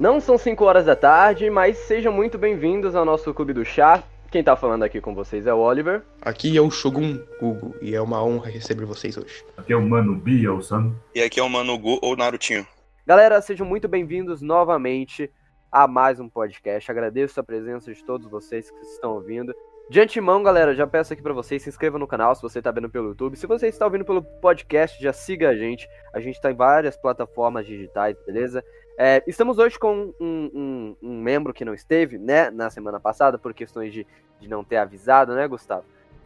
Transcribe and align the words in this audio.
Não 0.00 0.18
são 0.18 0.38
5 0.38 0.64
horas 0.64 0.86
da 0.86 0.96
tarde, 0.96 1.50
mas 1.50 1.76
sejam 1.76 2.10
muito 2.10 2.38
bem-vindos 2.38 2.96
ao 2.96 3.04
nosso 3.04 3.34
Clube 3.34 3.52
do 3.52 3.66
Chá. 3.66 4.02
Quem 4.30 4.42
tá 4.42 4.56
falando 4.56 4.82
aqui 4.82 4.98
com 4.98 5.14
vocês 5.14 5.46
é 5.46 5.52
o 5.52 5.58
Oliver. 5.58 6.00
Aqui 6.22 6.56
é 6.56 6.60
o 6.62 6.70
Shogun 6.70 7.18
Hugo 7.38 7.76
e 7.82 7.94
é 7.94 8.00
uma 8.00 8.24
honra 8.24 8.48
receber 8.48 8.86
vocês 8.86 9.18
hoje. 9.18 9.44
Aqui 9.58 9.74
é 9.74 9.76
o 9.76 9.82
Mano 9.82 10.14
Bielsan. 10.14 10.94
E 11.14 11.20
aqui 11.20 11.38
é 11.38 11.42
o 11.42 11.50
Mano 11.50 11.78
Gu 11.78 11.98
ou 12.00 12.16
Narutinho. 12.16 12.66
Galera, 13.06 13.42
sejam 13.42 13.66
muito 13.66 13.88
bem-vindos 13.88 14.40
novamente 14.40 15.30
a 15.70 15.86
mais 15.86 16.18
um 16.18 16.30
podcast. 16.30 16.90
Agradeço 16.90 17.38
a 17.38 17.44
presença 17.44 17.92
de 17.92 18.02
todos 18.02 18.26
vocês 18.26 18.70
que 18.70 18.80
estão 18.80 19.12
ouvindo. 19.12 19.54
De 19.90 20.00
antemão, 20.00 20.42
galera, 20.42 20.72
já 20.72 20.86
peço 20.86 21.12
aqui 21.12 21.20
para 21.20 21.34
vocês, 21.34 21.62
se 21.62 21.68
inscreva 21.68 21.98
no 21.98 22.06
canal 22.06 22.34
se 22.34 22.40
você 22.40 22.62
tá 22.62 22.70
vendo 22.70 22.88
pelo 22.88 23.08
YouTube. 23.08 23.36
Se 23.36 23.46
você 23.46 23.66
está 23.66 23.84
ouvindo 23.84 24.04
pelo 24.04 24.22
podcast, 24.22 25.02
já 25.02 25.12
siga 25.12 25.50
a 25.50 25.54
gente. 25.54 25.86
A 26.14 26.20
gente 26.20 26.40
tá 26.40 26.50
em 26.50 26.54
várias 26.54 26.96
plataformas 26.96 27.66
digitais, 27.66 28.16
beleza? 28.24 28.64
É, 29.02 29.22
estamos 29.26 29.56
hoje 29.56 29.78
com 29.78 30.12
um, 30.20 30.50
um, 30.54 30.96
um, 31.02 31.22
membro 31.22 31.54
que 31.54 31.64
não 31.64 31.72
esteve, 31.72 32.18
né, 32.18 32.50
na 32.50 32.68
semana 32.68 33.00
passada, 33.00 33.38
por 33.38 33.54
questões 33.54 33.94
de, 33.94 34.06
de 34.38 34.46
não 34.46 34.62
ter 34.62 34.76
avisado, 34.76 35.34
né, 35.34 35.48
Gustavo? 35.48 35.84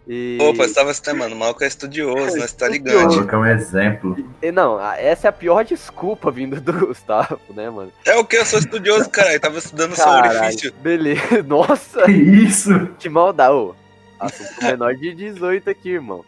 E... 0.08 0.38
Opa, 0.40 0.66
você 0.66 0.74
tava 0.74 0.92
citando, 0.92 1.20
mano, 1.20 1.36
o 1.36 1.38
maluco 1.38 1.62
é 1.62 1.68
estudioso, 1.68 2.36
né? 2.36 2.48
Você 2.48 2.56
tá 2.56 2.66
ligando. 2.68 3.30
é 3.30 3.36
um 3.36 3.46
exemplo. 3.46 4.16
E, 4.42 4.50
não, 4.50 4.80
essa 4.96 5.28
é 5.28 5.30
a 5.30 5.32
pior 5.32 5.64
desculpa 5.64 6.32
vindo 6.32 6.60
do 6.60 6.72
Gustavo, 6.88 7.38
né, 7.50 7.70
mano? 7.70 7.92
É 8.04 8.16
o 8.16 8.24
que? 8.24 8.38
Eu 8.38 8.44
sou 8.44 8.58
estudioso, 8.58 9.08
cara. 9.08 9.32
Eu 9.32 9.38
tava 9.38 9.58
estudando 9.58 9.94
caralho, 9.94 10.32
sobre 10.32 10.48
difícil. 10.48 10.72
Beleza. 10.82 11.42
Nossa. 11.46 12.02
Que 12.02 12.10
isso? 12.10 12.88
Que 12.98 13.08
maldade, 13.08 13.54
ô. 13.54 13.76
Assunto 14.18 14.64
menor 14.64 14.96
de 14.96 15.14
18 15.14 15.70
aqui, 15.70 15.90
irmão. 15.90 16.24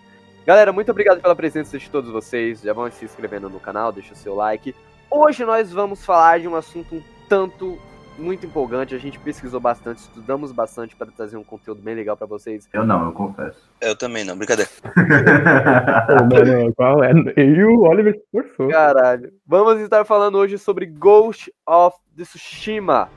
Galera, 0.47 0.73
muito 0.73 0.93
obrigado 0.93 1.21
pela 1.21 1.35
presença 1.35 1.77
de 1.77 1.91
todos 1.91 2.09
vocês. 2.09 2.61
Já 2.61 2.73
vão 2.73 2.89
se 2.89 3.05
inscrevendo 3.05 3.51
no 3.51 3.59
canal, 3.59 3.91
deixa 3.91 4.13
o 4.13 4.17
seu 4.17 4.37
like. 4.37 4.73
Hoje 5.19 5.47
nós 5.47 5.73
vamos 5.73 6.05
falar 6.05 6.41
de 6.41 6.47
um 6.47 6.55
assunto 6.55 6.95
um 6.95 7.03
tanto 7.27 7.79
muito 8.19 8.45
empolgante. 8.45 8.95
A 8.95 8.99
gente 8.99 9.19
pesquisou 9.19 9.59
bastante, 9.59 9.97
estudamos 9.97 10.53
bastante 10.53 10.95
para 10.95 11.07
trazer 11.07 11.39
um 11.39 11.43
conteúdo 11.43 11.81
bem 11.81 11.95
legal 11.95 12.19
para 12.19 12.27
vocês. 12.27 12.69
Eu 12.71 12.85
não, 12.85 13.07
eu 13.07 13.13
confesso. 13.13 13.59
Eu 13.81 13.97
também 13.97 14.27
não, 14.27 14.37
brincadeira. 14.37 14.71
não, 16.45 16.71
qual 16.75 17.03
é? 17.03 17.13
Eu 17.35 17.45
e 17.47 17.65
o 17.65 17.81
Oliver 17.85 18.13
se 18.15 18.25
forçou. 18.31 18.69
Caralho. 18.69 19.33
Vamos 19.47 19.81
estar 19.81 20.05
falando 20.05 20.37
hoje 20.37 20.59
sobre 20.59 20.85
Ghost 20.85 21.51
of 21.67 21.97
Tsushima. 22.15 23.09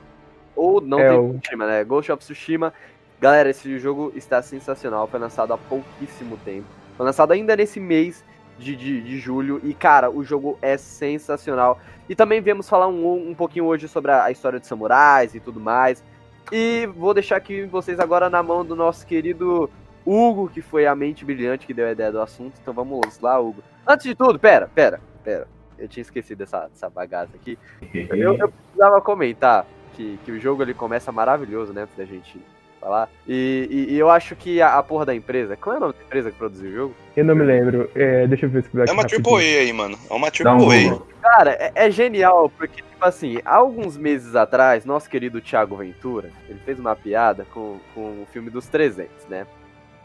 Ou 0.56 0.80
não 0.80 1.00
é 1.00 1.10
tem 1.10 1.18
o... 1.18 1.38
Tsushima, 1.38 1.66
né? 1.66 1.84
Ghost 1.84 2.10
of 2.10 2.24
Tsushima. 2.24 2.72
Galera, 3.20 3.50
esse 3.50 3.78
jogo 3.78 4.10
está 4.16 4.40
sensacional. 4.40 5.06
Foi 5.06 5.20
lançado 5.20 5.52
há 5.52 5.58
pouquíssimo 5.58 6.38
tempo. 6.38 6.66
Foi 6.96 7.04
lançado 7.04 7.32
ainda 7.32 7.54
nesse 7.54 7.78
mês 7.78 8.24
de, 8.60 8.76
de, 8.76 9.00
de, 9.00 9.18
julho. 9.18 9.60
E, 9.64 9.74
cara, 9.74 10.10
o 10.10 10.22
jogo 10.22 10.58
é 10.60 10.76
sensacional. 10.76 11.78
E 12.08 12.14
também 12.14 12.40
viemos 12.40 12.68
falar 12.68 12.88
um, 12.88 13.30
um 13.30 13.34
pouquinho 13.34 13.64
hoje 13.64 13.88
sobre 13.88 14.10
a, 14.12 14.24
a 14.24 14.30
história 14.30 14.60
de 14.60 14.66
samurais 14.66 15.34
e 15.34 15.40
tudo 15.40 15.58
mais. 15.58 16.04
E 16.52 16.88
vou 16.96 17.14
deixar 17.14 17.36
aqui 17.36 17.64
vocês 17.64 17.98
agora 17.98 18.28
na 18.28 18.42
mão 18.42 18.64
do 18.64 18.76
nosso 18.76 19.06
querido 19.06 19.70
Hugo, 20.04 20.48
que 20.48 20.60
foi 20.60 20.86
a 20.86 20.94
mente 20.94 21.24
brilhante 21.24 21.66
que 21.66 21.74
deu 21.74 21.86
a 21.86 21.92
ideia 21.92 22.12
do 22.12 22.20
assunto. 22.20 22.54
Então 22.60 22.74
vamos 22.74 23.18
lá, 23.20 23.38
Hugo. 23.38 23.62
Antes 23.86 24.06
de 24.06 24.14
tudo, 24.14 24.38
pera, 24.38 24.68
pera, 24.74 25.00
pera. 25.24 25.46
Eu 25.78 25.88
tinha 25.88 26.02
esquecido 26.02 26.38
dessa, 26.38 26.68
dessa 26.68 26.90
bagaça 26.90 27.34
aqui. 27.34 27.58
Eu, 28.10 28.36
eu 28.36 28.48
precisava 28.50 29.00
comentar 29.00 29.66
que, 29.94 30.18
que 30.24 30.32
o 30.32 30.38
jogo 30.40 30.62
ele 30.62 30.74
começa 30.74 31.10
maravilhoso, 31.10 31.72
né? 31.72 31.88
Da 31.96 32.04
gente 32.04 32.38
falar. 32.80 33.08
E, 33.28 33.68
e, 33.70 33.94
e, 33.94 33.98
eu 33.98 34.10
acho 34.10 34.34
que 34.34 34.60
a, 34.60 34.78
a, 34.78 34.82
porra 34.82 35.06
da 35.06 35.14
empresa. 35.14 35.56
Qual 35.56 35.74
é 35.74 35.76
o 35.76 35.80
nome 35.80 35.92
da 35.92 36.02
empresa 36.02 36.30
que 36.30 36.38
produziu 36.38 36.70
o 36.70 36.72
jogo? 36.72 36.94
Eu 37.16 37.24
não 37.24 37.34
me 37.34 37.44
lembro. 37.44 37.90
É, 37.94 38.26
deixa 38.26 38.46
eu 38.46 38.50
ver 38.50 38.64
se 38.64 38.70
É 38.74 38.92
uma 38.92 39.02
AAA 39.02 39.60
aí, 39.60 39.72
mano. 39.72 39.98
É 40.08 40.14
uma 40.14 40.28
AAA. 40.28 40.94
Um 40.94 41.10
Cara, 41.20 41.50
é, 41.52 41.72
é, 41.74 41.90
genial, 41.90 42.50
porque, 42.56 42.82
tipo 42.82 43.04
assim, 43.04 43.38
há 43.44 43.56
alguns 43.56 43.96
meses 43.96 44.34
atrás, 44.34 44.84
nosso 44.84 45.08
querido 45.08 45.40
Thiago 45.40 45.76
Ventura, 45.76 46.30
ele 46.48 46.58
fez 46.64 46.78
uma 46.78 46.96
piada 46.96 47.46
com, 47.52 47.78
com 47.94 48.22
o 48.22 48.26
filme 48.32 48.48
dos 48.48 48.66
300, 48.66 49.26
né? 49.28 49.46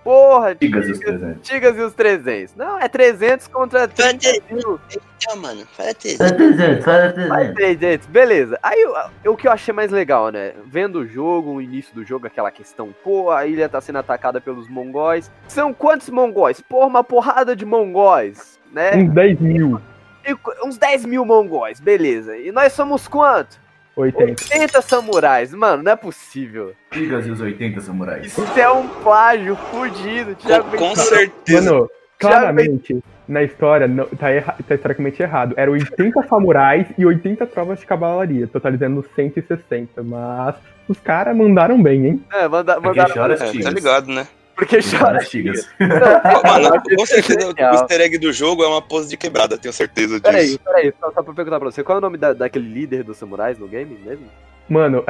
Porra, 0.05 0.53
Tigas, 0.53 0.87
e 0.87 0.91
os 0.91 0.99
300. 0.99 1.47
Tigas 1.49 1.77
e 1.77 1.81
os 1.81 1.93
300. 1.95 2.55
Não, 2.55 2.79
é 2.79 2.87
300 2.87 3.47
contra 3.47 3.87
30 3.87 4.27
mil. 4.51 4.79
Então, 5.17 5.35
mano, 5.37 5.65
fala 5.65 5.95
300. 5.95 6.27
Fala 6.27 6.37
300, 6.37 6.85
fala 6.85 7.11
300. 7.11 7.27
Fala 7.27 7.53
300, 7.55 8.07
beleza. 8.09 8.59
Aí 8.61 8.85
o, 8.85 9.31
o 9.31 9.35
que 9.35 9.47
eu 9.47 9.51
achei 9.51 9.73
mais 9.73 9.89
legal, 9.89 10.29
né? 10.29 10.53
Vendo 10.67 10.99
o 10.99 11.07
jogo, 11.07 11.53
o 11.53 11.61
início 11.61 11.91
do 11.95 12.05
jogo, 12.05 12.27
aquela 12.27 12.51
questão, 12.51 12.93
pô, 13.03 13.31
a 13.31 13.47
ilha 13.47 13.67
tá 13.67 13.81
sendo 13.81 13.97
atacada 13.97 14.39
pelos 14.39 14.69
mongóis. 14.69 15.31
São 15.47 15.73
quantos 15.73 16.11
mongóis? 16.11 16.61
Porra, 16.61 16.85
uma 16.85 17.03
porrada 17.03 17.55
de 17.55 17.65
mongóis, 17.65 18.59
né? 18.71 18.95
Uns 18.95 19.11
10 19.11 19.39
mil. 19.39 19.81
E, 20.23 20.37
uns 20.63 20.77
10 20.77 21.05
mil 21.05 21.25
mongóis, 21.25 21.79
beleza. 21.79 22.37
E 22.37 22.51
nós 22.51 22.73
somos 22.73 23.07
quanto? 23.07 23.59
80. 23.95 24.43
80 24.43 24.81
samurais, 24.81 25.53
mano, 25.53 25.83
não 25.83 25.91
é 25.91 25.95
possível. 25.95 26.73
Digas 26.91 27.25
e 27.25 27.31
os 27.31 27.39
80 27.39 27.81
samurais. 27.81 28.25
Isso 28.25 28.59
é 28.59 28.69
um 28.69 28.87
plágio 28.87 29.55
fudido, 29.55 30.35
Thiago 30.35 30.69
Com, 30.71 30.89
com 30.89 30.95
certeza. 30.95 31.73
Mano, 31.73 31.89
claramente, 32.19 33.01
na 33.27 33.43
história, 33.43 33.87
não, 33.87 34.05
tá, 34.05 34.29
erra, 34.29 34.55
tá 34.67 34.75
historicamente 34.75 35.21
errado. 35.21 35.53
Era 35.57 35.71
80 35.71 36.23
samurais 36.23 36.87
e 36.97 37.05
80 37.05 37.45
trovas 37.47 37.79
de 37.79 37.85
cavalaria, 37.85 38.47
totalizando 38.47 39.05
160. 39.15 40.03
Mas 40.03 40.55
os 40.87 40.99
caras 40.99 41.35
mandaram 41.35 41.81
bem, 41.81 42.05
hein? 42.05 42.25
É, 42.33 42.47
manda, 42.47 42.79
mandaram. 42.79 43.13
Chora, 43.13 43.33
é, 43.33 43.37
tá 43.37 43.69
ligado, 43.69 44.11
né? 44.11 44.27
Porque 44.55 44.79
chora. 44.81 45.19
Tigas. 45.19 45.69
Mano, 45.79 46.81
com 46.97 47.05
certeza 47.05 47.49
o 47.49 47.59
easter 47.59 48.01
egg 48.01 48.17
do 48.17 48.31
jogo 48.31 48.63
é 48.63 48.67
uma 48.67 48.81
pose 48.81 49.09
de 49.09 49.17
quebrada, 49.17 49.57
tenho 49.57 49.73
certeza 49.73 50.19
disso. 50.19 50.23
Peraí, 50.23 50.57
peraí, 50.57 50.93
só, 50.99 51.11
só 51.11 51.21
pra 51.21 51.33
perguntar 51.33 51.59
pra 51.59 51.71
você, 51.71 51.83
qual 51.83 51.97
é 51.97 51.99
o 51.99 52.01
nome 52.01 52.17
da, 52.17 52.33
daquele 52.33 52.67
líder 52.67 53.03
dos 53.03 53.17
samurais 53.17 53.59
no 53.59 53.67
game 53.67 53.99
mesmo? 54.03 54.25
Mano, 54.69 55.03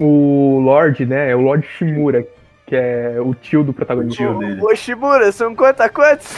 o 0.00 0.58
Lorde, 0.60 1.06
né, 1.06 1.30
é 1.30 1.36
o 1.36 1.40
Lord 1.40 1.66
Shimura, 1.66 2.26
que 2.66 2.74
é 2.74 3.16
o 3.20 3.34
tio 3.34 3.62
do 3.62 3.72
protagonista. 3.72 4.28
O, 4.28 4.38
dele. 4.38 4.60
Ô, 4.60 4.74
Shimura, 4.74 5.30
são 5.30 5.54
quantos 5.54 5.80
a 5.80 5.88
quantos? 5.88 6.28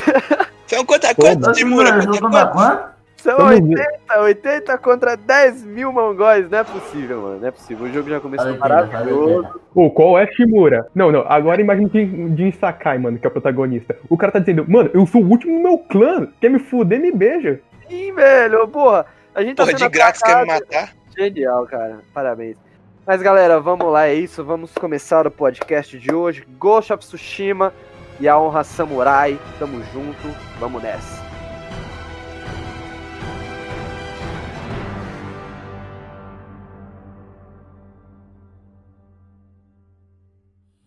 São 0.67 0.85
quantos 0.85 1.11
a 1.11 1.15
quantos, 1.15 1.57
Shimura? 1.57 1.93
Quantos 1.93 2.94
são 3.25 3.47
80, 3.47 4.21
80 4.21 4.79
contra 4.79 5.17
10 5.17 5.65
mil 5.65 5.91
mongóis. 5.91 6.51
Não 6.51 6.59
é 6.59 6.65
possível, 6.65 7.23
mano. 7.23 7.41
Não 7.41 7.49
é 7.49 7.51
possível. 7.51 7.87
O 7.87 7.93
jogo 7.93 8.11
já 8.11 8.21
começou 8.21 8.59
maravilhoso. 8.59 9.49
Pô, 9.73 9.91
qual 9.91 10.19
é 10.19 10.27
Shimura? 10.27 10.87
Não, 10.95 11.11
não. 11.11 11.25
Agora 11.27 11.59
imagina 11.59 11.89
o 11.89 12.37
Jin 12.37 12.53
Sakai, 12.53 12.99
mano, 12.99 13.19
que 13.19 13.27
é 13.27 13.29
o 13.29 13.33
protagonista. 13.33 13.97
O 14.11 14.19
cara 14.19 14.31
tá 14.31 14.41
dizendo, 14.41 14.67
mano, 14.69 14.91
eu 14.93 15.07
sou 15.07 15.23
o 15.23 15.27
último 15.27 15.55
no 15.55 15.63
meu 15.63 15.79
clã. 15.79 16.29
Quer 16.39 16.51
me 16.51 16.59
fuder, 16.59 17.01
me 17.01 17.11
beija. 17.11 17.61
Sim, 17.89 18.13
velho. 18.13 18.69
Porra, 18.69 19.07
a 19.35 19.43
gente 19.43 19.57
tá 19.57 19.65
Porra, 19.65 19.75
de 19.75 19.89
grátis 19.89 20.23
quer 20.23 20.41
me 20.41 20.47
matar? 20.47 20.93
Genial, 21.17 21.65
cara. 21.67 22.01
Parabéns. 22.13 22.59
Mas 23.07 23.23
galera, 23.23 23.59
vamos 23.59 23.91
lá, 23.91 24.07
é 24.07 24.15
isso. 24.15 24.45
Vamos 24.45 24.73
começar 24.75 25.27
o 25.27 25.31
podcast 25.31 25.99
de 25.99 26.15
hoje. 26.15 26.45
Ghost 26.59 26.93
of 26.93 27.03
Tsushima 27.03 27.73
e 28.21 28.29
a 28.29 28.39
honra 28.39 28.65
samurai. 28.65 29.39
Tamo 29.59 29.83
junto, 29.95 30.29
vamos 30.61 30.83
nessa. 30.83 31.34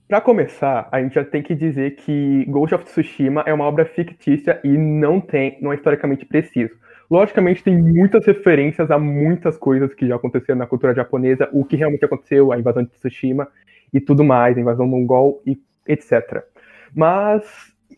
Para 0.08 0.22
começar, 0.22 0.88
a 0.90 1.02
gente 1.02 1.16
já 1.16 1.26
tem 1.26 1.44
que 1.44 1.54
dizer 1.54 1.98
que 1.98 2.46
Ghost 2.46 2.74
of 2.74 2.86
Tsushima 2.86 3.44
é 3.46 3.54
uma 3.54 3.66
obra 3.66 3.84
fictícia 3.84 4.58
e 4.64 4.70
não 4.70 5.20
tem, 5.20 5.58
não 5.62 5.74
é 5.74 5.76
historicamente 5.76 6.26
preciso. 6.26 6.74
Logicamente, 7.12 7.62
tem 7.62 7.78
muitas 7.78 8.26
referências 8.26 8.90
a 8.90 8.98
muitas 8.98 9.58
coisas 9.58 9.94
que 9.94 10.08
já 10.08 10.16
aconteceram 10.16 10.60
na 10.60 10.66
cultura 10.66 10.96
japonesa, 10.96 11.50
o 11.52 11.66
que 11.66 11.76
realmente 11.76 12.06
aconteceu, 12.06 12.54
a 12.54 12.58
invasão 12.58 12.84
de 12.84 12.90
Tsushima 12.92 13.50
e 13.94 14.00
tudo 14.00 14.24
mais, 14.24 14.58
a 14.58 14.62
invasão 14.62 14.88
mongol 14.88 15.42
e 15.46 15.60
etc. 15.86 16.42
Mas, 16.96 17.44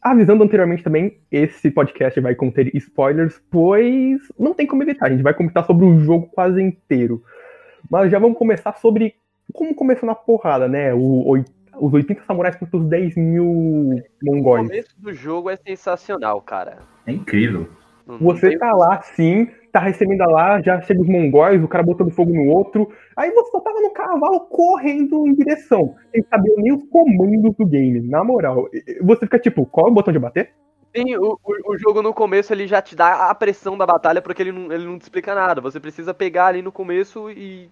avisando 0.01 0.43
anteriormente 0.43 0.83
também, 0.83 1.19
esse 1.31 1.69
podcast 1.69 2.19
vai 2.21 2.33
conter 2.33 2.75
spoilers, 2.75 3.39
pois 3.51 4.19
não 4.38 4.55
tem 4.55 4.65
como 4.65 4.81
evitar, 4.81 5.05
a 5.05 5.09
gente 5.12 5.21
vai 5.21 5.35
comentar 5.35 5.63
sobre 5.63 5.85
o 5.85 6.00
jogo 6.00 6.25
quase 6.33 6.59
inteiro. 6.59 7.23
Mas 7.88 8.12
já 8.12 8.17
vamos 8.17 8.39
começar 8.39 8.73
sobre 8.77 9.13
como 9.53 9.75
começou 9.75 10.07
na 10.07 10.15
porrada, 10.15 10.67
né? 10.67 10.94
O 10.94 11.35
os 11.79 11.93
80 11.93 12.23
samurais 12.25 12.55
contra 12.55 12.77
os 12.77 12.85
10 12.85 13.15
mil 13.17 14.01
mongóis. 14.23 14.65
O 14.65 14.69
começo 14.69 15.01
do 15.01 15.13
jogo 15.13 15.49
é 15.49 15.55
sensacional, 15.55 16.41
cara. 16.41 16.79
É 17.05 17.11
incrível. 17.11 17.67
Você 18.19 18.57
tá 18.57 18.71
lá, 18.71 19.01
sim, 19.01 19.47
tá 19.71 19.79
recebendo 19.79 20.27
lá, 20.31 20.59
já 20.61 20.81
chega 20.81 20.99
os 20.99 21.07
mongóis, 21.07 21.63
o 21.63 21.67
cara 21.67 21.83
botando 21.83 22.09
fogo 22.09 22.33
no 22.33 22.47
outro. 22.47 22.91
Aí 23.15 23.29
você 23.31 23.51
só 23.51 23.59
tava 23.59 23.79
no 23.81 23.91
cavalo 23.91 24.39
correndo 24.41 25.27
em 25.27 25.35
direção, 25.35 25.95
sem 26.11 26.23
saber 26.23 26.55
nem 26.57 26.73
os 26.73 26.83
comandos 26.85 27.55
do 27.55 27.65
game. 27.65 28.01
Na 28.01 28.23
moral, 28.23 28.67
você 29.01 29.21
fica 29.21 29.37
tipo, 29.37 29.65
qual 29.65 29.87
é 29.87 29.91
o 29.91 29.93
botão 29.93 30.11
de 30.11 30.17
bater? 30.19 30.51
Sim, 30.95 31.15
o, 31.17 31.37
o, 31.43 31.73
o, 31.73 31.77
jogo 31.77 32.01
no 32.01 32.11
começo 32.11 32.51
ele 32.51 32.65
já 32.65 32.81
te 32.81 32.95
dá 32.95 33.29
a 33.29 33.35
pressão 33.35 33.77
da 33.77 33.85
batalha 33.85 34.23
porque 34.23 34.41
ele 34.41 34.51
não, 34.51 34.71
ele 34.71 34.85
não 34.85 34.97
te 34.97 35.03
explica 35.03 35.35
nada. 35.35 35.61
Você 35.61 35.79
precisa 35.79 36.15
pegar 36.15 36.47
ali 36.47 36.63
no 36.63 36.71
começo 36.71 37.29
e 37.29 37.69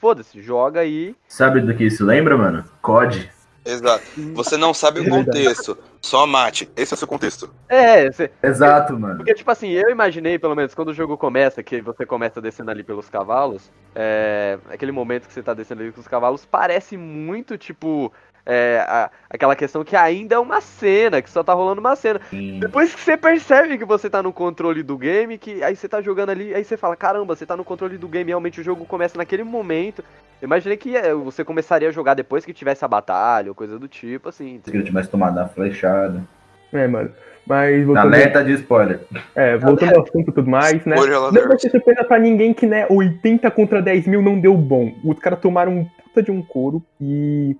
foda-se, 0.00 0.40
joga 0.40 0.80
aí. 0.80 1.14
Sabe 1.28 1.60
do 1.60 1.74
que 1.74 1.84
isso 1.84 2.04
lembra, 2.04 2.36
mano? 2.36 2.64
COD. 2.80 3.30
Exato. 3.62 4.02
Você 4.34 4.56
não 4.56 4.72
sabe 4.72 5.00
o 5.00 5.06
É 5.06 5.10
contexto. 5.10 5.76
Só 6.00 6.26
mate. 6.26 6.70
Esse 6.74 6.94
é 6.94 6.96
o 6.96 6.98
seu 6.98 7.06
contexto. 7.06 7.52
É, 7.68 8.08
Exato, 8.42 8.98
mano. 8.98 9.16
porque 9.18 9.34
tipo 9.34 9.50
assim, 9.50 9.68
eu 9.68 9.90
imaginei, 9.90 10.38
pelo 10.38 10.56
menos, 10.56 10.74
quando 10.74 10.88
o 10.88 10.94
jogo 10.94 11.18
começa, 11.18 11.62
que 11.62 11.82
você 11.82 12.06
começa 12.06 12.40
descendo 12.40 12.70
ali 12.70 12.82
pelos 12.82 13.10
cavalos, 13.10 13.70
é, 13.94 14.58
aquele 14.70 14.92
momento 14.92 15.26
que 15.28 15.34
você 15.34 15.42
tá 15.42 15.52
descendo 15.52 15.82
ali 15.82 15.92
com 15.92 16.00
os 16.00 16.08
cavalos, 16.08 16.46
parece 16.46 16.96
muito, 16.96 17.58
tipo, 17.58 18.10
é, 18.46 18.84
a- 18.86 19.10
aquela 19.28 19.54
questão 19.54 19.84
que 19.84 19.94
ainda 19.96 20.34
é 20.34 20.38
uma 20.38 20.60
cena, 20.60 21.20
que 21.22 21.30
só 21.30 21.42
tá 21.42 21.52
rolando 21.52 21.80
uma 21.80 21.94
cena. 21.96 22.20
Depois 22.58 22.94
que 22.94 23.00
você 23.00 23.16
percebe 23.16 23.78
que 23.78 23.84
você 23.84 24.08
tá 24.10 24.22
no 24.22 24.32
controle 24.32 24.82
do 24.82 24.96
game, 24.98 25.38
que 25.38 25.62
aí 25.62 25.76
você 25.76 25.88
tá 25.88 26.00
jogando 26.00 26.30
ali, 26.30 26.54
aí 26.54 26.64
você 26.64 26.76
fala, 26.76 26.96
caramba, 26.96 27.34
você 27.36 27.44
tá 27.46 27.56
no 27.56 27.64
controle 27.64 27.96
do 27.98 28.08
game, 28.08 28.28
realmente 28.30 28.60
o 28.60 28.64
jogo 28.64 28.84
começa 28.84 29.16
naquele 29.18 29.44
momento. 29.44 30.02
Eu 30.40 30.46
imaginei 30.46 30.76
que 30.76 30.96
é, 30.96 31.12
você 31.14 31.44
começaria 31.44 31.88
a 31.88 31.92
jogar 31.92 32.14
depois 32.14 32.44
que 32.44 32.52
tivesse 32.52 32.84
a 32.84 32.88
batalha, 32.88 33.48
ou 33.50 33.54
coisa 33.54 33.78
do 33.78 33.86
tipo, 33.88 34.28
assim. 34.28 34.60
Se 34.64 34.70
ele 34.74 34.82
tivesse 34.84 35.10
tomado 35.10 35.36
uma 35.38 35.48
flechada. 35.48 36.22
É, 36.72 36.86
mano. 36.86 37.10
Mas 37.46 37.80
Na 37.80 37.86
voltando, 37.86 38.10
meta 38.10 38.44
de 38.44 38.52
spoiler. 38.52 39.00
é, 39.34 39.56
voltando 39.56 39.96
ao 39.96 40.02
assunto 40.02 40.30
e 40.30 40.32
tudo 40.32 40.48
mais, 40.48 40.84
né? 40.84 40.94
Não 40.96 41.48
vai 41.48 41.58
ser 41.58 41.70
surpresa 41.70 42.04
pra 42.04 42.18
ninguém 42.18 42.54
que, 42.54 42.64
né, 42.64 42.86
80 42.88 43.50
contra 43.50 43.82
10 43.82 44.06
mil 44.06 44.22
não 44.22 44.38
deu 44.40 44.54
bom. 44.56 44.92
Os 45.04 45.18
caras 45.18 45.40
tomaram 45.40 45.72
um 45.72 45.84
puta 45.84 46.22
de 46.22 46.30
um 46.30 46.40
couro 46.42 46.80
e 47.00 47.56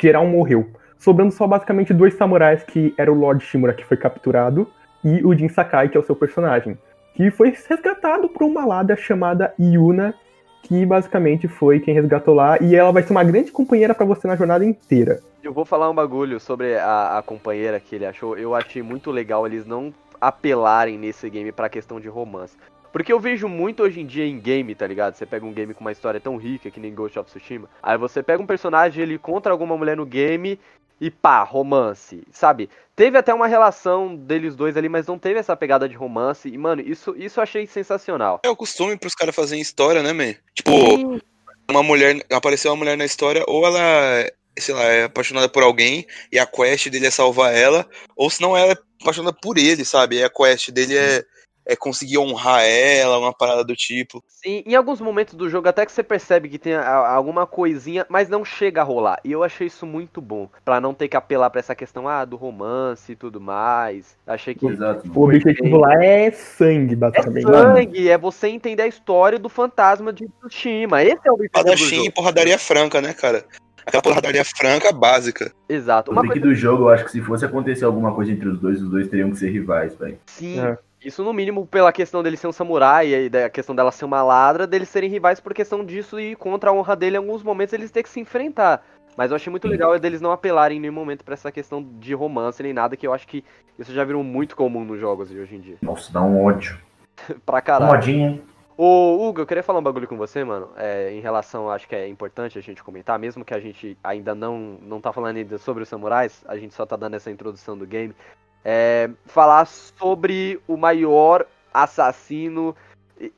geral 0.00 0.26
morreu. 0.26 0.68
Sobrando 0.98 1.32
só 1.32 1.46
basicamente 1.46 1.92
dois 1.92 2.14
samurais, 2.14 2.62
que 2.62 2.94
era 2.96 3.12
o 3.12 3.14
Lord 3.14 3.44
Shimura, 3.44 3.74
que 3.74 3.84
foi 3.84 3.96
capturado, 3.96 4.68
e 5.04 5.24
o 5.24 5.34
Jin 5.34 5.48
Sakai, 5.48 5.88
que 5.88 5.96
é 5.96 6.00
o 6.00 6.04
seu 6.04 6.14
personagem. 6.14 6.78
Que 7.14 7.30
foi 7.30 7.50
resgatado 7.68 8.28
por 8.28 8.44
uma 8.44 8.64
lada 8.64 8.96
chamada 8.96 9.52
Yuna, 9.58 10.14
que 10.62 10.86
basicamente 10.86 11.48
foi 11.48 11.80
quem 11.80 11.92
resgatou 11.92 12.34
lá, 12.34 12.56
e 12.60 12.76
ela 12.76 12.92
vai 12.92 13.02
ser 13.02 13.12
uma 13.12 13.24
grande 13.24 13.50
companheira 13.50 13.94
pra 13.94 14.06
você 14.06 14.28
na 14.28 14.36
jornada 14.36 14.64
inteira. 14.64 15.20
Eu 15.42 15.52
vou 15.52 15.64
falar 15.64 15.90
um 15.90 15.94
bagulho 15.94 16.38
sobre 16.38 16.76
a, 16.76 17.18
a 17.18 17.22
companheira 17.22 17.80
que 17.80 17.96
ele 17.96 18.06
achou. 18.06 18.38
Eu 18.38 18.54
achei 18.54 18.80
muito 18.80 19.10
legal 19.10 19.44
eles 19.44 19.66
não 19.66 19.92
apelarem 20.20 20.96
nesse 20.96 21.28
game 21.28 21.50
pra 21.50 21.68
questão 21.68 21.98
de 21.98 22.06
romance. 22.06 22.56
Porque 22.92 23.12
eu 23.12 23.18
vejo 23.18 23.48
muito 23.48 23.82
hoje 23.82 24.00
em 24.00 24.06
dia 24.06 24.26
em 24.26 24.38
game, 24.38 24.74
tá 24.74 24.86
ligado? 24.86 25.14
Você 25.14 25.24
pega 25.24 25.46
um 25.46 25.52
game 25.52 25.72
com 25.72 25.80
uma 25.80 25.92
história 25.92 26.20
tão 26.20 26.36
rica 26.36 26.70
que 26.70 26.78
nem 26.78 26.94
Ghost 26.94 27.18
of 27.18 27.30
Tsushima. 27.30 27.68
Aí 27.82 27.96
você 27.96 28.22
pega 28.22 28.42
um 28.42 28.46
personagem, 28.46 29.02
ele 29.02 29.18
contra 29.18 29.50
alguma 29.50 29.76
mulher 29.76 29.96
no 29.96 30.04
game 30.04 30.60
e 31.00 31.10
pá, 31.10 31.42
romance, 31.42 32.22
sabe? 32.30 32.68
Teve 32.94 33.18
até 33.18 33.32
uma 33.34 33.48
relação 33.48 34.14
deles 34.14 34.54
dois 34.54 34.76
ali, 34.76 34.88
mas 34.88 35.06
não 35.06 35.18
teve 35.18 35.40
essa 35.40 35.56
pegada 35.56 35.88
de 35.88 35.96
romance. 35.96 36.48
E, 36.48 36.56
mano, 36.56 36.82
isso, 36.82 37.14
isso 37.16 37.40
eu 37.40 37.42
achei 37.42 37.66
sensacional. 37.66 38.40
É 38.44 38.50
o 38.50 38.54
costume 38.54 38.96
pros 38.96 39.14
caras 39.14 39.34
fazerem 39.34 39.60
história, 39.60 40.02
né, 40.02 40.12
man? 40.12 40.34
Tipo, 40.54 41.20
uma 41.68 41.82
mulher. 41.82 42.24
Apareceu 42.30 42.70
uma 42.70 42.76
mulher 42.76 42.96
na 42.96 43.04
história, 43.04 43.42
ou 43.48 43.66
ela, 43.66 44.30
sei 44.58 44.74
lá, 44.74 44.84
é 44.84 45.04
apaixonada 45.04 45.48
por 45.48 45.62
alguém 45.62 46.06
e 46.30 46.38
a 46.38 46.46
quest 46.46 46.88
dele 46.88 47.06
é 47.06 47.10
salvar 47.10 47.52
ela, 47.52 47.88
ou 48.14 48.30
senão 48.30 48.56
ela 48.56 48.72
é 48.72 48.76
apaixonada 49.00 49.36
por 49.42 49.58
ele, 49.58 49.84
sabe? 49.84 50.18
E 50.18 50.24
a 50.24 50.30
quest 50.30 50.70
dele 50.70 50.96
é, 50.96 51.24
é 51.64 51.76
conseguir 51.76 52.18
honrar 52.18 52.62
ela, 52.64 53.18
uma 53.18 53.32
parada 53.32 53.64
do 53.64 53.74
tipo. 53.76 54.22
Sim, 54.26 54.62
em 54.66 54.74
alguns 54.74 55.00
momentos 55.00 55.34
do 55.34 55.48
jogo 55.48 55.68
até 55.68 55.86
que 55.86 55.92
você 55.92 56.02
percebe 56.02 56.48
que 56.48 56.58
tem 56.58 56.74
a- 56.74 57.08
alguma 57.08 57.46
coisinha, 57.46 58.04
mas 58.08 58.28
não 58.28 58.44
chega 58.44 58.80
a 58.80 58.84
rolar. 58.84 59.20
E 59.24 59.30
eu 59.32 59.44
achei 59.44 59.66
isso 59.68 59.86
muito 59.86 60.20
bom, 60.20 60.48
Pra 60.64 60.80
não 60.80 60.92
ter 60.94 61.08
que 61.08 61.16
apelar 61.16 61.50
pra 61.50 61.60
essa 61.60 61.74
questão 61.74 62.08
ah, 62.08 62.24
do 62.24 62.36
romance 62.36 63.12
e 63.12 63.16
tudo 63.16 63.40
mais. 63.40 64.16
Achei 64.26 64.54
que 64.54 64.66
Exato. 64.66 65.08
O 65.14 65.24
objetivo 65.24 65.76
lá 65.78 66.02
é 66.04 66.30
sangue, 66.32 66.94
é 66.94 66.96
basicamente. 66.96 67.42
sangue, 67.42 68.08
é 68.10 68.18
você 68.18 68.48
entender 68.48 68.82
a 68.82 68.86
história 68.86 69.38
do 69.38 69.48
fantasma 69.48 70.12
de 70.12 70.26
Tsushima. 70.40 71.02
Esse 71.02 71.20
é 71.26 71.30
o 71.30 71.34
objetivo 71.34 71.58
do 71.58 71.64
Padachim 71.64 71.84
e 71.94 71.98
jogo. 71.98 72.12
porradaria 72.12 72.58
franca, 72.58 73.00
né, 73.00 73.12
cara? 73.12 73.44
Aquela 73.84 74.02
porradaria 74.02 74.44
franca 74.44 74.92
básica. 74.92 75.52
Exato. 75.68 76.10
O 76.10 76.14
Uma 76.14 76.22
pique 76.22 76.34
coisa 76.40 76.46
do 76.48 76.54
jogo, 76.54 76.84
eu 76.84 76.88
acho 76.90 77.04
que 77.04 77.10
se 77.10 77.20
fosse 77.20 77.44
acontecer 77.44 77.84
alguma 77.84 78.14
coisa 78.14 78.30
entre 78.32 78.48
os 78.48 78.58
dois, 78.60 78.80
os 78.80 78.88
dois 78.88 79.08
teriam 79.08 79.30
que 79.30 79.36
ser 79.38 79.50
rivais, 79.50 79.94
velho. 79.96 80.18
sim. 80.26 80.60
É. 80.60 80.78
Isso 81.04 81.24
no 81.24 81.32
mínimo 81.32 81.66
pela 81.66 81.92
questão 81.92 82.22
dele 82.22 82.36
ser 82.36 82.46
um 82.46 82.52
samurai 82.52 83.12
e 83.12 83.28
da 83.28 83.50
questão 83.50 83.74
dela 83.74 83.90
ser 83.90 84.04
uma 84.04 84.22
ladra, 84.22 84.66
deles 84.66 84.88
serem 84.88 85.10
rivais 85.10 85.40
por 85.40 85.52
questão 85.52 85.84
disso 85.84 86.20
e 86.20 86.36
contra 86.36 86.70
a 86.70 86.72
honra 86.72 86.94
dele 86.94 87.16
em 87.16 87.18
alguns 87.18 87.42
momentos 87.42 87.72
eles 87.72 87.90
têm 87.90 88.02
que 88.02 88.08
se 88.08 88.20
enfrentar. 88.20 88.84
Mas 89.16 89.30
eu 89.30 89.36
achei 89.36 89.50
muito 89.50 89.68
legal 89.68 89.94
é 89.94 89.98
deles 89.98 90.20
não 90.20 90.32
apelarem 90.32 90.78
em 90.78 90.80
nenhum 90.80 90.94
momento 90.94 91.24
pra 91.24 91.34
essa 91.34 91.52
questão 91.52 91.82
de 91.98 92.14
romance 92.14 92.62
nem 92.62 92.72
nada, 92.72 92.96
que 92.96 93.06
eu 93.06 93.12
acho 93.12 93.26
que 93.26 93.44
isso 93.78 93.92
já 93.92 94.04
virou 94.04 94.22
muito 94.22 94.56
comum 94.56 94.84
nos 94.84 94.98
jogos 94.98 95.28
de 95.28 95.38
hoje 95.38 95.56
em 95.56 95.60
dia. 95.60 95.76
Nossa, 95.82 96.12
dá 96.12 96.22
um 96.22 96.42
ódio. 96.42 96.78
pra 97.44 97.60
caralho. 97.60 97.92
modinha. 97.92 98.40
Ô, 98.76 99.28
Hugo, 99.28 99.42
eu 99.42 99.46
queria 99.46 99.62
falar 99.62 99.80
um 99.80 99.82
bagulho 99.82 100.08
com 100.08 100.16
você, 100.16 100.42
mano. 100.42 100.70
É, 100.76 101.12
em 101.12 101.20
relação, 101.20 101.70
acho 101.70 101.86
que 101.86 101.94
é 101.94 102.08
importante 102.08 102.58
a 102.58 102.62
gente 102.62 102.82
comentar, 102.82 103.18
mesmo 103.18 103.44
que 103.44 103.52
a 103.52 103.60
gente 103.60 103.98
ainda 104.02 104.34
não, 104.34 104.78
não 104.80 105.00
tá 105.00 105.12
falando 105.12 105.36
ainda 105.36 105.58
sobre 105.58 105.82
os 105.82 105.88
samurais, 105.88 106.42
a 106.48 106.56
gente 106.56 106.74
só 106.74 106.86
tá 106.86 106.96
dando 106.96 107.14
essa 107.14 107.30
introdução 107.30 107.76
do 107.76 107.86
game. 107.86 108.14
É, 108.64 109.10
falar 109.26 109.64
sobre 109.66 110.60
o 110.68 110.76
maior 110.76 111.46
assassino 111.74 112.74
e, 113.20 113.30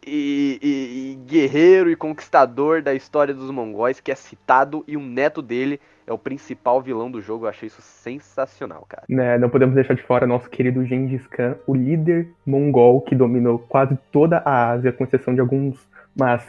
e- 0.63 1.13
e 1.13 1.19
guerreiro 1.27 1.91
e 1.91 1.97
conquistador 1.97 2.83
da 2.83 2.95
história 2.95 3.35
dos 3.35 3.51
mongóis, 3.51 4.01
que 4.01 4.11
é 4.13 4.15
citado, 4.15 4.85
e 4.87 4.97
o 4.97 5.01
neto 5.01 5.41
dele 5.43 5.81
é 6.07 6.13
o 6.13 6.19
principal 6.19 6.81
vilão 6.83 7.11
do 7.11 7.21
jogo. 7.21 7.45
Eu 7.45 7.49
achei 7.51 7.67
isso 7.67 7.81
sensacional, 7.83 8.85
cara. 8.89 9.05
né, 9.09 9.39
não 9.39 9.49
podemos 9.49 9.75
deixar 9.75 9.95
de 9.95 10.03
fora 10.03 10.27
nosso 10.27 10.49
querido 10.51 10.85
Gengis 10.85 11.27
Khan, 11.27 11.57
o 11.67 11.75
líder 11.75 12.29
mongol 12.47 13.01
que 13.01 13.15
dominou 13.15 13.59
quase 13.59 13.97
toda 14.13 14.39
a 14.45 14.71
Ásia, 14.71 14.93
com 14.93 15.05
exceção 15.05 15.35
de 15.35 15.41
algumas 15.41 15.77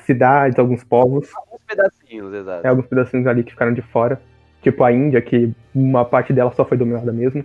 cidades, 0.06 0.60
alguns 0.60 0.84
povos, 0.84 1.30
Uns 1.52 1.62
pedacinhos, 1.66 2.34
exato. 2.34 2.66
é, 2.68 2.70
alguns 2.70 2.88
pedacinhos 2.88 3.26
ali 3.28 3.44
que 3.44 3.52
ficaram 3.52 3.74
de 3.74 3.82
fora, 3.82 4.22
tipo 4.62 4.84
a 4.84 4.92
Índia, 4.92 5.22
que 5.22 5.54
uma 5.74 6.04
parte 6.06 6.32
dela 6.34 6.52
só 6.52 6.66
foi 6.66 6.78
dominada 6.78 7.12
mesmo. 7.12 7.44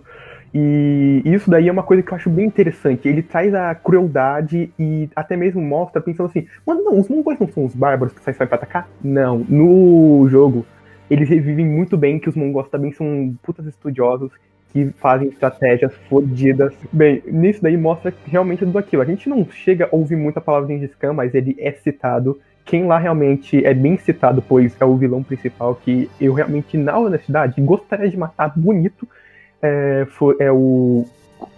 E 0.53 1.23
isso 1.25 1.49
daí 1.49 1.69
é 1.69 1.73
uma 1.73 1.83
coisa 1.83 2.03
que 2.03 2.11
eu 2.11 2.17
acho 2.17 2.29
bem 2.29 2.47
interessante. 2.47 3.09
Ele 3.09 3.23
traz 3.23 3.55
a 3.55 3.75
crueldade 3.75 4.73
e 4.79 5.09
até 5.15 5.37
mesmo 5.37 5.61
mostra, 5.61 6.01
pensando 6.01 6.29
assim, 6.29 6.47
mano, 6.67 6.83
não, 6.83 6.99
os 6.99 7.09
mongóis 7.09 7.39
não 7.39 7.49
são 7.49 7.65
os 7.65 7.75
bárbaros 7.75 8.13
que 8.13 8.23
saem 8.23 8.37
pra 8.37 8.57
atacar? 8.57 8.89
Não, 9.03 9.45
no 9.49 10.27
jogo 10.29 10.67
eles 11.11 11.29
revivem 11.29 11.67
muito 11.67 11.97
bem 11.97 12.21
que 12.21 12.29
os 12.29 12.37
mongóis 12.37 12.69
também 12.69 12.93
são 12.93 13.35
putas 13.43 13.67
estudiosos 13.67 14.31
que 14.73 14.87
fazem 14.99 15.29
estratégias 15.29 15.93
fodidas. 16.09 16.73
Bem, 16.93 17.21
nisso 17.27 17.61
daí 17.61 17.77
mostra 17.77 18.15
realmente 18.25 18.65
tudo 18.65 18.79
aquilo. 18.79 19.03
A 19.03 19.05
gente 19.07 19.29
não 19.29 19.45
chega 19.51 19.87
a 19.87 19.97
ouvir 19.97 20.15
muita 20.15 20.41
palavra 20.41 20.69
de 20.69 20.75
Gengis 20.75 20.95
Khan, 20.95 21.13
mas 21.13 21.35
ele 21.35 21.57
é 21.59 21.73
citado. 21.73 22.39
Quem 22.65 22.87
lá 22.87 22.97
realmente 22.97 23.65
é 23.65 23.75
bem 23.75 23.97
citado, 23.99 24.41
pois 24.41 24.77
é 24.81 24.85
o 24.85 24.97
vilão 24.97 25.25
principal, 25.25 25.75
que 25.75 26.09
eu 26.21 26.33
realmente, 26.33 26.79
na 26.79 26.97
honestidade, 26.97 27.61
gostaria 27.61 28.09
de 28.09 28.17
matar 28.17 28.53
bonito, 28.57 29.09
é, 29.63 30.07
foi, 30.11 30.37
é 30.39 30.51
o 30.51 31.05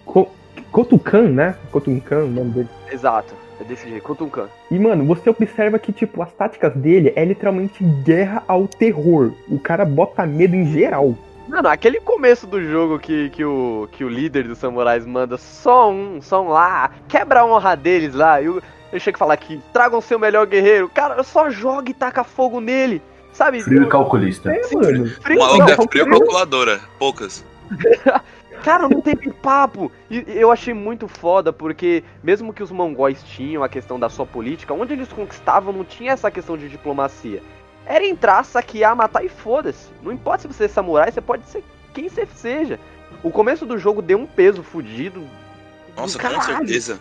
Ko- 0.05 0.29
Kotukan, 0.71 1.29
né? 1.29 1.55
Kotukan, 1.71 2.19
o 2.23 2.27
nome 2.27 2.51
dele. 2.51 2.69
Exato. 2.91 3.33
É 3.59 3.63
desse 3.63 3.87
jeito. 3.87 4.03
Kutunkan. 4.03 4.47
E, 4.71 4.79
mano, 4.79 5.05
você 5.05 5.29
observa 5.29 5.77
que, 5.77 5.91
tipo, 5.91 6.21
as 6.21 6.31
táticas 6.33 6.73
dele 6.73 7.13
é 7.15 7.23
literalmente 7.23 7.83
guerra 8.03 8.43
ao 8.47 8.67
terror. 8.67 9.31
O 9.47 9.59
cara 9.59 9.85
bota 9.85 10.25
medo 10.25 10.55
em 10.55 10.65
geral. 10.71 11.15
Mano, 11.47 11.67
aquele 11.67 11.99
começo 11.99 12.47
do 12.47 12.61
jogo 12.63 12.97
que, 12.97 13.29
que, 13.29 13.45
o, 13.45 13.87
que 13.91 14.03
o 14.03 14.09
líder 14.09 14.47
dos 14.47 14.57
samurais 14.57 15.05
manda 15.05 15.37
só 15.37 15.91
um, 15.91 16.21
só 16.21 16.41
um 16.43 16.47
lá, 16.47 16.89
quebra 17.07 17.41
a 17.41 17.45
honra 17.45 17.75
deles 17.75 18.15
lá, 18.15 18.41
e 18.41 18.47
o- 18.49 18.61
eu 18.91 18.99
chego 18.99 19.17
a 19.17 19.19
falar 19.19 19.37
que 19.37 19.59
tragam 19.73 19.99
seu 20.01 20.17
melhor 20.17 20.47
guerreiro, 20.47 20.87
cara, 20.89 21.21
só 21.21 21.49
joga 21.49 21.91
e 21.91 21.93
taca 21.93 22.23
fogo 22.23 22.61
nele, 22.61 23.01
sabe? 23.33 23.61
Frio 23.61 23.83
e 23.83 23.87
calculista. 23.87 24.51
É, 24.51 24.61
mano. 24.73 25.05
Frio- 25.21 25.37
O 25.37 25.41
maluco 25.41 25.59
não, 25.59 25.67
é 25.67 25.87
frio 25.87 26.09
calculadora. 26.09 26.79
Poucas. 26.97 27.43
Cara, 28.63 28.87
não 28.87 29.01
teve 29.01 29.31
papo. 29.31 29.91
E 30.09 30.23
eu 30.27 30.51
achei 30.51 30.73
muito 30.73 31.07
foda, 31.07 31.51
porque 31.51 32.03
mesmo 32.23 32.53
que 32.53 32.63
os 32.63 32.71
mongóis 32.71 33.21
tinham 33.23 33.63
a 33.63 33.69
questão 33.69 33.99
da 33.99 34.09
sua 34.09 34.25
política, 34.25 34.73
onde 34.73 34.93
eles 34.93 35.11
conquistavam 35.11 35.73
não 35.73 35.83
tinha 35.83 36.13
essa 36.13 36.31
questão 36.31 36.57
de 36.57 36.69
diplomacia. 36.69 37.41
Era 37.85 38.05
entrar, 38.05 38.43
saquear, 38.45 38.95
matar 38.95 39.25
e 39.25 39.29
foda-se. 39.29 39.89
Não 40.01 40.11
importa 40.11 40.43
se 40.43 40.47
você 40.47 40.65
é 40.65 40.67
samurai, 40.69 41.11
você 41.11 41.19
pode 41.19 41.45
ser 41.49 41.63
quem 41.93 42.07
você 42.07 42.25
seja. 42.25 42.79
O 43.21 43.29
começo 43.29 43.65
do 43.65 43.77
jogo 43.77 44.01
deu 44.01 44.17
um 44.17 44.25
peso 44.25 44.63
fudido. 44.63 45.21
do 45.21 46.01
Nossa, 46.01 46.17
com 46.17 46.41
certeza. 46.41 46.99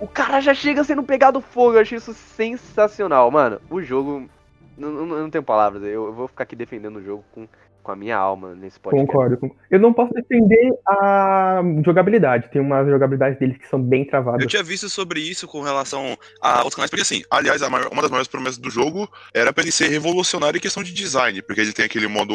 O 0.00 0.08
cara 0.08 0.40
já 0.40 0.52
chega 0.52 0.82
sendo 0.82 1.02
pegado 1.02 1.40
fogo. 1.40 1.74
Eu 1.74 1.82
achei 1.82 1.98
isso 1.98 2.12
sensacional, 2.12 3.30
mano. 3.30 3.60
O 3.70 3.80
jogo. 3.80 4.28
Não, 4.76 4.90
não, 4.90 5.06
não 5.06 5.30
tenho 5.30 5.44
palavras. 5.44 5.82
Eu, 5.84 6.06
eu 6.06 6.12
vou 6.12 6.26
ficar 6.26 6.42
aqui 6.42 6.56
defendendo 6.56 6.96
o 6.96 7.02
jogo 7.02 7.24
com, 7.32 7.46
com 7.84 7.92
a 7.92 7.96
minha 7.96 8.16
alma 8.16 8.54
nesse 8.54 8.80
podcast. 8.80 9.06
Concordo. 9.06 9.36
concordo. 9.36 9.62
Eu 9.70 9.78
não 9.78 9.92
posso 9.92 10.12
defender 10.12 10.72
a 10.88 11.62
jogabilidade. 11.84 12.50
Tem 12.50 12.60
umas 12.60 12.88
jogabilidades 12.88 13.38
deles 13.38 13.56
que 13.58 13.68
são 13.68 13.80
bem 13.80 14.04
travadas. 14.04 14.40
Eu 14.42 14.48
tinha 14.48 14.62
visto 14.62 14.88
sobre 14.88 15.20
isso 15.20 15.46
com 15.46 15.60
relação 15.60 16.16
a 16.42 16.56
outros 16.58 16.74
canais, 16.74 16.90
porque 16.90 17.02
assim, 17.02 17.22
aliás, 17.30 17.62
a 17.62 17.70
maior- 17.70 17.90
uma 17.92 18.02
das 18.02 18.10
maiores 18.10 18.26
promessas 18.28 18.58
do 18.58 18.70
jogo 18.70 19.08
era 19.32 19.52
pra 19.52 19.62
ele 19.62 19.70
ser 19.70 19.88
revolucionário 19.88 20.56
em 20.58 20.60
questão 20.60 20.82
de 20.82 20.92
design, 20.92 21.40
porque 21.42 21.60
ele 21.60 21.72
tem 21.72 21.84
aquele 21.84 22.08
modo 22.08 22.34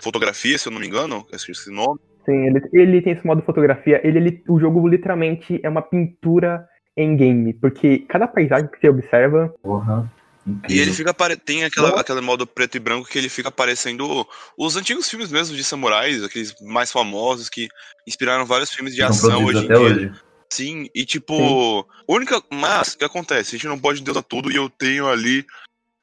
fotografia, 0.00 0.56
se 0.58 0.68
eu 0.68 0.72
não 0.72 0.78
me 0.78 0.86
engano, 0.86 1.26
esse 1.32 1.70
nome. 1.72 1.98
Sim, 2.24 2.46
ele, 2.46 2.60
ele 2.72 3.02
tem 3.02 3.14
esse 3.14 3.26
modo 3.26 3.42
fotografia. 3.42 4.00
Ele, 4.06 4.18
ele- 4.18 4.42
o 4.48 4.60
jogo 4.60 4.86
literalmente 4.86 5.58
é 5.62 5.68
uma 5.68 5.82
pintura 5.82 6.64
em 6.96 7.16
game. 7.16 7.54
Porque 7.54 8.00
cada 8.08 8.28
paisagem 8.28 8.68
que 8.68 8.78
você 8.78 8.88
observa 8.88 9.52
Porra. 9.62 10.08
Incrível. 10.46 10.76
E 10.76 10.80
ele 10.80 10.92
fica 10.92 11.14
tem 11.36 11.64
aquela, 11.64 12.00
aquele 12.00 12.20
modo 12.20 12.46
preto 12.46 12.76
e 12.76 12.80
branco 12.80 13.08
que 13.08 13.16
ele 13.16 13.28
fica 13.28 13.48
aparecendo 13.48 14.26
os 14.58 14.76
antigos 14.76 15.08
filmes 15.08 15.30
mesmo 15.30 15.56
de 15.56 15.62
samurais, 15.62 16.22
aqueles 16.22 16.54
mais 16.60 16.90
famosos 16.90 17.48
que 17.48 17.68
inspiraram 18.06 18.44
vários 18.44 18.70
filmes 18.70 18.94
de 18.94 19.02
ação 19.02 19.44
hoje 19.44 19.64
em 19.64 19.66
dia. 19.68 19.78
hoje. 19.78 20.12
Sim, 20.52 20.88
e 20.94 21.06
tipo, 21.06 21.86
única. 22.06 22.42
Mas, 22.52 22.92
o 22.92 22.98
que 22.98 23.04
acontece? 23.04 23.50
A 23.54 23.58
gente 23.58 23.68
não 23.68 23.78
pode 23.78 24.02
deusar 24.02 24.22
tudo 24.22 24.50
e 24.50 24.56
eu 24.56 24.68
tenho 24.68 25.08
ali 25.08 25.46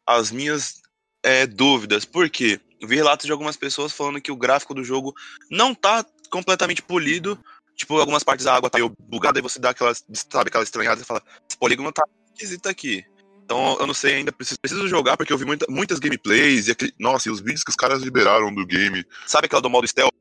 as 0.08 0.32
minhas 0.32 0.82
é, 1.22 1.46
dúvidas. 1.46 2.06
Por 2.06 2.30
quê? 2.30 2.60
Eu 2.80 2.88
vi 2.88 2.96
relatos 2.96 3.26
de 3.26 3.32
algumas 3.32 3.58
pessoas 3.58 3.92
falando 3.92 4.22
que 4.22 4.32
o 4.32 4.38
gráfico 4.38 4.74
do 4.74 4.84
jogo 4.84 5.14
não 5.52 5.76
tá 5.76 6.04
completamente 6.32 6.82
polido. 6.82 7.38
Tipo, 7.76 8.00
algumas 8.00 8.24
partes 8.24 8.46
da 8.46 8.56
água 8.56 8.70
tá 8.70 8.78
meio 8.78 8.92
bugada 9.00 9.38
e 9.38 9.42
você 9.42 9.60
dá 9.60 9.70
aquela, 9.70 9.94
sabe, 9.94 10.48
aquela 10.48 10.64
estranhada 10.64 11.02
e 11.02 11.06
fala, 11.06 11.22
esse 11.48 11.58
polígono 11.58 11.92
tá 11.92 12.04
esquisito 12.34 12.68
aqui. 12.68 13.06
Então 13.50 13.78
eu 13.80 13.88
não 13.88 13.96
sei 13.96 14.14
ainda, 14.14 14.32
preciso, 14.32 14.60
preciso 14.60 14.88
jogar 14.88 15.18
porque 15.18 15.34
eu 15.34 15.38
vi 15.38 15.44
muita- 15.44 15.66
muitas 15.68 15.98
gameplays 15.98 16.68
e 16.68 16.72
aquele, 16.72 16.94
nossa, 17.00 17.28
e 17.28 17.32
os 17.32 17.40
vídeos 17.40 17.64
que 17.64 17.72
os 17.72 17.76
caras 17.76 18.04
liberaram 18.04 18.54
do 18.54 18.64
game. 18.64 19.04
Sabe 19.26 19.48
aquela 19.48 19.60
do 19.60 19.72
modo 19.72 19.88
stealth 19.88 20.12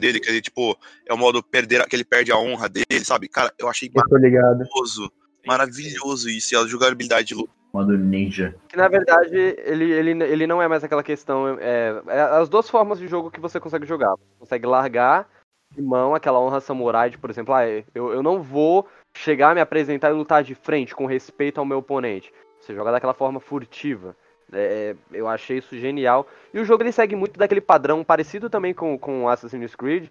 dele, 0.00 0.18
que 0.18 0.30
ele, 0.30 0.40
tipo, 0.40 0.74
é 1.06 1.12
o 1.12 1.18
modo 1.18 1.42
perder, 1.42 1.86
que 1.86 1.94
ele 1.94 2.04
perde 2.04 2.32
a 2.32 2.38
honra 2.38 2.70
dele, 2.70 3.04
sabe? 3.04 3.28
Cara, 3.28 3.52
eu 3.58 3.68
achei 3.68 3.90
Eu 3.94 4.02
tô 4.08 4.16
ligado. 4.16 4.56
maravilhoso. 4.56 5.12
Maravilhoso 5.46 6.30
isso. 6.30 6.54
E 6.54 6.56
a 6.56 6.66
jogabilidade 6.66 7.28
de 7.28 7.34
luta. 7.34 7.52
Modo 7.74 7.96
ninja. 7.98 8.54
Que 8.68 8.76
na 8.76 8.88
verdade 8.88 9.36
ele, 9.36 9.92
ele, 9.92 10.24
ele 10.24 10.46
não 10.46 10.62
é 10.62 10.66
mais 10.68 10.82
aquela 10.82 11.02
questão. 11.02 11.58
É, 11.60 12.02
é 12.06 12.20
as 12.22 12.48
duas 12.48 12.70
formas 12.70 12.98
de 12.98 13.06
jogo 13.06 13.30
que 13.30 13.40
você 13.40 13.60
consegue 13.60 13.84
jogar. 13.84 14.14
Você 14.16 14.38
consegue 14.38 14.66
largar 14.66 15.28
de 15.74 15.82
mão 15.82 16.14
aquela 16.14 16.40
honra 16.40 16.60
samurai, 16.60 17.10
de, 17.10 17.18
por 17.18 17.28
exemplo, 17.30 17.54
ah, 17.54 17.66
eu, 17.66 18.12
eu 18.12 18.22
não 18.22 18.42
vou 18.42 18.86
chegar, 19.16 19.54
me 19.54 19.60
apresentar 19.60 20.10
e 20.10 20.14
lutar 20.14 20.42
de 20.42 20.54
frente 20.54 20.94
com 20.94 21.06
respeito 21.06 21.58
ao 21.58 21.66
meu 21.66 21.78
oponente. 21.78 22.32
Você 22.62 22.74
joga 22.74 22.92
daquela 22.92 23.12
forma 23.12 23.40
furtiva. 23.40 24.14
É, 24.52 24.94
eu 25.12 25.26
achei 25.26 25.58
isso 25.58 25.76
genial. 25.78 26.28
E 26.54 26.60
o 26.60 26.64
jogo 26.64 26.82
ele 26.84 26.92
segue 26.92 27.16
muito 27.16 27.38
daquele 27.38 27.60
padrão 27.60 28.04
parecido 28.04 28.48
também 28.48 28.72
com, 28.72 28.96
com 28.98 29.28
Assassin's 29.28 29.74
Creed. 29.74 30.08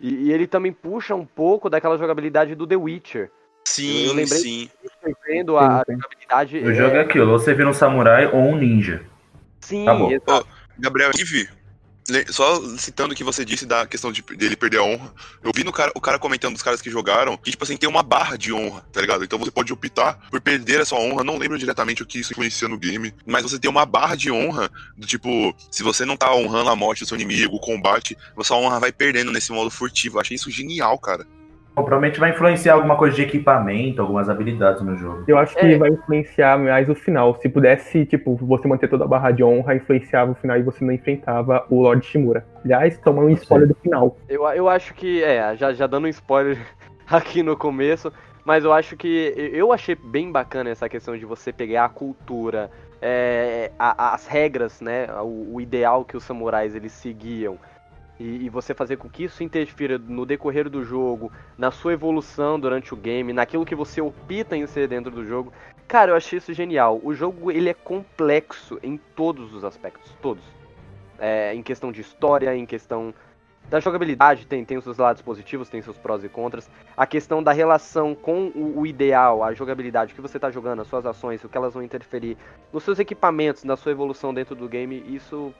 E, 0.00 0.26
e 0.26 0.32
ele 0.32 0.46
também 0.46 0.72
puxa 0.72 1.14
um 1.14 1.24
pouco 1.24 1.70
daquela 1.70 1.96
jogabilidade 1.96 2.54
do 2.54 2.66
The 2.66 2.76
Witcher. 2.76 3.30
Sim, 3.66 4.06
Eu 4.06 4.12
lembrei- 4.12 4.38
sim. 4.40 4.70
Vendo 5.26 5.56
a, 5.56 5.78
Sim, 5.78 5.92
sim. 5.94 5.96
jogabilidade. 6.00 6.58
O 6.58 6.74
jogo 6.74 6.96
é 6.96 7.00
aquilo, 7.00 7.30
você 7.38 7.54
vira 7.54 7.68
um 7.68 7.72
samurai 7.74 8.26
ou 8.26 8.40
um 8.40 8.56
ninja. 8.56 9.04
Sim, 9.60 9.84
Tá 9.84 9.94
bom. 9.94 10.10
exato. 10.10 10.46
Gabriel, 10.78 11.10
Ive, 11.16 11.48
só 12.30 12.60
citando 12.76 13.12
o 13.12 13.16
que 13.16 13.24
você 13.24 13.44
disse 13.44 13.64
da 13.64 13.86
questão 13.86 14.12
de, 14.12 14.22
dele 14.22 14.56
perder 14.56 14.78
a 14.78 14.82
honra, 14.82 15.12
eu 15.42 15.50
vi 15.54 15.64
no 15.64 15.72
cara, 15.72 15.90
o 15.94 16.00
cara 16.00 16.18
comentando 16.18 16.52
dos 16.52 16.62
caras 16.62 16.82
que 16.82 16.90
jogaram 16.90 17.36
que, 17.36 17.50
tipo 17.50 17.64
assim, 17.64 17.76
tem 17.76 17.88
uma 17.88 18.02
barra 18.02 18.36
de 18.36 18.52
honra, 18.52 18.82
tá 18.92 19.00
ligado? 19.00 19.24
Então 19.24 19.38
você 19.38 19.50
pode 19.50 19.72
optar 19.72 20.18
por 20.30 20.40
perder 20.40 20.80
essa 20.80 20.94
honra, 20.94 21.24
não 21.24 21.38
lembro 21.38 21.58
diretamente 21.58 22.02
o 22.02 22.06
que 22.06 22.20
isso 22.20 22.32
influencia 22.32 22.68
no 22.68 22.78
game, 22.78 23.14
mas 23.26 23.42
você 23.42 23.58
tem 23.58 23.70
uma 23.70 23.86
barra 23.86 24.14
de 24.14 24.30
honra, 24.30 24.70
do 24.96 25.06
tipo, 25.06 25.54
se 25.70 25.82
você 25.82 26.04
não 26.04 26.16
tá 26.16 26.34
honrando 26.34 26.70
a 26.70 26.76
morte 26.76 27.00
do 27.00 27.06
seu 27.06 27.16
inimigo, 27.16 27.56
o 27.56 27.60
combate, 27.60 28.16
sua 28.42 28.58
honra 28.58 28.78
vai 28.78 28.92
perdendo 28.92 29.32
nesse 29.32 29.50
modo 29.50 29.70
furtivo. 29.70 30.16
Eu 30.16 30.20
achei 30.20 30.34
isso 30.34 30.50
genial, 30.50 30.98
cara. 30.98 31.26
Bom, 31.74 31.82
provavelmente 31.82 32.20
vai 32.20 32.30
influenciar 32.30 32.74
alguma 32.74 32.96
coisa 32.96 33.16
de 33.16 33.22
equipamento, 33.22 34.00
algumas 34.00 34.28
habilidades 34.28 34.80
no 34.82 34.96
jogo. 34.96 35.24
Eu 35.26 35.36
acho 35.36 35.56
que 35.56 35.66
É. 35.66 35.76
vai 35.76 35.90
influenciar 35.90 36.56
mais 36.56 36.88
o 36.88 36.94
final. 36.94 37.34
Se 37.42 37.48
pudesse, 37.48 38.06
tipo, 38.06 38.36
você 38.36 38.68
manter 38.68 38.88
toda 38.88 39.04
a 39.04 39.08
barra 39.08 39.32
de 39.32 39.42
honra, 39.42 39.74
influenciava 39.74 40.30
o 40.30 40.34
final 40.36 40.56
e 40.56 40.62
você 40.62 40.84
não 40.84 40.92
enfrentava 40.92 41.66
o 41.68 41.82
Lord 41.82 42.06
Shimura. 42.06 42.46
Aliás, 42.64 42.96
toma 42.98 43.22
um 43.22 43.28
spoiler 43.30 43.66
do 43.68 43.74
final. 43.74 44.16
Eu, 44.28 44.44
eu 44.50 44.68
acho 44.68 44.94
que, 44.94 45.22
é, 45.24 45.56
já, 45.56 45.72
já 45.72 45.88
dando 45.88 46.04
um 46.04 46.08
spoiler 46.08 46.56
aqui 47.10 47.42
no 47.42 47.56
começo, 47.56 48.12
mas 48.44 48.62
eu 48.62 48.72
acho 48.72 48.96
que 48.96 49.34
eu 49.52 49.72
achei 49.72 49.96
bem 49.96 50.30
bacana 50.30 50.70
essa 50.70 50.88
questão 50.88 51.16
de 51.18 51.24
você 51.24 51.52
pegar 51.52 51.86
a 51.86 51.88
cultura, 51.88 52.70
é, 53.02 53.72
a- 53.76 54.14
as 54.14 54.28
regras, 54.28 54.80
né, 54.80 55.08
o, 55.22 55.56
o 55.56 55.60
ideal 55.60 56.04
que 56.04 56.16
os 56.16 56.22
samurais 56.22 56.76
eles 56.76 56.92
seguiam. 56.92 57.58
E, 58.18 58.44
e 58.44 58.48
você 58.48 58.72
fazer 58.72 58.96
com 58.96 59.08
que 59.08 59.24
isso 59.24 59.42
interfira 59.42 59.98
no 59.98 60.24
decorrer 60.24 60.68
do 60.70 60.84
jogo, 60.84 61.32
na 61.58 61.70
sua 61.70 61.92
evolução 61.92 62.58
durante 62.60 62.94
o 62.94 62.96
game, 62.96 63.32
naquilo 63.32 63.64
que 63.64 63.74
você 63.74 64.00
opta 64.00 64.56
em 64.56 64.66
ser 64.66 64.86
dentro 64.86 65.10
do 65.10 65.24
jogo. 65.24 65.52
Cara, 65.88 66.12
eu 66.12 66.16
achei 66.16 66.38
isso 66.38 66.52
genial. 66.52 67.00
O 67.02 67.12
jogo 67.12 67.50
ele 67.50 67.68
é 67.68 67.74
complexo 67.74 68.78
em 68.82 68.96
todos 69.16 69.52
os 69.52 69.64
aspectos, 69.64 70.14
todos. 70.22 70.44
É, 71.18 71.54
em 71.54 71.62
questão 71.62 71.90
de 71.92 72.00
história, 72.00 72.54
em 72.56 72.66
questão 72.66 73.14
da 73.68 73.80
jogabilidade, 73.80 74.46
tem, 74.46 74.64
tem 74.64 74.76
os 74.76 74.84
seus 74.84 74.98
lados 74.98 75.22
positivos, 75.22 75.68
tem 75.68 75.80
seus 75.80 75.96
prós 75.96 76.22
e 76.22 76.28
contras. 76.28 76.70
A 76.96 77.06
questão 77.06 77.42
da 77.42 77.52
relação 77.52 78.14
com 78.14 78.48
o, 78.48 78.80
o 78.80 78.86
ideal, 78.86 79.42
a 79.42 79.52
jogabilidade, 79.52 80.12
o 80.12 80.14
que 80.14 80.20
você 80.20 80.36
está 80.36 80.50
jogando, 80.50 80.82
as 80.82 80.88
suas 80.88 81.06
ações, 81.06 81.42
o 81.42 81.48
que 81.48 81.56
elas 81.56 81.74
vão 81.74 81.82
interferir 81.82 82.36
nos 82.72 82.82
seus 82.82 82.98
equipamentos, 82.98 83.64
na 83.64 83.76
sua 83.76 83.92
evolução 83.92 84.34
dentro 84.34 84.54
do 84.54 84.68
game, 84.68 85.02
isso 85.08 85.52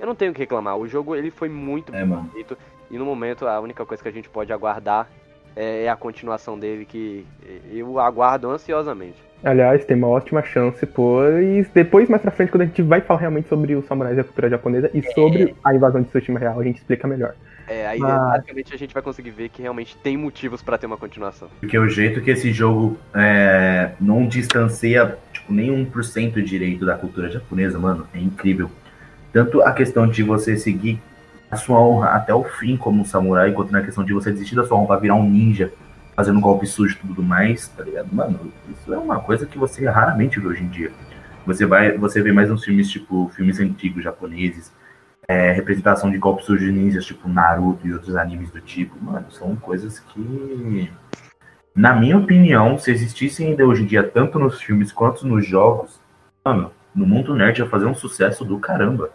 eu 0.00 0.06
não 0.06 0.14
tenho 0.14 0.30
o 0.30 0.34
que 0.34 0.40
reclamar. 0.40 0.76
O 0.76 0.86
jogo 0.88 1.14
ele 1.14 1.30
foi 1.30 1.48
muito 1.48 1.94
É, 1.94 2.04
mano. 2.04 2.22
bonito 2.32 2.56
e 2.90 2.98
no 2.98 3.04
momento 3.04 3.46
a 3.46 3.60
única 3.60 3.84
coisa 3.84 4.02
que 4.02 4.08
a 4.08 4.12
gente 4.12 4.28
pode 4.28 4.52
aguardar 4.52 5.08
é, 5.56 5.84
é 5.84 5.88
a 5.88 5.96
continuação 5.96 6.58
dele 6.58 6.84
que 6.84 7.24
eu 7.72 7.98
aguardo 8.00 8.50
ansiosamente. 8.50 9.16
Aliás, 9.42 9.84
tem 9.84 9.96
uma 9.96 10.08
ótima 10.08 10.42
chance, 10.42 10.84
pois 10.86 11.68
depois, 11.74 12.08
mais 12.08 12.22
pra 12.22 12.30
frente, 12.30 12.50
quando 12.50 12.62
a 12.62 12.66
gente 12.66 12.80
vai 12.82 13.00
falar 13.02 13.20
realmente 13.20 13.48
sobre 13.48 13.74
os 13.74 13.84
samurais 13.84 14.16
e 14.16 14.20
a 14.20 14.24
cultura 14.24 14.48
japonesa 14.48 14.90
e 14.94 15.02
sobre 15.12 15.54
a 15.62 15.74
invasão 15.74 16.00
de 16.00 16.08
Tsushima 16.08 16.38
real, 16.40 16.58
a 16.58 16.64
gente 16.64 16.78
explica 16.78 17.06
melhor. 17.06 17.34
É, 17.68 17.86
aí 17.86 17.98
Mas- 17.98 18.10
basicamente 18.20 18.74
a 18.74 18.78
gente 18.78 18.92
vai 18.92 19.02
conseguir 19.02 19.30
ver 19.30 19.48
que 19.50 19.62
realmente 19.62 19.96
tem 19.98 20.16
motivos 20.16 20.60
para 20.62 20.76
ter 20.78 20.86
uma 20.86 20.96
continuação. 20.98 21.48
Porque 21.60 21.78
o 21.78 21.88
jeito 21.88 22.20
que 22.20 22.30
esse 22.30 22.52
jogo 22.52 22.98
é, 23.14 23.92
não 24.00 24.26
distancia 24.26 25.16
tipo, 25.32 25.52
nem 25.52 25.70
1% 25.70 26.42
direito 26.42 26.84
da 26.86 26.96
cultura 26.96 27.30
japonesa, 27.30 27.78
mano, 27.78 28.06
é 28.14 28.18
incrível. 28.18 28.70
Tanto 29.34 29.60
a 29.62 29.72
questão 29.72 30.06
de 30.06 30.22
você 30.22 30.56
seguir 30.56 31.02
a 31.50 31.56
sua 31.56 31.80
honra 31.80 32.10
até 32.10 32.32
o 32.32 32.44
fim 32.44 32.76
como 32.76 33.02
um 33.02 33.04
samurai, 33.04 33.52
quanto 33.52 33.72
na 33.72 33.82
questão 33.82 34.04
de 34.04 34.12
você 34.12 34.30
desistir 34.30 34.54
da 34.54 34.64
sua 34.64 34.78
honra 34.78 34.86
pra 34.86 34.96
virar 34.98 35.16
um 35.16 35.28
ninja, 35.28 35.72
fazendo 36.14 36.40
golpe 36.40 36.68
sujo 36.68 36.96
e 36.96 37.06
tudo 37.08 37.20
mais, 37.20 37.66
tá 37.66 37.82
ligado? 37.82 38.14
Mano, 38.14 38.52
isso 38.70 38.94
é 38.94 38.96
uma 38.96 39.18
coisa 39.18 39.44
que 39.44 39.58
você 39.58 39.84
raramente 39.88 40.38
vê 40.38 40.46
hoje 40.46 40.62
em 40.62 40.68
dia. 40.68 40.92
Você 41.44 41.66
vai, 41.66 41.98
você 41.98 42.22
vê 42.22 42.30
mais 42.30 42.48
uns 42.48 42.64
filmes, 42.64 42.88
tipo, 42.88 43.28
filmes 43.34 43.58
antigos 43.58 44.04
japoneses, 44.04 44.72
é, 45.26 45.50
representação 45.50 46.12
de 46.12 46.16
golpes 46.16 46.46
sujos 46.46 46.64
de 46.64 46.72
ninjas, 46.72 47.04
tipo 47.04 47.28
Naruto 47.28 47.88
e 47.88 47.92
outros 47.92 48.14
animes 48.14 48.52
do 48.52 48.60
tipo. 48.60 48.96
Mano, 49.02 49.26
são 49.32 49.56
coisas 49.56 49.98
que 49.98 50.88
na 51.74 51.92
minha 51.92 52.16
opinião, 52.16 52.78
se 52.78 52.92
existissem 52.92 53.48
ainda 53.48 53.66
hoje 53.66 53.82
em 53.82 53.86
dia, 53.86 54.04
tanto 54.04 54.38
nos 54.38 54.62
filmes 54.62 54.92
quanto 54.92 55.26
nos 55.26 55.44
jogos, 55.44 56.00
mano, 56.44 56.70
no 56.94 57.04
mundo 57.04 57.34
nerd 57.34 57.58
ia 57.58 57.68
fazer 57.68 57.86
um 57.86 57.94
sucesso 57.94 58.44
do 58.44 58.60
caramba. 58.60 59.10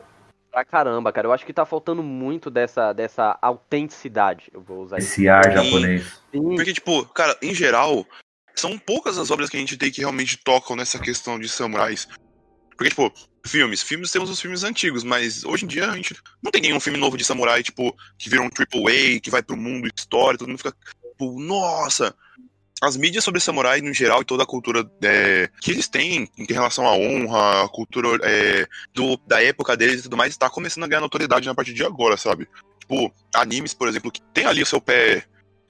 Pra 0.51 0.65
caramba, 0.65 1.11
cara. 1.11 1.27
Eu 1.27 1.31
acho 1.31 1.45
que 1.45 1.53
tá 1.53 1.65
faltando 1.65 2.01
muito 2.01 2.49
dessa, 2.49 2.91
dessa 2.93 3.37
autenticidade. 3.41 4.49
Eu 4.53 4.61
vou 4.61 4.81
usar 4.81 4.97
isso. 4.97 5.09
Esse 5.09 5.29
ar 5.29 5.45
Sim. 5.45 5.51
japonês. 5.51 6.21
Sim, 6.31 6.55
Porque, 6.55 6.73
tipo, 6.73 7.05
cara, 7.07 7.37
em 7.41 7.53
geral, 7.53 8.05
são 8.55 8.77
poucas 8.77 9.17
as 9.17 9.29
obras 9.29 9.49
que 9.49 9.57
a 9.57 9.59
gente 9.59 9.77
tem 9.77 9.91
que 9.91 10.01
realmente 10.01 10.37
tocam 10.37 10.75
nessa 10.75 10.99
questão 10.99 11.39
de 11.39 11.47
samurais. 11.47 12.07
Porque, 12.75 12.89
tipo, 12.89 13.11
filmes. 13.45 13.83
Filmes 13.83 14.11
temos 14.11 14.29
os 14.29 14.39
filmes 14.39 14.63
antigos, 14.63 15.03
mas 15.03 15.43
hoje 15.43 15.65
em 15.65 15.67
dia 15.67 15.89
a 15.89 15.95
gente 15.95 16.15
não 16.41 16.51
tem 16.51 16.61
nenhum 16.61 16.79
filme 16.79 16.97
novo 16.97 17.17
de 17.17 17.25
samurai, 17.25 17.61
tipo, 17.61 17.95
que 18.17 18.29
vira 18.29 18.41
um 18.41 18.49
triple 18.49 18.87
A, 18.87 19.19
que 19.19 19.29
vai 19.29 19.43
pro 19.43 19.57
mundo, 19.57 19.89
história, 19.95 20.37
todo 20.37 20.47
mundo 20.47 20.57
fica, 20.57 20.75
tipo, 21.11 21.39
nossa! 21.39 22.15
As 22.81 22.95
mídias 22.95 23.23
sobre 23.23 23.41
samurai, 23.41 23.81
no 23.81 23.93
geral, 23.93 24.21
e 24.21 24.25
toda 24.25 24.43
a 24.43 24.45
cultura 24.45 24.89
é, 25.03 25.49
que 25.59 25.71
eles 25.71 25.87
têm 25.87 26.29
em 26.37 26.45
relação 26.45 26.87
à 26.87 26.93
honra, 26.93 27.65
a 27.65 27.67
cultura 27.67 28.17
é, 28.23 28.65
do, 28.93 29.17
da 29.27 29.43
época 29.43 29.75
deles 29.75 29.99
e 29.99 30.03
tudo 30.03 30.15
mais, 30.15 30.37
tá 30.37 30.49
começando 30.49 30.85
a 30.85 30.87
ganhar 30.87 31.01
notoriedade 31.01 31.45
na 31.45 31.55
partir 31.55 31.73
de 31.73 31.83
agora, 31.83 32.15
sabe? 32.15 32.47
Tipo, 32.79 33.13
animes, 33.35 33.73
por 33.73 33.87
exemplo, 33.87 34.11
que 34.11 34.21
tem 34.33 34.45
ali 34.45 34.63
o 34.63 34.65
seu 34.65 34.79
pé 34.79 35.25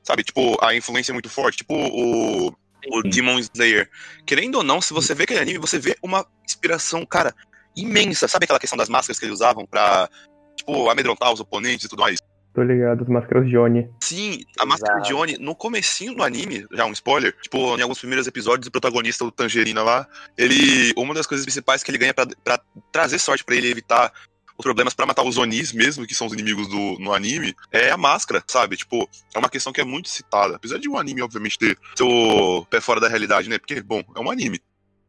sabe? 0.10 0.24
Tipo, 0.24 0.58
a 0.64 0.76
influência 0.76 1.12
é 1.12 1.14
muito 1.14 1.30
forte. 1.30 1.58
Tipo, 1.58 1.76
o, 1.76 2.48
o. 2.48 3.04
Demon 3.04 3.40
Slayer. 3.40 3.90
Querendo 4.26 4.56
ou 4.56 4.64
não, 4.64 4.82
se 4.82 4.94
você 4.94 5.14
vê 5.14 5.24
aquele 5.24 5.40
anime, 5.40 5.60
você 5.60 5.78
vê 5.78 5.96
uma 6.02 6.26
inspiração, 6.44 7.06
cara, 7.06 7.36
imensa. 7.76 8.28
Sabe 8.28 8.46
aquela 8.46 8.60
questão 8.60 8.78
das 8.78 8.90
máscaras 8.90 9.20
que 9.20 9.26
eles 9.26 9.36
usavam 9.36 9.66
pra, 9.66 10.10
tipo, 10.56 10.90
amedrontar 10.90 11.32
os 11.32 11.40
oponentes 11.40 11.86
e 11.86 11.90
tudo 11.90 12.02
mais? 12.02 12.20
Tô 12.54 12.64
ligado, 12.64 13.04
as 13.04 13.08
máscaras 13.08 13.48
de 13.48 13.58
Oni. 13.58 13.90
Sim, 14.02 14.42
a 14.60 14.66
máscara 14.66 14.96
Exato. 14.96 15.08
de 15.08 15.14
Oni, 15.14 15.38
no 15.38 15.56
comecinho 15.56 16.16
do 16.16 16.24
anime, 16.24 16.66
já 16.72 16.86
um 16.86 16.92
spoiler, 16.92 17.34
tipo, 17.42 17.78
em 17.78 17.82
alguns 17.82 18.00
primeiros 18.00 18.26
episódios, 18.28 18.68
o 18.68 18.72
protagonista, 18.72 19.24
o 19.24 19.32
Tangerina 19.32 19.84
lá, 19.84 20.08
ele, 20.38 20.92
uma 20.98 21.14
das 21.14 21.28
coisas 21.28 21.46
principais 21.46 21.84
que 21.84 21.92
ele 21.92 21.98
ganha 22.00 22.14
pra, 22.14 22.26
pra 22.44 22.60
trazer 22.92 23.20
sorte 23.20 23.44
pra 23.44 23.56
ele 23.56 23.70
evitar 23.70 24.12
os 24.58 24.64
problemas 24.64 24.94
pra 24.94 25.06
matar 25.06 25.24
os 25.24 25.38
Onis 25.38 25.72
mesmo, 25.72 26.06
que 26.06 26.14
são 26.14 26.28
os 26.28 26.34
inimigos 26.34 26.68
do, 26.68 26.98
no 27.00 27.14
anime, 27.14 27.56
é 27.72 27.92
a 27.92 27.98
máscara, 27.98 28.44
sabe? 28.46 28.76
Tipo, 28.76 29.08
é 29.34 29.40
uma 29.40 29.50
questão 29.50 29.72
que 29.72 29.80
é 29.80 29.86
muito 29.86 30.10
citada. 30.10 30.56
Apesar 30.58 30.80
de 30.80 30.90
um 30.90 30.98
anime, 30.98 31.22
obviamente, 31.22 31.58
ter 31.58 31.78
seu 31.96 32.68
pé 32.70 32.82
fora 32.82 33.00
da 33.00 33.08
realidade, 33.08 33.48
né? 33.48 33.58
Porque, 33.58 33.80
bom, 33.82 34.04
é 34.14 34.20
um 34.20 34.30
anime. 34.30 34.60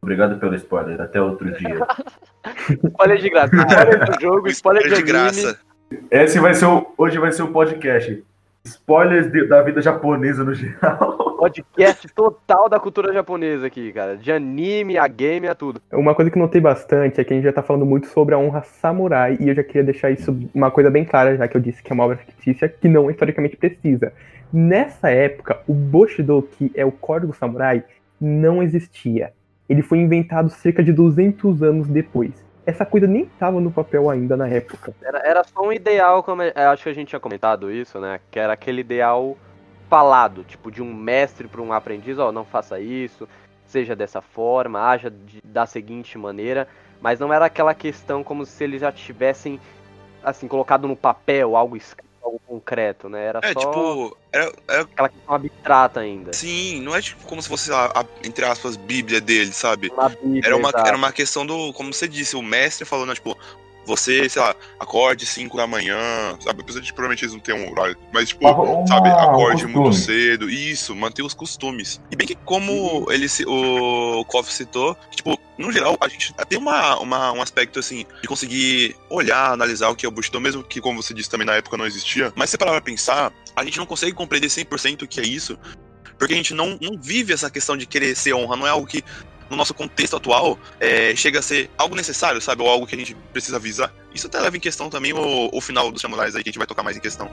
Obrigado 0.01 0.39
pelo 0.39 0.55
spoiler. 0.55 1.01
Até 1.01 1.21
outro 1.21 1.51
dia. 1.57 1.77
spoiler 2.87 3.17
de 3.17 3.29
graça. 3.29 3.55
Spoiler 3.55 4.05
do 4.05 4.21
jogo, 4.21 4.47
spoiler, 4.49 4.81
Spoiler 4.83 4.87
de 4.87 4.93
anime. 4.93 5.03
graça. 5.03 5.59
Esse 6.09 6.39
vai 6.39 6.53
ser 6.53 6.65
o, 6.65 6.93
hoje 6.97 7.19
vai 7.19 7.31
ser 7.31 7.43
o 7.43 7.49
podcast. 7.49 8.23
Spoilers 8.63 9.31
de, 9.31 9.47
da 9.47 9.61
vida 9.61 9.81
japonesa 9.81 10.43
no 10.43 10.53
geral. 10.53 11.31
Podcast 11.41 12.07
total 12.13 12.69
da 12.69 12.79
cultura 12.79 13.11
japonesa 13.11 13.65
aqui, 13.65 13.91
cara. 13.91 14.15
De 14.15 14.31
anime, 14.31 14.95
a 14.95 15.07
game, 15.07 15.47
a 15.47 15.55
tudo. 15.55 15.81
Uma 15.91 16.13
coisa 16.13 16.29
que 16.29 16.37
notei 16.37 16.61
bastante 16.61 17.19
é 17.19 17.23
que 17.23 17.33
a 17.33 17.35
gente 17.35 17.45
já 17.45 17.51
tá 17.51 17.63
falando 17.63 17.83
muito 17.83 18.05
sobre 18.05 18.35
a 18.35 18.37
honra 18.37 18.61
samurai, 18.61 19.37
e 19.39 19.49
eu 19.49 19.55
já 19.55 19.63
queria 19.63 19.83
deixar 19.83 20.11
isso 20.11 20.37
uma 20.53 20.69
coisa 20.69 20.91
bem 20.91 21.03
clara, 21.03 21.35
já 21.35 21.47
que 21.47 21.57
eu 21.57 21.61
disse 21.61 21.81
que 21.81 21.91
é 21.91 21.95
uma 21.95 22.03
obra 22.03 22.17
fictícia 22.17 22.69
que 22.69 22.87
não 22.87 23.09
é 23.09 23.13
historicamente 23.13 23.57
precisa. 23.57 24.13
Nessa 24.53 25.09
época, 25.09 25.59
o 25.67 25.73
Bushido, 25.73 26.47
que 26.51 26.71
é 26.75 26.85
o 26.85 26.91
código 26.91 27.33
samurai, 27.33 27.83
não 28.19 28.61
existia. 28.61 29.33
Ele 29.67 29.81
foi 29.81 29.97
inventado 29.97 30.49
cerca 30.51 30.83
de 30.83 30.93
200 30.93 31.63
anos 31.63 31.87
depois 31.87 32.50
essa 32.65 32.85
coisa 32.85 33.07
nem 33.07 33.23
estava 33.23 33.59
no 33.59 33.71
papel 33.71 34.09
ainda 34.09 34.37
na 34.37 34.47
época. 34.47 34.93
Era, 35.01 35.19
era 35.19 35.43
só 35.43 35.61
um 35.61 35.73
ideal, 35.73 36.23
como 36.23 36.41
acho 36.43 36.83
que 36.83 36.89
a 36.89 36.93
gente 36.93 37.09
tinha 37.09 37.19
comentado 37.19 37.71
isso, 37.71 37.99
né? 37.99 38.19
Que 38.29 38.39
era 38.39 38.53
aquele 38.53 38.81
ideal 38.81 39.37
falado, 39.89 40.43
tipo 40.43 40.71
de 40.71 40.81
um 40.81 40.93
mestre 40.93 41.47
para 41.47 41.61
um 41.61 41.73
aprendiz, 41.73 42.17
ó, 42.17 42.29
oh, 42.29 42.31
não 42.31 42.45
faça 42.45 42.79
isso, 42.79 43.27
seja 43.65 43.95
dessa 43.95 44.21
forma, 44.21 44.79
haja 44.79 45.09
de, 45.09 45.41
da 45.43 45.65
seguinte 45.65 46.17
maneira, 46.17 46.67
mas 47.01 47.19
não 47.19 47.33
era 47.33 47.45
aquela 47.45 47.73
questão 47.73 48.23
como 48.23 48.45
se 48.45 48.63
eles 48.63 48.79
já 48.79 48.91
tivessem 48.91 49.59
assim 50.23 50.47
colocado 50.47 50.87
no 50.87 50.95
papel 50.95 51.55
algo 51.55 51.75
escrito 51.75 52.10
algo 52.31 52.41
concreto, 52.47 53.09
né? 53.09 53.25
Era 53.25 53.39
é, 53.43 53.53
só 53.53 53.59
tipo, 53.59 54.17
era, 54.31 54.51
era... 54.67 54.81
aquela 54.83 55.09
questão 55.09 55.35
abstrata 55.35 55.99
ainda. 55.99 56.33
Sim, 56.33 56.81
não 56.81 56.95
é 56.95 57.01
tipo 57.01 57.25
como 57.25 57.41
se 57.41 57.49
fosse 57.49 57.71
a, 57.71 57.85
a 57.87 58.05
entre 58.23 58.45
aspas, 58.45 58.75
bíblia 58.75 59.19
dele, 59.19 59.51
sabe? 59.51 59.89
Uma 59.89 60.09
bíblia, 60.09 60.41
era, 60.45 60.55
uma, 60.55 60.69
era 60.69 60.97
uma 60.97 61.11
questão 61.11 61.45
do, 61.45 61.73
como 61.73 61.93
você 61.93 62.07
disse, 62.07 62.35
o 62.35 62.41
mestre 62.41 62.85
falando, 62.85 63.13
tipo, 63.13 63.37
você, 63.85 64.29
sei 64.29 64.41
lá, 64.41 64.55
acorde 64.79 65.25
5 65.25 65.57
da 65.57 65.67
manhã, 65.67 65.97
sabe? 66.39 66.61
Apesar 66.61 66.79
de 66.79 66.93
provavelmente 66.93 67.23
eles 67.23 67.33
não 67.33 67.39
ter 67.39 67.53
um 67.53 67.71
horário, 67.71 67.97
mas 68.13 68.29
tipo, 68.29 68.47
uma, 68.47 68.87
sabe, 68.87 69.09
acorde 69.09 69.65
muito 69.67 69.93
cedo, 69.93 70.49
isso, 70.49 70.95
manter 70.95 71.23
os 71.23 71.33
costumes. 71.33 72.01
E 72.11 72.15
bem 72.15 72.27
que 72.27 72.35
como 72.35 73.07
ele 73.11 73.27
o 73.47 74.23
Koff 74.25 74.51
citou, 74.51 74.95
tipo, 75.09 75.39
no 75.57 75.71
geral, 75.71 75.97
a 75.99 76.07
gente 76.07 76.33
tem 76.47 76.57
uma, 76.57 76.99
uma, 76.99 77.31
um 77.31 77.41
aspecto 77.41 77.79
assim 77.79 78.05
de 78.21 78.27
conseguir 78.27 78.95
olhar, 79.09 79.51
analisar 79.51 79.89
o 79.89 79.95
que 79.95 80.05
é 80.05 80.09
o 80.09 80.11
Bushido, 80.11 80.39
mesmo 80.39 80.63
que, 80.63 80.81
como 80.81 81.01
você 81.01 81.13
disse, 81.13 81.29
também 81.29 81.45
na 81.45 81.55
época 81.55 81.77
não 81.77 81.85
existia. 81.85 82.31
Mas 82.35 82.49
se 82.49 82.57
parar 82.57 82.71
pra 82.71 82.81
pensar, 82.81 83.31
a 83.55 83.63
gente 83.63 83.77
não 83.77 83.85
consegue 83.85 84.13
compreender 84.13 84.47
100% 84.47 85.03
o 85.03 85.07
que 85.07 85.19
é 85.19 85.23
isso, 85.23 85.57
porque 86.17 86.33
a 86.33 86.37
gente 86.37 86.53
não, 86.53 86.77
não 86.81 86.99
vive 86.99 87.33
essa 87.33 87.49
questão 87.49 87.75
de 87.75 87.85
querer 87.85 88.15
ser 88.15 88.33
honra, 88.33 88.55
não 88.55 88.67
é 88.67 88.69
algo 88.69 88.87
que 88.87 89.03
no 89.51 89.57
nosso 89.57 89.73
contexto 89.73 90.15
atual, 90.15 90.57
é, 90.79 91.13
chega 91.15 91.39
a 91.39 91.41
ser 91.41 91.69
algo 91.77 91.95
necessário, 91.95 92.41
sabe? 92.41 92.63
Ou 92.63 92.69
algo 92.69 92.87
que 92.87 92.95
a 92.95 92.97
gente 92.97 93.13
precisa 93.33 93.57
avisar. 93.57 93.93
Isso 94.15 94.27
até 94.27 94.39
leva 94.39 94.55
em 94.55 94.59
questão 94.59 94.89
também 94.89 95.13
o, 95.13 95.49
o 95.51 95.61
final 95.61 95.91
dos 95.91 96.01
samurais 96.01 96.35
aí, 96.35 96.41
que 96.41 96.49
a 96.49 96.51
gente 96.51 96.57
vai 96.57 96.67
tocar 96.67 96.83
mais 96.83 96.95
em 96.95 97.01
questão. 97.01 97.29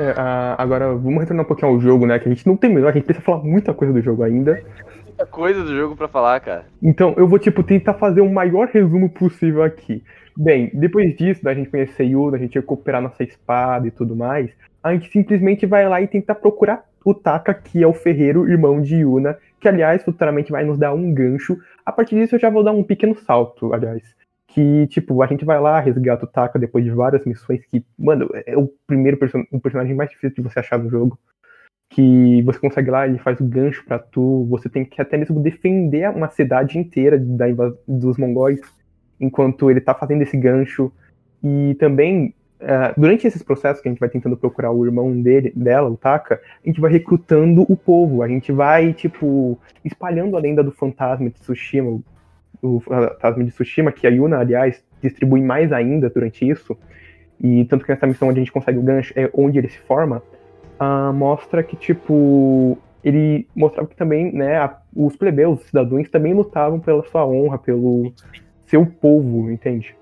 É, 0.00 0.14
agora, 0.56 0.94
vamos 0.94 1.18
retornar 1.18 1.44
um 1.44 1.48
pouquinho 1.48 1.72
ao 1.72 1.80
jogo, 1.80 2.06
né? 2.06 2.20
Que 2.20 2.28
a 2.28 2.32
gente 2.32 2.46
não 2.46 2.56
tem 2.56 2.72
melhor, 2.72 2.90
a 2.90 2.92
gente 2.92 3.04
precisa 3.04 3.24
falar 3.24 3.42
muita 3.42 3.74
coisa 3.74 3.92
do 3.92 4.00
jogo 4.00 4.22
ainda. 4.22 4.62
Muita 5.04 5.26
coisa 5.26 5.64
do 5.64 5.74
jogo 5.74 5.96
para 5.96 6.06
falar, 6.06 6.38
cara. 6.38 6.66
Então, 6.80 7.14
eu 7.16 7.26
vou, 7.26 7.40
tipo, 7.40 7.64
tentar 7.64 7.94
fazer 7.94 8.20
o 8.20 8.32
maior 8.32 8.68
resumo 8.68 9.10
possível 9.10 9.64
aqui. 9.64 10.04
Bem, 10.40 10.70
depois 10.72 11.16
disso, 11.16 11.42
da 11.42 11.52
gente 11.52 11.68
conhecer 11.68 12.04
Yu, 12.04 12.30
da 12.30 12.38
gente 12.38 12.54
recuperar 12.54 13.02
nossa 13.02 13.24
espada 13.24 13.88
e 13.88 13.90
tudo 13.90 14.14
mais, 14.14 14.48
a 14.80 14.94
gente 14.94 15.10
simplesmente 15.10 15.66
vai 15.66 15.88
lá 15.88 16.00
e 16.00 16.06
tenta 16.06 16.32
procurar 16.32 16.84
o 17.04 17.12
Taka, 17.12 17.52
que 17.52 17.82
é 17.82 17.86
o 17.88 17.92
ferreiro 17.92 18.48
irmão 18.48 18.80
de 18.80 18.98
Yuna, 18.98 19.36
que 19.58 19.66
aliás 19.66 20.04
futuramente 20.04 20.52
vai 20.52 20.64
nos 20.64 20.78
dar 20.78 20.94
um 20.94 21.12
gancho. 21.12 21.58
A 21.84 21.90
partir 21.90 22.14
disso 22.14 22.36
eu 22.36 22.38
já 22.38 22.50
vou 22.50 22.62
dar 22.62 22.70
um 22.70 22.84
pequeno 22.84 23.16
salto, 23.16 23.74
aliás. 23.74 24.14
Que, 24.46 24.86
tipo, 24.86 25.20
a 25.24 25.26
gente 25.26 25.44
vai 25.44 25.58
lá, 25.60 25.80
resgata 25.80 26.24
o 26.24 26.28
Taka 26.28 26.56
depois 26.56 26.84
de 26.84 26.92
várias 26.92 27.24
missões 27.24 27.66
que, 27.66 27.84
mano, 27.98 28.30
é 28.46 28.56
o 28.56 28.70
primeiro 28.86 29.16
person 29.16 29.42
o 29.50 29.58
personagem 29.58 29.96
mais 29.96 30.08
difícil 30.08 30.36
de 30.36 30.42
você 30.42 30.60
achar 30.60 30.78
no 30.78 30.88
jogo. 30.88 31.18
Que 31.90 32.42
você 32.42 32.60
consegue 32.60 32.90
lá, 32.92 33.08
ele 33.08 33.18
faz 33.18 33.40
o 33.40 33.44
gancho 33.44 33.84
para 33.84 33.98
tu, 33.98 34.46
você 34.48 34.68
tem 34.68 34.84
que 34.84 35.02
até 35.02 35.16
mesmo 35.16 35.42
defender 35.42 36.08
uma 36.10 36.28
cidade 36.28 36.78
inteira 36.78 37.18
da 37.18 37.46
dos 37.88 38.16
mongóis 38.16 38.60
enquanto 39.20 39.70
ele 39.70 39.80
está 39.80 39.94
fazendo 39.94 40.22
esse 40.22 40.36
gancho. 40.36 40.92
E 41.42 41.74
também, 41.78 42.34
uh, 42.60 42.98
durante 43.00 43.26
esses 43.26 43.42
processos 43.42 43.82
que 43.82 43.88
a 43.88 43.90
gente 43.90 44.00
vai 44.00 44.08
tentando 44.08 44.36
procurar 44.36 44.70
o 44.70 44.84
irmão 44.84 45.20
dele, 45.20 45.52
dela, 45.54 45.88
o 45.88 45.96
Taka, 45.96 46.40
a 46.64 46.68
gente 46.68 46.80
vai 46.80 46.90
recrutando 46.90 47.64
o 47.68 47.76
povo. 47.76 48.22
A 48.22 48.28
gente 48.28 48.52
vai, 48.52 48.92
tipo, 48.92 49.58
espalhando 49.84 50.36
a 50.36 50.40
lenda 50.40 50.62
do 50.62 50.72
fantasma 50.72 51.28
de 51.30 51.40
Tsushima, 51.40 52.00
o 52.62 52.80
fantasma 52.80 53.44
de 53.44 53.50
Tsushima, 53.50 53.92
que 53.92 54.06
a 54.06 54.10
Yuna, 54.10 54.38
aliás, 54.38 54.82
distribui 55.02 55.40
mais 55.40 55.72
ainda 55.72 56.10
durante 56.10 56.48
isso. 56.48 56.76
E 57.40 57.64
tanto 57.66 57.84
que 57.84 57.92
nessa 57.92 58.06
missão 58.06 58.28
onde 58.28 58.40
a 58.40 58.42
gente 58.42 58.52
consegue 58.52 58.78
o 58.78 58.82
gancho 58.82 59.12
é 59.16 59.30
onde 59.32 59.58
ele 59.58 59.68
se 59.68 59.78
forma, 59.78 60.22
uh, 60.80 61.12
mostra 61.12 61.62
que, 61.62 61.76
tipo, 61.76 62.76
ele 63.02 63.46
mostrava 63.54 63.88
que 63.88 63.96
também, 63.96 64.32
né, 64.32 64.58
a, 64.58 64.76
os 64.94 65.16
plebeus, 65.16 65.60
os 65.60 65.66
cidadãos 65.66 66.08
também 66.10 66.34
lutavam 66.34 66.80
pela 66.80 67.04
sua 67.04 67.26
honra, 67.26 67.58
pelo 67.58 68.12
seu 68.68 68.86
povo, 68.86 69.50
entende? 69.50 69.96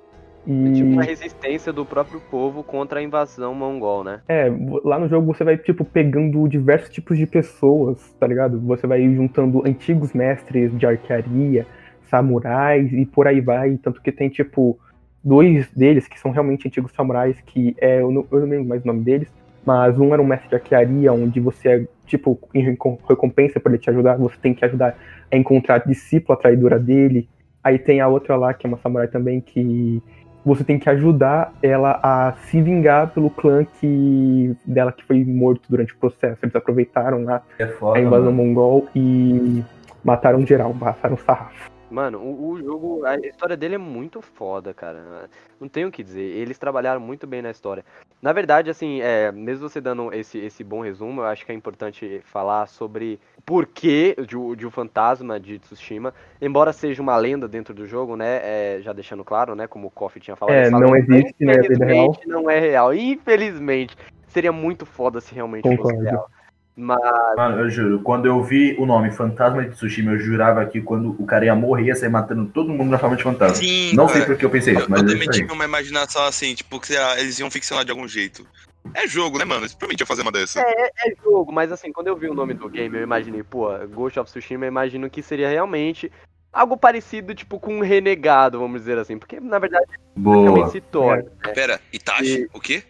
E... 0.46 0.68
É 0.68 0.72
tipo 0.72 0.90
uma 0.90 1.02
resistência 1.02 1.72
do 1.72 1.84
próprio 1.84 2.20
povo 2.20 2.62
contra 2.62 3.00
a 3.00 3.02
invasão 3.02 3.54
mongol, 3.54 4.04
né? 4.04 4.20
É, 4.28 4.50
lá 4.84 4.98
no 4.98 5.08
jogo 5.08 5.32
você 5.32 5.42
vai, 5.42 5.56
tipo, 5.56 5.84
pegando 5.84 6.46
diversos 6.48 6.90
tipos 6.90 7.18
de 7.18 7.26
pessoas, 7.26 8.14
tá 8.20 8.26
ligado? 8.26 8.60
Você 8.60 8.86
vai 8.86 9.02
juntando 9.02 9.66
antigos 9.66 10.12
mestres 10.12 10.76
de 10.78 10.86
arquearia, 10.86 11.66
samurais 12.08 12.92
e 12.92 13.04
por 13.04 13.26
aí 13.26 13.40
vai. 13.40 13.76
Tanto 13.76 14.00
que 14.00 14.12
tem, 14.12 14.28
tipo, 14.28 14.78
dois 15.22 15.68
deles 15.72 16.06
que 16.06 16.18
são 16.18 16.30
realmente 16.30 16.68
antigos 16.68 16.92
samurais, 16.92 17.36
que 17.44 17.74
é, 17.80 18.00
eu 18.00 18.12
não, 18.12 18.24
eu 18.30 18.40
não 18.40 18.48
lembro 18.48 18.68
mais 18.68 18.84
o 18.84 18.86
nome 18.86 19.02
deles, 19.02 19.28
mas 19.64 19.98
um 19.98 20.12
era 20.12 20.22
um 20.22 20.26
mestre 20.26 20.48
de 20.48 20.54
arquearia, 20.54 21.12
onde 21.12 21.40
você, 21.40 21.88
tipo, 22.06 22.38
em 22.54 22.62
recompensa 23.08 23.58
por 23.58 23.72
ele 23.72 23.78
te 23.78 23.90
ajudar, 23.90 24.16
você 24.16 24.36
tem 24.40 24.54
que 24.54 24.64
ajudar 24.64 24.96
a 25.30 25.36
encontrar 25.36 25.74
a 25.74 25.78
discípula 25.78 26.38
traidora 26.38 26.78
dele 26.78 27.28
Aí 27.66 27.80
tem 27.80 28.00
a 28.00 28.06
outra 28.06 28.36
lá, 28.36 28.54
que 28.54 28.64
é 28.64 28.68
uma 28.68 28.78
samurai 28.78 29.08
também, 29.08 29.40
que 29.40 30.00
você 30.44 30.62
tem 30.62 30.78
que 30.78 30.88
ajudar 30.88 31.52
ela 31.60 31.98
a 32.00 32.32
se 32.44 32.62
vingar 32.62 33.08
pelo 33.08 33.28
clã 33.28 33.64
que 33.64 34.54
dela 34.64 34.92
que 34.92 35.02
foi 35.02 35.24
morto 35.24 35.62
durante 35.68 35.92
o 35.92 35.96
processo. 35.96 36.38
Eles 36.44 36.54
aproveitaram 36.54 37.24
lá 37.24 37.42
é 37.58 37.66
foda, 37.66 37.98
a 37.98 38.00
invasão 38.00 38.30
mano. 38.30 38.36
mongol 38.36 38.86
e 38.94 39.64
mataram 40.04 40.46
geral, 40.46 40.72
passaram 40.78 41.16
sarrafo. 41.16 41.68
Mano, 41.90 42.18
o, 42.18 42.50
o, 42.50 42.58
jogo, 42.58 43.04
a 43.04 43.16
história 43.16 43.56
dele 43.56 43.76
é 43.76 43.78
muito 43.78 44.20
foda, 44.20 44.74
cara. 44.74 45.28
Não 45.60 45.68
tenho 45.68 45.88
o 45.88 45.92
que 45.92 46.02
dizer. 46.02 46.22
Eles 46.22 46.58
trabalharam 46.58 47.00
muito 47.00 47.26
bem 47.26 47.40
na 47.40 47.50
história. 47.50 47.84
Na 48.20 48.32
verdade, 48.32 48.68
assim, 48.70 49.00
é, 49.00 49.30
mesmo 49.30 49.68
você 49.68 49.80
dando 49.80 50.12
esse, 50.12 50.38
esse 50.38 50.64
bom 50.64 50.80
resumo, 50.80 51.20
eu 51.20 51.26
acho 51.26 51.46
que 51.46 51.52
é 51.52 51.54
importante 51.54 52.20
falar 52.24 52.66
sobre 52.66 53.20
por 53.44 53.66
que 53.66 54.16
de, 54.26 54.56
de 54.56 54.66
o 54.66 54.70
fantasma 54.70 55.38
de 55.38 55.60
Tsushima, 55.60 56.12
embora 56.42 56.72
seja 56.72 57.00
uma 57.00 57.16
lenda 57.16 57.46
dentro 57.46 57.72
do 57.72 57.86
jogo, 57.86 58.16
né? 58.16 58.40
É, 58.42 58.78
já 58.80 58.92
deixando 58.92 59.24
claro, 59.24 59.54
né? 59.54 59.68
Como 59.68 59.86
o 59.86 59.90
Koff 59.90 60.18
tinha 60.18 60.34
falado. 60.34 60.56
É, 60.56 60.68
não 60.68 60.96
existe, 60.96 61.44
né? 61.44 61.52
Infelizmente, 61.52 62.26
não 62.26 62.50
é 62.50 62.58
real. 62.58 62.92
Infelizmente. 62.92 63.96
Seria 64.28 64.52
muito 64.52 64.84
foda 64.84 65.20
se 65.20 65.34
realmente 65.34 65.62
Concordo. 65.62 65.96
fosse 65.96 66.10
real. 66.10 66.28
Mas. 66.76 67.00
Mano, 67.36 67.60
eu 67.60 67.70
juro, 67.70 68.00
quando 68.00 68.26
eu 68.26 68.42
vi 68.42 68.76
o 68.78 68.84
nome 68.84 69.10
Fantasma 69.10 69.64
de 69.64 69.70
Tsushima, 69.70 70.12
eu 70.12 70.18
jurava 70.18 70.64
que 70.66 70.82
quando 70.82 71.16
o 71.18 71.24
cara 71.24 71.46
ia 71.46 71.54
morrer, 71.54 71.86
ia 71.86 71.96
sair 71.96 72.10
matando 72.10 72.44
todo 72.52 72.68
mundo 72.68 72.90
na 72.90 72.98
forma 72.98 73.16
de 73.16 73.22
fantasma. 73.22 73.56
Sim, 73.56 73.94
não 73.94 74.06
cara, 74.06 74.18
sei 74.18 74.26
por 74.26 74.36
que 74.36 74.44
eu 74.44 74.50
pensei 74.50 74.74
isso, 74.74 74.86
mas. 74.86 75.00
Eu 75.00 75.08
também 75.08 75.28
tive 75.30 75.50
uma 75.50 75.64
imaginação 75.64 76.24
assim, 76.26 76.54
tipo, 76.54 76.78
que 76.78 76.92
lá, 76.92 77.18
eles 77.18 77.38
iam 77.38 77.50
ficcionar 77.50 77.82
de 77.82 77.90
algum 77.90 78.06
jeito. 78.06 78.46
É 78.92 79.08
jogo, 79.08 79.38
né, 79.38 79.44
mano? 79.44 79.62
Eles 79.62 79.72
provavelmente 79.72 80.00
ia 80.00 80.06
fazer 80.06 80.22
uma 80.22 80.30
dessa. 80.30 80.60
É, 80.60 80.90
é 81.06 81.14
jogo, 81.24 81.50
mas 81.50 81.72
assim, 81.72 81.90
quando 81.90 82.08
eu 82.08 82.16
vi 82.16 82.28
o 82.28 82.34
nome 82.34 82.52
do 82.52 82.68
game, 82.68 82.94
eu 82.94 83.02
imaginei, 83.02 83.42
pô, 83.42 83.70
Ghost 83.88 84.20
of 84.20 84.30
Tsushima, 84.30 84.66
eu 84.66 84.68
imagino 84.68 85.08
que 85.08 85.22
seria 85.22 85.48
realmente 85.48 86.12
algo 86.52 86.76
parecido, 86.76 87.34
tipo, 87.34 87.58
com 87.58 87.76
um 87.78 87.80
renegado, 87.80 88.58
vamos 88.58 88.80
dizer 88.80 88.98
assim. 88.98 89.18
Porque, 89.18 89.40
na 89.40 89.58
verdade, 89.58 89.86
Boa. 90.14 90.68
se 90.68 90.80
torna. 90.80 91.24
Né? 91.44 91.52
Pera, 91.52 91.80
Itachi? 91.92 92.42
E... 92.42 92.48
O 92.52 92.60
quê? 92.60 92.82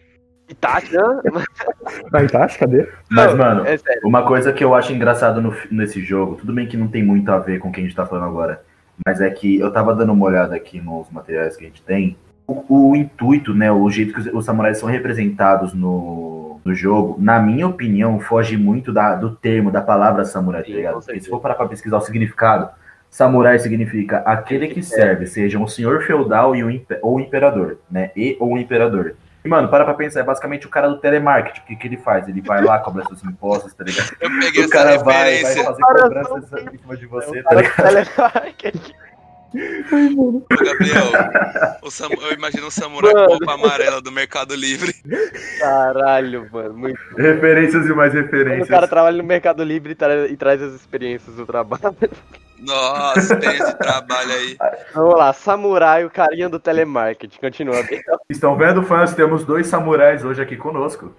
Itachi, 0.49 0.93
né? 0.93 1.01
Ah, 2.13 2.23
Itachi, 2.23 2.59
cadê? 2.59 2.87
Mas, 3.09 3.33
mano, 3.33 3.65
é 3.65 3.77
uma 4.03 4.25
coisa 4.25 4.51
que 4.53 4.63
eu 4.63 4.73
acho 4.73 4.93
engraçado 4.93 5.41
no, 5.41 5.53
nesse 5.71 6.01
jogo, 6.01 6.35
tudo 6.35 6.53
bem 6.53 6.67
que 6.67 6.77
não 6.77 6.87
tem 6.87 7.03
muito 7.03 7.31
a 7.31 7.39
ver 7.39 7.59
com 7.59 7.69
o 7.69 7.71
que 7.71 7.79
a 7.79 7.83
gente 7.83 7.95
tá 7.95 8.05
falando 8.05 8.25
agora, 8.25 8.61
mas 9.05 9.21
é 9.21 9.29
que 9.29 9.59
eu 9.59 9.71
tava 9.71 9.93
dando 9.93 10.13
uma 10.13 10.25
olhada 10.25 10.55
aqui 10.55 10.79
nos 10.79 11.09
materiais 11.09 11.55
que 11.55 11.65
a 11.65 11.67
gente 11.67 11.81
tem. 11.81 12.17
O, 12.47 12.89
o 12.89 12.95
intuito, 12.95 13.53
né, 13.53 13.71
o 13.71 13.89
jeito 13.89 14.13
que 14.13 14.19
os, 14.21 14.27
os, 14.27 14.45
samurais 14.45 14.77
são 14.77 14.87
representados 14.87 15.73
no, 15.73 16.61
no 16.63 16.73
jogo, 16.73 17.17
na 17.19 17.39
minha 17.39 17.67
opinião, 17.67 18.19
foge 18.19 18.55
muito 18.55 18.93
da, 18.93 19.15
do 19.15 19.35
termo, 19.35 19.69
da 19.69 19.81
palavra 19.81 20.23
samurai, 20.23 20.63
tá 20.63 20.69
ligado? 20.69 21.01
Porque 21.03 21.19
se 21.19 21.29
for 21.29 21.41
parar 21.41 21.55
pra 21.55 21.67
pesquisar 21.67 21.97
o 21.97 22.01
significado, 22.01 22.69
samurai 23.09 23.59
significa 23.59 24.19
aquele 24.19 24.67
que 24.67 24.81
serve, 24.81 25.27
seja 25.27 25.59
um 25.59 25.67
senhor 25.67 26.03
feudal 26.03 26.55
e 26.55 26.63
um, 26.63 26.81
ou 27.01 27.19
imperador, 27.19 27.79
né? 27.91 28.11
E 28.15 28.37
ou 28.39 28.53
um 28.53 28.57
imperador. 28.57 29.15
E, 29.47 29.49
mano, 29.49 29.69
para 29.69 29.85
pra 29.85 29.93
pensar, 29.93 30.19
é 30.19 30.23
basicamente 30.23 30.67
o 30.67 30.69
cara 30.69 30.89
do 30.89 30.97
telemarketing. 30.97 31.61
O 31.61 31.63
que, 31.63 31.75
que 31.77 31.87
ele 31.87 31.95
faz? 31.95 32.27
Ele 32.27 32.41
vai 32.41 32.61
lá, 32.61 32.79
cobra 32.79 33.05
seus 33.05 33.23
impostos, 33.23 33.73
tá 33.73 33.81
ligado? 33.85 34.11
Eu 34.19 34.29
peguei 34.41 34.65
O 34.65 34.69
cara 34.69 34.97
vai, 34.97 35.41
vai 35.41 35.55
fazer 35.55 35.81
cobranças 35.81 36.51
em 36.73 36.77
cima 36.77 36.97
de 36.97 37.05
você, 37.05 37.43
tá 37.43 37.55
ligado? 37.55 38.97
Gabriel, 39.53 41.11
o 41.81 41.89
sam... 41.89 42.09
eu 42.21 42.33
imagino 42.33 42.67
um 42.67 42.71
samurai 42.71 43.13
com 43.13 43.25
roupa 43.25 43.53
amarela 43.53 44.01
do 44.01 44.11
Mercado 44.11 44.55
Livre. 44.55 44.93
Caralho, 45.59 46.47
mano. 46.51 46.73
Muito. 46.73 46.99
Referências 47.15 47.85
e 47.85 47.93
mais 47.93 48.11
Quando 48.13 48.23
referências. 48.23 48.67
o 48.67 48.71
cara 48.71 48.87
trabalha 48.87 49.17
no 49.17 49.23
Mercado 49.23 49.63
Livre 49.63 49.91
e, 49.91 49.95
tra- 49.95 50.27
e 50.27 50.35
traz 50.37 50.61
as 50.61 50.73
experiências 50.73 51.35
do 51.35 51.45
trabalho. 51.45 51.95
Nossa, 52.59 53.35
tem 53.35 53.51
esse 53.51 53.77
trabalho 53.77 54.31
aí. 54.31 54.57
Vamos 54.93 55.15
lá, 55.15 55.31
samurai, 55.31 56.03
o 56.05 56.09
carinha 56.09 56.49
do 56.49 56.59
telemarketing. 56.59 57.39
Continua. 57.39 57.75
Estão 58.29 58.55
vendo, 58.57 58.81
fãs? 58.83 59.13
Temos 59.13 59.45
dois 59.45 59.67
samurais 59.67 60.25
hoje 60.25 60.41
aqui 60.41 60.57
conosco. 60.57 61.13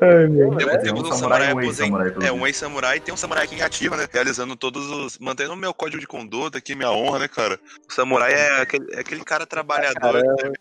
Ai, 0.00 0.26
meu. 0.26 0.58
É, 0.58 0.78
temos 0.78 1.04
um 1.04 1.08
um 1.08 1.12
samurai 1.12 1.48
samurai 1.48 1.50
e 1.50 1.54
um 1.54 1.60
ex-samurai, 1.62 2.08
É, 2.08 2.32
um 2.32 2.34
menos. 2.34 2.46
ex-samurai 2.48 2.96
e 2.96 3.00
tem 3.00 3.14
um 3.14 3.16
samurai 3.16 3.44
aqui 3.44 3.54
em 3.54 3.62
ativa, 3.62 3.96
né? 3.96 4.06
Realizando 4.12 4.56
todos 4.56 4.90
os. 4.90 5.18
mantendo 5.18 5.52
o 5.52 5.56
meu 5.56 5.72
código 5.72 6.00
de 6.00 6.06
conduta 6.06 6.58
aqui, 6.58 6.74
minha 6.74 6.90
honra, 6.90 7.20
né, 7.20 7.28
cara? 7.28 7.58
O 7.88 7.92
samurai 7.92 8.32
é 8.32 8.60
aquele, 8.62 8.86
é 8.94 9.00
aquele 9.00 9.24
cara 9.24 9.46
trabalhador, 9.46 10.22
Caramba. 10.22 10.52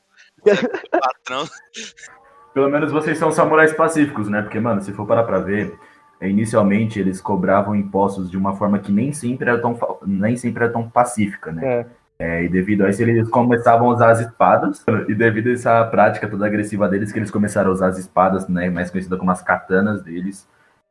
é 0.45 0.99
patrão. 0.99 1.45
Pelo 2.53 2.69
menos 2.69 2.91
vocês 2.91 3.17
são 3.17 3.31
samurais 3.31 3.73
pacíficos, 3.73 4.27
né? 4.27 4.41
Porque, 4.41 4.59
mano, 4.59 4.81
se 4.81 4.91
for 4.91 5.05
parar 5.05 5.23
pra 5.23 5.39
ver, 5.39 5.77
é, 6.19 6.27
inicialmente 6.27 6.99
eles 6.99 7.21
cobravam 7.21 7.75
impostos 7.75 8.29
de 8.29 8.37
uma 8.37 8.55
forma 8.55 8.79
que 8.79 8.91
nem 8.91 9.13
sempre 9.13 9.49
era 9.49 9.61
tão, 9.61 9.77
nem 10.05 10.35
sempre 10.35 10.63
era 10.63 10.73
tão 10.73 10.89
pacífica, 10.89 11.51
né? 11.51 11.65
É. 11.81 11.85
É, 12.21 12.43
e 12.43 12.49
devido 12.49 12.85
a 12.85 12.89
isso, 12.89 13.01
eles 13.01 13.29
começavam 13.29 13.89
a 13.89 13.93
usar 13.93 14.11
as 14.11 14.19
espadas. 14.19 14.83
E 15.07 15.15
devido 15.15 15.47
a 15.47 15.53
essa 15.53 15.85
prática 15.85 16.27
toda 16.27 16.45
agressiva 16.45 16.89
deles, 16.89 17.13
que 17.13 17.19
eles 17.19 17.31
começaram 17.31 17.69
a 17.69 17.73
usar 17.73 17.87
as 17.87 17.97
espadas, 17.97 18.47
né? 18.49 18.69
Mais 18.69 18.91
conhecida 18.91 19.17
como 19.17 19.31
as 19.31 19.41
katanas 19.41 20.03
deles. 20.03 20.47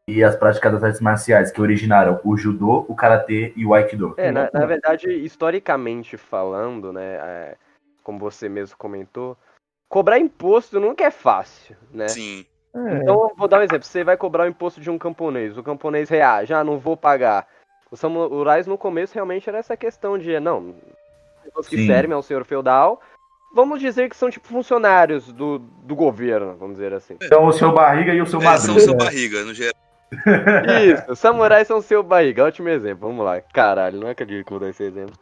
E 0.08 0.24
as 0.24 0.34
práticas 0.34 0.72
das 0.72 0.82
artes 0.82 1.02
marciais, 1.02 1.52
que 1.52 1.60
originaram 1.60 2.18
o 2.24 2.34
judô, 2.34 2.86
o 2.88 2.94
karatê 2.94 3.52
e 3.54 3.66
o 3.66 3.74
aikido. 3.74 4.14
É, 4.16 4.32
na, 4.32 4.48
na 4.50 4.64
verdade, 4.64 5.10
historicamente 5.12 6.16
falando, 6.16 6.94
né, 6.94 7.18
é, 7.22 7.56
como 8.02 8.18
você 8.18 8.48
mesmo 8.48 8.74
comentou, 8.78 9.36
cobrar 9.86 10.18
imposto 10.18 10.80
nunca 10.80 11.04
é 11.04 11.10
fácil, 11.10 11.76
né? 11.92 12.08
Sim. 12.08 12.46
É. 12.74 12.96
Então, 12.96 13.28
eu 13.28 13.36
vou 13.36 13.46
dar 13.46 13.58
um 13.58 13.62
exemplo. 13.62 13.84
Você 13.84 14.02
vai 14.02 14.16
cobrar 14.16 14.44
o 14.44 14.48
imposto 14.48 14.80
de 14.80 14.88
um 14.88 14.96
camponês. 14.96 15.58
O 15.58 15.62
camponês 15.62 16.08
reage, 16.08 16.54
ah, 16.54 16.64
não 16.64 16.78
vou 16.78 16.96
pagar. 16.96 17.46
Os 17.90 18.00
samurais 18.00 18.66
no 18.66 18.78
começo 18.78 19.12
realmente 19.14 19.46
era 19.46 19.58
essa 19.58 19.76
questão 19.76 20.16
de, 20.16 20.40
não, 20.40 20.74
pessoas 21.48 21.68
que 21.68 21.76
Sim. 21.76 21.87
servem 21.87 22.14
ao 22.14 22.22
senhor 22.22 22.44
feudal, 22.44 23.00
vamos 23.54 23.80
dizer 23.80 24.08
que 24.08 24.16
são 24.16 24.30
tipo 24.30 24.46
funcionários 24.48 25.32
do, 25.32 25.58
do 25.58 25.94
governo, 25.96 26.56
vamos 26.58 26.76
dizer 26.76 26.92
assim. 26.92 27.16
Então, 27.22 27.46
o 27.46 27.52
seu 27.52 27.72
barriga 27.72 28.12
e 28.14 28.20
o 28.22 28.26
seu 28.26 28.40
É, 28.40 28.42
são 28.58 28.74
madruga. 28.74 28.80
seu 28.80 28.94
barriga, 28.94 29.44
no 29.44 29.54
geral. 29.54 29.74
Isso, 30.84 31.16
samurais 31.16 31.66
são 31.68 31.80
seu 31.82 32.02
barriga, 32.02 32.44
ótimo 32.44 32.68
exemplo. 32.68 33.08
Vamos 33.08 33.24
lá. 33.24 33.40
Caralho, 33.52 34.00
não 34.00 34.08
acredito 34.08 34.46
que 34.46 34.52
eu 34.52 34.58
vou 34.58 34.66
dar 34.66 34.70
esse 34.70 34.82
exemplo. 34.82 35.14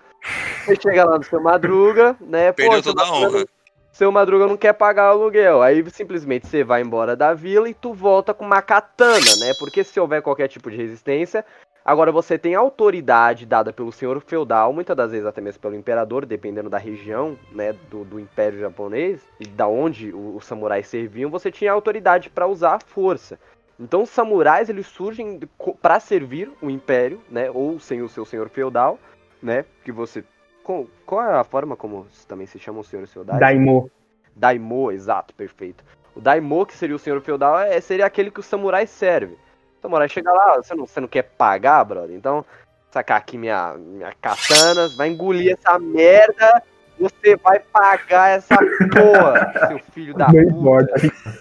Você 0.64 0.76
chega 0.80 1.04
lá 1.04 1.18
no 1.18 1.24
seu 1.24 1.40
madruga, 1.40 2.16
né? 2.20 2.52
Perdeu 2.52 2.82
seu 2.82 2.94
toda 2.94 3.02
a 3.06 3.10
Madruga 3.12 3.36
honra. 3.38 3.46
seu 3.92 4.12
Madruga 4.12 4.46
não 4.46 4.56
quer 4.56 4.72
pagar 4.74 5.08
o 5.14 5.20
aluguel. 5.20 5.62
Aí 5.62 5.84
simplesmente 5.90 6.46
você 6.46 6.62
vai 6.64 6.82
embora 6.82 7.16
da 7.16 7.32
vila 7.34 7.68
e 7.68 7.74
tu 7.74 7.92
volta 7.92 8.32
com 8.34 8.44
uma 8.44 8.62
katana, 8.62 9.36
né? 9.40 9.52
Porque 9.58 9.82
se 9.84 9.98
houver 9.98 10.22
qualquer 10.22 10.48
tipo 10.48 10.70
de 10.70 10.76
resistência, 10.76 11.44
agora 11.86 12.10
você 12.10 12.36
tem 12.36 12.54
autoridade 12.54 13.46
dada 13.46 13.72
pelo 13.72 13.92
senhor 13.92 14.20
feudal, 14.20 14.72
muitas 14.72 14.96
das 14.96 15.12
vezes 15.12 15.26
até 15.26 15.40
mesmo 15.40 15.60
pelo 15.60 15.76
imperador, 15.76 16.26
dependendo 16.26 16.68
da 16.68 16.78
região, 16.78 17.38
né, 17.52 17.72
do, 17.88 18.04
do 18.04 18.18
império 18.18 18.58
japonês 18.58 19.24
e 19.38 19.46
da 19.46 19.68
onde 19.68 20.12
o- 20.12 20.36
os 20.36 20.44
samurais 20.44 20.88
serviam, 20.88 21.30
você 21.30 21.50
tinha 21.50 21.70
autoridade 21.72 22.28
para 22.28 22.46
usar 22.46 22.74
a 22.74 22.80
força. 22.80 23.38
Então 23.78 24.02
os 24.02 24.10
samurais 24.10 24.68
eles 24.68 24.86
surgem 24.86 25.38
para 25.80 26.00
servir 26.00 26.50
o 26.60 26.68
império, 26.68 27.20
né, 27.30 27.50
ou 27.50 27.78
sem 27.78 28.02
o 28.02 28.08
seu 28.08 28.24
senhor 28.24 28.48
feudal, 28.48 28.98
né, 29.40 29.64
que 29.84 29.92
você 29.92 30.24
qual, 30.64 30.84
qual 31.06 31.22
é 31.22 31.34
a 31.38 31.44
forma 31.44 31.76
como 31.76 32.08
também 32.26 32.46
se 32.46 32.58
chamam 32.58 32.80
os 32.80 32.88
senhores 32.88 33.12
feudais? 33.12 33.38
Daimô. 33.38 33.88
Daimô, 34.34 34.90
exato, 34.90 35.32
perfeito. 35.34 35.84
O 36.14 36.20
Daimô, 36.20 36.66
que 36.66 36.74
seria 36.74 36.96
o 36.96 36.98
senhor 36.98 37.20
feudal, 37.20 37.58
é, 37.60 37.80
seria 37.80 38.04
aquele 38.04 38.32
que 38.32 38.40
o 38.40 38.42
samurai 38.42 38.84
serve. 38.86 39.38
O 39.86 39.88
samurai 39.88 40.08
chega 40.08 40.32
lá, 40.32 40.56
você 40.56 40.74
não, 40.74 40.84
você 40.84 41.00
não 41.00 41.06
quer 41.06 41.22
pagar, 41.22 41.84
brother? 41.84 42.16
Então, 42.16 42.44
sacar 42.90 43.18
aqui 43.18 43.38
minha, 43.38 43.74
minha 43.78 44.12
katana, 44.20 44.88
vai 44.96 45.08
engolir 45.08 45.52
essa 45.56 45.78
merda, 45.78 46.60
você 46.98 47.36
vai 47.36 47.60
pagar 47.60 48.30
essa 48.30 48.56
porra, 48.56 49.52
seu 49.68 49.78
filho 49.92 50.12
da 50.14 50.26
puta. 50.26 50.40
importa. 50.42 50.92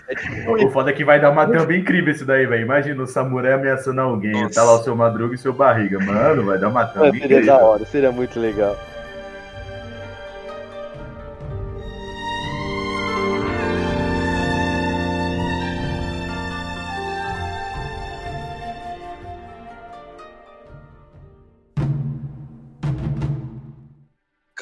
É 0.08 0.16
tipo 0.16 0.64
O 0.64 0.70
foda 0.70 0.92
é 0.92 0.94
que 0.94 1.04
vai 1.04 1.20
dar 1.20 1.32
uma 1.32 1.48
thumb 1.48 1.76
incrível 1.76 2.14
isso 2.14 2.26
daí, 2.26 2.46
velho. 2.46 2.62
Imagina 2.62 3.02
o 3.02 3.08
samurai 3.08 3.54
ameaçando 3.54 4.02
alguém. 4.02 4.34
Nossa. 4.44 4.54
Tá 4.56 4.64
lá 4.64 4.74
o 4.74 4.84
seu 4.84 4.96
madruga 4.96 5.34
e 5.34 5.38
o 5.38 5.40
seu 5.40 5.54
barriga. 5.54 5.98
Mano, 6.00 6.46
vai 6.46 6.60
dar 6.60 6.68
uma 6.68 6.86
thumb 6.86 7.08
Mano, 7.08 7.14
seria 7.20 7.38
da 7.38 7.42
incrível. 7.42 7.66
hora, 7.66 7.86
seria 7.86 8.12
muito 8.12 8.40
legal. 8.40 8.76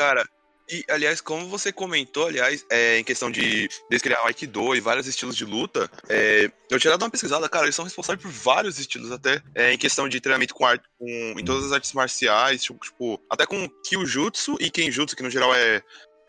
Cara, 0.04 0.28
e 0.70 0.84
aliás, 0.90 1.22
como 1.22 1.48
você 1.48 1.72
comentou, 1.72 2.28
aliás, 2.28 2.66
é, 2.70 3.00
em 3.00 3.06
questão 3.06 3.32
de 3.32 3.70
descriar 3.90 4.22
o 4.22 4.28
Aikido 4.28 4.76
e 4.76 4.82
vários 4.82 5.08
estilos 5.08 5.34
de 5.34 5.46
luta, 5.46 5.90
é, 6.10 6.52
eu 6.70 6.78
tinha 6.78 6.92
dado 6.92 7.04
uma 7.04 7.10
pesquisada, 7.10 7.48
cara, 7.48 7.66
eles 7.66 7.76
são 7.76 7.86
responsáveis 7.86 8.22
por 8.22 8.30
vários 8.30 8.78
estilos, 8.78 9.14
até 9.14 9.42
é, 9.56 9.72
em 9.72 9.78
questão 9.78 10.10
de 10.10 10.20
treinamento 10.20 10.54
com 10.54 10.66
arte, 10.66 10.84
com, 11.00 11.08
em 11.08 11.46
todas 11.46 11.64
as 11.68 11.72
artes 11.72 11.94
marciais, 11.94 12.64
tipo, 12.64 12.84
tipo, 12.84 13.18
até 13.30 13.46
com 13.46 13.70
Kyujutsu 13.88 14.58
e 14.60 14.70
Kenjutsu, 14.70 15.16
que 15.16 15.24
no 15.24 15.30
geral 15.30 15.56
é, 15.56 15.82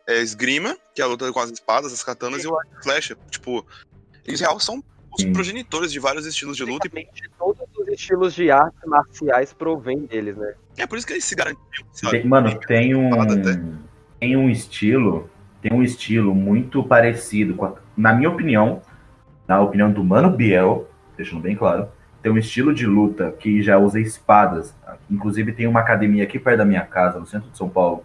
é 0.06 0.20
esgrima, 0.20 0.78
que 0.94 1.02
é 1.02 1.04
a 1.04 1.08
luta 1.08 1.32
com 1.32 1.40
as 1.40 1.50
espadas, 1.50 1.92
as 1.92 2.04
katanas, 2.04 2.44
e 2.44 2.46
o 2.46 2.56
arco 2.56 2.76
e 2.78 2.82
flecha. 2.84 3.16
Tipo, 3.28 3.66
eles 4.24 4.38
real 4.38 4.60
são 4.60 4.84
os 5.18 5.24
progenitores 5.32 5.90
de 5.90 5.98
vários 5.98 6.26
estilos 6.26 6.56
de 6.56 6.64
luta, 6.64 6.86
e 6.86 7.08
todos 7.36 7.60
os 7.60 7.73
estilos 7.94 8.34
de 8.34 8.50
artes 8.50 8.80
marciais 8.86 9.52
provêm 9.52 10.06
deles, 10.06 10.36
né? 10.36 10.54
é 10.76 10.86
por 10.86 10.98
isso 10.98 11.06
que 11.06 11.12
eles 11.12 11.24
se 11.24 11.34
garantiam, 11.34 11.86
sabe? 11.92 12.18
Tem- 12.20 12.28
mano, 12.28 12.58
tem 12.66 12.94
um. 12.94 13.10
Foda 13.10 13.34
até. 13.34 13.60
Tem 14.20 14.36
um 14.36 14.48
estilo. 14.50 15.28
Tem 15.62 15.72
um 15.72 15.82
estilo 15.82 16.34
muito 16.34 16.82
parecido 16.82 17.54
com 17.54 17.64
a- 17.66 17.74
Na 17.96 18.12
minha 18.12 18.28
opinião, 18.28 18.82
na 19.48 19.60
opinião 19.60 19.90
do 19.90 20.02
Mano 20.04 20.30
Biel, 20.30 20.88
deixando 21.16 21.40
bem 21.40 21.54
claro, 21.56 21.88
tem 22.22 22.30
um 22.32 22.36
estilo 22.38 22.74
de 22.74 22.86
luta 22.86 23.32
que 23.38 23.62
já 23.62 23.78
usa 23.78 24.00
espadas. 24.00 24.74
Inclusive 25.10 25.52
tem 25.52 25.66
uma 25.66 25.80
academia 25.80 26.24
aqui 26.24 26.38
perto 26.38 26.58
da 26.58 26.64
minha 26.64 26.82
casa, 26.84 27.18
no 27.20 27.26
centro 27.26 27.50
de 27.50 27.56
São 27.56 27.68
Paulo, 27.68 28.02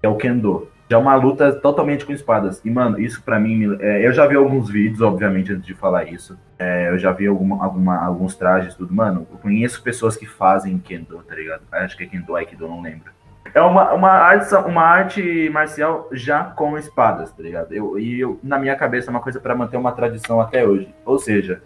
que 0.00 0.06
é 0.06 0.08
o 0.08 0.16
Kendo. 0.16 0.68
É 0.92 0.96
uma 0.96 1.14
luta 1.14 1.52
totalmente 1.52 2.04
com 2.04 2.12
espadas. 2.12 2.60
E, 2.64 2.70
mano, 2.70 3.00
isso 3.00 3.22
pra 3.22 3.38
mim. 3.38 3.76
é, 3.80 4.06
eu 4.06 4.12
já 4.12 4.26
vi 4.26 4.36
alguns 4.36 4.68
vídeos, 4.70 5.00
obviamente, 5.00 5.52
antes 5.52 5.64
de 5.66 5.74
falar 5.74 6.04
isso. 6.04 6.38
É, 6.58 6.90
eu 6.90 6.98
já 6.98 7.10
vi 7.12 7.26
alguma, 7.26 7.64
alguma- 7.64 8.04
alguns 8.04 8.34
trajes, 8.36 8.74
tudo. 8.74 8.94
Mano, 8.94 9.26
eu 9.30 9.38
conheço 9.38 9.82
pessoas 9.82 10.16
que 10.16 10.26
fazem 10.26 10.78
Kendo, 10.78 11.18
tá 11.26 11.34
ligado? 11.34 11.62
Acho 11.72 11.96
que 11.96 12.04
é 12.04 12.06
Kendo, 12.06 12.34
Aikido, 12.36 12.68
não 12.68 12.80
lembro. 12.82 13.10
É 13.54 13.60
uma, 13.60 13.92
uma, 13.92 14.10
arte, 14.10 14.54
uma 14.54 14.82
arte 14.82 15.50
marcial 15.52 16.08
já 16.12 16.44
com 16.44 16.78
espadas, 16.78 17.32
tá 17.32 17.42
ligado? 17.42 17.72
Eu, 17.72 17.98
e 17.98 18.20
eu, 18.20 18.38
na 18.42 18.58
minha 18.58 18.74
cabeça 18.76 19.08
é 19.08 19.10
uma 19.10 19.20
coisa 19.20 19.40
pra 19.40 19.54
manter 19.54 19.76
uma 19.76 19.92
tradição 19.92 20.40
até 20.40 20.64
hoje. 20.66 20.88
Ou 21.04 21.18
seja, 21.18 21.60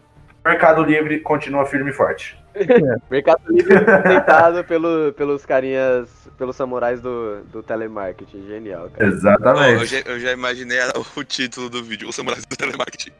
Mercado 0.45 0.83
Livre 0.83 1.21
continua 1.21 1.67
firme 1.67 1.91
e 1.91 1.93
forte. 1.93 2.39
Mercado 3.11 3.43
Livre 3.49 3.79
sustentado 3.79 4.65
pelo, 4.65 5.13
pelos 5.13 5.45
carinhas, 5.45 6.09
pelos 6.39 6.57
samurais 6.57 7.01
do, 7.01 7.43
do 7.45 7.63
telemarketing. 7.63 8.47
Genial, 8.47 8.91
cara. 8.91 9.09
Exatamente. 9.09 9.81
eu, 9.81 9.87
já, 9.87 9.99
eu 10.01 10.21
já 10.21 10.33
imaginei 10.33 10.79
o 11.15 11.25
título 11.25 11.69
do 11.69 11.83
vídeo, 11.83 12.09
Os 12.09 12.15
Samurais 12.15 12.45
do 12.45 12.57
Telemarketing. 12.57 13.13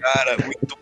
Cara, 0.00 0.36
muito 0.44 0.78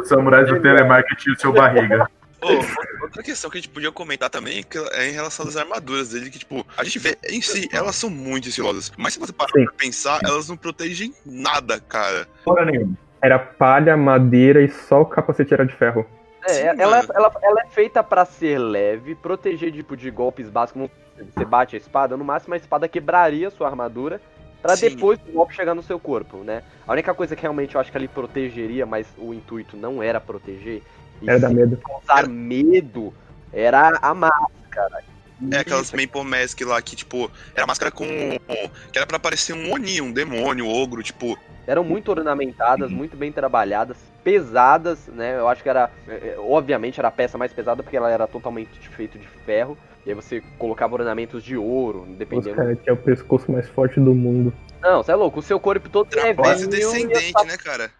Os 0.00 0.08
samurais 0.08 0.48
do 0.48 0.60
telemarketing 0.60 1.30
e 1.30 1.32
o 1.32 1.40
seu 1.40 1.52
barriga. 1.52 2.08
Ô, 2.40 3.02
outra 3.02 3.22
questão 3.22 3.50
que 3.50 3.58
a 3.58 3.60
gente 3.60 3.70
podia 3.70 3.90
comentar 3.90 4.28
também 4.28 4.64
é 4.92 5.08
em 5.08 5.12
relação 5.12 5.46
às 5.46 5.56
armaduras 5.56 6.10
dele, 6.10 6.30
que, 6.30 6.38
tipo, 6.38 6.66
a 6.76 6.84
gente 6.84 6.98
vê 6.98 7.16
em 7.28 7.40
si, 7.40 7.68
elas 7.72 7.96
são 7.96 8.10
muito 8.10 8.48
estilosas. 8.48 8.92
Mas 8.96 9.14
se 9.14 9.20
você 9.20 9.32
parar 9.32 9.50
Sim. 9.52 9.64
pra 9.64 9.74
pensar, 9.74 10.20
elas 10.22 10.48
não 10.48 10.56
protegem 10.56 11.14
nada, 11.24 11.80
cara. 11.80 12.28
Porra 12.44 12.64
nenhuma. 12.64 12.94
Era 13.22 13.38
palha, 13.38 13.96
madeira 13.96 14.62
e 14.62 14.68
só 14.68 15.00
o 15.00 15.06
capacete 15.06 15.52
era 15.52 15.64
de 15.64 15.74
ferro. 15.74 16.06
É, 16.46 16.72
Sim, 16.74 16.80
ela, 16.80 16.96
mano. 16.98 17.12
ela, 17.14 17.32
ela 17.42 17.60
é 17.62 17.66
feita 17.66 18.02
pra 18.02 18.24
ser 18.24 18.58
leve, 18.58 19.14
proteger 19.16 19.72
tipo, 19.72 19.96
de 19.96 20.10
golpes 20.10 20.48
básicos. 20.48 20.88
como 21.16 21.30
Você 21.34 21.44
bate 21.44 21.74
a 21.74 21.78
espada, 21.78 22.16
no 22.16 22.24
máximo 22.24 22.54
a 22.54 22.56
espada 22.56 22.88
quebraria 22.88 23.48
a 23.48 23.50
sua 23.50 23.68
armadura. 23.68 24.20
Pra 24.62 24.76
Sim. 24.76 24.90
depois 24.90 25.18
o 25.28 25.32
golpe 25.32 25.54
chegar 25.54 25.74
no 25.74 25.82
seu 25.82 25.98
corpo, 25.98 26.38
né? 26.38 26.62
A 26.86 26.92
única 26.92 27.14
coisa 27.14 27.36
que 27.36 27.42
realmente 27.42 27.74
eu 27.74 27.80
acho 27.80 27.90
que 27.92 27.98
ele 27.98 28.08
protegeria, 28.08 28.86
mas 28.86 29.06
o 29.18 29.32
intuito 29.34 29.76
não 29.76 30.02
era 30.02 30.20
proteger, 30.20 30.82
Era 31.26 31.38
da 31.38 31.48
sim 31.48 31.54
medo. 31.54 31.76
causar 31.76 32.28
medo, 32.28 33.12
era 33.52 33.92
a 34.00 34.14
máscara. 34.14 35.04
É, 35.50 35.58
aquelas 35.58 35.92
Maple 35.92 36.24
Mask 36.24 36.60
lá 36.62 36.80
que, 36.80 36.96
tipo, 36.96 37.30
era 37.54 37.66
máscara 37.66 37.90
com. 37.90 38.06
que 38.06 38.96
era 38.96 39.06
pra 39.06 39.18
parecer 39.18 39.52
um 39.52 39.72
Oni, 39.72 40.00
um 40.00 40.12
demônio, 40.12 40.66
um 40.66 40.72
ogro, 40.72 41.02
tipo. 41.02 41.38
Eram 41.66 41.82
muito 41.84 42.10
ornamentadas, 42.10 42.90
muito 42.90 43.16
bem 43.16 43.32
trabalhadas, 43.32 43.96
pesadas, 44.22 45.08
né? 45.08 45.36
Eu 45.36 45.48
acho 45.48 45.62
que 45.62 45.68
era. 45.68 45.90
é, 46.08 46.12
é, 46.12 46.36
Obviamente 46.38 46.98
era 46.98 47.08
a 47.08 47.12
peça 47.12 47.36
mais 47.36 47.52
pesada 47.52 47.82
porque 47.82 47.96
ela 47.96 48.10
era 48.10 48.26
totalmente 48.26 48.88
feita 48.90 49.18
de 49.18 49.26
ferro. 49.44 49.76
E 50.06 50.10
aí 50.10 50.14
você 50.14 50.40
colocava 50.56 50.94
ornamentos 50.94 51.42
de 51.42 51.56
ouro, 51.56 52.02
Os 52.02 52.16
dependendo. 52.16 52.54
caras 52.54 52.78
tinham 52.82 52.94
o 52.94 53.00
pescoço 53.00 53.50
mais 53.50 53.68
forte 53.68 53.98
do 53.98 54.14
mundo. 54.14 54.54
Não, 54.80 55.02
você 55.02 55.10
é 55.10 55.16
louco, 55.16 55.40
o 55.40 55.42
seu 55.42 55.58
corpo 55.58 55.88
todo 55.88 56.08
é 56.16 56.32
velho 56.32 56.64
e, 56.64 56.66
descendente, 56.68 57.44
né, 57.44 57.56
cara? 57.56 57.90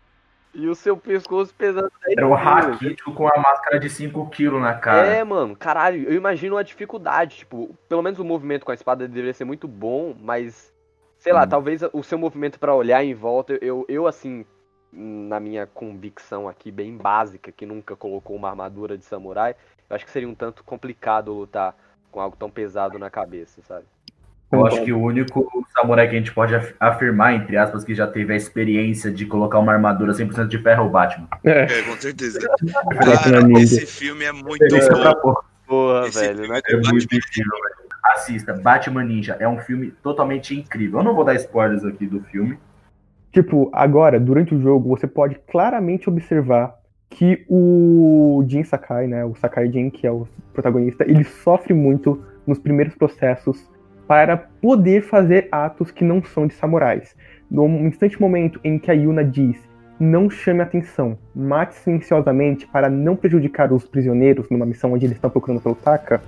E 0.56 0.68
o 0.68 0.74
seu 0.74 0.96
pescoço 0.96 1.54
pesando 1.54 1.92
10 2.06 2.16
Era 2.16 2.26
o. 2.26 2.34
Raquítico 2.34 3.12
com 3.12 3.28
a 3.28 3.38
máscara 3.38 3.78
de 3.78 3.88
5kg 3.88 4.58
na 4.58 4.74
cara. 4.74 5.06
É, 5.06 5.22
mano, 5.22 5.54
caralho, 5.54 6.08
eu 6.08 6.14
imagino 6.14 6.56
a 6.56 6.62
dificuldade, 6.62 7.36
tipo, 7.38 7.76
pelo 7.88 8.02
menos 8.02 8.18
o 8.18 8.24
movimento 8.24 8.64
com 8.64 8.70
a 8.70 8.74
espada 8.74 9.06
deveria 9.06 9.34
ser 9.34 9.44
muito 9.44 9.68
bom, 9.68 10.16
mas 10.18 10.74
sei 11.18 11.32
lá, 11.32 11.44
Hum. 11.44 11.48
talvez 11.48 11.82
o 11.92 12.02
seu 12.02 12.16
movimento 12.16 12.58
pra 12.58 12.74
olhar 12.74 13.04
em 13.04 13.14
volta, 13.14 13.58
eu, 13.60 13.84
eu 13.88 14.06
assim, 14.06 14.46
na 14.90 15.38
minha 15.38 15.66
convicção 15.66 16.48
aqui 16.48 16.70
bem 16.70 16.96
básica, 16.96 17.52
que 17.52 17.66
nunca 17.66 17.94
colocou 17.94 18.34
uma 18.34 18.48
armadura 18.48 18.96
de 18.96 19.04
samurai, 19.04 19.54
eu 19.90 19.96
acho 19.96 20.06
que 20.06 20.10
seria 20.10 20.28
um 20.28 20.34
tanto 20.34 20.64
complicado 20.64 21.32
lutar 21.32 21.76
com 22.10 22.20
algo 22.20 22.36
tão 22.36 22.50
pesado 22.50 22.98
na 22.98 23.10
cabeça, 23.10 23.60
sabe? 23.62 23.84
Eu 24.52 24.64
acho 24.64 24.84
que 24.84 24.92
o 24.92 25.00
único 25.00 25.44
samurai 25.76 26.08
que 26.08 26.14
a 26.14 26.18
gente 26.18 26.32
pode 26.32 26.54
af- 26.54 26.74
afirmar, 26.78 27.34
entre 27.34 27.56
aspas, 27.56 27.82
que 27.84 27.94
já 27.94 28.06
teve 28.06 28.32
a 28.32 28.36
experiência 28.36 29.10
de 29.10 29.26
colocar 29.26 29.58
uma 29.58 29.72
armadura 29.72 30.12
100% 30.12 30.46
de 30.46 30.58
ferro 30.58 30.84
é 30.84 30.86
o 30.86 30.90
Batman. 30.90 31.26
É, 31.44 31.62
É, 31.64 31.82
com 31.82 31.96
certeza. 31.96 32.38
Cara, 32.96 33.40
esse 33.60 33.84
filme 33.86 34.24
é 34.24 34.30
muito 34.32 34.64
bom. 35.22 35.34
porra. 35.66 36.06
Esse 36.08 36.20
velho, 36.20 36.48
né? 36.48 36.60
É 36.68 36.76
muito 36.76 37.04
incrível, 37.04 37.52
velho. 37.62 37.86
Assista, 38.04 38.52
Batman 38.52 39.02
Ninja 39.04 39.36
é 39.40 39.48
um 39.48 39.58
filme 39.58 39.90
totalmente 40.00 40.54
incrível. 40.56 41.00
Eu 41.00 41.04
não 41.04 41.14
vou 41.14 41.24
dar 41.24 41.34
spoilers 41.34 41.84
aqui 41.84 42.06
do 42.06 42.20
filme. 42.20 42.56
Tipo, 43.32 43.68
agora, 43.74 44.18
durante 44.20 44.54
o 44.54 44.62
jogo, 44.62 44.88
você 44.88 45.08
pode 45.08 45.34
claramente 45.50 46.08
observar 46.08 46.76
que 47.10 47.44
o 47.48 48.44
Jin 48.48 48.62
Sakai, 48.62 49.08
né, 49.08 49.24
o 49.24 49.34
Sakai 49.34 49.70
Jin, 49.70 49.90
que 49.90 50.06
é 50.06 50.10
o 50.10 50.26
protagonista, 50.52 51.04
ele 51.04 51.24
sofre 51.24 51.74
muito 51.74 52.24
nos 52.46 52.58
primeiros 52.60 52.94
processos 52.94 53.68
para 54.06 54.36
poder 54.36 55.02
fazer 55.02 55.48
atos 55.50 55.90
que 55.90 56.04
não 56.04 56.22
são 56.22 56.46
de 56.46 56.54
samurais. 56.54 57.14
No 57.50 57.66
instante 57.86 58.20
momento 58.20 58.60
em 58.62 58.78
que 58.78 58.90
a 58.90 58.94
Yuna 58.94 59.24
diz 59.24 59.56
não 59.98 60.28
chame 60.28 60.60
atenção, 60.60 61.16
mate 61.34 61.74
silenciosamente 61.76 62.66
para 62.66 62.90
não 62.90 63.16
prejudicar 63.16 63.72
os 63.72 63.86
prisioneiros 63.86 64.50
numa 64.50 64.66
missão 64.66 64.92
onde 64.92 65.06
eles 65.06 65.16
estão 65.16 65.30
procurando 65.30 65.62
pelo 65.62 65.74
Taka, 65.74 66.22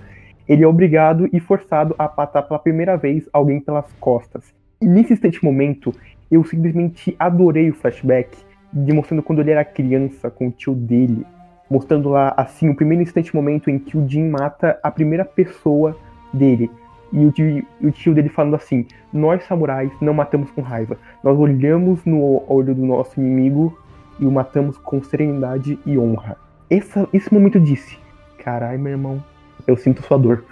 ele 0.49 0.65
é 0.65 0.67
obrigado 0.67 1.29
e 1.31 1.39
forçado 1.39 1.95
a 1.99 2.11
matar 2.17 2.43
pela 2.43 2.59
primeira 2.59 2.97
vez 2.97 3.29
alguém 3.31 3.61
pelas 3.61 3.85
costas. 4.01 4.55
E 4.81 4.87
nesse 4.87 5.13
instante 5.13 5.45
momento, 5.45 5.93
eu 6.31 6.43
simplesmente 6.45 7.15
adorei 7.19 7.69
o 7.69 7.75
flashback, 7.75 8.35
demonstrando 8.73 9.23
quando 9.23 9.41
ele 9.41 9.51
era 9.51 9.65
criança 9.65 10.31
com 10.31 10.49
o 10.49 10.51
tio 10.51 10.75
dele, 10.75 11.27
mostrando 11.71 12.09
lá 12.09 12.33
assim 12.37 12.71
o 12.71 12.75
primeiro 12.75 13.03
instante 13.03 13.35
momento 13.35 13.69
em 13.69 13.79
que 13.79 13.99
o 13.99 14.09
Jin 14.09 14.31
mata 14.31 14.79
a 14.83 14.91
primeira 14.91 15.27
pessoa 15.27 15.95
dele. 16.33 16.71
E 17.13 17.25
o 17.25 17.33
tio, 17.33 17.67
o 17.81 17.91
tio 17.91 18.15
dele 18.15 18.29
falando 18.29 18.57
assim: 18.57 18.87
Nós 19.13 19.45
samurais 19.45 19.91
não 20.01 20.13
matamos 20.13 20.51
com 20.51 20.61
raiva, 20.61 20.99
nós 21.23 21.39
olhamos 21.39 22.05
no 22.05 22.45
olho 22.51 22.75
do 22.75 22.85
nosso 22.85 23.19
inimigo 23.21 23.79
e 24.19 24.27
o 24.27 24.31
matamos 24.31 24.77
com 24.79 25.03
serenidade 25.03 25.79
e 25.87 25.99
honra. 25.99 26.37
Essa, 26.69 27.09
esse 27.13 27.33
momento 27.33 27.59
eu 27.59 27.63
disse: 27.63 27.99
Caralho, 28.39 28.79
meu 28.79 28.93
irmão, 28.93 29.25
eu 29.67 29.77
sinto 29.77 30.03
sua 30.03 30.19
dor. 30.19 30.45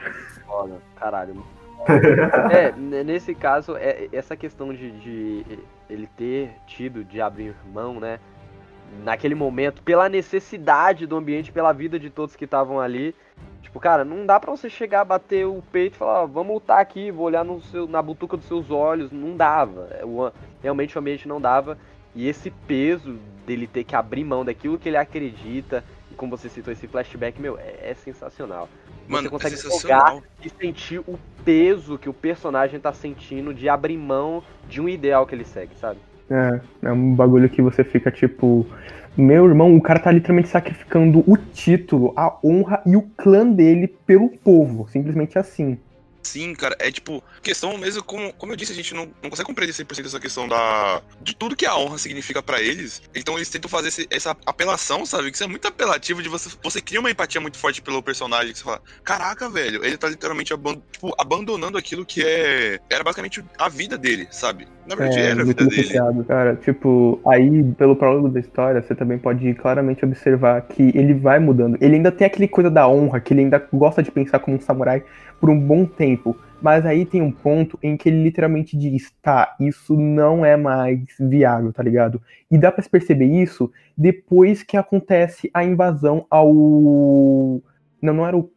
Foda, 0.47 0.77
caralho. 0.97 1.35
É, 2.51 2.73
nesse 3.05 3.33
caso, 3.33 3.77
é, 3.77 4.09
essa 4.13 4.37
questão 4.37 4.75
de, 4.75 4.91
de 4.99 5.59
ele 5.89 6.09
ter 6.17 6.51
tido 6.67 7.05
de 7.05 7.21
abrir 7.21 7.55
mão, 7.73 8.01
né? 8.01 8.19
Naquele 9.05 9.35
momento, 9.35 9.83
pela 9.83 10.09
necessidade 10.09 11.07
do 11.07 11.17
ambiente, 11.17 11.53
pela 11.53 11.73
vida 11.73 11.99
de 11.99 12.11
todos 12.11 12.37
que 12.37 12.45
estavam 12.45 12.81
ali. 12.81 13.15
Tipo, 13.63 13.81
cara, 13.81 14.05
não 14.05 14.25
dá 14.25 14.39
pra 14.41 14.51
você 14.51 14.71
chegar, 14.71 15.05
bater 15.05 15.47
o 15.47 15.63
peito 15.73 15.95
e 15.95 15.99
falar, 15.99 16.23
ó, 16.23 16.27
vamos 16.27 16.55
lutar 16.55 16.81
aqui, 16.81 17.11
vou 17.11 17.27
olhar 17.27 17.45
no 17.45 17.61
seu, 17.61 17.87
na 17.87 18.01
butuca 18.01 18.37
dos 18.37 18.47
seus 18.47 18.71
olhos. 18.71 19.11
Não 19.13 19.37
dava. 19.37 19.89
É, 19.99 20.05
o- 20.05 20.33
realmente 20.63 20.97
o 20.97 21.01
ambiente 21.01 21.29
não 21.29 21.41
dava. 21.41 21.77
E 22.15 22.29
esse 22.29 22.51
peso 22.51 23.19
dele 23.47 23.67
ter 23.67 23.85
que 23.85 23.95
abrir 23.95 24.25
mão 24.25 24.45
daquilo 24.45 24.79
que 24.79 24.89
ele 24.89 24.97
acredita, 24.97 25.85
e 26.11 26.15
como 26.15 26.37
você 26.37 26.49
citou 26.49 26.73
esse 26.73 26.87
flashback, 26.87 27.41
meu, 27.41 27.59
é, 27.59 27.91
é 27.91 27.95
sensacional. 27.95 28.69
Mano, 29.07 29.29
é 29.29 29.31
consegue 29.31 29.57
sensacional. 29.57 30.23
e 30.43 30.49
sentir 30.51 30.99
o 31.01 31.19
peso 31.45 31.99
que 31.99 32.09
o 32.09 32.15
personagem 32.15 32.81
tá 32.81 32.93
sentindo 32.93 33.53
de 33.55 33.69
abrir 33.69 33.97
mão 33.97 34.43
de 34.69 34.81
um 34.81 34.89
ideal 34.89 35.27
que 35.27 35.35
ele 35.35 35.45
segue, 35.45 35.75
sabe? 35.77 36.01
É, 36.31 36.61
é 36.83 36.93
um 36.93 37.15
bagulho 37.15 37.49
que 37.49 37.63
você 37.63 37.85
fica 37.85 38.11
tipo. 38.11 38.67
Meu 39.17 39.47
irmão, 39.47 39.75
o 39.75 39.81
cara 39.81 39.99
tá 39.99 40.11
literalmente 40.11 40.49
sacrificando 40.49 41.25
o 41.27 41.39
título, 41.39 42.13
a 42.15 42.37
honra 42.45 42.83
e 42.85 42.97
o 42.97 43.03
clã 43.17 43.51
dele 43.51 43.89
pelo 44.07 44.29
povo. 44.29 44.87
Simplesmente 44.91 45.39
assim. 45.39 45.79
Sim, 46.27 46.55
cara, 46.55 46.77
é 46.81 46.91
tipo, 46.91 47.23
questão 47.43 47.79
mesmo, 47.79 48.03
como, 48.03 48.33
como 48.35 48.53
eu 48.53 48.57
disse, 48.57 48.73
a 48.73 48.75
gente 48.75 48.93
não, 48.95 49.09
não 49.23 49.31
consegue 49.31 49.47
compreender 49.47 49.73
100% 49.73 50.07
essa 50.07 50.19
questão 50.21 50.49
da. 50.49 51.01
de 51.23 51.35
tudo 51.37 51.55
que 51.57 51.65
a 51.65 51.77
honra 51.77 51.99
significa 51.99 52.43
pra 52.43 52.61
eles. 52.61 53.01
Então 53.15 53.37
eles 53.37 53.49
tentam 53.49 53.71
fazer 53.71 53.89
esse- 53.89 54.07
essa 54.11 54.37
apelação, 54.45 55.07
sabe? 55.07 55.31
Que 55.31 55.37
isso 55.37 55.45
é 55.45 55.47
muito 55.47 55.67
apelativo 55.69 56.23
de 56.23 56.29
você. 56.29 56.51
Você 56.63 56.81
cria 56.81 56.99
uma 57.01 57.11
empatia 57.11 57.41
muito 57.41 57.59
forte 57.59 57.81
pelo 57.81 58.03
personagem, 58.03 58.53
que 58.53 58.59
você 58.59 58.65
fala, 58.65 58.81
caraca, 59.05 59.49
velho, 59.49 59.85
ele 59.85 59.97
tá 59.97 60.09
literalmente 60.09 60.53
aban- 60.53 60.81
tipo, 60.91 61.15
abandonando 61.19 61.79
aquilo 61.79 62.05
que 62.05 62.23
é. 62.25 62.79
Era 62.91 63.05
basicamente 63.05 63.45
a 63.59 63.69
vida 63.69 63.97
dele, 63.97 64.27
sabe? 64.31 64.67
Na 64.87 64.95
verdade, 64.95 65.21
É, 65.21 65.31
era 65.31 65.43
a 65.43 65.45
vida 65.45 65.65
dele. 65.65 65.81
associado, 65.81 66.25
cara. 66.25 66.57
Tipo, 66.57 67.21
aí, 67.29 67.63
pelo 67.75 67.97
prólogo 67.97 68.29
da 68.29 68.39
história, 68.41 68.81
você 68.83 68.95
também 68.95 69.19
pode 69.19 69.53
claramente 69.55 70.05
observar 70.05 70.63
que 70.63 70.93
ele 70.95 71.15
vai 71.15 71.39
mudando. 71.39 71.77
Ele 71.81 71.97
ainda 71.97 72.13
tem 72.13 72.27
aquele 72.27 72.47
coisa 72.49 72.71
da 72.71 72.87
honra, 72.89 73.21
que 73.21 73.33
ele 73.35 73.41
ainda 73.43 73.65
gosta 73.73 74.03
de 74.03 74.11
pensar 74.11 74.39
como 74.39 74.57
um 74.57 74.61
samurai 74.61 75.05
por 75.41 75.51
um 75.51 75.59
bom 75.59 75.85
tempo. 75.85 76.37
Mas 76.61 76.87
aí 76.87 77.05
tem 77.05 77.21
um 77.21 77.31
ponto 77.31 77.79
em 77.83 77.97
que 77.97 78.09
ele 78.09 78.23
literalmente 78.23 78.77
diz, 78.77 79.13
tá, 79.23 79.55
isso 79.61 79.95
não 79.95 80.45
é 80.45 80.57
mais 80.57 81.01
viável, 81.21 81.73
tá 81.73 81.83
ligado? 81.83 82.21
E 82.51 82.57
dá 82.57 82.73
pra 82.73 82.83
se 82.83 82.89
perceber 82.89 83.27
isso 83.27 83.71
depois 83.97 84.63
que 84.63 84.77
acontece 84.77 85.51
a 85.53 85.63
invasão 85.63 86.27
ao. 86.31 86.53
Não, 88.01 88.15
não 88.15 88.27
era 88.27 88.37
o... 88.37 88.51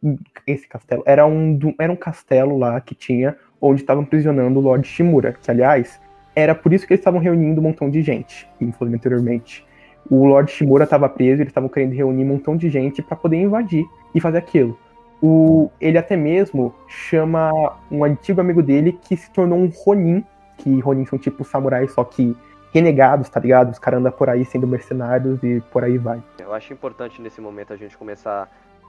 esse 0.46 0.66
castelo. 0.66 1.02
Era 1.06 1.26
um, 1.26 1.54
do- 1.54 1.74
era 1.78 1.92
um 1.92 1.96
castelo 1.96 2.56
lá 2.58 2.80
que 2.80 2.94
tinha, 2.94 3.36
onde 3.60 3.82
estavam 3.82 4.04
prisionando 4.04 4.58
o 4.58 4.62
Lord 4.62 4.86
Shimura, 4.86 5.32
que 5.32 5.50
aliás 5.50 6.00
era 6.34 6.54
por 6.54 6.72
isso 6.72 6.86
que 6.86 6.92
eles 6.92 7.00
estavam 7.00 7.20
reunindo 7.20 7.60
um 7.60 7.64
montão 7.64 7.90
de 7.90 8.02
gente, 8.02 8.48
como 8.58 8.72
falei 8.72 8.94
anteriormente. 8.94 9.64
O 10.10 10.24
Lord 10.24 10.50
Shimura 10.50 10.84
estava 10.84 11.08
preso, 11.08 11.42
eles 11.42 11.50
estavam 11.50 11.68
querendo 11.68 11.92
reunir 11.92 12.24
um 12.24 12.28
montão 12.28 12.56
de 12.56 12.70
gente 12.70 13.02
para 13.02 13.16
poder 13.16 13.36
invadir 13.36 13.84
e 14.14 14.20
fazer 14.20 14.38
aquilo. 14.38 14.78
O, 15.22 15.70
ele 15.80 15.98
até 15.98 16.16
mesmo 16.16 16.74
chama 16.88 17.50
um 17.90 18.04
antigo 18.04 18.40
amigo 18.40 18.62
dele 18.62 18.98
que 19.02 19.16
se 19.16 19.30
tornou 19.30 19.58
um 19.58 19.70
Ronin, 19.84 20.24
que 20.56 20.80
Ronin 20.80 21.04
são 21.04 21.18
tipo 21.18 21.44
samurais, 21.44 21.92
só 21.92 22.04
que 22.04 22.36
renegados, 22.72 23.28
tá 23.28 23.40
ligado? 23.40 23.70
Os 23.70 23.78
caras 23.78 24.00
andam 24.00 24.12
por 24.12 24.30
aí 24.30 24.44
sendo 24.44 24.66
mercenários 24.66 25.42
e 25.42 25.60
por 25.72 25.84
aí 25.84 25.98
vai. 25.98 26.22
Eu 26.38 26.54
acho 26.54 26.72
importante 26.72 27.20
nesse 27.20 27.40
momento 27.40 27.72
a 27.72 27.76
gente 27.76 27.98
começar 27.98 28.48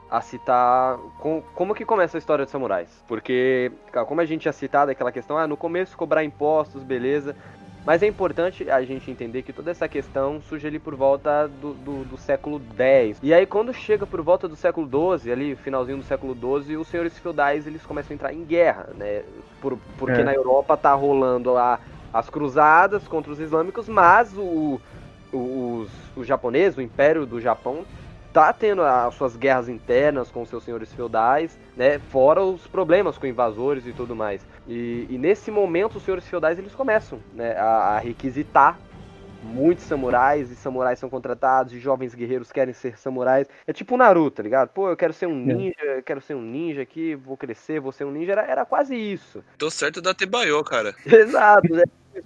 a 0.09 0.21
citar 0.21 0.97
com- 1.19 1.41
como 1.55 1.73
que 1.73 1.85
começa 1.85 2.17
a 2.17 2.19
história 2.19 2.45
dos 2.45 2.51
samurais. 2.51 2.89
Porque, 3.07 3.71
como 4.07 4.21
a 4.21 4.25
gente 4.25 4.41
tinha 4.41 4.51
citado 4.51 4.91
aquela 4.91 5.11
questão, 5.11 5.37
ah, 5.37 5.47
no 5.47 5.57
começo 5.57 5.97
cobrar 5.97 6.23
impostos, 6.23 6.83
beleza. 6.83 7.35
Mas 7.85 8.03
é 8.03 8.07
importante 8.07 8.69
a 8.69 8.83
gente 8.83 9.09
entender 9.09 9.41
que 9.41 9.51
toda 9.51 9.71
essa 9.71 9.87
questão 9.87 10.39
surge 10.41 10.67
ali 10.67 10.77
por 10.79 10.95
volta 10.95 11.47
do, 11.47 11.73
do, 11.73 12.03
do 12.05 12.17
século 12.17 12.61
X. 12.77 13.19
E 13.23 13.33
aí 13.33 13.45
quando 13.45 13.73
chega 13.73 14.05
por 14.05 14.21
volta 14.21 14.47
do 14.47 14.55
século 14.55 14.87
XII, 14.87 15.31
ali, 15.31 15.55
finalzinho 15.55 15.97
do 15.97 16.03
século 16.03 16.35
XII, 16.35 16.77
os 16.77 16.87
senhores 16.87 17.17
feudais 17.17 17.65
eles 17.65 17.83
começam 17.85 18.13
a 18.13 18.15
entrar 18.15 18.33
em 18.33 18.43
guerra, 18.45 18.89
né? 18.95 19.23
Por, 19.59 19.77
porque 19.97 20.21
É. 20.21 20.23
na 20.23 20.33
Europa 20.33 20.77
tá 20.77 20.93
rolando 20.93 21.57
a, 21.57 21.79
as 22.13 22.29
cruzadas 22.29 23.07
contra 23.07 23.31
os 23.31 23.39
islâmicos, 23.39 23.89
mas 23.89 24.37
o, 24.37 24.79
o- 25.33 25.79
os, 25.81 25.89
os 26.15 26.27
japoneses, 26.27 26.77
o 26.77 26.81
Império 26.81 27.25
do 27.25 27.39
Japão, 27.41 27.85
tá 28.33 28.51
tendo 28.53 28.81
as 28.81 29.13
suas 29.15 29.35
guerras 29.35 29.67
internas 29.67 30.29
com 30.31 30.41
os 30.41 30.49
seus 30.49 30.63
senhores 30.63 30.93
feudais, 30.93 31.57
né? 31.75 31.99
Fora 31.99 32.41
os 32.41 32.65
problemas 32.67 33.17
com 33.17 33.27
invasores 33.27 33.85
e 33.85 33.93
tudo 33.93 34.15
mais. 34.15 34.45
E, 34.67 35.07
e 35.09 35.17
nesse 35.17 35.51
momento 35.51 35.97
os 35.97 36.03
senhores 36.03 36.27
feudais 36.27 36.57
eles 36.57 36.73
começam 36.73 37.19
né, 37.33 37.57
a, 37.57 37.95
a 37.95 37.99
requisitar 37.99 38.79
muitos 39.43 39.83
samurais 39.85 40.51
e 40.51 40.55
samurais 40.55 40.99
são 40.99 41.09
contratados 41.09 41.73
e 41.73 41.79
jovens 41.79 42.13
guerreiros 42.13 42.51
querem 42.51 42.73
ser 42.73 42.97
samurais. 42.97 43.47
É 43.65 43.73
tipo 43.73 43.95
o 43.95 43.97
Naruto, 43.97 44.37
tá 44.37 44.43
ligado? 44.43 44.69
Pô, 44.69 44.89
eu 44.89 44.95
quero 44.95 45.13
ser 45.13 45.25
um 45.25 45.35
ninja, 45.35 45.81
eu 45.81 46.03
quero 46.03 46.21
ser 46.21 46.35
um 46.35 46.41
ninja 46.41 46.81
aqui, 46.81 47.15
vou 47.15 47.35
crescer, 47.35 47.79
vou 47.79 47.91
ser 47.91 48.05
um 48.05 48.11
ninja. 48.11 48.33
Era, 48.33 48.43
era 48.43 48.65
quase 48.65 48.95
isso. 48.95 49.43
Tô 49.57 49.69
certo 49.69 50.01
da 50.01 50.13
Tebayo, 50.13 50.63
cara. 50.63 50.95
Exato, 51.05 51.73
né? 51.73 51.83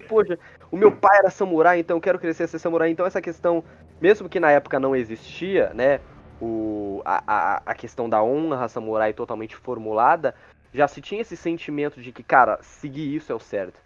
Poxa, 0.08 0.38
o 0.72 0.78
meu 0.78 0.92
pai 0.92 1.20
era 1.20 1.30
samurai, 1.30 1.80
então 1.80 1.98
eu 1.98 2.02
quero 2.02 2.20
crescer 2.20 2.44
a 2.44 2.48
ser 2.48 2.60
samurai. 2.60 2.90
Então 2.90 3.06
essa 3.06 3.22
questão, 3.22 3.64
mesmo 4.02 4.30
que 4.30 4.40
na 4.40 4.52
época 4.52 4.80
não 4.80 4.96
existia, 4.96 5.72
né? 5.74 6.00
O, 6.42 7.02
a, 7.06 7.24
a, 7.28 7.62
a 7.66 7.76
questão 7.76 8.10
da 8.10 8.22
honra 8.22 8.68
samurai 8.68 9.14
totalmente 9.14 9.56
formulada, 9.56 10.36
já 10.74 10.88
se 10.88 11.02
tinha 11.02 11.22
esse 11.22 11.38
sentimento 11.38 12.02
de 12.02 12.12
que, 12.12 12.22
cara, 12.22 12.60
seguir 12.62 13.16
isso 13.16 13.32
é 13.32 13.36
o 13.36 13.40
certo. 13.40 13.80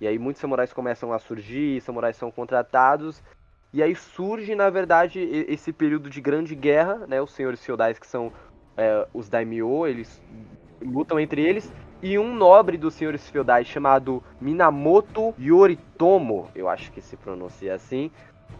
E 0.00 0.06
aí 0.06 0.18
muitos 0.18 0.40
samurais 0.40 0.72
começam 0.72 1.12
a 1.12 1.18
surgir, 1.18 1.80
samurais 1.80 2.16
são 2.16 2.30
contratados, 2.30 3.20
e 3.72 3.82
aí 3.82 3.94
surge, 3.94 4.54
na 4.54 4.70
verdade, 4.70 5.20
esse 5.20 5.72
período 5.72 6.08
de 6.08 6.20
grande 6.20 6.54
guerra, 6.54 7.06
né? 7.06 7.20
Os 7.20 7.32
senhores 7.32 7.64
feudais 7.64 7.98
que 7.98 8.06
são 8.06 8.32
é, 8.76 9.06
os 9.12 9.28
daimyo, 9.28 9.86
eles 9.86 10.22
lutam 10.80 11.18
entre 11.18 11.42
eles, 11.42 11.70
e 12.02 12.18
um 12.18 12.34
nobre 12.34 12.76
dos 12.76 12.94
senhores 12.94 13.28
feudais 13.28 13.66
chamado 13.66 14.22
Minamoto 14.40 15.34
Yoritomo, 15.38 16.48
eu 16.54 16.68
acho 16.68 16.92
que 16.92 17.00
se 17.00 17.16
pronuncia 17.16 17.74
assim, 17.74 18.10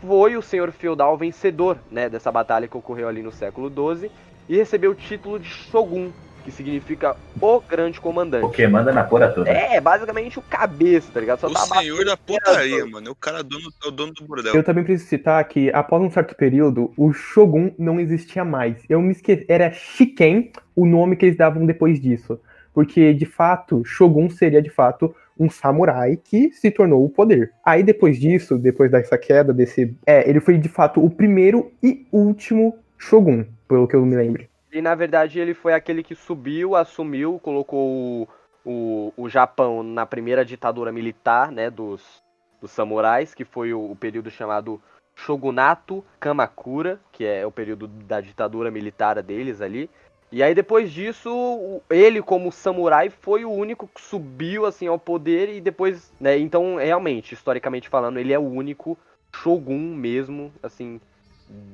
foi 0.00 0.36
o 0.36 0.42
senhor 0.42 0.70
feudal 0.72 1.16
vencedor, 1.16 1.78
né, 1.90 2.08
dessa 2.08 2.30
batalha 2.30 2.68
que 2.68 2.76
ocorreu 2.76 3.08
ali 3.08 3.22
no 3.22 3.32
século 3.32 3.70
XII, 3.70 4.10
e 4.48 4.56
recebeu 4.56 4.92
o 4.92 4.94
título 4.94 5.38
de 5.38 5.48
Shogun, 5.48 6.10
que 6.44 6.50
significa 6.50 7.14
o 7.40 7.60
grande 7.60 8.00
comandante. 8.00 8.44
O 8.44 8.50
que 8.50 8.66
manda 8.66 8.90
na 8.90 9.04
porra 9.04 9.28
toda. 9.28 9.50
É, 9.50 9.80
basicamente 9.80 10.38
o 10.38 10.42
cabeça, 10.42 11.12
tá 11.12 11.20
ligado? 11.20 11.40
Só 11.40 11.48
o 11.48 11.52
tá 11.52 11.60
senhor 11.60 12.04
da 12.04 12.16
putaria, 12.16 12.86
mano. 12.86 13.08
É 13.08 13.10
o 13.10 13.14
cara 13.14 13.42
dono, 13.42 13.70
é 13.84 13.88
o 13.88 13.90
dono 13.90 14.12
do 14.14 14.24
bordel. 14.24 14.54
Eu 14.54 14.64
também 14.64 14.82
preciso 14.82 15.10
citar 15.10 15.44
que, 15.44 15.70
após 15.74 16.02
um 16.02 16.10
certo 16.10 16.34
período, 16.34 16.90
o 16.96 17.12
Shogun 17.12 17.72
não 17.78 18.00
existia 18.00 18.44
mais. 18.44 18.82
Eu 18.88 19.02
me 19.02 19.12
esqueci. 19.12 19.44
Era 19.46 19.70
Shiken 19.72 20.50
o 20.74 20.86
nome 20.86 21.16
que 21.16 21.26
eles 21.26 21.36
davam 21.36 21.66
depois 21.66 22.00
disso. 22.00 22.40
Porque, 22.78 23.12
de 23.12 23.26
fato, 23.26 23.84
Shogun 23.84 24.30
seria, 24.30 24.62
de 24.62 24.70
fato, 24.70 25.12
um 25.36 25.50
samurai 25.50 26.16
que 26.16 26.52
se 26.52 26.70
tornou 26.70 27.04
o 27.04 27.10
poder. 27.10 27.52
Aí, 27.66 27.82
depois 27.82 28.20
disso, 28.20 28.56
depois 28.56 28.88
dessa 28.88 29.18
queda, 29.18 29.52
desse. 29.52 29.98
É, 30.06 30.30
ele 30.30 30.38
foi, 30.38 30.56
de 30.56 30.68
fato, 30.68 31.04
o 31.04 31.10
primeiro 31.10 31.72
e 31.82 32.06
último 32.12 32.78
Shogun, 32.96 33.44
pelo 33.66 33.88
que 33.88 33.96
eu 33.96 34.06
me 34.06 34.14
lembro. 34.14 34.46
E 34.72 34.80
na 34.80 34.94
verdade 34.94 35.40
ele 35.40 35.54
foi 35.54 35.74
aquele 35.74 36.04
que 36.04 36.14
subiu, 36.14 36.76
assumiu, 36.76 37.40
colocou 37.42 37.90
o, 37.90 38.28
o, 38.64 39.12
o 39.16 39.28
Japão 39.28 39.82
na 39.82 40.06
primeira 40.06 40.44
ditadura 40.44 40.92
militar, 40.92 41.50
né, 41.50 41.68
dos, 41.68 42.22
dos 42.60 42.70
samurais, 42.70 43.34
que 43.34 43.44
foi 43.44 43.74
o, 43.74 43.90
o 43.90 43.96
período 43.96 44.30
chamado 44.30 44.80
Shogunato 45.16 46.04
Kamakura, 46.20 47.00
que 47.10 47.24
é 47.24 47.44
o 47.44 47.50
período 47.50 47.88
da 47.88 48.20
ditadura 48.20 48.70
militar 48.70 49.20
deles 49.20 49.60
ali. 49.60 49.90
E 50.30 50.42
aí 50.42 50.54
depois 50.54 50.92
disso, 50.92 51.80
ele 51.88 52.20
como 52.20 52.52
samurai 52.52 53.10
foi 53.10 53.44
o 53.44 53.50
único 53.50 53.88
que 53.88 54.00
subiu 54.00 54.66
assim 54.66 54.86
ao 54.86 54.98
poder 54.98 55.48
e 55.48 55.60
depois, 55.60 56.12
né, 56.20 56.38
então 56.38 56.76
realmente, 56.76 57.32
historicamente 57.32 57.88
falando, 57.88 58.18
ele 58.18 58.32
é 58.32 58.38
o 58.38 58.46
único 58.46 58.96
shogun 59.32 59.94
mesmo, 59.94 60.52
assim, 60.62 61.00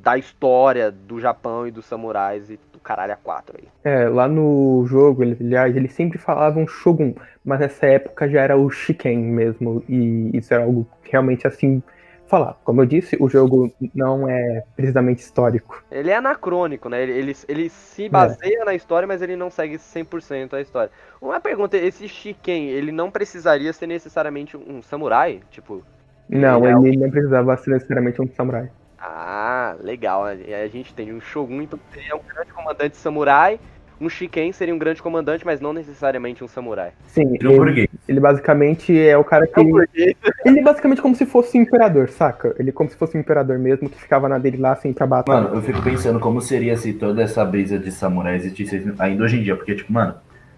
da 0.03 0.17
história 0.17 0.91
do 0.91 1.21
Japão 1.21 1.67
e 1.67 1.71
dos 1.71 1.85
samurais 1.87 2.49
e 2.49 2.59
do 2.73 2.79
caralho 2.79 3.13
a 3.13 3.17
quatro 3.17 3.57
aí. 3.59 3.69
É, 3.83 4.09
lá 4.09 4.29
no 4.29 4.85
jogo, 4.87 5.23
aliás, 5.23 5.75
eles 5.77 5.93
sempre 5.93 6.19
falavam 6.19 6.67
Shogun, 6.67 7.15
mas 7.45 7.61
nessa 7.61 7.87
época 7.87 8.29
já 8.29 8.41
era 8.41 8.57
o 8.57 8.71
Shiken 8.71 9.19
mesmo, 9.19 9.83
e 9.89 10.31
isso 10.37 10.55
era 10.55 10.63
algo 10.63 10.87
realmente 11.03 11.47
assim 11.47 11.83
falar. 12.27 12.57
Como 12.65 12.81
eu 12.83 12.87
disse, 12.87 13.17
o 13.21 13.29
jogo 13.29 13.73
não 13.95 14.29
é 14.29 14.63
precisamente 14.77 15.21
histórico. 15.21 15.83
Ele 15.91 16.11
é 16.11 16.17
anacrônico, 16.17 16.89
né? 16.89 17.03
Ele, 17.03 17.13
ele, 17.13 17.37
ele 17.49 17.69
se 17.69 18.09
baseia 18.09 18.63
é. 18.63 18.65
na 18.65 18.75
história, 18.75 19.07
mas 19.07 19.23
ele 19.23 19.37
não 19.37 19.51
segue 19.51 19.77
100% 19.77 20.55
a 20.55 20.61
história. 20.61 20.91
Uma 21.21 21.41
pergunta, 21.41 21.77
esse 21.77 22.09
Shiken, 22.09 22.69
ele 22.69 22.93
não 22.93 23.11
precisaria 23.11 23.73
ser 23.73 23.87
necessariamente 23.87 24.57
um 24.57 24.83
samurai? 24.83 25.41
Tipo... 25.51 25.83
Não, 26.29 26.65
ele, 26.65 26.89
ele 26.89 26.97
é 26.97 27.01
não 27.01 27.11
precisava 27.11 27.57
ser 27.57 27.71
necessariamente 27.71 28.21
um 28.21 28.29
samurai. 28.35 28.71
Ah, 28.99 29.77
legal. 29.81 30.25
A 30.25 30.67
gente 30.69 30.95
tem 30.95 31.13
um 31.13 31.21
Shogun, 31.21 31.61
então 31.61 31.79
seria 31.93 32.17
um 32.17 32.23
grande 32.27 32.53
comandante 32.53 32.97
samurai. 32.97 33.61
Um 34.01 34.09
Shiken 34.09 34.53
seria 34.53 34.75
um 34.75 34.79
grande 34.79 35.01
comandante, 35.01 35.45
mas 35.45 35.61
não 35.61 35.73
necessariamente 35.73 36.43
um 36.43 36.49
samurai. 36.49 36.93
Sim, 37.07 37.35
ele, 37.41 37.89
ele 38.09 38.21
basicamente 38.21 38.99
é 38.99 39.17
o 39.17 39.25
cara 39.25 39.47
que. 39.47 39.61
Ele, 39.61 40.17
ele 40.45 40.61
é 40.61 40.63
basicamente 40.63 41.01
como 41.01 41.15
se 41.15 41.25
fosse 41.25 41.57
um 41.57 41.63
imperador, 41.63 42.09
saca? 42.09 42.55
Ele 42.59 42.71
é 42.71 42.73
como 42.73 42.91
se 42.91 42.97
fosse 42.97 43.17
um 43.17 43.21
imperador 43.21 43.59
mesmo, 43.59 43.89
que 43.89 44.01
ficava 44.01 44.29
na 44.29 44.39
dele 44.39 44.57
lá 44.57 44.73
assim 44.73 44.93
pra 44.93 45.07
batalha. 45.07 45.43
Mano, 45.43 45.57
eu 45.57 45.63
fico 45.63 45.81
pensando 45.83 46.19
como 46.19 46.41
seria 46.41 46.77
se 46.77 46.93
toda 46.93 47.23
essa 47.23 47.45
brisa 47.45 47.79
de 47.79 47.93
samurai 47.93 48.37
existisse 48.37 48.93
ainda 48.99 49.25
hoje 49.25 49.39
em 49.39 49.43
dia, 49.43 49.55
porque, 49.55 49.75
tipo, 49.75 49.93
mano, 49.93 50.15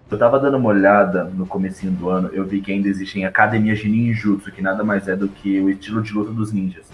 eu 0.09 0.17
tava 0.17 0.39
dando 0.39 0.57
uma 0.57 0.69
olhada 0.69 1.25
no 1.25 1.45
comecinho 1.45 1.91
do 1.91 2.09
ano, 2.09 2.29
eu 2.33 2.45
vi 2.45 2.61
que 2.61 2.71
ainda 2.71 2.87
existem 2.87 3.25
academias 3.25 3.79
de 3.79 3.89
ninjutsu, 3.89 4.51
que 4.51 4.61
nada 4.61 4.83
mais 4.83 5.07
é 5.07 5.15
do 5.15 5.27
que 5.27 5.59
o 5.59 5.69
estilo 5.69 6.01
de 6.01 6.13
luta 6.13 6.31
dos 6.31 6.51
ninjas. 6.51 6.85